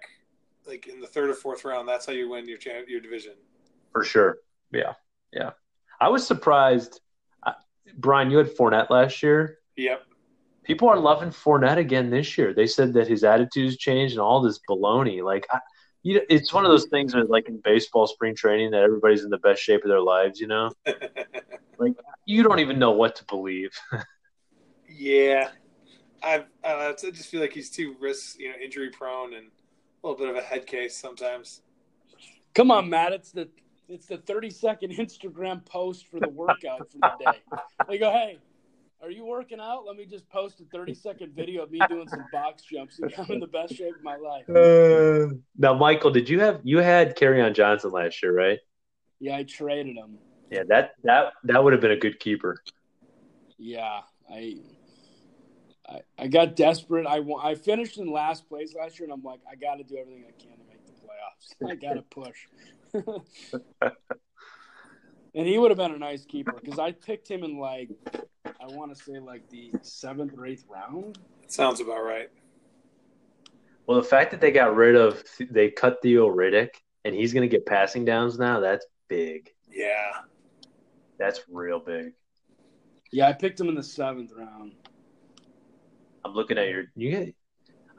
like 0.68 0.88
in 0.88 1.00
the 1.00 1.08
third 1.08 1.30
or 1.30 1.34
fourth 1.34 1.64
round, 1.66 1.88
that's 1.88 2.06
how 2.06 2.12
you 2.14 2.30
win 2.30 2.48
your 2.48 2.58
champ, 2.58 2.88
your 2.90 3.00
division. 3.00 3.34
For 3.92 4.04
sure. 4.04 4.40
Yeah. 4.72 4.94
Yeah. 5.32 5.52
I 6.02 6.10
was 6.10 6.26
surprised. 6.26 7.00
uh, 7.44 7.54
Brian, 7.98 8.30
you 8.32 8.38
had 8.38 8.48
Fournette 8.48 8.90
last 8.90 9.22
year. 9.24 9.60
Yep. 9.78 10.02
People 10.64 10.90
are 10.90 10.98
loving 11.00 11.30
Fournette 11.30 11.78
again 11.78 12.10
this 12.10 12.38
year. 12.38 12.54
They 12.54 12.66
said 12.68 12.94
that 12.94 13.08
his 13.08 13.24
attitude's 13.24 13.78
changed 13.78 14.14
and 14.14 14.22
all 14.22 14.42
this 14.42 14.60
baloney. 14.68 15.24
Like, 15.24 15.46
I, 15.52 15.60
you, 16.06 16.22
it's 16.30 16.54
one 16.54 16.64
of 16.66 16.72
those 16.72 16.86
things 16.86 17.16
where, 17.16 17.24
like 17.24 17.50
in 17.50 17.58
baseball 17.64 18.06
spring 18.06 18.36
training, 18.36 18.70
that 18.72 18.84
everybody's 18.84 19.24
in 19.24 19.32
the 19.32 19.40
best 19.40 19.60
shape 19.60 19.84
of 19.84 19.90
their 19.90 20.02
lives. 20.02 20.40
You 20.40 20.46
know, 20.46 20.72
like 21.80 21.94
you 22.26 22.44
don't 22.44 22.60
even 22.60 22.78
know 22.78 22.92
what 22.92 23.16
to 23.16 23.26
believe. 23.26 23.72
yeah, 24.88 25.50
I 26.22 26.44
I, 26.64 26.90
I 26.90 26.94
just 26.94 27.30
feel 27.32 27.42
like 27.42 27.54
he's 27.54 27.72
too 27.72 27.96
risk, 28.00 28.38
you 28.40 28.50
know, 28.50 28.56
injury 28.64 28.92
prone 28.92 29.34
and 29.34 29.48
a 29.48 30.08
little 30.08 30.16
bit 30.16 30.30
of 30.30 30.36
a 30.36 30.46
head 30.46 30.68
case 30.68 30.96
sometimes. 30.96 31.64
Come 32.54 32.70
on, 32.70 32.88
Matt. 32.88 33.12
It's 33.12 33.32
the 33.32 33.50
it's 33.90 34.06
the 34.06 34.18
thirty 34.18 34.52
second 34.52 34.92
Instagram 34.92 35.66
post 35.66 36.06
for 36.06 36.20
the 36.20 36.30
workout 36.30 36.92
for 36.92 37.00
the 37.00 37.12
day. 37.20 37.40
They 37.90 37.98
go, 37.98 38.12
hey, 38.12 38.38
are 39.02 39.12
you 39.12 39.26
working 39.26 39.60
out? 39.60 39.86
Let 39.86 39.98
me 39.98 40.06
just 40.06 40.28
post 40.30 40.60
a 40.60 40.64
thirty 40.66 40.94
second 41.08 41.34
video 41.36 41.64
of 41.64 41.72
me 41.72 41.80
doing 41.90 42.08
some 42.08 42.26
box 42.32 42.64
jumps 42.64 43.00
and 43.00 43.14
I'm 43.18 43.32
in 43.32 43.40
the 43.40 43.48
best 43.48 43.76
shape 43.76 43.96
of 43.96 44.04
my 44.04 44.16
life. 44.18 44.50
Uh, 44.50 45.36
now, 45.58 45.74
Michael, 45.74 46.12
did 46.12 46.30
you 46.30 46.40
have 46.40 46.62
you 46.64 46.80
had 46.80 47.16
on 47.22 47.54
Johnson 47.54 47.92
last 47.92 48.22
year, 48.24 48.34
right? 48.34 48.60
Yeah, 49.20 49.38
I 49.38 49.44
traded 49.44 49.96
him. 49.96 50.18
Yeah, 50.52 50.64
that 50.68 50.92
that 51.04 51.34
that 51.44 51.64
would 51.64 51.74
have 51.74 51.82
been 51.82 51.92
a 51.92 51.98
good 51.98 52.20
keeper. 52.20 52.62
Yeah, 53.58 54.02
I. 54.32 54.58
I, 55.88 56.00
I 56.18 56.28
got 56.28 56.56
desperate. 56.56 57.06
I, 57.06 57.22
I 57.44 57.54
finished 57.54 58.00
in 58.00 58.12
last 58.12 58.50
place 58.50 58.74
last 58.74 58.98
year, 58.98 59.06
and 59.06 59.14
I'm 59.14 59.22
like, 59.22 59.40
I 59.48 59.54
got 59.54 59.76
to 59.76 59.84
do 59.84 59.98
everything 59.98 60.26
I 60.28 60.32
can 60.32 60.58
to 60.58 60.64
make 60.68 60.84
the 60.84 60.94
playoffs. 60.94 61.54
I 61.72 61.76
got 61.76 61.94
to 61.94 62.02
push. 62.10 62.48
and 65.36 65.48
he 65.48 65.60
would 65.60 65.70
have 65.70 65.78
been 65.78 65.92
a 65.92 66.00
nice 66.00 66.26
keeper 66.26 66.54
because 66.60 66.80
I 66.80 66.92
picked 66.92 67.30
him 67.30 67.44
in 67.44 67.60
like, 67.60 67.90
I 68.62 68.68
want 68.68 68.96
to 68.96 69.04
say 69.04 69.20
like 69.20 69.48
the 69.50 69.72
seventh 69.82 70.34
or 70.38 70.46
eighth 70.46 70.66
round. 70.70 71.20
Sounds 71.48 71.80
about 71.80 72.04
right. 72.04 72.30
Well, 73.88 74.02
the 74.02 74.08
fact 74.08 74.32
that 74.32 74.42
they 74.42 74.52
got 74.52 74.76
rid 74.76 74.96
of 74.96 75.24
they 75.52 75.70
cut 75.70 76.02
Theo 76.02 76.28
Riddick 76.28 76.70
and 77.04 77.14
he's 77.14 77.34
going 77.34 77.48
to 77.48 77.54
get 77.54 77.66
passing 77.66 78.04
downs 78.04 78.40
now, 78.40 78.60
that's 78.60 78.86
big. 79.08 79.52
Yeah. 79.70 80.12
That's 81.20 81.42
real 81.50 81.80
big. 81.80 82.14
Yeah, 83.12 83.28
I 83.28 83.34
picked 83.34 83.60
him 83.60 83.70
in 83.70 83.76
the 83.76 83.84
seventh 83.84 84.32
round. 84.36 84.74
I'm 86.24 86.34
looking 86.34 86.58
at 86.58 86.68
your 86.68 86.86
you 86.96 87.12
get 87.12 87.36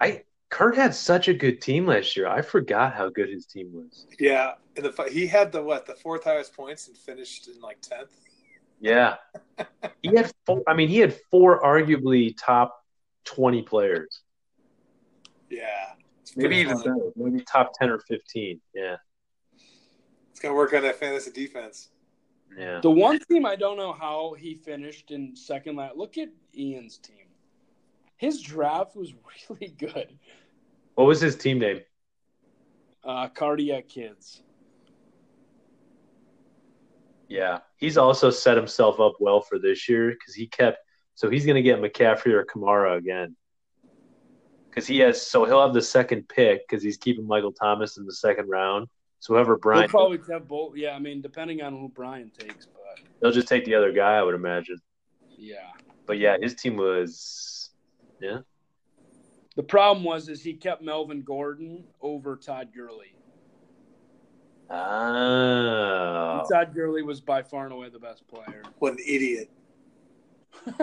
I 0.01 0.23
Kurt 0.49 0.77
had 0.77 0.95
such 0.95 1.29
a 1.29 1.35
good 1.35 1.61
team 1.61 1.87
last 1.87 2.17
year. 2.17 2.29
I 2.29 2.43
forgot 2.43 2.95
how 2.95 3.09
good 3.09 3.29
his 3.29 3.47
team 3.47 3.71
was. 3.73 4.07
Yeah, 4.19 4.55
and 4.77 4.85
the 4.85 4.93
fi- 4.93 5.11
he 5.11 5.27
had 5.27 5.53
the 5.53 5.63
what 5.63 5.87
the 5.87 5.95
fourth 5.95 6.25
highest 6.25 6.55
points 6.55 6.89
and 6.89 6.97
finished 6.97 7.49
in 7.49 7.61
like 7.61 7.81
tenth. 7.81 8.21
Yeah. 8.81 9.17
he 10.03 10.15
had 10.15 10.33
four 10.45 10.63
I 10.67 10.75
mean 10.75 10.89
he 10.89 10.99
had 10.99 11.17
four 11.31 11.63
arguably 11.63 12.35
top 12.39 12.77
20 13.25 13.63
players. 13.63 14.23
Yeah, 15.51 15.63
it's 16.21 16.37
Maybe 16.37 16.57
even 16.57 16.77
better. 16.79 16.95
Maybe 17.17 17.45
top 17.45 17.73
10 17.79 17.91
or 17.91 17.99
15. 18.01 18.61
Yeah. 18.75 18.97
It's 20.31 20.41
gonna 20.41 20.55
work 20.55 20.73
on 20.75 20.83
that 20.83 20.97
fantasy 20.97 21.31
defense. 21.31 21.91
Yeah. 22.57 22.81
The 22.81 22.91
one 22.91 23.19
team 23.31 23.47
I 23.47 23.57
don't 23.57 23.77
know 23.77 23.93
how 23.93 24.35
he 24.39 24.55
finished 24.55 25.11
in 25.11 25.35
second 25.37 25.77
last. 25.77 25.97
Look 25.97 26.19
at 26.19 26.29
Ian's 26.57 26.99
team. 26.99 27.27
His 28.17 28.41
draft 28.41 28.97
was 28.97 29.13
really 29.51 29.75
good. 29.79 30.19
What 30.95 31.07
was 31.07 31.21
his 31.21 31.37
team 31.37 31.59
name? 31.59 31.81
Uh, 33.05 33.29
cardiac 33.29 33.89
kids. 33.89 34.43
Yeah, 37.29 37.59
he's 37.77 37.97
also 37.97 38.31
set 38.31 38.57
himself 38.57 39.01
up 39.01 39.15
well 39.21 39.41
for 39.41 39.59
this 39.59 39.89
year 39.89 40.11
because 40.11 40.35
he 40.35 40.47
kept. 40.47 40.79
So 41.15 41.31
he's 41.31 41.47
going 41.47 41.57
to 41.57 41.63
get 41.63 41.81
McCaffrey 41.81 42.33
or 42.33 42.45
Kamara 42.45 42.97
again 42.99 43.35
because 44.69 44.87
he 44.87 44.99
has. 44.99 45.27
So 45.27 45.45
he'll 45.45 45.63
have 45.63 45.75
the 45.75 45.83
second 45.83 46.29
pick 46.29 46.69
because 46.69 46.83
he's 46.83 46.99
keeping 46.99 47.27
Michael 47.27 47.53
Thomas 47.53 47.97
in 47.97 48.05
the 48.05 48.13
second 48.13 48.49
round. 48.49 48.89
So 49.21 49.35
whoever 49.35 49.57
Brian, 49.57 49.89
probably 49.89 50.21
have 50.31 50.47
both. 50.47 50.77
Yeah, 50.77 50.93
I 50.93 50.99
mean, 50.99 51.23
depending 51.23 51.63
on 51.63 51.73
who 51.73 51.89
Brian 51.89 52.31
takes, 52.39 52.67
but 52.67 53.01
they'll 53.21 53.33
just 53.33 53.49
take 53.49 53.65
the 53.65 53.75
other 53.75 53.91
guy, 53.91 54.15
I 54.15 54.23
would 54.23 54.35
imagine. 54.35 54.79
yeah. 55.37 55.71
But 56.07 56.19
yeah, 56.19 56.37
his 56.41 56.55
team 56.55 56.77
was. 56.77 57.71
Yeah, 58.21 58.39
The 59.57 59.63
problem 59.63 60.05
was 60.05 60.29
is 60.29 60.43
he 60.43 60.55
kept 60.55 60.81
Melvin 60.81 61.23
Gordon 61.23 61.85
over 62.01 62.37
Todd 62.37 62.69
Gurley. 62.75 63.15
Oh, 64.71 66.41
And 66.41 66.49
Todd 66.51 66.75
Gurley 66.75 67.03
was 67.03 67.21
by 67.21 67.43
far 67.43 67.65
and 67.65 67.73
away 67.73 67.89
the 67.89 67.99
best 67.99 68.27
player. 68.29 68.63
What 68.79 68.93
an 68.95 68.99
idiot! 69.07 69.51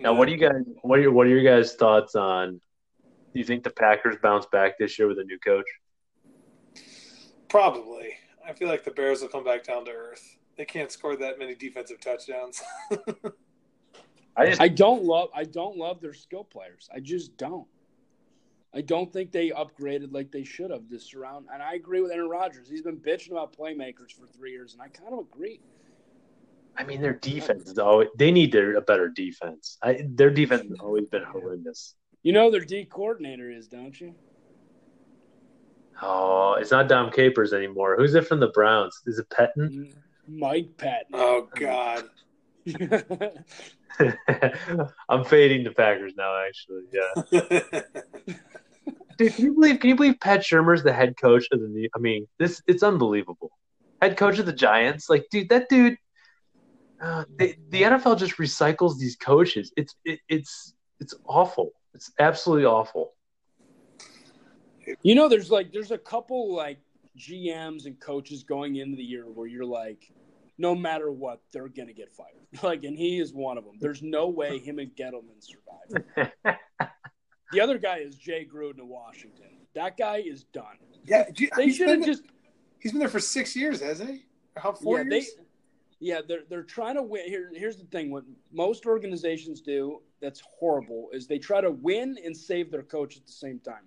now 0.00 0.14
what 0.14 0.26
do 0.26 0.32
you 0.32 0.38
guys? 0.38 0.62
What 0.82 0.98
are 0.98 1.02
your 1.02 1.12
What 1.12 1.26
are 1.26 1.30
your 1.30 1.42
guys' 1.42 1.74
thoughts 1.74 2.14
on? 2.14 2.60
Do 3.32 3.38
you 3.38 3.44
think 3.44 3.64
the 3.64 3.70
Packers 3.70 4.16
bounce 4.22 4.46
back 4.46 4.78
this 4.78 4.98
year 4.98 5.08
with 5.08 5.18
a 5.18 5.24
new 5.24 5.38
coach? 5.38 5.66
Probably. 7.48 8.14
I 8.46 8.52
feel 8.52 8.68
like 8.68 8.84
the 8.84 8.90
Bears 8.90 9.22
will 9.22 9.28
come 9.28 9.44
back 9.44 9.64
down 9.64 9.84
to 9.86 9.90
earth. 9.90 10.36
They 10.56 10.64
can't 10.64 10.90
score 10.90 11.16
that 11.16 11.38
many 11.38 11.54
defensive 11.54 12.00
touchdowns. 12.00 12.60
I 14.36 14.46
just 14.46 14.60
I 14.60 14.68
don't 14.68 15.04
love 15.04 15.28
I 15.34 15.44
don't 15.44 15.76
love 15.76 16.00
their 16.00 16.14
skill 16.14 16.44
players. 16.44 16.88
I 16.94 17.00
just 17.00 17.36
don't. 17.36 17.66
I 18.74 18.80
don't 18.80 19.12
think 19.12 19.32
they 19.32 19.50
upgraded 19.50 20.12
like 20.12 20.30
they 20.30 20.44
should 20.44 20.70
have 20.70 20.88
this 20.88 21.14
round. 21.14 21.46
And 21.52 21.62
I 21.62 21.74
agree 21.74 22.00
with 22.00 22.10
Aaron 22.10 22.30
Rodgers. 22.30 22.68
He's 22.68 22.82
been 22.82 22.96
bitching 22.96 23.32
about 23.32 23.54
playmakers 23.56 24.12
for 24.12 24.26
three 24.26 24.52
years, 24.52 24.72
and 24.72 24.82
I 24.82 24.88
kind 24.88 25.12
of 25.12 25.18
agree. 25.20 25.60
I 26.76 26.84
mean, 26.84 27.02
their 27.02 27.12
defense 27.12 27.68
is 27.68 27.78
always 27.78 28.08
they 28.16 28.30
need 28.30 28.50
their, 28.50 28.76
a 28.76 28.80
better 28.80 29.08
defense. 29.08 29.76
I, 29.82 30.06
their 30.08 30.30
defense 30.30 30.62
has 30.70 30.78
always 30.80 31.06
been 31.06 31.24
horrendous. 31.24 31.94
You 32.22 32.32
know 32.32 32.50
their 32.50 32.64
D 32.64 32.86
coordinator 32.86 33.50
is, 33.50 33.68
don't 33.68 34.00
you? 34.00 34.14
Oh, 36.00 36.54
it's 36.54 36.70
not 36.70 36.88
Dom 36.88 37.10
Capers 37.10 37.52
anymore. 37.52 37.96
Who's 37.96 38.14
it 38.14 38.26
from 38.26 38.40
the 38.40 38.48
Browns? 38.48 39.02
Is 39.06 39.18
it 39.18 39.28
Pettine? 39.28 39.92
Mike 40.26 40.76
Patton. 40.78 41.14
Oh 41.14 41.48
God. 41.54 42.08
I'm 45.08 45.24
fading 45.24 45.64
the 45.64 45.72
Packers 45.76 46.14
now. 46.16 46.44
Actually, 46.46 46.84
yeah. 46.92 47.22
Dude, 49.18 49.34
can 49.34 49.44
you 49.44 49.54
believe? 49.54 49.80
Can 49.80 49.90
you 49.90 49.96
believe 49.96 50.20
Pat 50.20 50.40
Shurmur's 50.40 50.82
the 50.82 50.92
head 50.92 51.16
coach 51.20 51.46
of 51.52 51.60
the? 51.60 51.88
I 51.94 51.98
mean, 51.98 52.26
this 52.38 52.62
it's 52.66 52.82
unbelievable. 52.82 53.50
Head 54.00 54.16
coach 54.16 54.38
of 54.38 54.46
the 54.46 54.52
Giants, 54.52 55.08
like, 55.10 55.26
dude, 55.30 55.48
that 55.50 55.68
dude. 55.68 55.96
Uh, 57.00 57.24
they, 57.36 57.56
the 57.70 57.82
NFL 57.82 58.18
just 58.18 58.36
recycles 58.36 58.96
these 58.96 59.16
coaches. 59.16 59.72
It's 59.76 59.96
it, 60.04 60.20
it's 60.28 60.74
it's 61.00 61.14
awful. 61.26 61.72
It's 61.94 62.12
absolutely 62.18 62.64
awful. 62.64 63.12
You 65.02 65.14
know, 65.14 65.28
there's 65.28 65.50
like 65.50 65.72
there's 65.72 65.90
a 65.90 65.98
couple 65.98 66.54
like 66.54 66.78
GMs 67.18 67.86
and 67.86 67.98
coaches 68.00 68.44
going 68.44 68.76
into 68.76 68.96
the 68.96 69.02
year 69.02 69.24
where 69.24 69.46
you're 69.46 69.64
like, 69.64 70.12
no 70.62 70.74
matter 70.76 71.10
what, 71.10 71.42
they're 71.52 71.68
gonna 71.68 71.92
get 71.92 72.10
fired. 72.12 72.28
Like, 72.62 72.84
and 72.84 72.96
he 72.96 73.18
is 73.18 73.32
one 73.32 73.58
of 73.58 73.64
them. 73.64 73.74
There's 73.80 74.02
no 74.02 74.28
way 74.28 74.58
him 74.58 74.78
and 74.78 74.94
Gettleman 74.94 75.40
survive. 75.40 76.04
the 77.52 77.60
other 77.60 77.78
guy 77.78 77.98
is 77.98 78.14
Jay 78.14 78.46
Gruden 78.50 78.80
of 78.80 78.86
Washington. 78.86 79.46
That 79.74 79.96
guy 79.96 80.18
is 80.18 80.44
done. 80.44 80.76
yeah, 81.04 81.24
do 81.34 81.44
you- 81.44 81.50
They 81.56 81.70
should 81.70 81.88
have 81.88 82.04
just 82.04 82.22
He's 82.78 82.92
been 82.92 82.98
there 82.98 83.08
for 83.08 83.20
six 83.20 83.54
years, 83.56 83.80
hasn't 83.80 84.10
he? 84.10 84.24
How 84.56 84.72
four 84.72 84.98
yeah, 84.98 85.04
years? 85.10 85.26
they 85.36 85.42
yeah, 86.00 86.20
they're 86.26 86.42
they're 86.50 86.64
trying 86.64 86.96
to 86.96 87.02
win. 87.02 87.26
Here, 87.26 87.50
here's 87.54 87.76
the 87.76 87.84
thing: 87.86 88.10
what 88.10 88.24
most 88.52 88.86
organizations 88.86 89.60
do 89.60 90.00
that's 90.20 90.42
horrible 90.58 91.08
is 91.12 91.26
they 91.26 91.38
try 91.38 91.60
to 91.60 91.70
win 91.70 92.18
and 92.24 92.36
save 92.36 92.70
their 92.70 92.82
coach 92.82 93.16
at 93.16 93.24
the 93.24 93.32
same 93.32 93.60
time, 93.60 93.86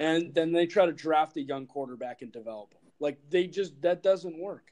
and 0.00 0.34
then 0.34 0.52
they 0.52 0.66
try 0.66 0.86
to 0.86 0.92
draft 0.92 1.36
a 1.36 1.42
young 1.42 1.66
quarterback 1.66 2.22
and 2.22 2.32
develop 2.32 2.72
him. 2.74 2.90
Like 3.00 3.18
they 3.30 3.46
just 3.46 3.80
that 3.82 4.02
doesn't 4.02 4.38
work. 4.38 4.64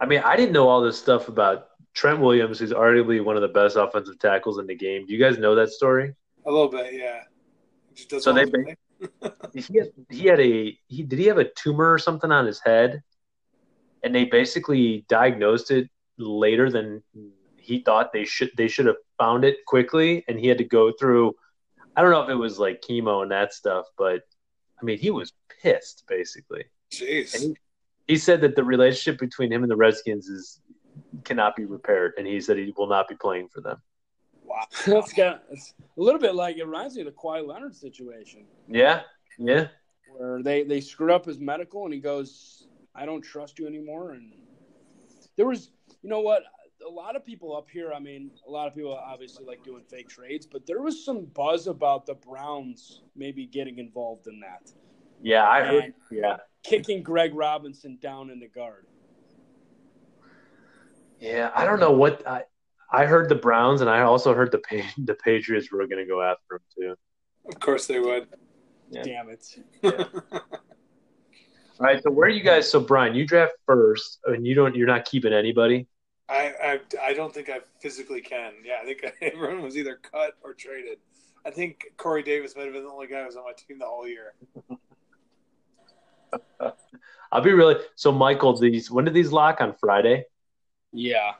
I 0.00 0.06
mean, 0.06 0.20
I 0.24 0.36
didn't 0.36 0.52
know 0.52 0.68
all 0.68 0.80
this 0.82 0.98
stuff 0.98 1.28
about 1.28 1.68
Trent 1.94 2.20
Williams, 2.20 2.58
who's 2.58 2.72
arguably 2.72 3.22
one 3.24 3.36
of 3.36 3.42
the 3.42 3.48
best 3.48 3.76
offensive 3.76 4.18
tackles 4.18 4.58
in 4.58 4.66
the 4.66 4.74
game. 4.74 5.06
Do 5.06 5.12
you 5.12 5.18
guys 5.18 5.38
know 5.38 5.54
that 5.54 5.70
story? 5.70 6.14
A 6.46 6.50
little 6.50 6.68
bit, 6.68 6.94
yeah. 6.94 7.22
So 8.20 8.32
they- 8.32 8.76
he 9.54 9.78
had, 9.78 9.90
he 10.10 10.26
had 10.26 10.40
a 10.40 10.78
he 10.88 11.02
did 11.02 11.18
he 11.18 11.26
have 11.26 11.38
a 11.38 11.44
tumor 11.50 11.92
or 11.92 11.98
something 11.98 12.32
on 12.32 12.46
his 12.46 12.60
head 12.64 13.02
and 14.02 14.14
they 14.14 14.24
basically 14.24 15.04
diagnosed 15.08 15.70
it 15.70 15.90
later 16.16 16.70
than 16.70 17.02
he 17.58 17.80
thought 17.80 18.12
they 18.12 18.24
should 18.24 18.50
they 18.56 18.68
should 18.68 18.86
have 18.86 18.96
found 19.18 19.44
it 19.44 19.56
quickly 19.66 20.24
and 20.28 20.38
he 20.38 20.46
had 20.46 20.58
to 20.58 20.64
go 20.64 20.92
through 20.98 21.34
I 21.96 22.02
don't 22.02 22.12
know 22.12 22.22
if 22.22 22.30
it 22.30 22.34
was 22.34 22.58
like 22.58 22.82
chemo 22.82 23.22
and 23.22 23.30
that 23.30 23.52
stuff 23.52 23.86
but 23.98 24.22
I 24.80 24.84
mean 24.84 24.98
he 24.98 25.10
was 25.10 25.32
pissed 25.60 26.04
basically 26.08 26.64
Jeez. 26.92 27.34
and 27.42 27.56
he, 28.06 28.16
said 28.16 28.40
that 28.42 28.56
the 28.56 28.64
relationship 28.64 29.18
between 29.18 29.52
him 29.52 29.62
and 29.62 29.70
the 29.70 29.76
Redskins 29.76 30.28
is 30.28 30.60
cannot 31.24 31.56
be 31.56 31.64
repaired 31.64 32.12
and 32.18 32.26
he 32.26 32.40
said 32.40 32.56
he 32.56 32.72
will 32.76 32.86
not 32.86 33.08
be 33.08 33.14
playing 33.16 33.48
for 33.48 33.60
them 33.60 33.80
Wow. 34.44 34.66
That's 34.86 35.12
got 35.12 35.42
it's 35.50 35.74
a 35.80 36.00
little 36.00 36.20
bit 36.20 36.34
like 36.34 36.56
it 36.56 36.64
reminds 36.64 36.94
me 36.94 37.02
of 37.02 37.06
the 37.06 37.12
Kawhi 37.12 37.46
Leonard 37.46 37.74
situation 37.74 38.44
yeah 38.68 39.02
yeah 39.38 39.68
where 40.16 40.42
they 40.42 40.62
they 40.62 40.80
screwed 40.80 41.10
up 41.10 41.24
his 41.24 41.38
medical 41.38 41.84
and 41.84 41.92
he 41.92 42.00
goes, 42.00 42.66
"I 42.94 43.06
don't 43.06 43.22
trust 43.22 43.58
you 43.58 43.66
anymore." 43.66 44.12
And 44.12 44.32
there 45.36 45.46
was, 45.46 45.70
you 46.02 46.08
know 46.08 46.20
what? 46.20 46.42
A 46.86 46.90
lot 46.90 47.16
of 47.16 47.24
people 47.24 47.56
up 47.56 47.68
here. 47.70 47.92
I 47.92 47.98
mean, 47.98 48.30
a 48.46 48.50
lot 48.50 48.68
of 48.68 48.74
people 48.74 48.94
obviously 48.94 49.44
like 49.44 49.64
doing 49.64 49.82
fake 49.88 50.08
trades, 50.08 50.46
but 50.46 50.66
there 50.66 50.80
was 50.80 51.04
some 51.04 51.24
buzz 51.26 51.66
about 51.66 52.06
the 52.06 52.14
Browns 52.14 53.02
maybe 53.16 53.46
getting 53.46 53.78
involved 53.78 54.26
in 54.26 54.40
that, 54.40 54.70
yeah 55.22 55.48
I 55.48 55.62
heard 55.62 55.84
And 55.84 55.94
yeah 56.10 56.36
kicking 56.64 57.02
Greg 57.02 57.34
Robinson 57.34 57.98
down 58.00 58.30
in 58.30 58.40
the 58.40 58.48
guard. 58.48 58.86
Yeah, 61.20 61.50
I 61.54 61.64
don't 61.64 61.80
know 61.80 61.92
what 61.92 62.26
I 62.26 62.42
I 62.90 63.06
heard 63.06 63.28
the 63.28 63.34
Browns 63.34 63.80
and 63.80 63.88
I 63.88 64.00
also 64.00 64.34
heard 64.34 64.50
the 64.50 64.60
the 64.98 65.14
Patriots 65.14 65.70
were 65.70 65.86
going 65.86 66.04
to 66.04 66.06
go 66.06 66.22
after 66.22 66.56
him 66.56 66.60
too. 66.76 66.94
Of 67.48 67.60
course 67.60 67.86
they 67.86 68.00
would. 68.00 68.26
Yeah. 68.90 69.02
Damn 69.02 69.28
it! 69.30 69.58
All 71.80 71.86
right, 71.86 72.00
so 72.02 72.10
where 72.10 72.28
are 72.28 72.30
you 72.30 72.42
guys? 72.42 72.70
So 72.70 72.78
Brian, 72.78 73.14
you 73.14 73.26
draft 73.26 73.54
first, 73.66 74.20
and 74.26 74.46
you 74.46 74.54
don't. 74.54 74.76
You're 74.76 74.86
not 74.86 75.04
keeping 75.04 75.32
anybody. 75.32 75.88
I, 76.28 76.52
I 76.62 76.80
I 77.02 77.14
don't 77.14 77.34
think 77.34 77.50
I 77.50 77.60
physically 77.80 78.20
can. 78.20 78.52
Yeah, 78.64 78.76
I 78.80 78.84
think 78.84 79.04
everyone 79.22 79.62
was 79.62 79.76
either 79.76 79.96
cut 79.96 80.34
or 80.42 80.54
traded. 80.54 80.98
I 81.44 81.50
think 81.50 81.86
Corey 81.96 82.22
Davis 82.22 82.54
might 82.56 82.64
have 82.64 82.72
been 82.72 82.84
the 82.84 82.90
only 82.90 83.06
guy 83.06 83.20
who 83.20 83.26
was 83.26 83.36
on 83.36 83.44
my 83.44 83.52
team 83.52 83.78
the 83.78 83.86
whole 83.86 84.06
year. 84.06 84.34
I'll 87.32 87.42
be 87.42 87.52
really. 87.52 87.76
So 87.96 88.12
Michael, 88.12 88.56
these 88.56 88.90
when 88.90 89.04
did 89.04 89.14
these 89.14 89.32
lock 89.32 89.60
on 89.60 89.74
Friday? 89.80 90.24
Yeah, 90.92 91.32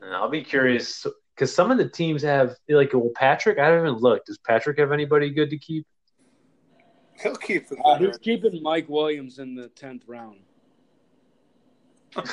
And 0.00 0.14
I'll 0.14 0.28
be 0.28 0.42
curious 0.44 1.04
because 1.34 1.52
some 1.52 1.72
of 1.72 1.78
the 1.78 1.88
teams 1.88 2.22
have 2.22 2.54
like 2.68 2.92
well 2.92 3.10
Patrick. 3.14 3.58
I 3.58 3.66
haven't 3.66 3.88
even 3.88 3.94
looked. 3.94 4.26
Does 4.26 4.38
Patrick 4.38 4.78
have 4.78 4.92
anybody 4.92 5.30
good 5.30 5.50
to 5.50 5.58
keep? 5.58 5.86
He'll 7.20 7.34
keep 7.34 7.68
the 7.68 7.76
uh, 7.78 7.98
he's 7.98 8.18
keeping 8.18 8.62
Mike 8.62 8.88
Williams 8.88 9.40
in 9.40 9.56
the 9.56 9.68
tenth 9.68 10.04
round. 10.06 10.38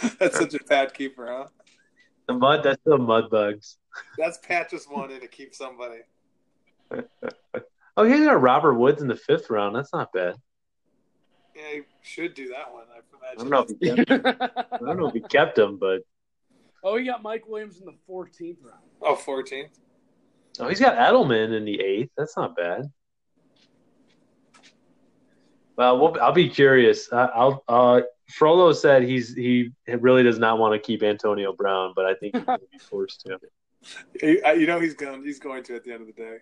That's 0.18 0.38
such 0.38 0.54
a 0.54 0.62
bad 0.64 0.94
keeper, 0.94 1.26
huh? 1.28 1.46
The 2.26 2.34
mud. 2.34 2.62
That's 2.62 2.80
the 2.84 2.98
mud 2.98 3.30
bugs. 3.30 3.78
That's 4.16 4.38
Pat 4.38 4.70
just 4.70 4.90
wanted 4.90 5.20
to 5.22 5.28
keep 5.28 5.54
somebody. 5.54 6.00
Oh, 7.96 8.02
he 8.02 8.24
got 8.24 8.42
Robert 8.42 8.74
Woods 8.74 9.02
in 9.02 9.06
the 9.06 9.14
fifth 9.14 9.50
round. 9.50 9.76
That's 9.76 9.92
not 9.92 10.12
bad. 10.12 10.34
Yeah, 11.54 11.62
he 11.72 11.80
should 12.02 12.34
do 12.34 12.48
that 12.48 12.72
one. 12.72 12.84
I 12.92 13.00
I 13.30 13.34
don't 13.36 13.50
know 13.50 13.66
if 13.68 13.68
he 13.68 13.90
kept, 13.90 14.10
I 14.72 14.78
don't 14.78 14.98
know 14.98 15.06
if 15.06 15.14
he 15.14 15.20
kept 15.20 15.58
him, 15.58 15.78
but 15.78 16.02
oh, 16.84 16.96
he 16.96 17.04
got 17.04 17.22
Mike 17.22 17.46
Williams 17.48 17.78
in 17.78 17.86
the 17.86 17.94
fourteenth 18.06 18.58
round. 18.62 18.80
Oh, 19.00 19.16
14th. 19.16 19.68
Oh, 20.60 20.68
he's 20.68 20.80
got 20.80 20.96
Edelman 20.96 21.56
in 21.56 21.64
the 21.64 21.80
eighth. 21.80 22.10
That's 22.16 22.36
not 22.36 22.56
bad. 22.56 22.90
Well, 25.76 25.98
we'll 25.98 26.20
I'll 26.20 26.32
be 26.32 26.48
curious. 26.48 27.12
I, 27.12 27.24
I'll. 27.26 27.64
Uh, 27.68 28.02
Frollo 28.30 28.72
said 28.72 29.02
he's 29.02 29.34
he 29.34 29.70
really 29.86 30.22
does 30.22 30.38
not 30.38 30.58
want 30.58 30.72
to 30.72 30.78
keep 30.78 31.02
Antonio 31.02 31.52
Brown, 31.52 31.92
but 31.94 32.06
I 32.06 32.14
think 32.14 32.36
he's 32.36 32.44
going 32.44 32.60
to 32.60 32.66
be 32.70 32.78
forced 32.78 33.26
to. 33.26 33.38
You 34.22 34.66
know 34.66 34.80
he's 34.80 34.94
going. 34.94 35.24
He's 35.24 35.38
going 35.38 35.62
to 35.64 35.74
at 35.74 35.84
the 35.84 35.92
end 35.92 36.02
of 36.02 36.06
the 36.06 36.12
day. 36.12 36.38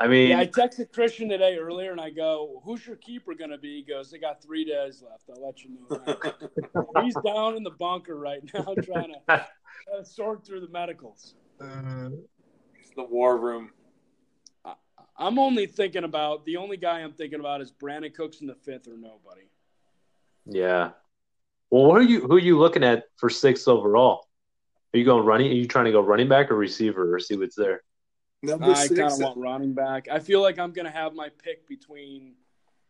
I 0.00 0.08
mean, 0.08 0.30
Yeah, 0.30 0.40
I 0.40 0.46
texted 0.46 0.92
Christian 0.92 1.28
today 1.28 1.58
earlier, 1.58 1.92
and 1.92 2.00
I 2.00 2.08
go, 2.08 2.62
"Who's 2.64 2.86
your 2.86 2.96
keeper 2.96 3.34
going 3.34 3.50
to 3.50 3.58
be?" 3.58 3.76
He 3.76 3.82
goes, 3.82 4.10
"They 4.10 4.18
got 4.18 4.42
three 4.42 4.64
days 4.64 5.02
left. 5.02 5.24
I'll 5.28 5.44
let 5.44 5.62
you 5.62 5.76
know." 5.90 7.02
He's 7.04 7.14
down 7.24 7.56
in 7.56 7.62
the 7.62 7.70
bunker 7.70 8.16
right 8.16 8.40
now, 8.54 8.62
trying 8.82 9.12
to, 9.12 9.20
trying 9.26 9.44
to 9.98 10.04
sort 10.04 10.46
through 10.46 10.60
the 10.60 10.68
medicals. 10.68 11.34
Uh, 11.60 12.08
He's 12.78 12.88
in 12.88 12.96
the 12.96 13.04
war 13.04 13.36
room. 13.36 13.72
I'm 15.18 15.38
only 15.38 15.66
thinking 15.66 16.04
about 16.04 16.46
the 16.46 16.56
only 16.56 16.78
guy 16.78 17.00
I'm 17.00 17.12
thinking 17.12 17.40
about 17.40 17.60
is 17.60 17.70
Brandin 17.70 18.14
Cooks 18.14 18.40
in 18.40 18.46
the 18.46 18.54
fifth 18.54 18.88
or 18.88 18.96
nobody. 18.96 19.50
yeah. 20.46 20.92
Well, 21.68 21.84
what 21.84 21.98
are 21.98 22.02
you 22.02 22.22
who 22.22 22.36
are 22.36 22.40
you 22.40 22.58
looking 22.58 22.82
at 22.82 23.04
for 23.18 23.28
sixth 23.28 23.68
overall? 23.68 24.26
Are 24.94 24.98
you 24.98 25.04
going 25.04 25.26
running? 25.26 25.50
Are 25.50 25.54
you 25.54 25.68
trying 25.68 25.84
to 25.84 25.92
go 25.92 26.00
running 26.00 26.28
back 26.28 26.50
or 26.50 26.56
receiver 26.56 27.14
or 27.14 27.20
see 27.20 27.36
what's 27.36 27.54
there? 27.54 27.82
Number 28.42 28.66
I 28.66 28.88
kind 28.88 29.00
of 29.00 29.18
want 29.18 29.38
running 29.38 29.74
back. 29.74 30.08
I 30.10 30.18
feel 30.18 30.40
like 30.40 30.58
I'm 30.58 30.72
going 30.72 30.86
to 30.86 30.92
have 30.92 31.14
my 31.14 31.28
pick 31.28 31.68
between 31.68 32.32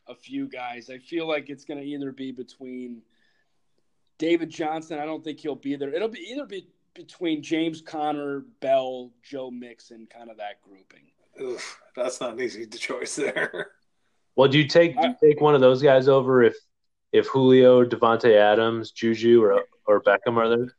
a 0.06 0.14
few 0.14 0.48
guys. 0.48 0.90
I 0.90 0.98
feel 0.98 1.26
like 1.26 1.50
it's 1.50 1.64
going 1.64 1.80
to 1.80 1.86
either 1.86 2.12
be 2.12 2.30
between 2.30 3.02
David 4.18 4.50
Johnson. 4.50 4.98
I 4.98 5.04
don't 5.04 5.24
think 5.24 5.40
he'll 5.40 5.56
be 5.56 5.74
there. 5.74 5.92
It'll 5.92 6.08
be 6.08 6.20
either 6.20 6.46
be 6.46 6.68
between 6.94 7.42
James 7.42 7.80
Conner, 7.80 8.44
Bell, 8.60 9.10
Joe 9.22 9.50
Mixon, 9.50 10.06
kind 10.06 10.30
of 10.30 10.36
that 10.36 10.60
grouping. 10.62 11.10
Oof, 11.40 11.80
that's 11.96 12.20
not 12.20 12.34
an 12.34 12.40
easy 12.40 12.66
choice 12.66 13.16
there. 13.16 13.72
Well, 14.36 14.48
do 14.48 14.58
you 14.58 14.68
take 14.68 14.96
do 14.96 15.08
you 15.08 15.14
take 15.20 15.40
one 15.40 15.54
of 15.54 15.60
those 15.60 15.82
guys 15.82 16.08
over 16.08 16.42
if 16.42 16.56
if 17.12 17.26
Julio, 17.26 17.84
Davante 17.84 18.36
Adams, 18.36 18.92
Juju, 18.92 19.42
or 19.42 19.64
or 19.86 20.00
Beckham 20.02 20.36
are 20.36 20.48
there? 20.48 20.74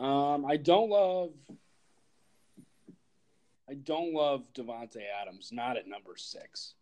Um, 0.00 0.44
I 0.44 0.56
don't 0.56 0.90
love. 0.90 1.30
I 3.68 3.74
don't 3.74 4.14
love 4.14 4.44
Davante 4.54 5.02
Adams. 5.20 5.50
Not 5.52 5.76
at 5.76 5.86
number 5.86 6.16
six. 6.16 6.74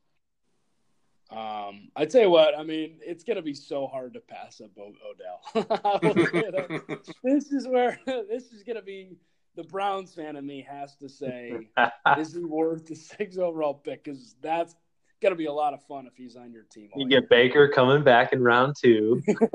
Um, 1.31 1.89
I 1.97 2.05
tell 2.05 2.23
you 2.23 2.31
what. 2.31 2.57
I 2.57 2.63
mean, 2.63 2.99
it's 3.01 3.25
gonna 3.25 3.43
be 3.43 3.55
so 3.55 3.87
hard 3.87 4.15
to 4.15 4.21
pass 4.21 4.61
up 4.61 4.71
Odell. 4.79 5.41
I 5.85 5.99
will 6.07 6.27
say 6.27 6.51
that. 6.51 7.13
this 7.25 7.51
is 7.51 7.67
where 7.67 7.99
this 8.07 8.53
is 8.53 8.63
gonna 8.63 8.83
be 8.83 9.17
the 9.57 9.65
Browns 9.65 10.15
fan 10.15 10.37
in 10.37 10.47
me 10.47 10.65
has 10.69 10.95
to 10.97 11.09
say, 11.09 11.69
is 12.19 12.35
he 12.35 12.45
worth 12.45 12.87
the 12.87 12.95
six 12.95 13.39
overall 13.39 13.75
pick? 13.75 14.05
Because 14.05 14.37
that's 14.41 14.77
going 15.21 15.33
to 15.33 15.37
be 15.37 15.47
a 15.47 15.53
lot 15.53 15.75
of 15.75 15.83
fun 15.85 16.07
if 16.07 16.17
he's 16.17 16.37
on 16.37 16.53
your 16.53 16.65
team. 16.65 16.91
You 16.95 17.09
year. 17.09 17.21
get 17.21 17.31
Baker 17.31 17.69
coming 17.69 18.05
back 18.05 18.33
in 18.33 18.43
round 18.43 18.77
two. 18.81 19.23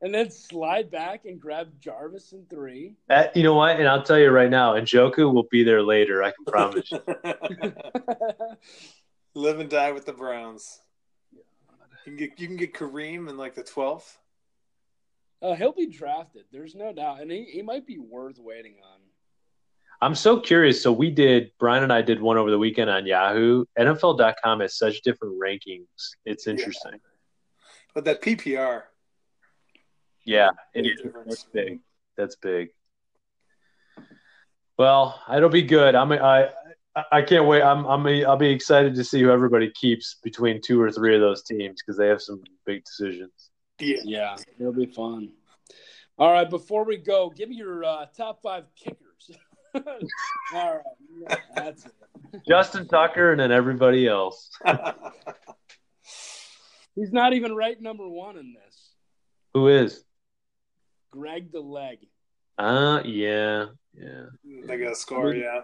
and 0.00 0.14
then 0.14 0.30
slide 0.30 0.90
back 0.90 1.24
and 1.24 1.40
grab 1.40 1.68
Jarvis 1.80 2.32
in 2.32 2.44
three. 2.48 2.94
Uh, 3.10 3.24
you 3.34 3.42
know 3.42 3.54
what? 3.54 3.78
And 3.78 3.88
I'll 3.88 4.02
tell 4.02 4.18
you 4.18 4.30
right 4.30 4.50
now, 4.50 4.74
Njoku 4.74 5.32
will 5.32 5.48
be 5.50 5.64
there 5.64 5.82
later. 5.82 6.22
I 6.22 6.30
can 6.32 6.44
promise 6.46 6.90
you. 6.92 7.00
Live 9.34 9.60
and 9.60 9.70
die 9.70 9.92
with 9.92 10.06
the 10.06 10.12
Browns. 10.12 10.80
You 11.32 11.40
can 12.04 12.16
get 12.16 12.40
you 12.40 12.46
can 12.46 12.56
get 12.56 12.74
Kareem 12.74 13.28
in 13.28 13.36
like 13.36 13.54
the 13.54 13.62
twelfth. 13.62 14.18
uh, 15.42 15.54
he'll 15.54 15.72
be 15.72 15.86
drafted. 15.86 16.44
There's 16.50 16.74
no 16.74 16.92
doubt, 16.92 17.20
and 17.20 17.30
he, 17.30 17.44
he 17.44 17.62
might 17.62 17.86
be 17.86 17.98
worth 17.98 18.38
waiting 18.38 18.76
on. 18.82 19.00
I'm 20.00 20.14
so 20.14 20.38
curious. 20.38 20.80
So 20.80 20.92
we 20.92 21.10
did, 21.10 21.50
Brian 21.58 21.82
and 21.82 21.92
I 21.92 22.02
did 22.02 22.22
one 22.22 22.36
over 22.36 22.52
the 22.52 22.58
weekend 22.58 22.88
on 22.88 23.04
Yahoo. 23.04 23.64
NFL.com 23.76 24.60
has 24.60 24.78
such 24.78 25.02
different 25.02 25.34
rankings. 25.42 25.86
It's 26.24 26.46
interesting. 26.46 27.00
But 27.94 28.04
that 28.04 28.22
PPR, 28.22 28.82
Yeah, 30.28 30.50
it 30.74 30.82
Big 30.82 31.12
That's 31.26 31.44
big. 31.44 31.80
That's 32.18 32.36
big. 32.36 32.68
Well, 34.78 35.18
it'll 35.34 35.48
be 35.48 35.62
good. 35.62 35.94
I'm 35.94 36.12
I 36.12 36.50
I- 36.94 37.04
I 37.12 37.22
can't 37.22 37.46
wait. 37.46 37.62
I'm 37.62 37.86
I'm 37.86 38.06
I'll 38.26 38.36
be 38.36 38.50
excited 38.50 38.94
to 38.96 39.04
see 39.04 39.22
who 39.22 39.30
everybody 39.30 39.70
keeps 39.70 40.16
between 40.22 40.60
two 40.60 40.82
or 40.82 40.90
three 40.92 41.14
of 41.14 41.20
those 41.22 41.44
teams 41.44 41.80
because 41.80 41.96
they 41.96 42.08
have 42.08 42.20
some 42.20 42.42
big 42.66 42.84
decisions. 42.84 43.50
yeah, 43.78 44.00
Yeah, 44.04 44.36
it'll 44.60 44.72
be 44.72 44.86
fun. 44.86 45.30
All 46.18 46.32
right, 46.32 46.50
before 46.50 46.84
we 46.84 46.96
go, 46.98 47.30
give 47.30 47.48
me 47.48 47.56
your 47.56 47.84
uh, 47.84 48.06
top 48.14 48.42
five 48.42 48.64
kickers. 48.74 49.30
All 50.52 50.82
right, 50.82 51.38
that's 51.54 51.86
it. 51.86 51.92
Justin 52.46 52.86
Tucker 52.88 53.30
and 53.30 53.40
then 53.40 53.52
everybody 53.52 54.06
else. 54.06 54.50
He's 56.96 57.12
not 57.12 57.32
even 57.32 57.54
ranked 57.54 57.80
number 57.80 58.06
one 58.08 58.36
in 58.36 58.52
this. 58.52 58.90
Who 59.54 59.68
is? 59.68 60.04
Greg 61.10 61.52
the 61.52 61.60
Leg. 61.60 61.98
Uh 62.56 63.02
yeah, 63.04 63.66
yeah. 63.94 64.24
they 64.66 64.78
got 64.78 64.88
to 64.88 64.96
score. 64.96 65.34
Yeah, 65.34 65.60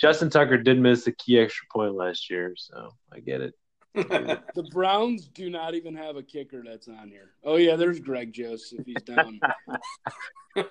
Justin 0.00 0.30
Tucker 0.30 0.58
did 0.58 0.78
miss 0.78 1.04
the 1.04 1.12
key 1.12 1.38
extra 1.38 1.66
point 1.72 1.94
last 1.94 2.30
year, 2.30 2.54
so 2.56 2.90
I 3.12 3.20
get 3.20 3.40
it. 3.40 3.54
The 4.54 4.68
Browns 4.70 5.26
do 5.26 5.50
not 5.50 5.74
even 5.74 5.96
have 5.96 6.16
a 6.16 6.22
kicker 6.22 6.62
that's 6.64 6.86
on 6.88 7.08
here. 7.08 7.32
Oh 7.42 7.56
yeah, 7.56 7.74
there's 7.74 7.98
Greg 7.98 8.32
Joseph. 8.32 8.86
He's 8.86 9.02
down. 9.02 9.40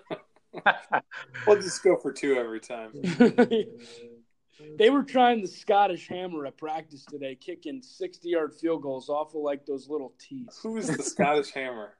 we'll 1.45 1.61
just 1.61 1.83
go 1.83 1.97
for 1.97 2.13
two 2.13 2.35
every 2.35 2.61
time. 2.61 2.91
they 4.77 4.89
were 4.89 5.03
trying 5.03 5.41
the 5.41 5.47
Scottish 5.47 6.07
hammer 6.07 6.45
at 6.45 6.57
practice 6.57 7.05
today, 7.05 7.35
kicking 7.35 7.81
60 7.81 8.29
yard 8.29 8.53
field 8.53 8.81
goals 8.81 9.09
off 9.09 9.35
of 9.35 9.41
like 9.41 9.65
those 9.65 9.89
little 9.89 10.13
tees. 10.19 10.59
Who 10.63 10.77
is 10.77 10.87
the 10.87 11.03
Scottish 11.03 11.51
Hammer? 11.51 11.97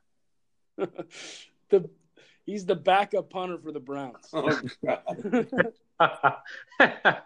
the 0.77 1.89
he's 2.47 2.65
the 2.65 2.75
backup 2.75 3.29
punter 3.29 3.59
for 3.59 3.71
the 3.71 3.79
Browns. 3.79 4.27
Oh 4.33 4.59
God! 4.83 5.47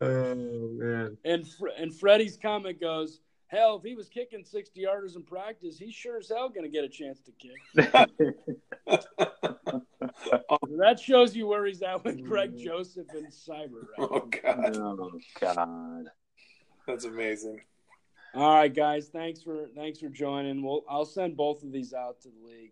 oh 0.00 0.68
man. 0.72 1.16
And 1.24 1.46
Fre- 1.46 1.68
and 1.78 1.94
Freddie's 1.94 2.36
comment 2.36 2.80
goes, 2.80 3.20
"Hell, 3.46 3.76
if 3.76 3.84
he 3.84 3.94
was 3.94 4.08
kicking 4.08 4.44
60 4.44 4.82
yarders 4.82 5.14
in 5.14 5.22
practice, 5.22 5.78
he's 5.78 5.94
sure 5.94 6.18
as 6.18 6.28
hell 6.28 6.48
going 6.48 6.64
to 6.64 6.68
get 6.68 6.82
a 6.82 6.88
chance 6.88 7.20
to 7.20 7.30
kick." 7.38 7.52
that 10.78 10.98
shows 10.98 11.36
you 11.36 11.46
where 11.46 11.64
he's 11.66 11.82
at 11.82 12.02
with 12.04 12.18
mm. 12.18 12.24
Greg 12.24 12.58
Joseph 12.58 13.06
and 13.14 13.28
Seibert. 13.28 13.86
Right? 13.96 14.08
Oh 14.10 14.28
God! 14.42 14.76
Oh 14.76 15.12
God. 15.40 16.10
That's 16.88 17.04
amazing. 17.04 17.60
All 18.32 18.54
right, 18.54 18.72
guys. 18.72 19.08
Thanks 19.08 19.42
for 19.42 19.66
thanks 19.74 19.98
for 19.98 20.08
joining. 20.08 20.62
We'll 20.62 20.84
I'll 20.88 21.04
send 21.04 21.36
both 21.36 21.64
of 21.64 21.72
these 21.72 21.92
out 21.92 22.20
to 22.22 22.28
the 22.28 22.48
league. 22.48 22.70